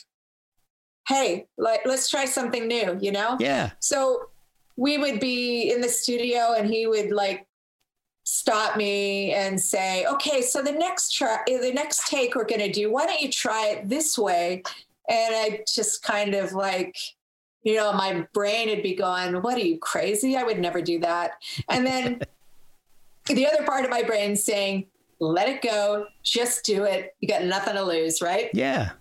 hey 1.08 1.46
like 1.58 1.80
let's 1.86 2.10
try 2.10 2.24
something 2.24 2.66
new 2.66 2.98
you 3.00 3.12
know 3.12 3.36
Yeah. 3.40 3.70
so 3.80 4.26
we 4.76 4.98
would 4.98 5.20
be 5.20 5.70
in 5.72 5.80
the 5.80 5.88
studio 5.88 6.54
and 6.56 6.68
he 6.68 6.86
would 6.86 7.10
like 7.12 7.46
stop 8.24 8.76
me 8.76 9.32
and 9.32 9.60
say 9.60 10.04
okay 10.06 10.40
so 10.42 10.62
the 10.62 10.72
next 10.72 11.12
try 11.12 11.38
the 11.46 11.72
next 11.74 12.08
take 12.08 12.34
we're 12.34 12.44
going 12.44 12.60
to 12.60 12.72
do 12.72 12.90
why 12.90 13.04
don't 13.06 13.20
you 13.20 13.30
try 13.30 13.68
it 13.68 13.88
this 13.88 14.16
way 14.18 14.62
and 15.10 15.34
i 15.34 15.60
just 15.72 16.02
kind 16.02 16.34
of 16.34 16.52
like 16.52 16.96
you 17.62 17.76
know 17.76 17.92
my 17.92 18.26
brain 18.32 18.68
would 18.70 18.82
be 18.82 18.94
going 18.94 19.34
what 19.42 19.56
are 19.56 19.64
you 19.64 19.78
crazy 19.78 20.36
i 20.36 20.42
would 20.42 20.58
never 20.58 20.80
do 20.80 20.98
that 20.98 21.32
and 21.68 21.86
then 21.86 22.18
the 23.26 23.46
other 23.46 23.62
part 23.64 23.84
of 23.84 23.90
my 23.90 24.02
brain 24.02 24.34
saying 24.34 24.86
let 25.20 25.48
it 25.48 25.60
go 25.62 26.06
just 26.22 26.64
do 26.64 26.84
it 26.84 27.14
you 27.20 27.28
got 27.28 27.44
nothing 27.44 27.74
to 27.74 27.82
lose 27.84 28.20
right 28.22 28.50
Yeah. 28.54 28.92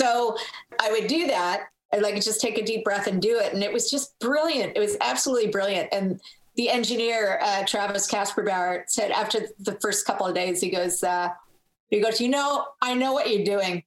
so 0.00 0.36
I 0.80 0.90
would 0.90 1.06
do 1.06 1.26
that. 1.28 1.68
I'd 1.92 2.02
like 2.02 2.16
just 2.16 2.40
take 2.40 2.58
a 2.58 2.64
deep 2.64 2.82
breath 2.84 3.06
and 3.06 3.22
do 3.22 3.38
it. 3.38 3.54
And 3.54 3.62
it 3.62 3.72
was 3.72 3.88
just 3.88 4.18
brilliant. 4.18 4.76
It 4.76 4.80
was 4.80 4.96
absolutely 5.00 5.50
brilliant. 5.50 5.88
And 5.92 6.20
the 6.56 6.70
engineer, 6.70 7.38
uh, 7.42 7.64
Travis 7.66 8.10
Kasperbauer, 8.10 8.84
said 8.86 9.10
after 9.10 9.40
the 9.58 9.72
first 9.80 10.06
couple 10.06 10.26
of 10.26 10.34
days, 10.34 10.60
he 10.60 10.70
goes, 10.70 11.02
uh, 11.02 11.30
he 11.90 12.00
goes, 12.00 12.20
you 12.20 12.28
know, 12.28 12.66
I 12.80 12.94
know 12.94 13.12
what 13.12 13.30
you're 13.30 13.44
doing. 13.44 13.82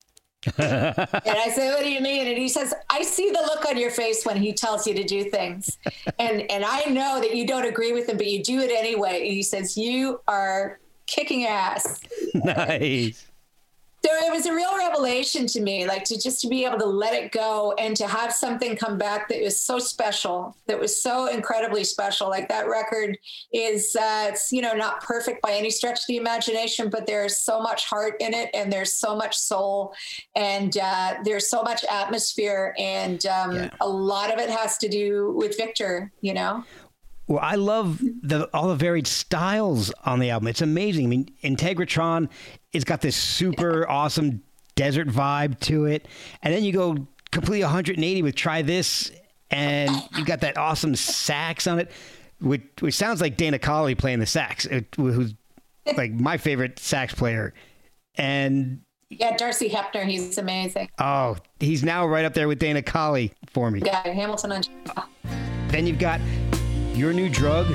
and 0.57 0.95
I 1.25 1.51
said, 1.53 1.73
what 1.73 1.83
do 1.83 1.91
you 1.91 1.99
mean? 1.99 2.27
And 2.27 2.37
he 2.37 2.47
says, 2.47 2.73
I 2.89 3.01
see 3.01 3.31
the 3.31 3.39
look 3.39 3.65
on 3.65 3.77
your 3.77 3.91
face 3.91 4.25
when 4.25 4.37
he 4.37 4.53
tells 4.53 4.87
you 4.87 4.93
to 4.93 5.03
do 5.03 5.29
things. 5.29 5.77
and, 6.19 6.49
and 6.49 6.63
I 6.63 6.85
know 6.85 7.19
that 7.19 7.35
you 7.35 7.45
don't 7.45 7.65
agree 7.65 7.91
with 7.91 8.07
him, 8.07 8.17
but 8.17 8.27
you 8.27 8.43
do 8.43 8.59
it 8.59 8.71
anyway. 8.71 9.21
And 9.25 9.33
he 9.33 9.43
says, 9.43 9.75
you 9.77 10.21
are 10.27 10.79
kicking 11.05 11.45
ass. 11.45 12.01
nice. 12.33 13.26
It 14.11 14.31
was 14.31 14.45
a 14.45 14.53
real 14.53 14.75
revelation 14.77 15.47
to 15.47 15.61
me, 15.61 15.85
like 15.87 16.03
to 16.05 16.19
just 16.19 16.41
to 16.41 16.47
be 16.47 16.65
able 16.65 16.77
to 16.79 16.85
let 16.85 17.13
it 17.13 17.31
go 17.31 17.73
and 17.79 17.95
to 17.97 18.07
have 18.07 18.33
something 18.33 18.75
come 18.75 18.97
back 18.97 19.27
that 19.29 19.41
was 19.41 19.61
so 19.61 19.79
special, 19.79 20.55
that 20.67 20.79
was 20.79 21.01
so 21.01 21.27
incredibly 21.27 21.83
special. 21.83 22.29
Like 22.29 22.47
that 22.49 22.67
record 22.67 23.17
is, 23.53 23.95
uh, 23.95 24.27
it's 24.29 24.51
you 24.51 24.61
know 24.61 24.73
not 24.73 25.01
perfect 25.03 25.41
by 25.41 25.51
any 25.53 25.69
stretch 25.69 25.99
of 25.99 26.05
the 26.07 26.17
imagination, 26.17 26.89
but 26.89 27.07
there's 27.07 27.37
so 27.37 27.61
much 27.61 27.85
heart 27.85 28.15
in 28.19 28.33
it, 28.33 28.49
and 28.53 28.71
there's 28.71 28.93
so 28.93 29.15
much 29.15 29.35
soul, 29.37 29.93
and 30.35 30.77
uh, 30.77 31.15
there's 31.23 31.49
so 31.49 31.61
much 31.63 31.83
atmosphere, 31.89 32.73
and 32.77 33.25
um, 33.25 33.51
Yeah. 33.55 33.69
a 33.81 33.87
lot 33.87 34.33
of 34.33 34.39
it 34.39 34.49
has 34.49 34.77
to 34.79 34.89
do 34.89 35.33
with 35.35 35.57
Victor. 35.57 36.11
You 36.21 36.33
know, 36.33 36.63
Well, 37.27 37.39
I 37.41 37.55
love 37.55 37.99
the 37.99 38.49
all 38.53 38.67
the 38.69 38.75
varied 38.75 39.07
styles 39.07 39.91
on 40.05 40.19
the 40.19 40.29
album. 40.29 40.47
It's 40.47 40.61
amazing. 40.61 41.05
I 41.05 41.09
mean, 41.09 41.29
Integratron, 41.43 42.29
it's 42.77 42.85
got 42.85 43.01
this 43.01 43.15
super 43.15 43.87
awesome 43.89 44.41
desert 44.75 45.07
vibe 45.09 45.59
to 45.61 45.85
it, 45.85 46.07
and 46.43 46.53
then 46.53 46.63
you 46.63 46.71
go 46.71 47.07
completely 47.31 47.63
180 47.63 48.21
with 48.21 48.35
"Try 48.35 48.61
This," 48.61 49.11
and 49.51 49.91
you 50.15 50.23
got 50.23 50.41
that 50.41 50.57
awesome 50.57 50.95
sax 50.95 51.67
on 51.67 51.79
it, 51.79 51.91
which, 52.39 52.61
which 52.79 52.93
sounds 52.95 53.19
like 53.19 53.35
Dana 53.37 53.59
Colley 53.59 53.95
playing 53.95 54.19
the 54.19 54.25
sax, 54.25 54.65
uh, 54.67 54.75
it- 54.75 54.87
who's 54.95 55.33
like 55.95 56.11
my 56.11 56.37
favorite 56.37 56.79
sax 56.79 57.13
player, 57.13 57.53
and 58.15 58.81
yeah, 59.09 59.35
Darcy 59.37 59.69
Hepner, 59.69 60.05
he's 60.05 60.37
amazing. 60.37 60.89
oh, 60.99 61.37
he's 61.59 61.83
now 61.83 62.05
right 62.05 62.25
up 62.25 62.33
there 62.33 62.47
with 62.47 62.59
Dana 62.59 62.81
Colley 62.81 63.31
for 63.53 63.71
me. 63.71 63.79
Guy 63.79 64.09
Hamilton 64.09 64.51
on. 64.51 64.63
Then 65.69 65.87
you've 65.87 65.99
got 65.99 66.19
your 66.93 67.13
new 67.13 67.29
drug. 67.29 67.67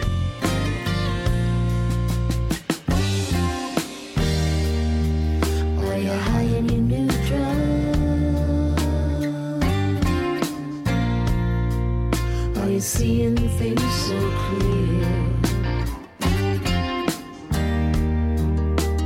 Seeing 12.82 13.36
things 13.36 13.94
so 13.94 14.18
clear? 14.42 15.06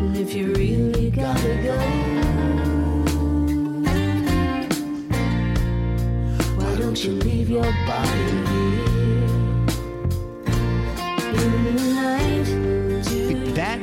And 0.01 0.16
if 0.16 0.33
you 0.33 0.55
really 0.55 1.11
gotta 1.11 1.55
go, 1.62 1.77
why 6.57 6.77
don't 6.77 7.05
you 7.05 7.12
leave 7.12 7.51
your 7.51 7.70
body 7.87 8.35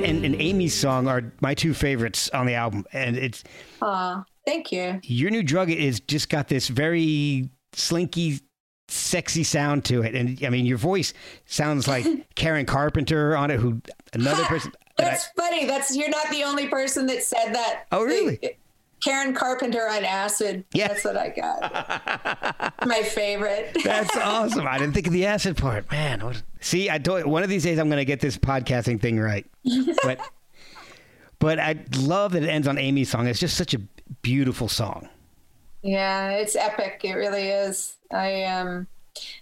and, 0.03 0.25
and 0.25 0.35
Amy's 0.35 0.73
song 0.73 1.07
are 1.07 1.33
my 1.41 1.53
two 1.53 1.73
favorites 1.73 2.29
on 2.29 2.45
the 2.45 2.53
album, 2.55 2.85
and 2.93 3.15
it's 3.17 3.43
Aw, 3.81 4.23
thank 4.45 4.71
you. 4.71 4.99
your 5.03 5.31
new 5.31 5.43
drug 5.43 5.69
is 5.69 5.99
just 6.01 6.29
got 6.29 6.47
this 6.47 6.67
very 6.67 7.49
slinky 7.73 8.39
sexy 8.89 9.43
sound 9.43 9.85
to 9.85 10.01
it, 10.03 10.13
and 10.15 10.37
I 10.45 10.49
mean, 10.49 10.65
your 10.65 10.77
voice 10.77 11.13
sounds 11.45 11.87
like 11.87 12.05
Karen 12.35 12.65
Carpenter 12.65 13.35
on 13.35 13.49
it, 13.51 13.59
who 13.59 13.81
another 14.13 14.43
person. 14.45 14.71
that 14.97 15.05
I- 15.05 15.09
That's 15.11 15.27
funny. 15.37 15.65
That's 15.65 15.95
you're 15.95 16.09
not 16.09 16.29
the 16.29 16.43
only 16.43 16.67
person 16.67 17.05
that 17.07 17.23
said 17.23 17.53
that. 17.53 17.85
Oh, 17.91 18.03
really? 18.03 18.39
Karen 19.03 19.33
Carpenter 19.33 19.87
on 19.89 20.05
acid. 20.05 20.63
Yeah. 20.73 20.87
That's 20.89 21.03
what 21.03 21.17
I 21.17 21.29
got. 21.29 22.73
My 22.85 23.01
favorite. 23.03 23.77
That's 23.83 24.15
awesome. 24.17 24.67
I 24.67 24.77
didn't 24.77 24.93
think 24.93 25.07
of 25.07 25.13
the 25.13 25.25
acid 25.25 25.57
part, 25.57 25.89
man. 25.91 26.21
what- 26.23 26.41
See, 26.61 26.89
I 26.89 26.97
told 26.97 27.25
one 27.25 27.43
of 27.43 27.49
these 27.49 27.63
days 27.63 27.77
I'm 27.79 27.87
going 27.89 27.97
to 27.99 28.05
get 28.05 28.19
this 28.21 28.37
podcasting 28.37 29.01
thing 29.01 29.19
right. 29.19 29.45
But 30.03 30.19
but 31.39 31.59
I 31.59 31.75
love 31.99 32.31
that 32.33 32.43
it 32.43 32.47
ends 32.49 32.67
on 32.67 32.77
Amy's 32.77 33.09
song. 33.09 33.27
It's 33.27 33.39
just 33.39 33.57
such 33.57 33.73
a 33.73 33.79
beautiful 34.21 34.69
song. 34.69 35.09
Yeah, 35.81 36.29
it's 36.29 36.55
epic. 36.55 37.01
It 37.03 37.13
really 37.15 37.49
is. 37.49 37.97
I 38.11 38.43
um, 38.45 38.87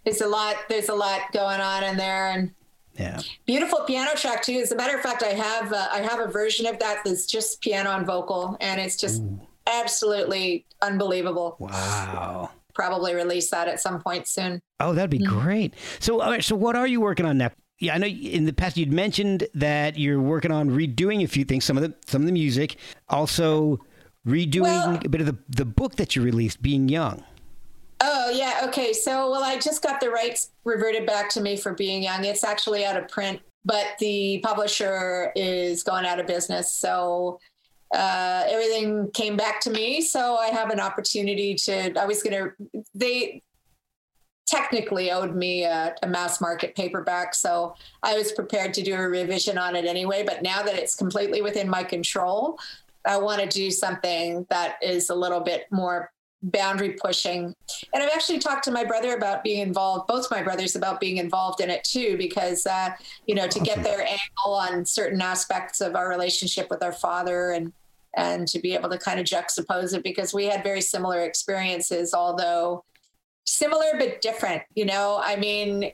it's 0.05 0.21
a 0.21 0.27
lot. 0.27 0.55
There's 0.67 0.89
a 0.89 0.95
lot 0.95 1.31
going 1.31 1.61
on 1.61 1.83
in 1.83 1.97
there, 1.97 2.31
and 2.31 2.51
Yeah. 2.97 3.19
beautiful 3.45 3.81
piano 3.81 4.15
track 4.15 4.41
too. 4.41 4.53
As 4.53 4.71
a 4.71 4.75
matter 4.75 4.97
of 4.97 5.03
fact, 5.03 5.21
I 5.21 5.33
have 5.33 5.71
uh, 5.71 5.89
I 5.91 5.99
have 6.01 6.19
a 6.19 6.27
version 6.27 6.65
of 6.65 6.79
that 6.79 7.01
that's 7.05 7.27
just 7.27 7.61
piano 7.61 7.91
and 7.91 8.05
vocal, 8.07 8.57
and 8.59 8.81
it's 8.81 8.95
just 8.97 9.21
absolutely 9.67 10.65
unbelievable. 10.81 11.55
Wow. 11.59 12.49
Probably 12.73 13.13
release 13.13 13.49
that 13.51 13.67
at 13.67 13.79
some 13.81 14.01
point 14.01 14.27
soon. 14.27 14.61
Oh, 14.79 14.93
that'd 14.93 15.09
be 15.09 15.19
Mm-hmm. 15.19 15.39
great. 15.39 15.73
So, 15.99 16.21
all 16.21 16.31
right, 16.31 16.43
so 16.43 16.55
what 16.55 16.75
are 16.75 16.87
you 16.87 17.01
working 17.01 17.25
on 17.25 17.37
now? 17.37 17.51
Yeah, 17.79 17.95
I 17.95 17.97
know 17.97 18.07
in 18.07 18.45
the 18.45 18.53
past 18.53 18.77
you'd 18.77 18.93
mentioned 18.93 19.47
that 19.55 19.97
you're 19.97 20.21
working 20.21 20.51
on 20.51 20.69
redoing 20.69 21.23
a 21.23 21.27
few 21.27 21.43
things, 21.43 21.65
some 21.65 21.77
of 21.77 21.83
the 21.83 21.93
some 22.05 22.21
of 22.21 22.27
the 22.27 22.31
music, 22.31 22.77
also 23.09 23.79
redoing 24.27 24.61
Well- 24.61 24.99
a 25.03 25.09
bit 25.09 25.19
of 25.19 25.27
the 25.27 25.37
the 25.49 25.65
book 25.65 25.95
that 25.95 26.15
you 26.15 26.21
released, 26.21 26.61
Being 26.61 26.87
Young. 26.89 27.23
Oh 28.03 28.29
yeah, 28.29 28.61
okay. 28.65 28.93
So 28.93 29.29
well, 29.31 29.43
I 29.43 29.57
just 29.59 29.81
got 29.83 29.99
the 29.99 30.09
rights 30.09 30.51
reverted 30.63 31.05
back 31.05 31.29
to 31.31 31.41
me 31.41 31.57
for 31.57 31.73
being 31.73 32.01
young. 32.03 32.23
It's 32.23 32.43
actually 32.43 32.85
out 32.85 32.97
of 32.97 33.07
print, 33.07 33.39
but 33.65 33.85
the 33.99 34.39
publisher 34.43 35.31
is 35.35 35.83
going 35.83 36.05
out 36.05 36.19
of 36.19 36.25
business. 36.27 36.71
So 36.73 37.39
uh, 37.93 38.43
everything 38.47 39.11
came 39.11 39.35
back 39.35 39.59
to 39.61 39.69
me. 39.69 40.01
So 40.01 40.35
I 40.35 40.47
have 40.47 40.69
an 40.69 40.79
opportunity 40.79 41.55
to. 41.55 41.99
I 41.99 42.05
was 42.05 42.23
gonna. 42.23 42.51
They 42.95 43.41
technically 44.47 45.11
owed 45.11 45.33
me 45.35 45.63
a, 45.63 45.95
a 46.03 46.07
mass 46.07 46.41
market 46.41 46.75
paperback, 46.75 47.33
so 47.35 47.75
I 48.03 48.17
was 48.17 48.31
prepared 48.31 48.73
to 48.75 48.81
do 48.81 48.93
a 48.95 49.07
revision 49.07 49.57
on 49.57 49.75
it 49.75 49.85
anyway. 49.85 50.23
But 50.25 50.41
now 50.41 50.61
that 50.63 50.75
it's 50.75 50.95
completely 50.95 51.41
within 51.41 51.69
my 51.69 51.83
control, 51.83 52.59
I 53.05 53.17
want 53.17 53.41
to 53.41 53.47
do 53.47 53.71
something 53.71 54.45
that 54.49 54.75
is 54.81 55.09
a 55.09 55.15
little 55.15 55.39
bit 55.39 55.65
more 55.71 56.11
boundary 56.43 56.93
pushing. 56.93 57.53
And 57.93 58.03
I've 58.03 58.09
actually 58.13 58.39
talked 58.39 58.63
to 58.63 58.71
my 58.71 58.83
brother 58.83 59.15
about 59.15 59.43
being 59.43 59.61
involved, 59.61 60.07
both 60.07 60.31
my 60.31 60.41
brothers 60.41 60.75
about 60.75 60.99
being 60.99 61.17
involved 61.17 61.61
in 61.61 61.69
it 61.69 61.83
too, 61.83 62.17
because, 62.17 62.65
uh, 62.65 62.89
you 63.27 63.35
know, 63.35 63.47
to 63.47 63.59
get 63.59 63.83
their 63.83 64.01
angle 64.01 64.53
on 64.53 64.85
certain 64.85 65.21
aspects 65.21 65.81
of 65.81 65.95
our 65.95 66.09
relationship 66.09 66.67
with 66.69 66.81
our 66.81 66.91
father 66.91 67.51
and, 67.51 67.71
and 68.15 68.47
to 68.47 68.59
be 68.59 68.73
able 68.73 68.89
to 68.89 68.97
kind 68.97 69.19
of 69.19 69.25
juxtapose 69.25 69.93
it 69.93 70.03
because 70.03 70.33
we 70.33 70.45
had 70.45 70.63
very 70.63 70.81
similar 70.81 71.21
experiences, 71.21 72.13
although 72.13 72.83
similar 73.45 73.91
but 73.97 74.21
different, 74.21 74.63
you 74.75 74.85
know, 74.85 75.19
I 75.23 75.35
mean, 75.35 75.91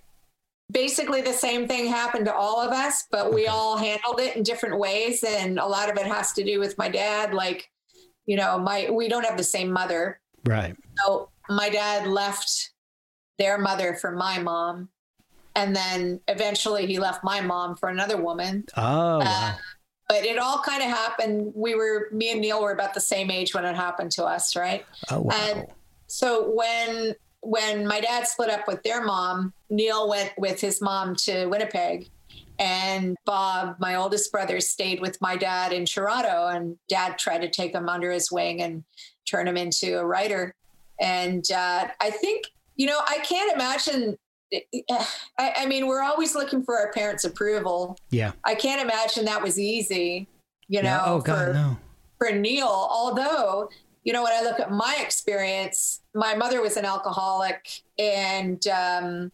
basically 0.72 1.22
the 1.22 1.34
same 1.34 1.68
thing 1.68 1.88
happened 1.88 2.26
to 2.26 2.34
all 2.34 2.60
of 2.60 2.72
us, 2.72 3.06
but 3.12 3.34
we 3.34 3.48
all 3.48 3.78
handled 3.78 4.20
it 4.20 4.36
in 4.36 4.44
different 4.44 4.78
ways. 4.80 5.24
And 5.24 5.60
a 5.60 5.66
lot 5.66 5.90
of 5.90 5.98
it 5.98 6.06
has 6.06 6.34
to 6.34 6.44
do 6.44 6.60
with 6.60 6.78
my 6.78 6.90
dad. 6.90 7.34
Like, 7.34 7.70
you 8.26 8.36
know, 8.36 8.58
my, 8.60 8.90
we 8.92 9.08
don't 9.08 9.26
have 9.26 9.38
the 9.38 9.44
same 9.44 9.72
mother, 9.72 10.20
Right. 10.46 10.76
so 11.04 11.30
my 11.50 11.70
dad 11.70 12.08
left 12.08 12.72
their 13.38 13.58
mother 13.58 13.96
for 13.96 14.12
my 14.12 14.40
mom. 14.40 14.90
And 15.56 15.76
then 15.76 16.20
eventually 16.28 16.86
he 16.86 17.00
left 17.00 17.24
my 17.24 17.42
mom 17.42 17.76
for 17.78 17.90
another 17.90 18.18
woman. 18.22 18.66
Oh, 18.76 18.82
Uh, 18.82 19.26
wow. 19.26 19.56
But 20.08 20.24
it 20.26 20.38
all 20.38 20.60
kind 20.60 20.82
of 20.82 20.90
happened. 20.90 21.52
We 21.56 21.76
were, 21.76 22.08
me 22.12 22.32
and 22.32 22.40
Neil 22.40 22.62
were 22.62 22.72
about 22.72 22.94
the 22.94 23.02
same 23.02 23.30
age 23.30 23.54
when 23.54 23.66
it 23.66 23.76
happened 23.76 24.12
to 24.14 24.24
us, 24.26 24.56
right? 24.56 24.86
oh, 25.12 25.22
wow. 25.22 25.32
and- 25.36 25.66
So 26.08 26.50
when 26.52 27.16
when 27.42 27.88
my 27.88 28.00
dad 28.02 28.28
split 28.28 28.50
up 28.50 28.68
with 28.68 28.82
their 28.84 29.04
mom, 29.04 29.54
Neil 29.70 30.10
went 30.10 30.34
with 30.38 30.60
his 30.60 30.82
mom 30.82 31.16
to 31.18 31.46
Winnipeg, 31.46 32.10
and 32.60 33.16
Bob, 33.26 33.76
my 33.80 33.96
oldest 33.96 34.32
brother, 34.32 34.60
stayed 34.60 35.00
with 35.00 35.22
my 35.22 35.38
dad 35.38 35.72
in 35.72 35.86
Toronto. 35.86 36.48
And 36.48 36.78
Dad 36.90 37.18
tried 37.20 37.42
to 37.42 37.50
take 37.50 37.74
him 37.74 37.88
under 37.88 38.12
his 38.12 38.32
wing 38.32 38.62
and 38.64 38.84
turn 39.30 39.48
him 39.48 39.56
into 39.56 40.00
a 40.00 40.06
writer. 40.06 40.56
And 41.00 41.44
uh, 41.52 41.88
I 42.02 42.10
think 42.10 42.46
you 42.76 42.88
know 42.88 43.00
I 43.08 43.20
can't 43.20 43.52
imagine. 43.54 44.18
I, 45.40 45.54
I 45.58 45.66
mean, 45.66 45.88
we're 45.88 46.04
always 46.04 46.36
looking 46.36 46.64
for 46.64 46.78
our 46.78 46.92
parents' 46.92 47.24
approval. 47.24 47.98
yeah. 48.10 48.32
I 48.44 48.56
can't 48.56 48.82
imagine 48.82 49.26
that 49.26 49.42
was 49.42 49.60
easy. 49.60 50.28
You 50.68 50.84
know, 50.84 50.90
yeah. 50.90 51.04
Oh, 51.06 51.20
God, 51.20 51.48
for, 51.48 51.54
no. 51.54 51.78
for 52.18 52.32
Neil, 52.32 52.68
although, 52.68 53.70
you 54.04 54.14
know, 54.14 54.24
when 54.24 54.34
I 54.34 54.42
look 54.42 54.60
at 54.60 54.72
my 54.72 54.98
experience, 55.02 56.02
my 56.14 56.36
mother 56.36 56.62
was 56.62 56.78
an 56.78 56.86
alcoholic 56.86 57.84
and, 57.98 58.66
um, 58.68 59.32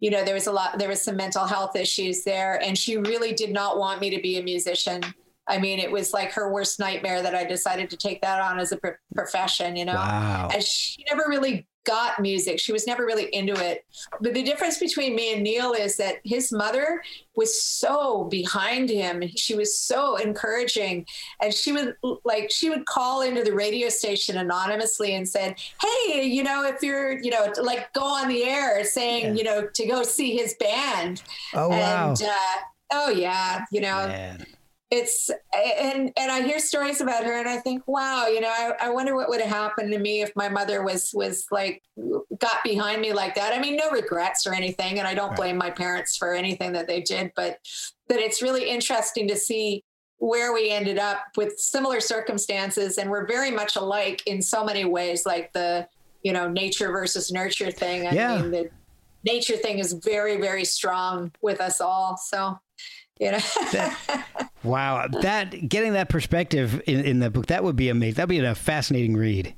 you 0.00 0.10
know, 0.10 0.24
there 0.24 0.34
was 0.34 0.46
a 0.46 0.52
lot, 0.52 0.78
there 0.78 0.88
was 0.88 1.02
some 1.02 1.16
mental 1.16 1.46
health 1.46 1.74
issues 1.74 2.22
there. 2.24 2.62
And 2.62 2.76
she 2.76 2.96
really 2.96 3.32
did 3.32 3.52
not 3.52 3.78
want 3.78 4.00
me 4.00 4.10
to 4.10 4.20
be 4.20 4.38
a 4.38 4.42
musician. 4.42 5.02
I 5.46 5.58
mean, 5.58 5.78
it 5.78 5.90
was 5.90 6.12
like 6.12 6.32
her 6.32 6.52
worst 6.52 6.78
nightmare 6.78 7.22
that 7.22 7.34
I 7.34 7.44
decided 7.44 7.90
to 7.90 7.96
take 7.96 8.22
that 8.22 8.40
on 8.40 8.58
as 8.58 8.72
a 8.72 8.76
pro- 8.76 8.94
profession, 9.14 9.76
you 9.76 9.84
know? 9.84 9.94
Wow. 9.94 10.48
And 10.52 10.62
she 10.62 11.04
never 11.10 11.24
really 11.28 11.66
got 11.84 12.20
music. 12.20 12.58
She 12.58 12.72
was 12.72 12.86
never 12.86 13.04
really 13.04 13.26
into 13.34 13.54
it. 13.54 13.84
But 14.20 14.34
the 14.34 14.42
difference 14.42 14.78
between 14.78 15.14
me 15.14 15.34
and 15.34 15.42
Neil 15.42 15.72
is 15.72 15.96
that 15.96 16.16
his 16.24 16.50
mother 16.50 17.02
was 17.36 17.62
so 17.62 18.24
behind 18.24 18.88
him. 18.90 19.22
She 19.36 19.54
was 19.54 19.78
so 19.78 20.16
encouraging. 20.16 21.06
And 21.40 21.52
she 21.52 21.72
would 21.72 21.96
like 22.24 22.50
she 22.50 22.70
would 22.70 22.86
call 22.86 23.22
into 23.22 23.42
the 23.42 23.52
radio 23.52 23.88
station 23.88 24.38
anonymously 24.38 25.14
and 25.14 25.28
said, 25.28 25.56
Hey, 25.80 26.24
you 26.24 26.42
know, 26.42 26.64
if 26.64 26.82
you're, 26.82 27.18
you 27.18 27.30
know, 27.30 27.52
like 27.60 27.92
go 27.92 28.02
on 28.02 28.28
the 28.28 28.44
air 28.44 28.84
saying, 28.84 29.36
you 29.36 29.44
know, 29.44 29.66
to 29.66 29.86
go 29.86 30.02
see 30.02 30.36
his 30.36 30.54
band. 30.54 31.22
Oh, 31.52 31.68
wow. 31.68 32.10
And 32.10 32.22
uh, 32.22 32.34
oh 32.92 33.10
yeah, 33.10 33.64
you 33.70 33.80
know, 33.80 34.06
Man. 34.06 34.46
It's 34.94 35.28
and 35.52 36.12
and 36.16 36.30
I 36.30 36.42
hear 36.42 36.60
stories 36.60 37.00
about 37.00 37.24
her 37.24 37.32
and 37.36 37.48
I 37.48 37.58
think, 37.58 37.82
wow, 37.88 38.28
you 38.28 38.40
know, 38.40 38.48
I, 38.48 38.72
I 38.80 38.90
wonder 38.90 39.16
what 39.16 39.28
would 39.28 39.40
have 39.40 39.50
happened 39.50 39.90
to 39.92 39.98
me 39.98 40.22
if 40.22 40.30
my 40.36 40.48
mother 40.48 40.84
was 40.84 41.10
was 41.12 41.46
like 41.50 41.82
got 42.38 42.62
behind 42.62 43.00
me 43.00 43.12
like 43.12 43.34
that. 43.34 43.52
I 43.52 43.60
mean, 43.60 43.74
no 43.76 43.90
regrets 43.90 44.46
or 44.46 44.54
anything, 44.54 45.00
and 45.00 45.08
I 45.08 45.14
don't 45.14 45.34
blame 45.34 45.56
my 45.56 45.70
parents 45.70 46.16
for 46.16 46.32
anything 46.32 46.72
that 46.74 46.86
they 46.86 47.00
did, 47.00 47.32
but 47.34 47.58
but 48.08 48.18
it's 48.18 48.40
really 48.40 48.70
interesting 48.70 49.26
to 49.28 49.36
see 49.36 49.82
where 50.18 50.54
we 50.54 50.70
ended 50.70 50.98
up 50.98 51.18
with 51.36 51.58
similar 51.58 51.98
circumstances 51.98 52.96
and 52.96 53.10
we're 53.10 53.26
very 53.26 53.50
much 53.50 53.74
alike 53.74 54.22
in 54.26 54.40
so 54.40 54.64
many 54.64 54.84
ways, 54.84 55.26
like 55.26 55.52
the 55.54 55.88
you 56.22 56.32
know 56.32 56.48
nature 56.48 56.92
versus 56.92 57.32
nurture 57.32 57.72
thing. 57.72 58.06
I 58.06 58.14
Yeah. 58.14 58.36
mean, 58.36 58.52
the 58.52 58.70
nature 59.24 59.56
thing 59.56 59.80
is 59.80 59.92
very 60.04 60.40
very 60.40 60.64
strong 60.64 61.32
with 61.42 61.60
us 61.60 61.80
all. 61.80 62.16
So 62.16 62.58
you 63.18 63.32
know. 63.32 63.38
Wow. 64.62 65.06
That 65.20 65.68
getting 65.68 65.92
that 65.92 66.08
perspective 66.08 66.80
in, 66.86 67.00
in 67.04 67.18
the 67.20 67.28
book, 67.28 67.46
that 67.46 67.62
would 67.62 67.76
be 67.76 67.90
amazing. 67.90 68.14
That'd 68.14 68.30
be 68.30 68.38
a 68.38 68.54
fascinating 68.54 69.14
read. 69.14 69.54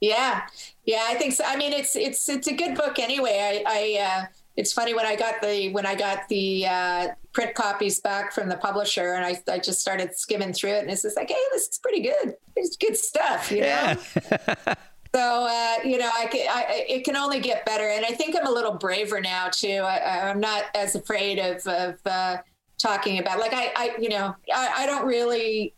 Yeah, 0.00 0.42
yeah, 0.86 1.04
I 1.08 1.14
think 1.14 1.34
so. 1.34 1.44
I 1.46 1.56
mean, 1.56 1.72
it's 1.72 1.94
it's 1.94 2.28
it's 2.28 2.48
a 2.48 2.52
good 2.54 2.74
book 2.76 2.98
anyway. 2.98 3.62
I, 3.64 3.64
I 3.68 4.02
uh, 4.02 4.26
it's 4.56 4.72
funny 4.72 4.92
when 4.94 5.06
I 5.06 5.14
got 5.14 5.40
the 5.40 5.68
when 5.72 5.86
I 5.86 5.94
got 5.94 6.26
the 6.28 6.66
uh, 6.66 7.08
print 7.32 7.54
copies 7.54 8.00
back 8.00 8.32
from 8.32 8.48
the 8.48 8.56
publisher, 8.56 9.12
and 9.12 9.24
I 9.24 9.40
I 9.52 9.58
just 9.60 9.78
started 9.80 10.16
skimming 10.16 10.52
through 10.52 10.70
it, 10.72 10.80
and 10.82 10.90
it's 10.90 11.02
just 11.02 11.16
like, 11.16 11.28
hey, 11.28 11.36
this 11.52 11.68
is 11.68 11.78
pretty 11.78 12.00
good. 12.00 12.34
It's 12.56 12.76
good 12.76 12.96
stuff, 12.96 13.52
you 13.52 13.60
know. 13.60 13.66
Yeah. 13.66 14.74
So 15.12 15.18
uh, 15.20 15.74
you 15.84 15.98
know, 15.98 16.08
I, 16.14 16.26
can, 16.26 16.46
I 16.48 16.62
I- 16.68 16.84
it 16.88 17.04
can 17.04 17.16
only 17.16 17.40
get 17.40 17.66
better, 17.66 17.88
and 17.88 18.04
I 18.06 18.10
think 18.10 18.36
I'm 18.36 18.46
a 18.46 18.50
little 18.50 18.74
braver 18.74 19.20
now 19.20 19.48
too. 19.48 19.80
I, 19.84 20.30
I'm 20.30 20.38
not 20.38 20.64
as 20.74 20.94
afraid 20.94 21.40
of 21.40 21.66
of 21.66 21.98
uh, 22.06 22.36
talking 22.80 23.18
about 23.18 23.38
like 23.38 23.52
I 23.52 23.72
I 23.76 23.96
you 24.00 24.08
know 24.08 24.34
I, 24.54 24.72
I 24.78 24.86
don't 24.86 25.06
really 25.06 25.74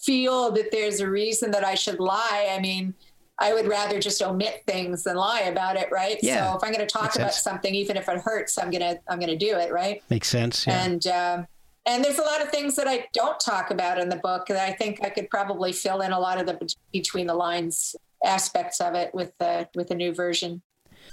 feel 0.00 0.50
that 0.52 0.70
there's 0.70 1.00
a 1.00 1.08
reason 1.08 1.50
that 1.52 1.64
I 1.64 1.74
should 1.74 1.98
lie. 1.98 2.48
I 2.54 2.60
mean, 2.60 2.94
I 3.38 3.52
would 3.54 3.66
rather 3.66 3.98
just 4.00 4.22
omit 4.22 4.62
things 4.66 5.04
than 5.04 5.16
lie 5.16 5.42
about 5.42 5.76
it, 5.76 5.88
right? 5.90 6.18
Yeah, 6.22 6.50
So 6.50 6.58
if 6.58 6.64
I'm 6.64 6.72
going 6.72 6.86
to 6.86 6.92
talk 6.92 7.04
makes 7.04 7.16
about 7.16 7.32
sense. 7.32 7.42
something, 7.42 7.74
even 7.74 7.96
if 7.96 8.08
it 8.08 8.18
hurts, 8.20 8.58
I'm 8.58 8.70
gonna 8.70 8.98
I'm 9.08 9.18
gonna 9.18 9.36
do 9.36 9.56
it, 9.56 9.72
right? 9.72 10.02
Makes 10.10 10.28
sense. 10.28 10.66
Yeah. 10.66 10.84
And 10.84 11.06
uh, 11.06 11.42
and 11.86 12.04
there's 12.04 12.18
a 12.18 12.22
lot 12.22 12.42
of 12.42 12.50
things 12.50 12.76
that 12.76 12.88
I 12.88 13.06
don't 13.12 13.38
talk 13.40 13.70
about 13.70 13.98
in 13.98 14.08
the 14.08 14.16
book 14.16 14.46
that 14.46 14.68
I 14.68 14.72
think 14.72 15.00
I 15.04 15.08
could 15.10 15.30
probably 15.30 15.72
fill 15.72 16.00
in 16.00 16.12
a 16.12 16.18
lot 16.18 16.38
of 16.38 16.46
the 16.46 16.74
between 16.92 17.26
the 17.26 17.34
lines 17.34 17.94
aspects 18.24 18.80
of 18.80 18.94
it 18.94 19.14
with 19.14 19.32
the 19.38 19.68
with 19.74 19.88
the 19.88 19.94
new 19.94 20.14
version. 20.14 20.62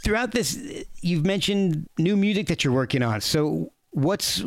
Throughout 0.03 0.31
this, 0.31 0.85
you've 1.01 1.25
mentioned 1.25 1.87
new 1.97 2.17
music 2.17 2.47
that 2.47 2.63
you're 2.63 2.73
working 2.73 3.03
on. 3.03 3.21
So 3.21 3.71
what's 3.91 4.43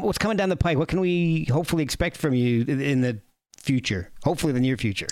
what's 0.00 0.18
coming 0.18 0.36
down 0.36 0.48
the 0.48 0.56
pike? 0.56 0.78
What 0.78 0.88
can 0.88 1.00
we 1.00 1.44
hopefully 1.50 1.82
expect 1.82 2.16
from 2.16 2.34
you 2.34 2.64
in- 2.66 3.00
the 3.00 3.20
future? 3.58 4.10
Hopefully, 4.24 4.52
the 4.52 4.60
near 4.60 4.76
future. 4.76 5.08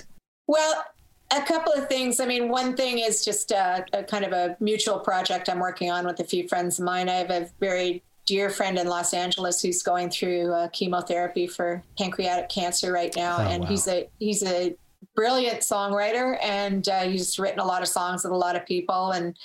Well, 0.46 0.84
a 1.30 1.42
couple 1.42 1.72
of 1.74 1.88
things. 1.88 2.20
I 2.20 2.26
mean, 2.26 2.48
one 2.48 2.74
thing 2.76 2.98
is 2.98 3.24
just 3.24 3.50
a, 3.50 3.84
a 3.92 4.02
kind 4.02 4.24
of 4.24 4.32
a 4.32 4.56
mutual 4.60 4.98
project 5.00 5.48
I'm 5.48 5.58
working 5.58 5.90
on 5.90 6.06
with 6.06 6.20
a 6.20 6.24
few 6.24 6.48
friends 6.48 6.78
of 6.78 6.84
mine. 6.86 7.08
I 7.08 7.14
have 7.14 7.30
a 7.30 7.48
very 7.60 8.02
dear 8.26 8.48
friend 8.50 8.78
in 8.78 8.86
Los 8.86 9.12
Angeles 9.14 9.60
who's 9.62 9.82
going 9.82 10.10
through 10.10 10.52
uh, 10.52 10.68
chemotherapy 10.68 11.46
for 11.46 11.82
pancreatic 11.98 12.48
cancer 12.48 12.92
right 12.92 13.14
now, 13.16 13.36
Oh, 13.40 13.42
and 13.48 13.64
wow. 13.64 13.68
he's 13.70 13.86
a 13.88 14.08
he's 14.18 14.42
a 14.42 14.74
brilliant 15.14 15.60
songwriter, 15.60 16.38
and 16.42 16.88
uh, 16.88 17.02
he's 17.02 17.38
written 17.38 17.58
a 17.60 17.64
lot 17.64 17.82
of 17.82 17.88
songs 17.88 18.24
with 18.24 18.32
a 18.32 18.36
lot 18.36 18.56
of 18.56 18.64
people. 18.66 19.10
And 19.12 19.36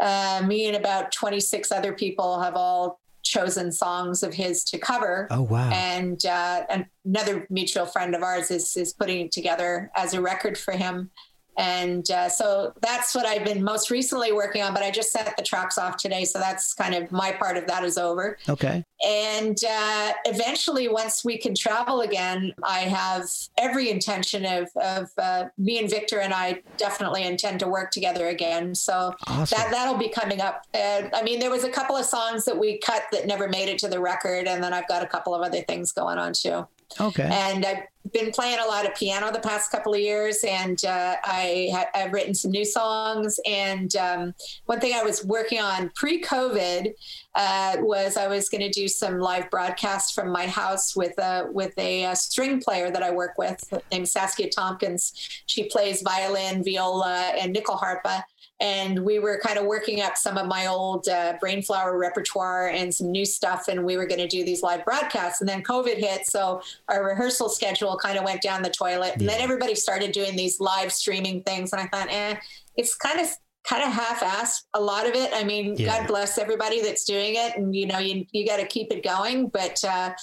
uh, 0.00 0.42
me 0.46 0.66
and 0.66 0.76
about 0.76 1.12
26 1.12 1.72
other 1.72 1.92
people 1.92 2.40
have 2.40 2.54
all 2.54 3.00
chosen 3.28 3.70
songs 3.70 4.22
of 4.22 4.34
his 4.34 4.64
to 4.64 4.78
cover. 4.78 5.28
Oh 5.30 5.42
wow. 5.42 5.70
And 5.70 6.24
uh, 6.24 6.84
another 7.04 7.46
mutual 7.50 7.86
friend 7.86 8.14
of 8.14 8.22
ours 8.22 8.50
is 8.50 8.76
is 8.76 8.92
putting 8.92 9.26
it 9.26 9.32
together 9.32 9.90
as 9.94 10.14
a 10.14 10.20
record 10.20 10.56
for 10.56 10.72
him. 10.72 11.10
And 11.58 12.08
uh, 12.10 12.28
so 12.28 12.72
that's 12.80 13.14
what 13.14 13.26
I've 13.26 13.44
been 13.44 13.62
most 13.62 13.90
recently 13.90 14.32
working 14.32 14.62
on. 14.62 14.72
But 14.72 14.84
I 14.84 14.90
just 14.92 15.10
sent 15.10 15.36
the 15.36 15.42
tracks 15.42 15.76
off 15.76 15.96
today, 15.96 16.24
so 16.24 16.38
that's 16.38 16.72
kind 16.72 16.94
of 16.94 17.10
my 17.10 17.32
part 17.32 17.56
of 17.56 17.66
that 17.66 17.84
is 17.84 17.98
over. 17.98 18.38
Okay. 18.48 18.84
And 19.04 19.58
uh, 19.68 20.12
eventually, 20.24 20.88
once 20.88 21.24
we 21.24 21.36
can 21.36 21.54
travel 21.54 22.00
again, 22.02 22.54
I 22.62 22.80
have 22.80 23.24
every 23.58 23.90
intention 23.90 24.44
of, 24.44 24.68
of 24.76 25.10
uh, 25.18 25.46
me 25.58 25.78
and 25.78 25.90
Victor 25.90 26.20
and 26.20 26.32
I 26.32 26.62
definitely 26.76 27.24
intend 27.24 27.60
to 27.60 27.68
work 27.68 27.90
together 27.90 28.28
again. 28.28 28.74
So 28.74 29.14
Awesome. 29.26 29.58
that 29.58 29.70
that'll 29.72 29.98
be 29.98 30.08
coming 30.08 30.40
up. 30.40 30.64
Uh, 30.74 31.02
I 31.12 31.22
mean, 31.22 31.40
there 31.40 31.50
was 31.50 31.64
a 31.64 31.70
couple 31.70 31.96
of 31.96 32.04
songs 32.04 32.44
that 32.44 32.56
we 32.56 32.78
cut 32.78 33.02
that 33.12 33.26
never 33.26 33.48
made 33.48 33.68
it 33.68 33.78
to 33.80 33.88
the 33.88 34.00
record, 34.00 34.46
and 34.46 34.62
then 34.62 34.72
I've 34.72 34.88
got 34.88 35.02
a 35.02 35.06
couple 35.06 35.34
of 35.34 35.42
other 35.42 35.62
things 35.62 35.92
going 35.92 36.18
on 36.18 36.32
too. 36.32 36.66
Okay. 37.00 37.28
And 37.30 37.64
I've 37.64 37.84
been 38.12 38.30
playing 38.32 38.58
a 38.58 38.66
lot 38.66 38.86
of 38.86 38.94
piano 38.94 39.30
the 39.30 39.40
past 39.40 39.70
couple 39.70 39.92
of 39.92 40.00
years, 40.00 40.42
and 40.46 40.82
uh, 40.84 41.16
I 41.22 41.68
ha- 41.72 41.90
I've 41.94 42.12
written 42.12 42.34
some 42.34 42.50
new 42.50 42.64
songs. 42.64 43.38
And 43.46 43.94
um, 43.96 44.34
one 44.66 44.80
thing 44.80 44.94
I 44.94 45.02
was 45.02 45.24
working 45.24 45.60
on 45.60 45.90
pre-COVID 45.94 46.92
uh, 47.34 47.76
was 47.80 48.16
I 48.16 48.26
was 48.26 48.48
going 48.48 48.62
to 48.62 48.70
do 48.70 48.88
some 48.88 49.18
live 49.18 49.50
broadcasts 49.50 50.12
from 50.12 50.30
my 50.30 50.46
house 50.46 50.96
with 50.96 51.18
a 51.18 51.46
with 51.50 51.76
a, 51.78 52.06
uh 52.06 52.14
string 52.14 52.60
player 52.60 52.90
that 52.90 53.02
I 53.02 53.10
work 53.10 53.38
with 53.38 53.62
named 53.92 54.08
Saskia 54.08 54.48
Tompkins. 54.50 55.12
She 55.46 55.68
plays 55.68 56.02
violin, 56.02 56.64
viola, 56.64 57.32
and 57.38 57.54
nyckelharpa. 57.54 58.22
And 58.60 59.04
we 59.04 59.20
were 59.20 59.38
kind 59.38 59.56
of 59.58 59.66
working 59.66 60.00
up 60.00 60.16
some 60.16 60.36
of 60.36 60.46
my 60.46 60.66
old 60.66 61.06
uh, 61.08 61.34
Brainflower 61.40 61.96
repertoire 61.96 62.68
and 62.68 62.92
some 62.92 63.12
new 63.12 63.24
stuff, 63.24 63.68
and 63.68 63.84
we 63.84 63.96
were 63.96 64.06
going 64.06 64.18
to 64.20 64.26
do 64.26 64.44
these 64.44 64.62
live 64.62 64.84
broadcasts. 64.84 65.40
And 65.40 65.48
then 65.48 65.62
COVID 65.62 65.96
hit, 65.96 66.26
so 66.26 66.60
our 66.88 67.04
rehearsal 67.04 67.48
schedule 67.48 67.96
kind 67.96 68.18
of 68.18 68.24
went 68.24 68.42
down 68.42 68.62
the 68.62 68.70
toilet. 68.70 69.14
And 69.16 69.28
then 69.28 69.40
everybody 69.40 69.74
started 69.76 70.12
doing 70.12 70.34
these 70.34 70.58
live 70.58 70.92
streaming 70.92 71.42
things, 71.44 71.72
and 71.72 71.80
I 71.80 71.86
thought, 71.86 72.08
eh, 72.10 72.34
it's 72.76 72.94
kind 72.96 73.20
of 73.20 73.28
kind 73.64 73.82
of 73.82 73.92
half-assed 73.92 74.62
a 74.74 74.80
lot 74.80 75.06
of 75.06 75.14
it. 75.14 75.30
I 75.34 75.44
mean, 75.44 75.74
Yeah. 75.76 75.98
God 75.98 76.08
bless 76.08 76.38
everybody 76.38 76.80
that's 76.80 77.04
doing 77.04 77.34
it, 77.34 77.56
and 77.56 77.76
you 77.76 77.86
know, 77.86 77.98
you 77.98 78.26
you 78.32 78.46
got 78.46 78.56
to 78.58 78.66
keep 78.66 78.92
it 78.92 79.04
going. 79.04 79.48
But 79.48 79.82
uh, 79.84 80.14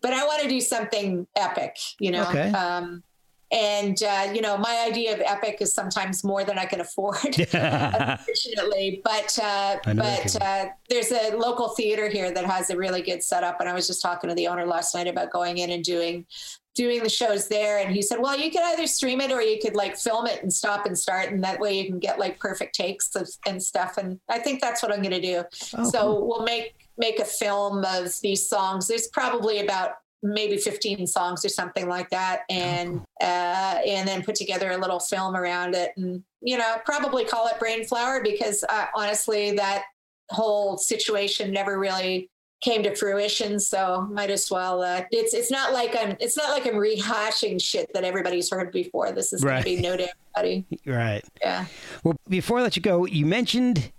but 0.00 0.12
I 0.12 0.24
want 0.26 0.42
to 0.42 0.48
do 0.48 0.60
something 0.60 1.26
epic, 1.36 1.76
you 2.00 2.10
know. 2.10 2.22
Okay. 2.22 2.50
Um, 2.50 3.02
and 3.52 4.02
uh, 4.02 4.30
you 4.34 4.40
know, 4.40 4.56
my 4.56 4.84
idea 4.88 5.14
of 5.14 5.20
epic 5.20 5.58
is 5.60 5.72
sometimes 5.72 6.24
more 6.24 6.44
than 6.44 6.58
I 6.58 6.64
can 6.64 6.80
afford 6.80 7.16
unfortunately. 7.52 9.00
But 9.04 9.38
uh, 9.40 9.76
I 9.84 9.92
know 9.92 10.02
that 10.02 10.22
but 10.24 10.42
uh, 10.42 10.66
there's 10.88 11.12
a 11.12 11.36
local 11.36 11.68
theater 11.68 12.08
here 12.08 12.32
that 12.32 12.44
has 12.44 12.70
a 12.70 12.76
really 12.76 13.02
good 13.02 13.22
setup, 13.22 13.60
and 13.60 13.68
I 13.68 13.72
was 13.72 13.86
just 13.86 14.02
talking 14.02 14.28
to 14.28 14.34
the 14.34 14.48
owner 14.48 14.66
last 14.66 14.94
night 14.94 15.06
about 15.06 15.30
going 15.30 15.58
in 15.58 15.70
and 15.70 15.84
doing 15.84 16.26
doing 16.74 17.02
the 17.02 17.08
shows 17.08 17.48
there. 17.48 17.78
And 17.78 17.94
he 17.94 18.02
said 18.02 18.18
well 18.18 18.36
you 18.36 18.50
could 18.50 18.62
either 18.62 18.86
stream 18.86 19.20
it 19.20 19.32
or 19.32 19.40
you 19.40 19.58
could 19.62 19.74
like 19.74 19.96
film 19.96 20.26
it 20.26 20.42
and 20.42 20.52
stop 20.52 20.84
and 20.84 20.98
start. 20.98 21.30
And 21.30 21.42
that 21.44 21.60
way 21.60 21.80
you 21.80 21.86
can 21.86 21.98
get 21.98 22.18
like 22.18 22.38
perfect 22.38 22.74
takes 22.74 23.14
of, 23.16 23.28
and 23.46 23.62
stuff. 23.62 23.96
And 23.96 24.20
i 24.28 24.38
think 24.38 24.60
that's 24.60 24.82
what 24.82 24.92
i'm 24.92 25.02
going 25.02 25.10
to 25.12 25.20
do. 25.20 25.44
Oh, 25.76 25.90
so 25.90 26.00
cool. 26.00 26.28
we'll 26.28 26.42
make 26.42 26.74
make 26.98 27.18
a 27.18 27.24
film 27.24 27.84
of 27.84 28.18
these 28.20 28.48
songs. 28.48 28.88
There's 28.88 29.08
probably 29.08 29.60
about 29.60 29.92
maybe 30.22 30.56
15 30.56 31.06
songs 31.06 31.44
or 31.44 31.48
something 31.48 31.88
like 31.88 32.10
that 32.10 32.40
and 32.50 33.00
uh, 33.20 33.78
and 33.86 34.08
then 34.08 34.22
put 34.22 34.34
together 34.34 34.70
a 34.72 34.76
little 34.78 34.98
film 34.98 35.36
around 35.36 35.74
it 35.74 35.92
and 35.96 36.22
you 36.40 36.56
know 36.58 36.76
probably 36.84 37.24
call 37.24 37.46
it 37.48 37.58
Brainflower 37.60 38.22
because 38.22 38.64
uh, 38.68 38.86
honestly 38.94 39.52
that 39.52 39.84
whole 40.30 40.76
situation 40.78 41.52
never 41.52 41.78
really 41.78 42.30
came 42.62 42.82
to 42.82 42.96
fruition 42.96 43.60
so 43.60 44.08
might 44.10 44.30
as 44.30 44.50
well 44.50 44.82
uh, 44.82 45.02
it's 45.10 45.34
it's 45.34 45.50
not 45.50 45.74
like 45.74 45.94
i'm 45.94 46.16
it's 46.18 46.36
not 46.38 46.48
like 46.50 46.66
i'm 46.66 46.74
rehashing 46.74 47.62
shit 47.62 47.88
that 47.92 48.02
everybody's 48.02 48.50
heard 48.50 48.72
before 48.72 49.12
this 49.12 49.32
is 49.34 49.44
Right. 49.44 49.62
going 49.62 49.76
to 49.76 49.82
be 49.82 49.88
new 49.88 49.96
to 49.98 50.08
everybody 50.34 50.66
Right. 50.86 51.22
yeah 51.42 51.66
Well, 52.02 52.16
before 52.28 52.58
I 52.58 52.62
let 52.62 52.74
you 52.74 52.82
go, 52.82 53.04
you 53.04 53.26
mentioned 53.26 53.92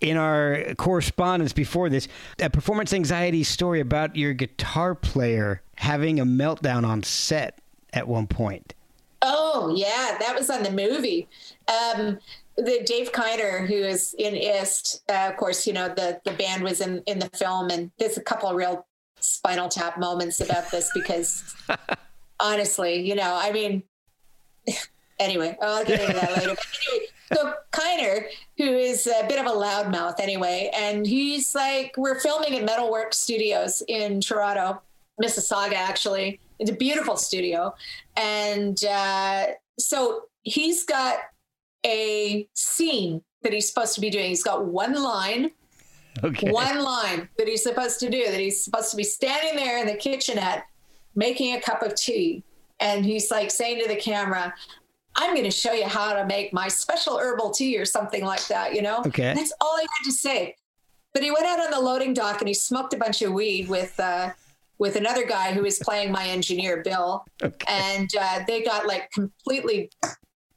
in 0.00 0.16
our 0.16 0.74
correspondence 0.76 1.52
before 1.52 1.88
this 1.88 2.08
a 2.40 2.48
performance 2.48 2.92
anxiety 2.92 3.44
story 3.44 3.80
about 3.80 4.16
your 4.16 4.32
guitar 4.32 4.94
player 4.94 5.62
having 5.76 6.20
a 6.20 6.24
meltdown 6.24 6.86
on 6.86 7.02
set 7.02 7.58
at 7.92 8.08
one 8.08 8.26
point. 8.26 8.74
Oh 9.22 9.72
yeah, 9.76 10.16
that 10.18 10.34
was 10.36 10.48
on 10.48 10.62
the 10.62 10.70
movie. 10.70 11.28
Um, 11.68 12.18
the 12.56 12.82
Dave 12.84 13.12
Kiner, 13.12 13.66
who 13.66 13.74
is 13.74 14.14
in 14.18 14.34
IST, 14.34 15.02
uh, 15.10 15.28
of 15.30 15.36
course, 15.36 15.66
you 15.66 15.72
know 15.72 15.88
the 15.88 16.20
the 16.24 16.32
band 16.32 16.62
was 16.62 16.80
in 16.80 17.02
in 17.06 17.18
the 17.18 17.28
film, 17.30 17.70
and 17.70 17.90
there's 17.98 18.16
a 18.16 18.22
couple 18.22 18.48
of 18.48 18.56
real 18.56 18.86
Spinal 19.20 19.68
Tap 19.68 19.98
moments 19.98 20.40
about 20.40 20.70
this 20.70 20.90
because 20.94 21.54
honestly, 22.40 23.06
you 23.06 23.14
know, 23.14 23.38
I 23.40 23.52
mean, 23.52 23.82
anyway, 25.20 25.56
I'll 25.62 25.84
get 25.84 26.00
into 26.00 26.14
that 26.14 26.30
later. 26.36 26.56
Anyway, 26.90 27.06
so 27.32 27.54
Kiner, 27.72 28.24
who 28.58 28.64
is 28.64 29.06
a 29.06 29.24
bit 29.28 29.38
of 29.38 29.46
a 29.46 29.50
loudmouth 29.50 30.18
anyway, 30.18 30.70
and 30.74 31.06
he's 31.06 31.54
like, 31.54 31.94
we're 31.96 32.18
filming 32.18 32.54
at 32.58 32.66
Metalworks 32.68 33.14
Studios 33.14 33.82
in 33.86 34.20
Toronto, 34.20 34.82
Mississauga, 35.22 35.74
actually. 35.74 36.40
It's 36.58 36.70
a 36.70 36.74
beautiful 36.74 37.16
studio. 37.16 37.74
And 38.16 38.82
uh, 38.84 39.46
so 39.78 40.22
he's 40.42 40.84
got 40.84 41.18
a 41.86 42.48
scene 42.54 43.22
that 43.42 43.52
he's 43.52 43.68
supposed 43.68 43.94
to 43.94 44.00
be 44.00 44.10
doing. 44.10 44.28
He's 44.28 44.42
got 44.42 44.64
one 44.66 45.00
line 45.00 45.52
Okay. 46.24 46.50
one 46.50 46.82
line 46.82 47.28
that 47.38 47.46
he's 47.46 47.62
supposed 47.62 48.00
to 48.00 48.10
do 48.10 48.24
that 48.30 48.38
he's 48.40 48.62
supposed 48.64 48.90
to 48.90 48.96
be 48.96 49.04
standing 49.04 49.54
there 49.56 49.78
in 49.78 49.86
the 49.86 49.94
kitchenette 49.94 50.64
making 51.14 51.54
a 51.54 51.60
cup 51.60 51.82
of 51.82 51.94
tea 51.94 52.42
and 52.80 53.06
he's 53.06 53.30
like 53.30 53.48
saying 53.50 53.80
to 53.80 53.88
the 53.88 53.94
camera 53.96 54.52
i'm 55.16 55.32
going 55.34 55.44
to 55.44 55.50
show 55.50 55.72
you 55.72 55.86
how 55.86 56.12
to 56.12 56.24
make 56.26 56.52
my 56.52 56.68
special 56.68 57.18
herbal 57.18 57.50
tea 57.50 57.78
or 57.78 57.84
something 57.84 58.24
like 58.24 58.46
that 58.48 58.74
you 58.74 58.82
know 58.82 59.02
Okay. 59.06 59.34
that's 59.34 59.52
all 59.60 59.76
he 59.78 59.82
had 59.82 60.04
to 60.04 60.12
say 60.12 60.54
but 61.12 61.22
he 61.22 61.30
went 61.30 61.44
out 61.46 61.60
on 61.60 61.70
the 61.70 61.80
loading 61.80 62.14
dock 62.14 62.40
and 62.40 62.48
he 62.48 62.54
smoked 62.54 62.94
a 62.94 62.96
bunch 62.96 63.20
of 63.22 63.32
weed 63.32 63.68
with 63.68 63.98
uh 64.00 64.30
with 64.78 64.96
another 64.96 65.26
guy 65.26 65.52
who 65.52 65.62
was 65.62 65.78
playing 65.80 66.10
my 66.10 66.26
engineer 66.26 66.82
bill 66.82 67.24
Okay. 67.42 67.66
and 67.68 68.08
uh, 68.18 68.40
they 68.46 68.62
got 68.62 68.86
like 68.86 69.10
completely 69.12 69.90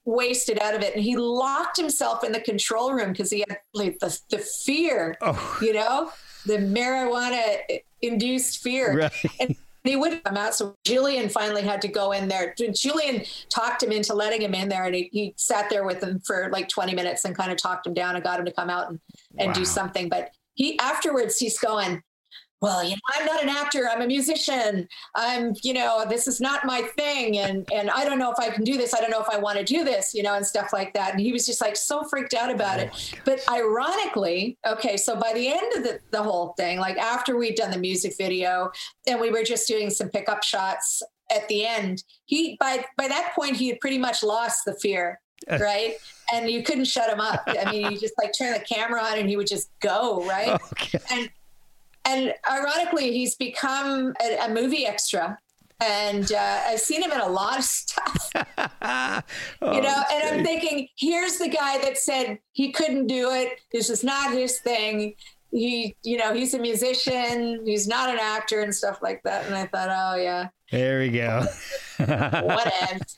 wasted 0.05 0.59
out 0.59 0.75
of 0.75 0.81
it 0.81 0.93
and 0.95 1.03
he 1.03 1.15
locked 1.15 1.77
himself 1.77 2.23
in 2.23 2.31
the 2.31 2.39
control 2.41 2.93
room 2.93 3.11
because 3.11 3.31
he 3.31 3.39
had 3.47 3.57
like 3.73 3.97
the, 3.99 4.17
the 4.29 4.37
fear 4.37 5.15
Oh, 5.21 5.57
you 5.61 5.73
know, 5.73 6.11
the 6.45 6.57
marijuana 6.57 7.57
induced 8.01 8.61
fear. 8.61 8.93
right. 8.97 9.11
And 9.39 9.55
he 9.83 9.95
wouldn't 9.95 10.23
come 10.23 10.37
out. 10.37 10.55
So 10.55 10.75
Julian 10.85 11.29
finally 11.29 11.61
had 11.61 11.81
to 11.81 11.87
go 11.87 12.11
in 12.13 12.27
there. 12.27 12.55
Julian 12.73 13.23
talked 13.49 13.83
him 13.83 13.91
into 13.91 14.13
letting 14.13 14.41
him 14.41 14.53
in 14.53 14.69
there 14.69 14.85
and 14.85 14.95
he, 14.95 15.09
he 15.11 15.33
sat 15.37 15.69
there 15.69 15.83
with 15.85 16.01
him 16.01 16.19
for 16.21 16.49
like 16.51 16.69
20 16.69 16.95
minutes 16.95 17.25
and 17.25 17.35
kind 17.35 17.51
of 17.51 17.57
talked 17.57 17.85
him 17.85 17.93
down 17.93 18.15
and 18.15 18.23
got 18.23 18.39
him 18.39 18.45
to 18.45 18.51
come 18.51 18.69
out 18.69 18.89
and, 18.89 18.99
and 19.37 19.47
Wow. 19.49 19.53
do 19.53 19.65
something. 19.65 20.07
But 20.09 20.31
he 20.53 20.79
afterwards 20.79 21.37
he's 21.37 21.59
going, 21.59 22.01
well, 22.63 22.81
you 22.81 22.91
know, 22.91 23.01
I'm 23.13 23.25
not 23.25 23.43
an 23.43 23.49
actor. 23.49 23.89
I'm 23.91 24.01
a 24.01 24.07
musician. 24.07 24.87
I'm, 25.15 25.53
you 25.63 25.73
know, 25.73 26.05
this 26.07 26.29
is 26.29 26.39
not 26.39 26.63
my 26.63 26.81
thing. 26.97 27.37
And, 27.37 27.69
and 27.73 27.89
I 27.89 28.05
don't 28.05 28.17
know 28.17 28.31
if 28.31 28.39
I 28.39 28.51
can 28.51 28.63
do 28.63 28.77
this. 28.77 28.93
I 28.93 29.01
don't 29.01 29.11
know 29.11 29.19
if 29.19 29.27
I 29.29 29.37
want 29.37 29.57
to 29.57 29.65
do 29.65 29.83
this, 29.83 30.13
you 30.13 30.23
know, 30.23 30.35
and 30.35 30.45
stuff 30.45 30.71
like 30.71 30.93
that. 30.93 31.11
And 31.11 31.19
he 31.19 31.33
was 31.33 31.45
just 31.45 31.59
like 31.59 31.75
so 31.75 32.05
freaked 32.05 32.33
out 32.33 32.49
about 32.49 32.79
it. 32.79 32.89
Oh 32.93 33.17
but 33.25 33.43
ironically, 33.51 34.57
okay, 34.65 34.95
so 34.95 35.19
by 35.19 35.33
the 35.33 35.45
end 35.45 35.73
of 35.75 35.83
the, 35.83 35.99
the 36.11 36.23
whole 36.23 36.53
thing, 36.55 36.79
like 36.79 36.97
after 36.97 37.35
we'd 37.35 37.55
done 37.55 37.69
the 37.69 37.77
music 37.77 38.15
video 38.17 38.71
and 39.07 39.19
we 39.19 39.29
were 39.29 39.43
just 39.43 39.67
doing 39.67 39.89
some 39.89 40.07
pickup 40.07 40.41
shots 40.41 41.03
at 41.35 41.45
the 41.49 41.65
end, 41.65 42.05
he, 42.23 42.55
by, 42.61 42.85
by 42.95 43.09
that 43.09 43.33
point, 43.35 43.57
he 43.57 43.67
had 43.67 43.81
pretty 43.81 43.97
much 43.97 44.23
lost 44.23 44.63
the 44.63 44.73
fear. 44.75 45.19
Eh. 45.49 45.57
Right. 45.57 45.95
And 46.33 46.49
you 46.49 46.63
couldn't 46.63 46.85
shut 46.85 47.11
him 47.11 47.19
up. 47.19 47.43
I 47.45 47.69
mean, 47.69 47.91
you 47.91 47.97
just 47.97 48.13
like 48.17 48.31
turn 48.37 48.53
the 48.53 48.59
camera 48.61 49.03
on 49.03 49.17
and 49.17 49.27
he 49.27 49.35
would 49.35 49.47
just 49.47 49.69
go. 49.81 50.25
Right 50.25 50.57
Okay. 50.81 50.99
and 51.11 51.29
and 52.05 52.33
ironically, 52.49 53.11
he's 53.11 53.35
become 53.35 54.13
a, 54.21 54.45
a 54.45 54.49
movie 54.49 54.85
extra. 54.85 55.37
And 55.79 56.31
uh, 56.31 56.61
I've 56.67 56.79
seen 56.79 57.01
him 57.03 57.11
in 57.11 57.19
a 57.19 57.27
lot 57.27 57.57
of 57.57 57.63
stuff, 57.65 58.31
Oh, 59.61 59.75
you 59.75 59.81
know. 59.81 60.03
And 60.11 60.23
I'm 60.39 60.45
thinking, 60.45 60.87
here's 60.97 61.37
the 61.37 61.49
guy 61.49 61.77
that 61.79 61.97
said 61.97 62.39
he 62.53 62.71
couldn't 62.71 63.07
do 63.07 63.31
it. 63.31 63.59
This 63.71 63.89
is 63.89 64.03
not 64.03 64.33
his 64.33 64.59
thing. 64.59 65.15
He, 65.51 65.95
you 66.03 66.17
know, 66.17 66.33
he's 66.33 66.53
a 66.53 66.59
musician. 66.59 67.63
He's 67.65 67.87
not 67.87 68.09
an 68.09 68.17
actor 68.19 68.61
and 68.61 68.73
stuff 68.73 68.99
like 69.01 69.21
that. 69.23 69.45
And 69.45 69.55
I 69.55 69.65
thought, 69.67 69.89
oh 69.89 70.15
yeah, 70.15 70.49
There 70.71 70.99
we 70.99 71.09
go. 71.09 71.45
what 71.97 72.73
ends? 72.89 73.15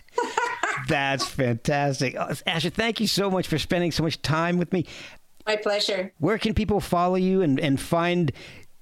That's 0.88 1.26
fantastic. 1.28 2.16
Uh, 2.18 2.36
Asher, 2.46 2.70
thank 2.70 3.00
you 3.00 3.08
so 3.08 3.30
much 3.30 3.48
for 3.48 3.58
spending 3.58 3.92
so 3.92 4.04
much 4.04 4.22
time 4.22 4.58
with 4.58 4.74
me. 4.74 4.86
My 5.48 5.56
pleasure. 5.56 6.12
Where 6.18 6.38
can 6.38 6.54
people 6.54 6.80
follow 6.80 7.16
you 7.16 7.42
and, 7.42 7.60
and 7.60 7.80
find 7.80 8.32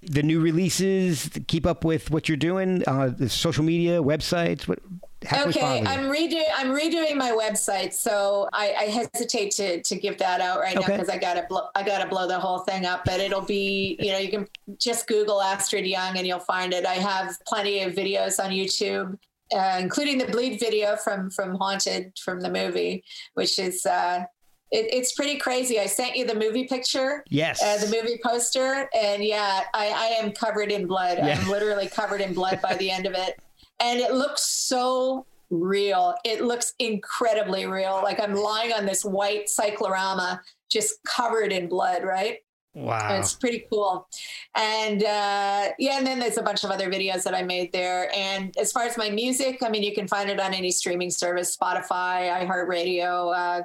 the 0.10 0.24
new 0.24 0.40
releases, 0.40 1.30
keep 1.48 1.66
up 1.66 1.84
with 1.84 2.12
what 2.12 2.28
you're 2.28 2.38
doing, 2.38 2.84
uh, 2.88 3.08
the 3.08 3.30
social 3.30 3.64
media, 3.64 4.02
websites? 4.02 4.68
What, 4.68 4.80
how 5.26 5.38
can 5.38 5.48
we 5.48 5.54
follow 5.54 5.76
Okay. 5.78 5.86
I'm 5.86 6.12
redoing 6.12 6.44
I'm 6.56 6.70
redoing 6.70 7.16
my 7.16 7.32
website, 7.32 7.94
so 7.94 8.50
I, 8.54 8.74
I 8.74 8.84
hesitate 8.84 9.52
to 9.52 9.82
to 9.82 9.96
give 9.96 10.18
that 10.18 10.42
out 10.42 10.60
right 10.60 10.76
now 10.76 10.82
because 10.86 11.10
I 11.10 11.18
gotta 11.18 11.46
blow 11.48 11.68
I 11.76 11.84
gotta 11.84 12.08
blow 12.08 12.28
the 12.28 12.40
whole 12.40 12.60
thing 12.60 12.86
up. 12.86 13.04
But 13.06 13.20
it'll 13.20 13.42
be 13.42 13.98
you 14.00 14.12
know 14.12 14.18
you 14.18 14.30
can 14.30 14.48
just 14.80 15.08
Google 15.08 15.42
Astrid 15.42 15.86
Young 15.86 16.18
and 16.18 16.28
you'll 16.28 16.40
find 16.40 16.74
it. 16.74 16.86
I 16.86 16.96
have 16.96 17.38
plenty 17.48 17.84
of 17.84 17.94
videos 17.94 18.44
on 18.44 18.52
YouTube, 18.52 19.18
uh, 19.56 19.78
including 19.80 20.18
the 20.18 20.26
bleed 20.26 20.60
video 20.60 20.96
from 20.98 21.30
from 21.30 21.56
Haunted 21.56 22.12
from 22.20 22.42
the 22.42 22.50
movie, 22.50 23.04
which 23.34 23.60
is. 23.60 23.86
Uh, 23.86 24.26
it, 24.74 24.94
it's 24.94 25.14
pretty 25.14 25.38
crazy. 25.38 25.80
I 25.80 25.86
sent 25.86 26.16
you 26.18 26.26
the 26.26 26.36
movie 26.36 26.66
picture, 26.66 27.24
Yes. 27.30 27.62
uh, 27.64 27.78
the 27.86 27.92
movie 27.96 28.20
poster, 28.22 28.90
and 28.94 29.24
yeah, 29.24 29.64
I, 29.74 29.88
I 29.90 30.06
am 30.24 30.32
covered 30.32 30.72
in 30.72 30.88
blood. 30.88 31.20
Yeah. 31.20 31.40
I'm 31.40 31.50
literally 31.56 31.88
covered 31.88 32.20
in 32.22 32.34
blood 32.34 32.60
by 32.62 32.76
the 32.76 32.90
end 32.92 33.06
of 33.06 33.14
it 33.14 33.40
and 33.80 34.00
it 34.00 34.14
looks 34.14 34.42
so 34.44 35.26
real. 35.50 36.16
It 36.24 36.42
looks 36.44 36.74
incredibly 36.80 37.66
real. 37.66 38.00
Like 38.04 38.20
I'm 38.20 38.34
lying 38.34 38.72
on 38.74 38.86
this 38.86 39.04
white 39.04 39.50
cyclorama, 39.50 40.42
just 40.70 41.04
covered 41.06 41.52
in 41.52 41.68
blood, 41.68 42.04
right? 42.04 42.38
wow. 42.76 43.20
It's 43.20 43.36
pretty 43.36 43.66
cool. 43.72 44.08
And 44.56 45.04
uh, 45.04 45.70
yeah, 45.78 45.98
and 45.98 46.08
then 46.08 46.18
there's 46.20 46.38
a 46.38 46.42
bunch 46.42 46.64
of 46.64 46.72
other 46.72 46.90
videos 46.90 47.22
that 47.24 47.36
I 47.36 47.44
made 47.44 47.72
there. 47.72 48.10
And 48.16 48.56
as 48.58 48.72
far 48.72 48.84
as 48.84 48.98
my 48.98 49.10
music, 49.12 49.60
I 49.62 49.70
mean, 49.70 49.84
you 49.84 49.94
can 49.94 50.08
find 50.08 50.28
it 50.30 50.40
on 50.40 50.54
any 50.56 50.72
streaming 50.72 51.12
service 51.12 51.56
Spotify, 51.56 52.48
iHeartRadio, 52.48 53.36
uh, 53.36 53.64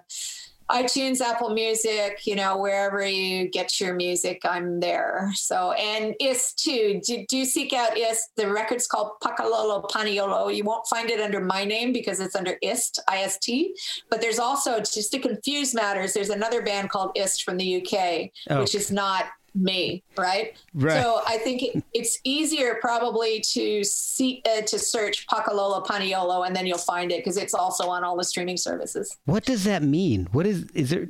iTunes, 0.71 1.21
Apple 1.21 1.51
Music, 1.55 2.27
you 2.27 2.37
know, 2.37 2.59
wherever 2.59 3.05
you 3.07 3.49
get 3.49 3.81
your 3.81 3.95
music, 3.95 4.43
I'm 4.45 4.81
there. 4.81 5.31
So, 5.35 5.73
and 5.73 6.15
IST 6.21 6.59
too. 6.59 7.01
Do, 7.05 7.25
do 7.29 7.45
seek 7.45 7.73
out 7.73 7.97
IST. 7.97 8.31
The 8.37 8.51
record's 8.51 8.87
called 8.87 9.13
Pakalolo 9.23 9.89
Paniolo. 9.91 10.55
You 10.55 10.65
won't 10.65 10.87
find 10.87 11.09
it 11.11 11.21
under 11.21 11.41
my 11.41 11.65
name 11.65 11.93
because 11.93 12.21
it's 12.21 12.37
under 12.37 12.57
IST, 12.63 13.01
I-S-T. 13.09 13.75
But 14.11 14.21
there's 14.21 14.39
also, 14.39 14.79
just 14.79 15.11
to 15.13 15.19
confuse 15.19 15.75
matters, 15.75 16.13
there's 16.13 16.31
another 16.31 16.63
band 16.63 16.91
called 16.91 17.13
IST 17.17 17.43
from 17.45 17.57
the 17.57 17.77
UK, 17.83 18.31
Oh. 18.51 18.61
which 18.61 18.75
is 18.75 18.91
not 18.91 19.25
me, 19.61 20.03
right? 20.17 20.57
Right. 20.75 21.03
So 21.03 21.21
I 21.27 21.39
think 21.39 21.63
it, 21.63 21.85
it's 21.95 22.19
easier 22.25 22.79
probably 22.81 23.41
to 23.53 23.85
see 23.85 24.43
uh, 24.47 24.63
to 24.63 24.79
search 24.79 25.27
Pakalolo 25.27 25.85
Paniolo 25.87 26.47
and 26.47 26.55
then 26.55 26.67
you'll 26.67 26.79
find 26.79 27.13
it 27.13 27.19
because 27.19 27.37
it's 27.37 27.55
also 27.55 27.89
on 27.89 28.05
all 28.05 28.17
the 28.17 28.25
streaming 28.25 28.57
services. 28.57 29.17
what 29.25 29.45
does 29.45 29.65
that 29.65 29.83
mean? 29.83 30.29
What 30.33 30.47
is, 30.47 30.65
is 30.75 30.91
there? 30.91 31.09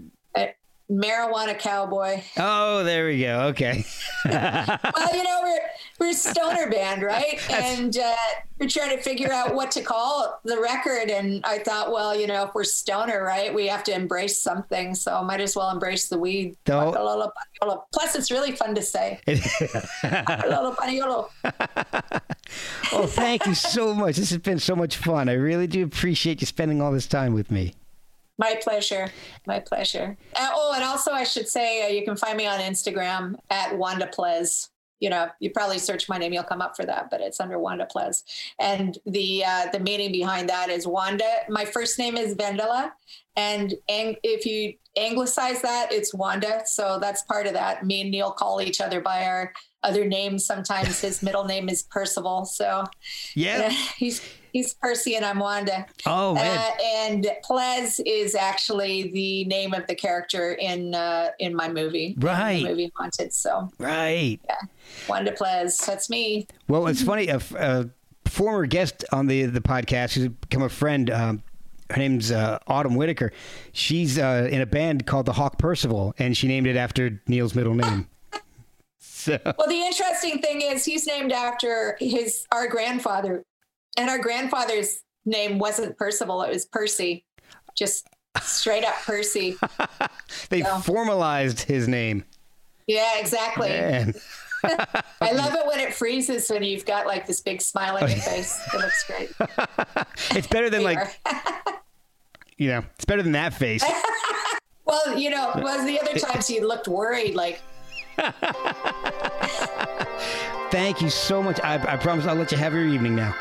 Marijuana 0.90 1.58
cowboy. 1.58 2.22
Oh, 2.38 2.82
there 2.82 3.06
we 3.06 3.20
go. 3.20 3.40
Okay. 3.48 3.84
Well, 4.24 5.16
you 5.16 5.22
know 5.22 5.40
we're 5.42 5.60
we're 6.00 6.10
a 6.10 6.14
stoner 6.14 6.70
band, 6.70 7.02
right? 7.02 7.38
And 7.50 7.96
uh, 7.96 8.14
we're 8.58 8.68
trying 8.68 8.96
to 8.96 9.02
figure 9.02 9.32
out 9.32 9.54
what 9.54 9.70
to 9.72 9.82
call 9.82 10.40
the 10.44 10.60
record. 10.60 11.08
And 11.10 11.44
I 11.44 11.58
thought, 11.58 11.92
well, 11.92 12.18
you 12.18 12.26
know, 12.26 12.44
if 12.44 12.54
we're 12.54 12.64
stoner, 12.64 13.22
right, 13.22 13.54
we 13.54 13.66
have 13.68 13.84
to 13.84 13.92
embrace 13.92 14.38
something. 14.38 14.94
So 14.94 15.22
might 15.22 15.40
as 15.40 15.54
well 15.56 15.70
embrace 15.70 16.08
the 16.08 16.18
weed. 16.18 16.56
Don't- 16.64 16.94
Plus, 17.92 18.14
it's 18.16 18.30
really 18.30 18.52
fun 18.52 18.74
to 18.74 18.82
say. 18.82 19.20
Oh, 22.92 23.06
thank 23.06 23.46
you 23.46 23.54
so 23.54 23.94
much. 23.94 24.16
This 24.16 24.30
has 24.30 24.38
been 24.38 24.58
so 24.58 24.74
much 24.74 24.96
fun. 24.96 25.28
I 25.28 25.34
really 25.34 25.66
do 25.66 25.84
appreciate 25.84 26.40
you 26.40 26.46
spending 26.46 26.80
all 26.80 26.92
this 26.92 27.06
time 27.06 27.34
with 27.34 27.50
me. 27.50 27.74
My 28.38 28.54
pleasure. 28.62 29.10
My 29.46 29.58
pleasure. 29.60 30.16
Uh, 30.36 30.48
oh, 30.52 30.72
and 30.74 30.84
also 30.84 31.10
I 31.12 31.24
should 31.24 31.48
say 31.48 31.84
uh, 31.84 31.88
you 31.88 32.04
can 32.04 32.16
find 32.16 32.36
me 32.38 32.46
on 32.46 32.60
Instagram 32.60 33.34
at 33.50 33.76
Wanda 33.76 34.06
Plez. 34.06 34.68
You 35.00 35.10
know, 35.10 35.28
you 35.38 35.50
probably 35.50 35.78
search 35.78 36.08
my 36.08 36.18
name, 36.18 36.32
you'll 36.32 36.42
come 36.42 36.60
up 36.60 36.74
for 36.74 36.84
that, 36.84 37.08
but 37.08 37.20
it's 37.20 37.38
under 37.38 37.58
Wanda 37.58 37.86
Plez. 37.94 38.24
And 38.60 38.98
the 39.06 39.44
uh, 39.44 39.66
the 39.72 39.78
meaning 39.80 40.10
behind 40.12 40.48
that 40.48 40.70
is 40.70 40.86
Wanda. 40.86 41.30
My 41.48 41.64
first 41.64 41.98
name 41.98 42.16
is 42.16 42.34
Vendela, 42.34 42.90
and 43.36 43.74
ang- 43.88 44.16
if 44.24 44.44
you 44.44 44.74
anglicize 44.96 45.62
that, 45.62 45.92
it's 45.92 46.12
Wanda. 46.14 46.62
So 46.66 46.98
that's 47.00 47.22
part 47.22 47.46
of 47.46 47.52
that. 47.52 47.86
Me 47.86 48.00
and 48.00 48.10
Neil 48.10 48.32
call 48.32 48.60
each 48.60 48.80
other 48.80 49.00
by 49.00 49.24
our 49.26 49.52
other 49.84 50.04
names. 50.04 50.44
Sometimes 50.44 51.00
his 51.00 51.22
middle 51.22 51.44
name 51.44 51.68
is 51.68 51.84
Percival. 51.84 52.44
So 52.44 52.84
Yeah. 53.36 53.70
he's 53.96 54.20
he's 54.52 54.74
Percy 54.74 55.16
and 55.16 55.24
I'm 55.24 55.38
Wanda. 55.38 55.86
Oh, 56.06 56.34
man. 56.34 56.58
Uh, 56.58 56.82
and 56.84 57.30
Plez 57.48 58.00
is 58.06 58.34
actually 58.34 59.10
the 59.12 59.44
name 59.44 59.74
of 59.74 59.86
the 59.86 59.94
character 59.94 60.52
in 60.54 60.94
uh, 60.94 61.28
in 61.38 61.54
my 61.54 61.68
movie, 61.68 62.14
Right. 62.18 62.62
movie 62.62 62.92
Haunted. 62.96 63.32
So 63.32 63.70
Right. 63.78 64.38
Wanda 65.08 65.32
Plez, 65.32 65.84
that's 65.84 66.08
me. 66.10 66.46
Well, 66.68 66.86
it's 66.86 67.02
funny. 67.02 67.28
A, 67.28 67.36
f- 67.36 67.54
a 67.54 67.90
former 68.26 68.66
guest 68.66 69.04
on 69.12 69.26
the 69.26 69.44
the 69.46 69.60
podcast 69.60 70.14
who's 70.14 70.28
become 70.28 70.62
a 70.62 70.68
friend. 70.68 71.10
Um, 71.10 71.42
her 71.90 71.96
name's 71.96 72.30
uh, 72.30 72.58
Autumn 72.66 72.96
Whitaker. 72.96 73.32
She's 73.72 74.18
uh, 74.18 74.46
in 74.50 74.60
a 74.60 74.66
band 74.66 75.06
called 75.06 75.24
the 75.24 75.32
Hawk 75.32 75.58
Percival, 75.58 76.14
and 76.18 76.36
she 76.36 76.46
named 76.46 76.66
it 76.66 76.76
after 76.76 77.22
Neil's 77.26 77.54
middle 77.54 77.74
name. 77.74 78.06
So 79.00 79.38
Well, 79.44 79.68
the 79.68 79.80
interesting 79.82 80.40
thing 80.40 80.62
is 80.62 80.84
he's 80.84 81.06
named 81.06 81.32
after 81.32 81.96
his 82.00 82.46
our 82.52 82.66
grandfather, 82.68 83.44
and 83.98 84.08
our 84.08 84.18
grandfather's 84.18 85.00
name 85.26 85.58
wasn't 85.58 85.96
Percival; 85.98 86.42
it 86.42 86.50
was 86.50 86.64
Percy, 86.64 87.24
just 87.76 88.08
straight 88.40 88.84
up 88.84 88.94
Percy. 89.04 89.56
they 90.50 90.60
Yeah. 90.60 90.80
formalized 90.80 91.60
his 91.62 91.88
name. 91.88 92.24
Yeah, 92.86 93.18
exactly. 93.18 93.70
I 94.64 95.32
love 95.32 95.54
it 95.54 95.66
when 95.66 95.78
it 95.78 95.92
freezes 95.94 96.48
when 96.50 96.62
you've 96.64 96.84
got 96.86 97.06
like 97.06 97.26
this 97.26 97.40
big 97.40 97.60
smile 97.62 97.96
on 97.96 98.08
your 98.08 98.18
face. 98.18 98.60
It 98.72 98.78
looks 98.78 99.04
great. 99.06 99.30
It's 100.36 100.46
better 100.48 100.68
than 100.70 100.82
like 100.82 101.20
you 102.56 102.68
know. 102.70 102.82
It's 102.96 103.04
better 103.04 103.22
than 103.22 103.32
that 103.32 103.54
face. 103.54 103.84
Well, 104.84 105.18
you 105.18 105.30
know, 105.30 105.52
was 105.56 105.84
the 105.86 106.00
other 106.00 106.18
times 106.18 106.48
you 106.50 106.66
looked 106.66 106.88
worried, 106.88 107.34
like 107.34 107.60
Thank 110.70 111.00
you 111.00 111.08
so 111.08 111.42
much. 111.42 111.60
I, 111.62 111.74
I 111.92 111.96
promise 111.96 112.26
I'll 112.26 112.34
let 112.34 112.50
you 112.52 112.58
have 112.58 112.72
your 112.74 112.86
evening 112.86 113.14
now. 113.16 113.34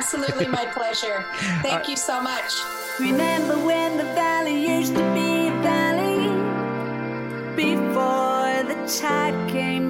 Absolutely 0.00 0.48
my 0.48 0.64
pleasure. 0.64 1.26
Thank 1.60 1.86
you 1.86 1.94
so 1.94 2.22
much. 2.22 2.54
Remember 2.98 3.54
when 3.58 3.98
the 3.98 4.04
valley 4.04 4.66
used 4.66 4.94
to 4.94 5.04
be 5.12 5.48
a 5.48 5.56
valley 5.62 6.24
before 7.54 8.62
the 8.70 8.78
tide 8.98 9.38
came 9.50 9.89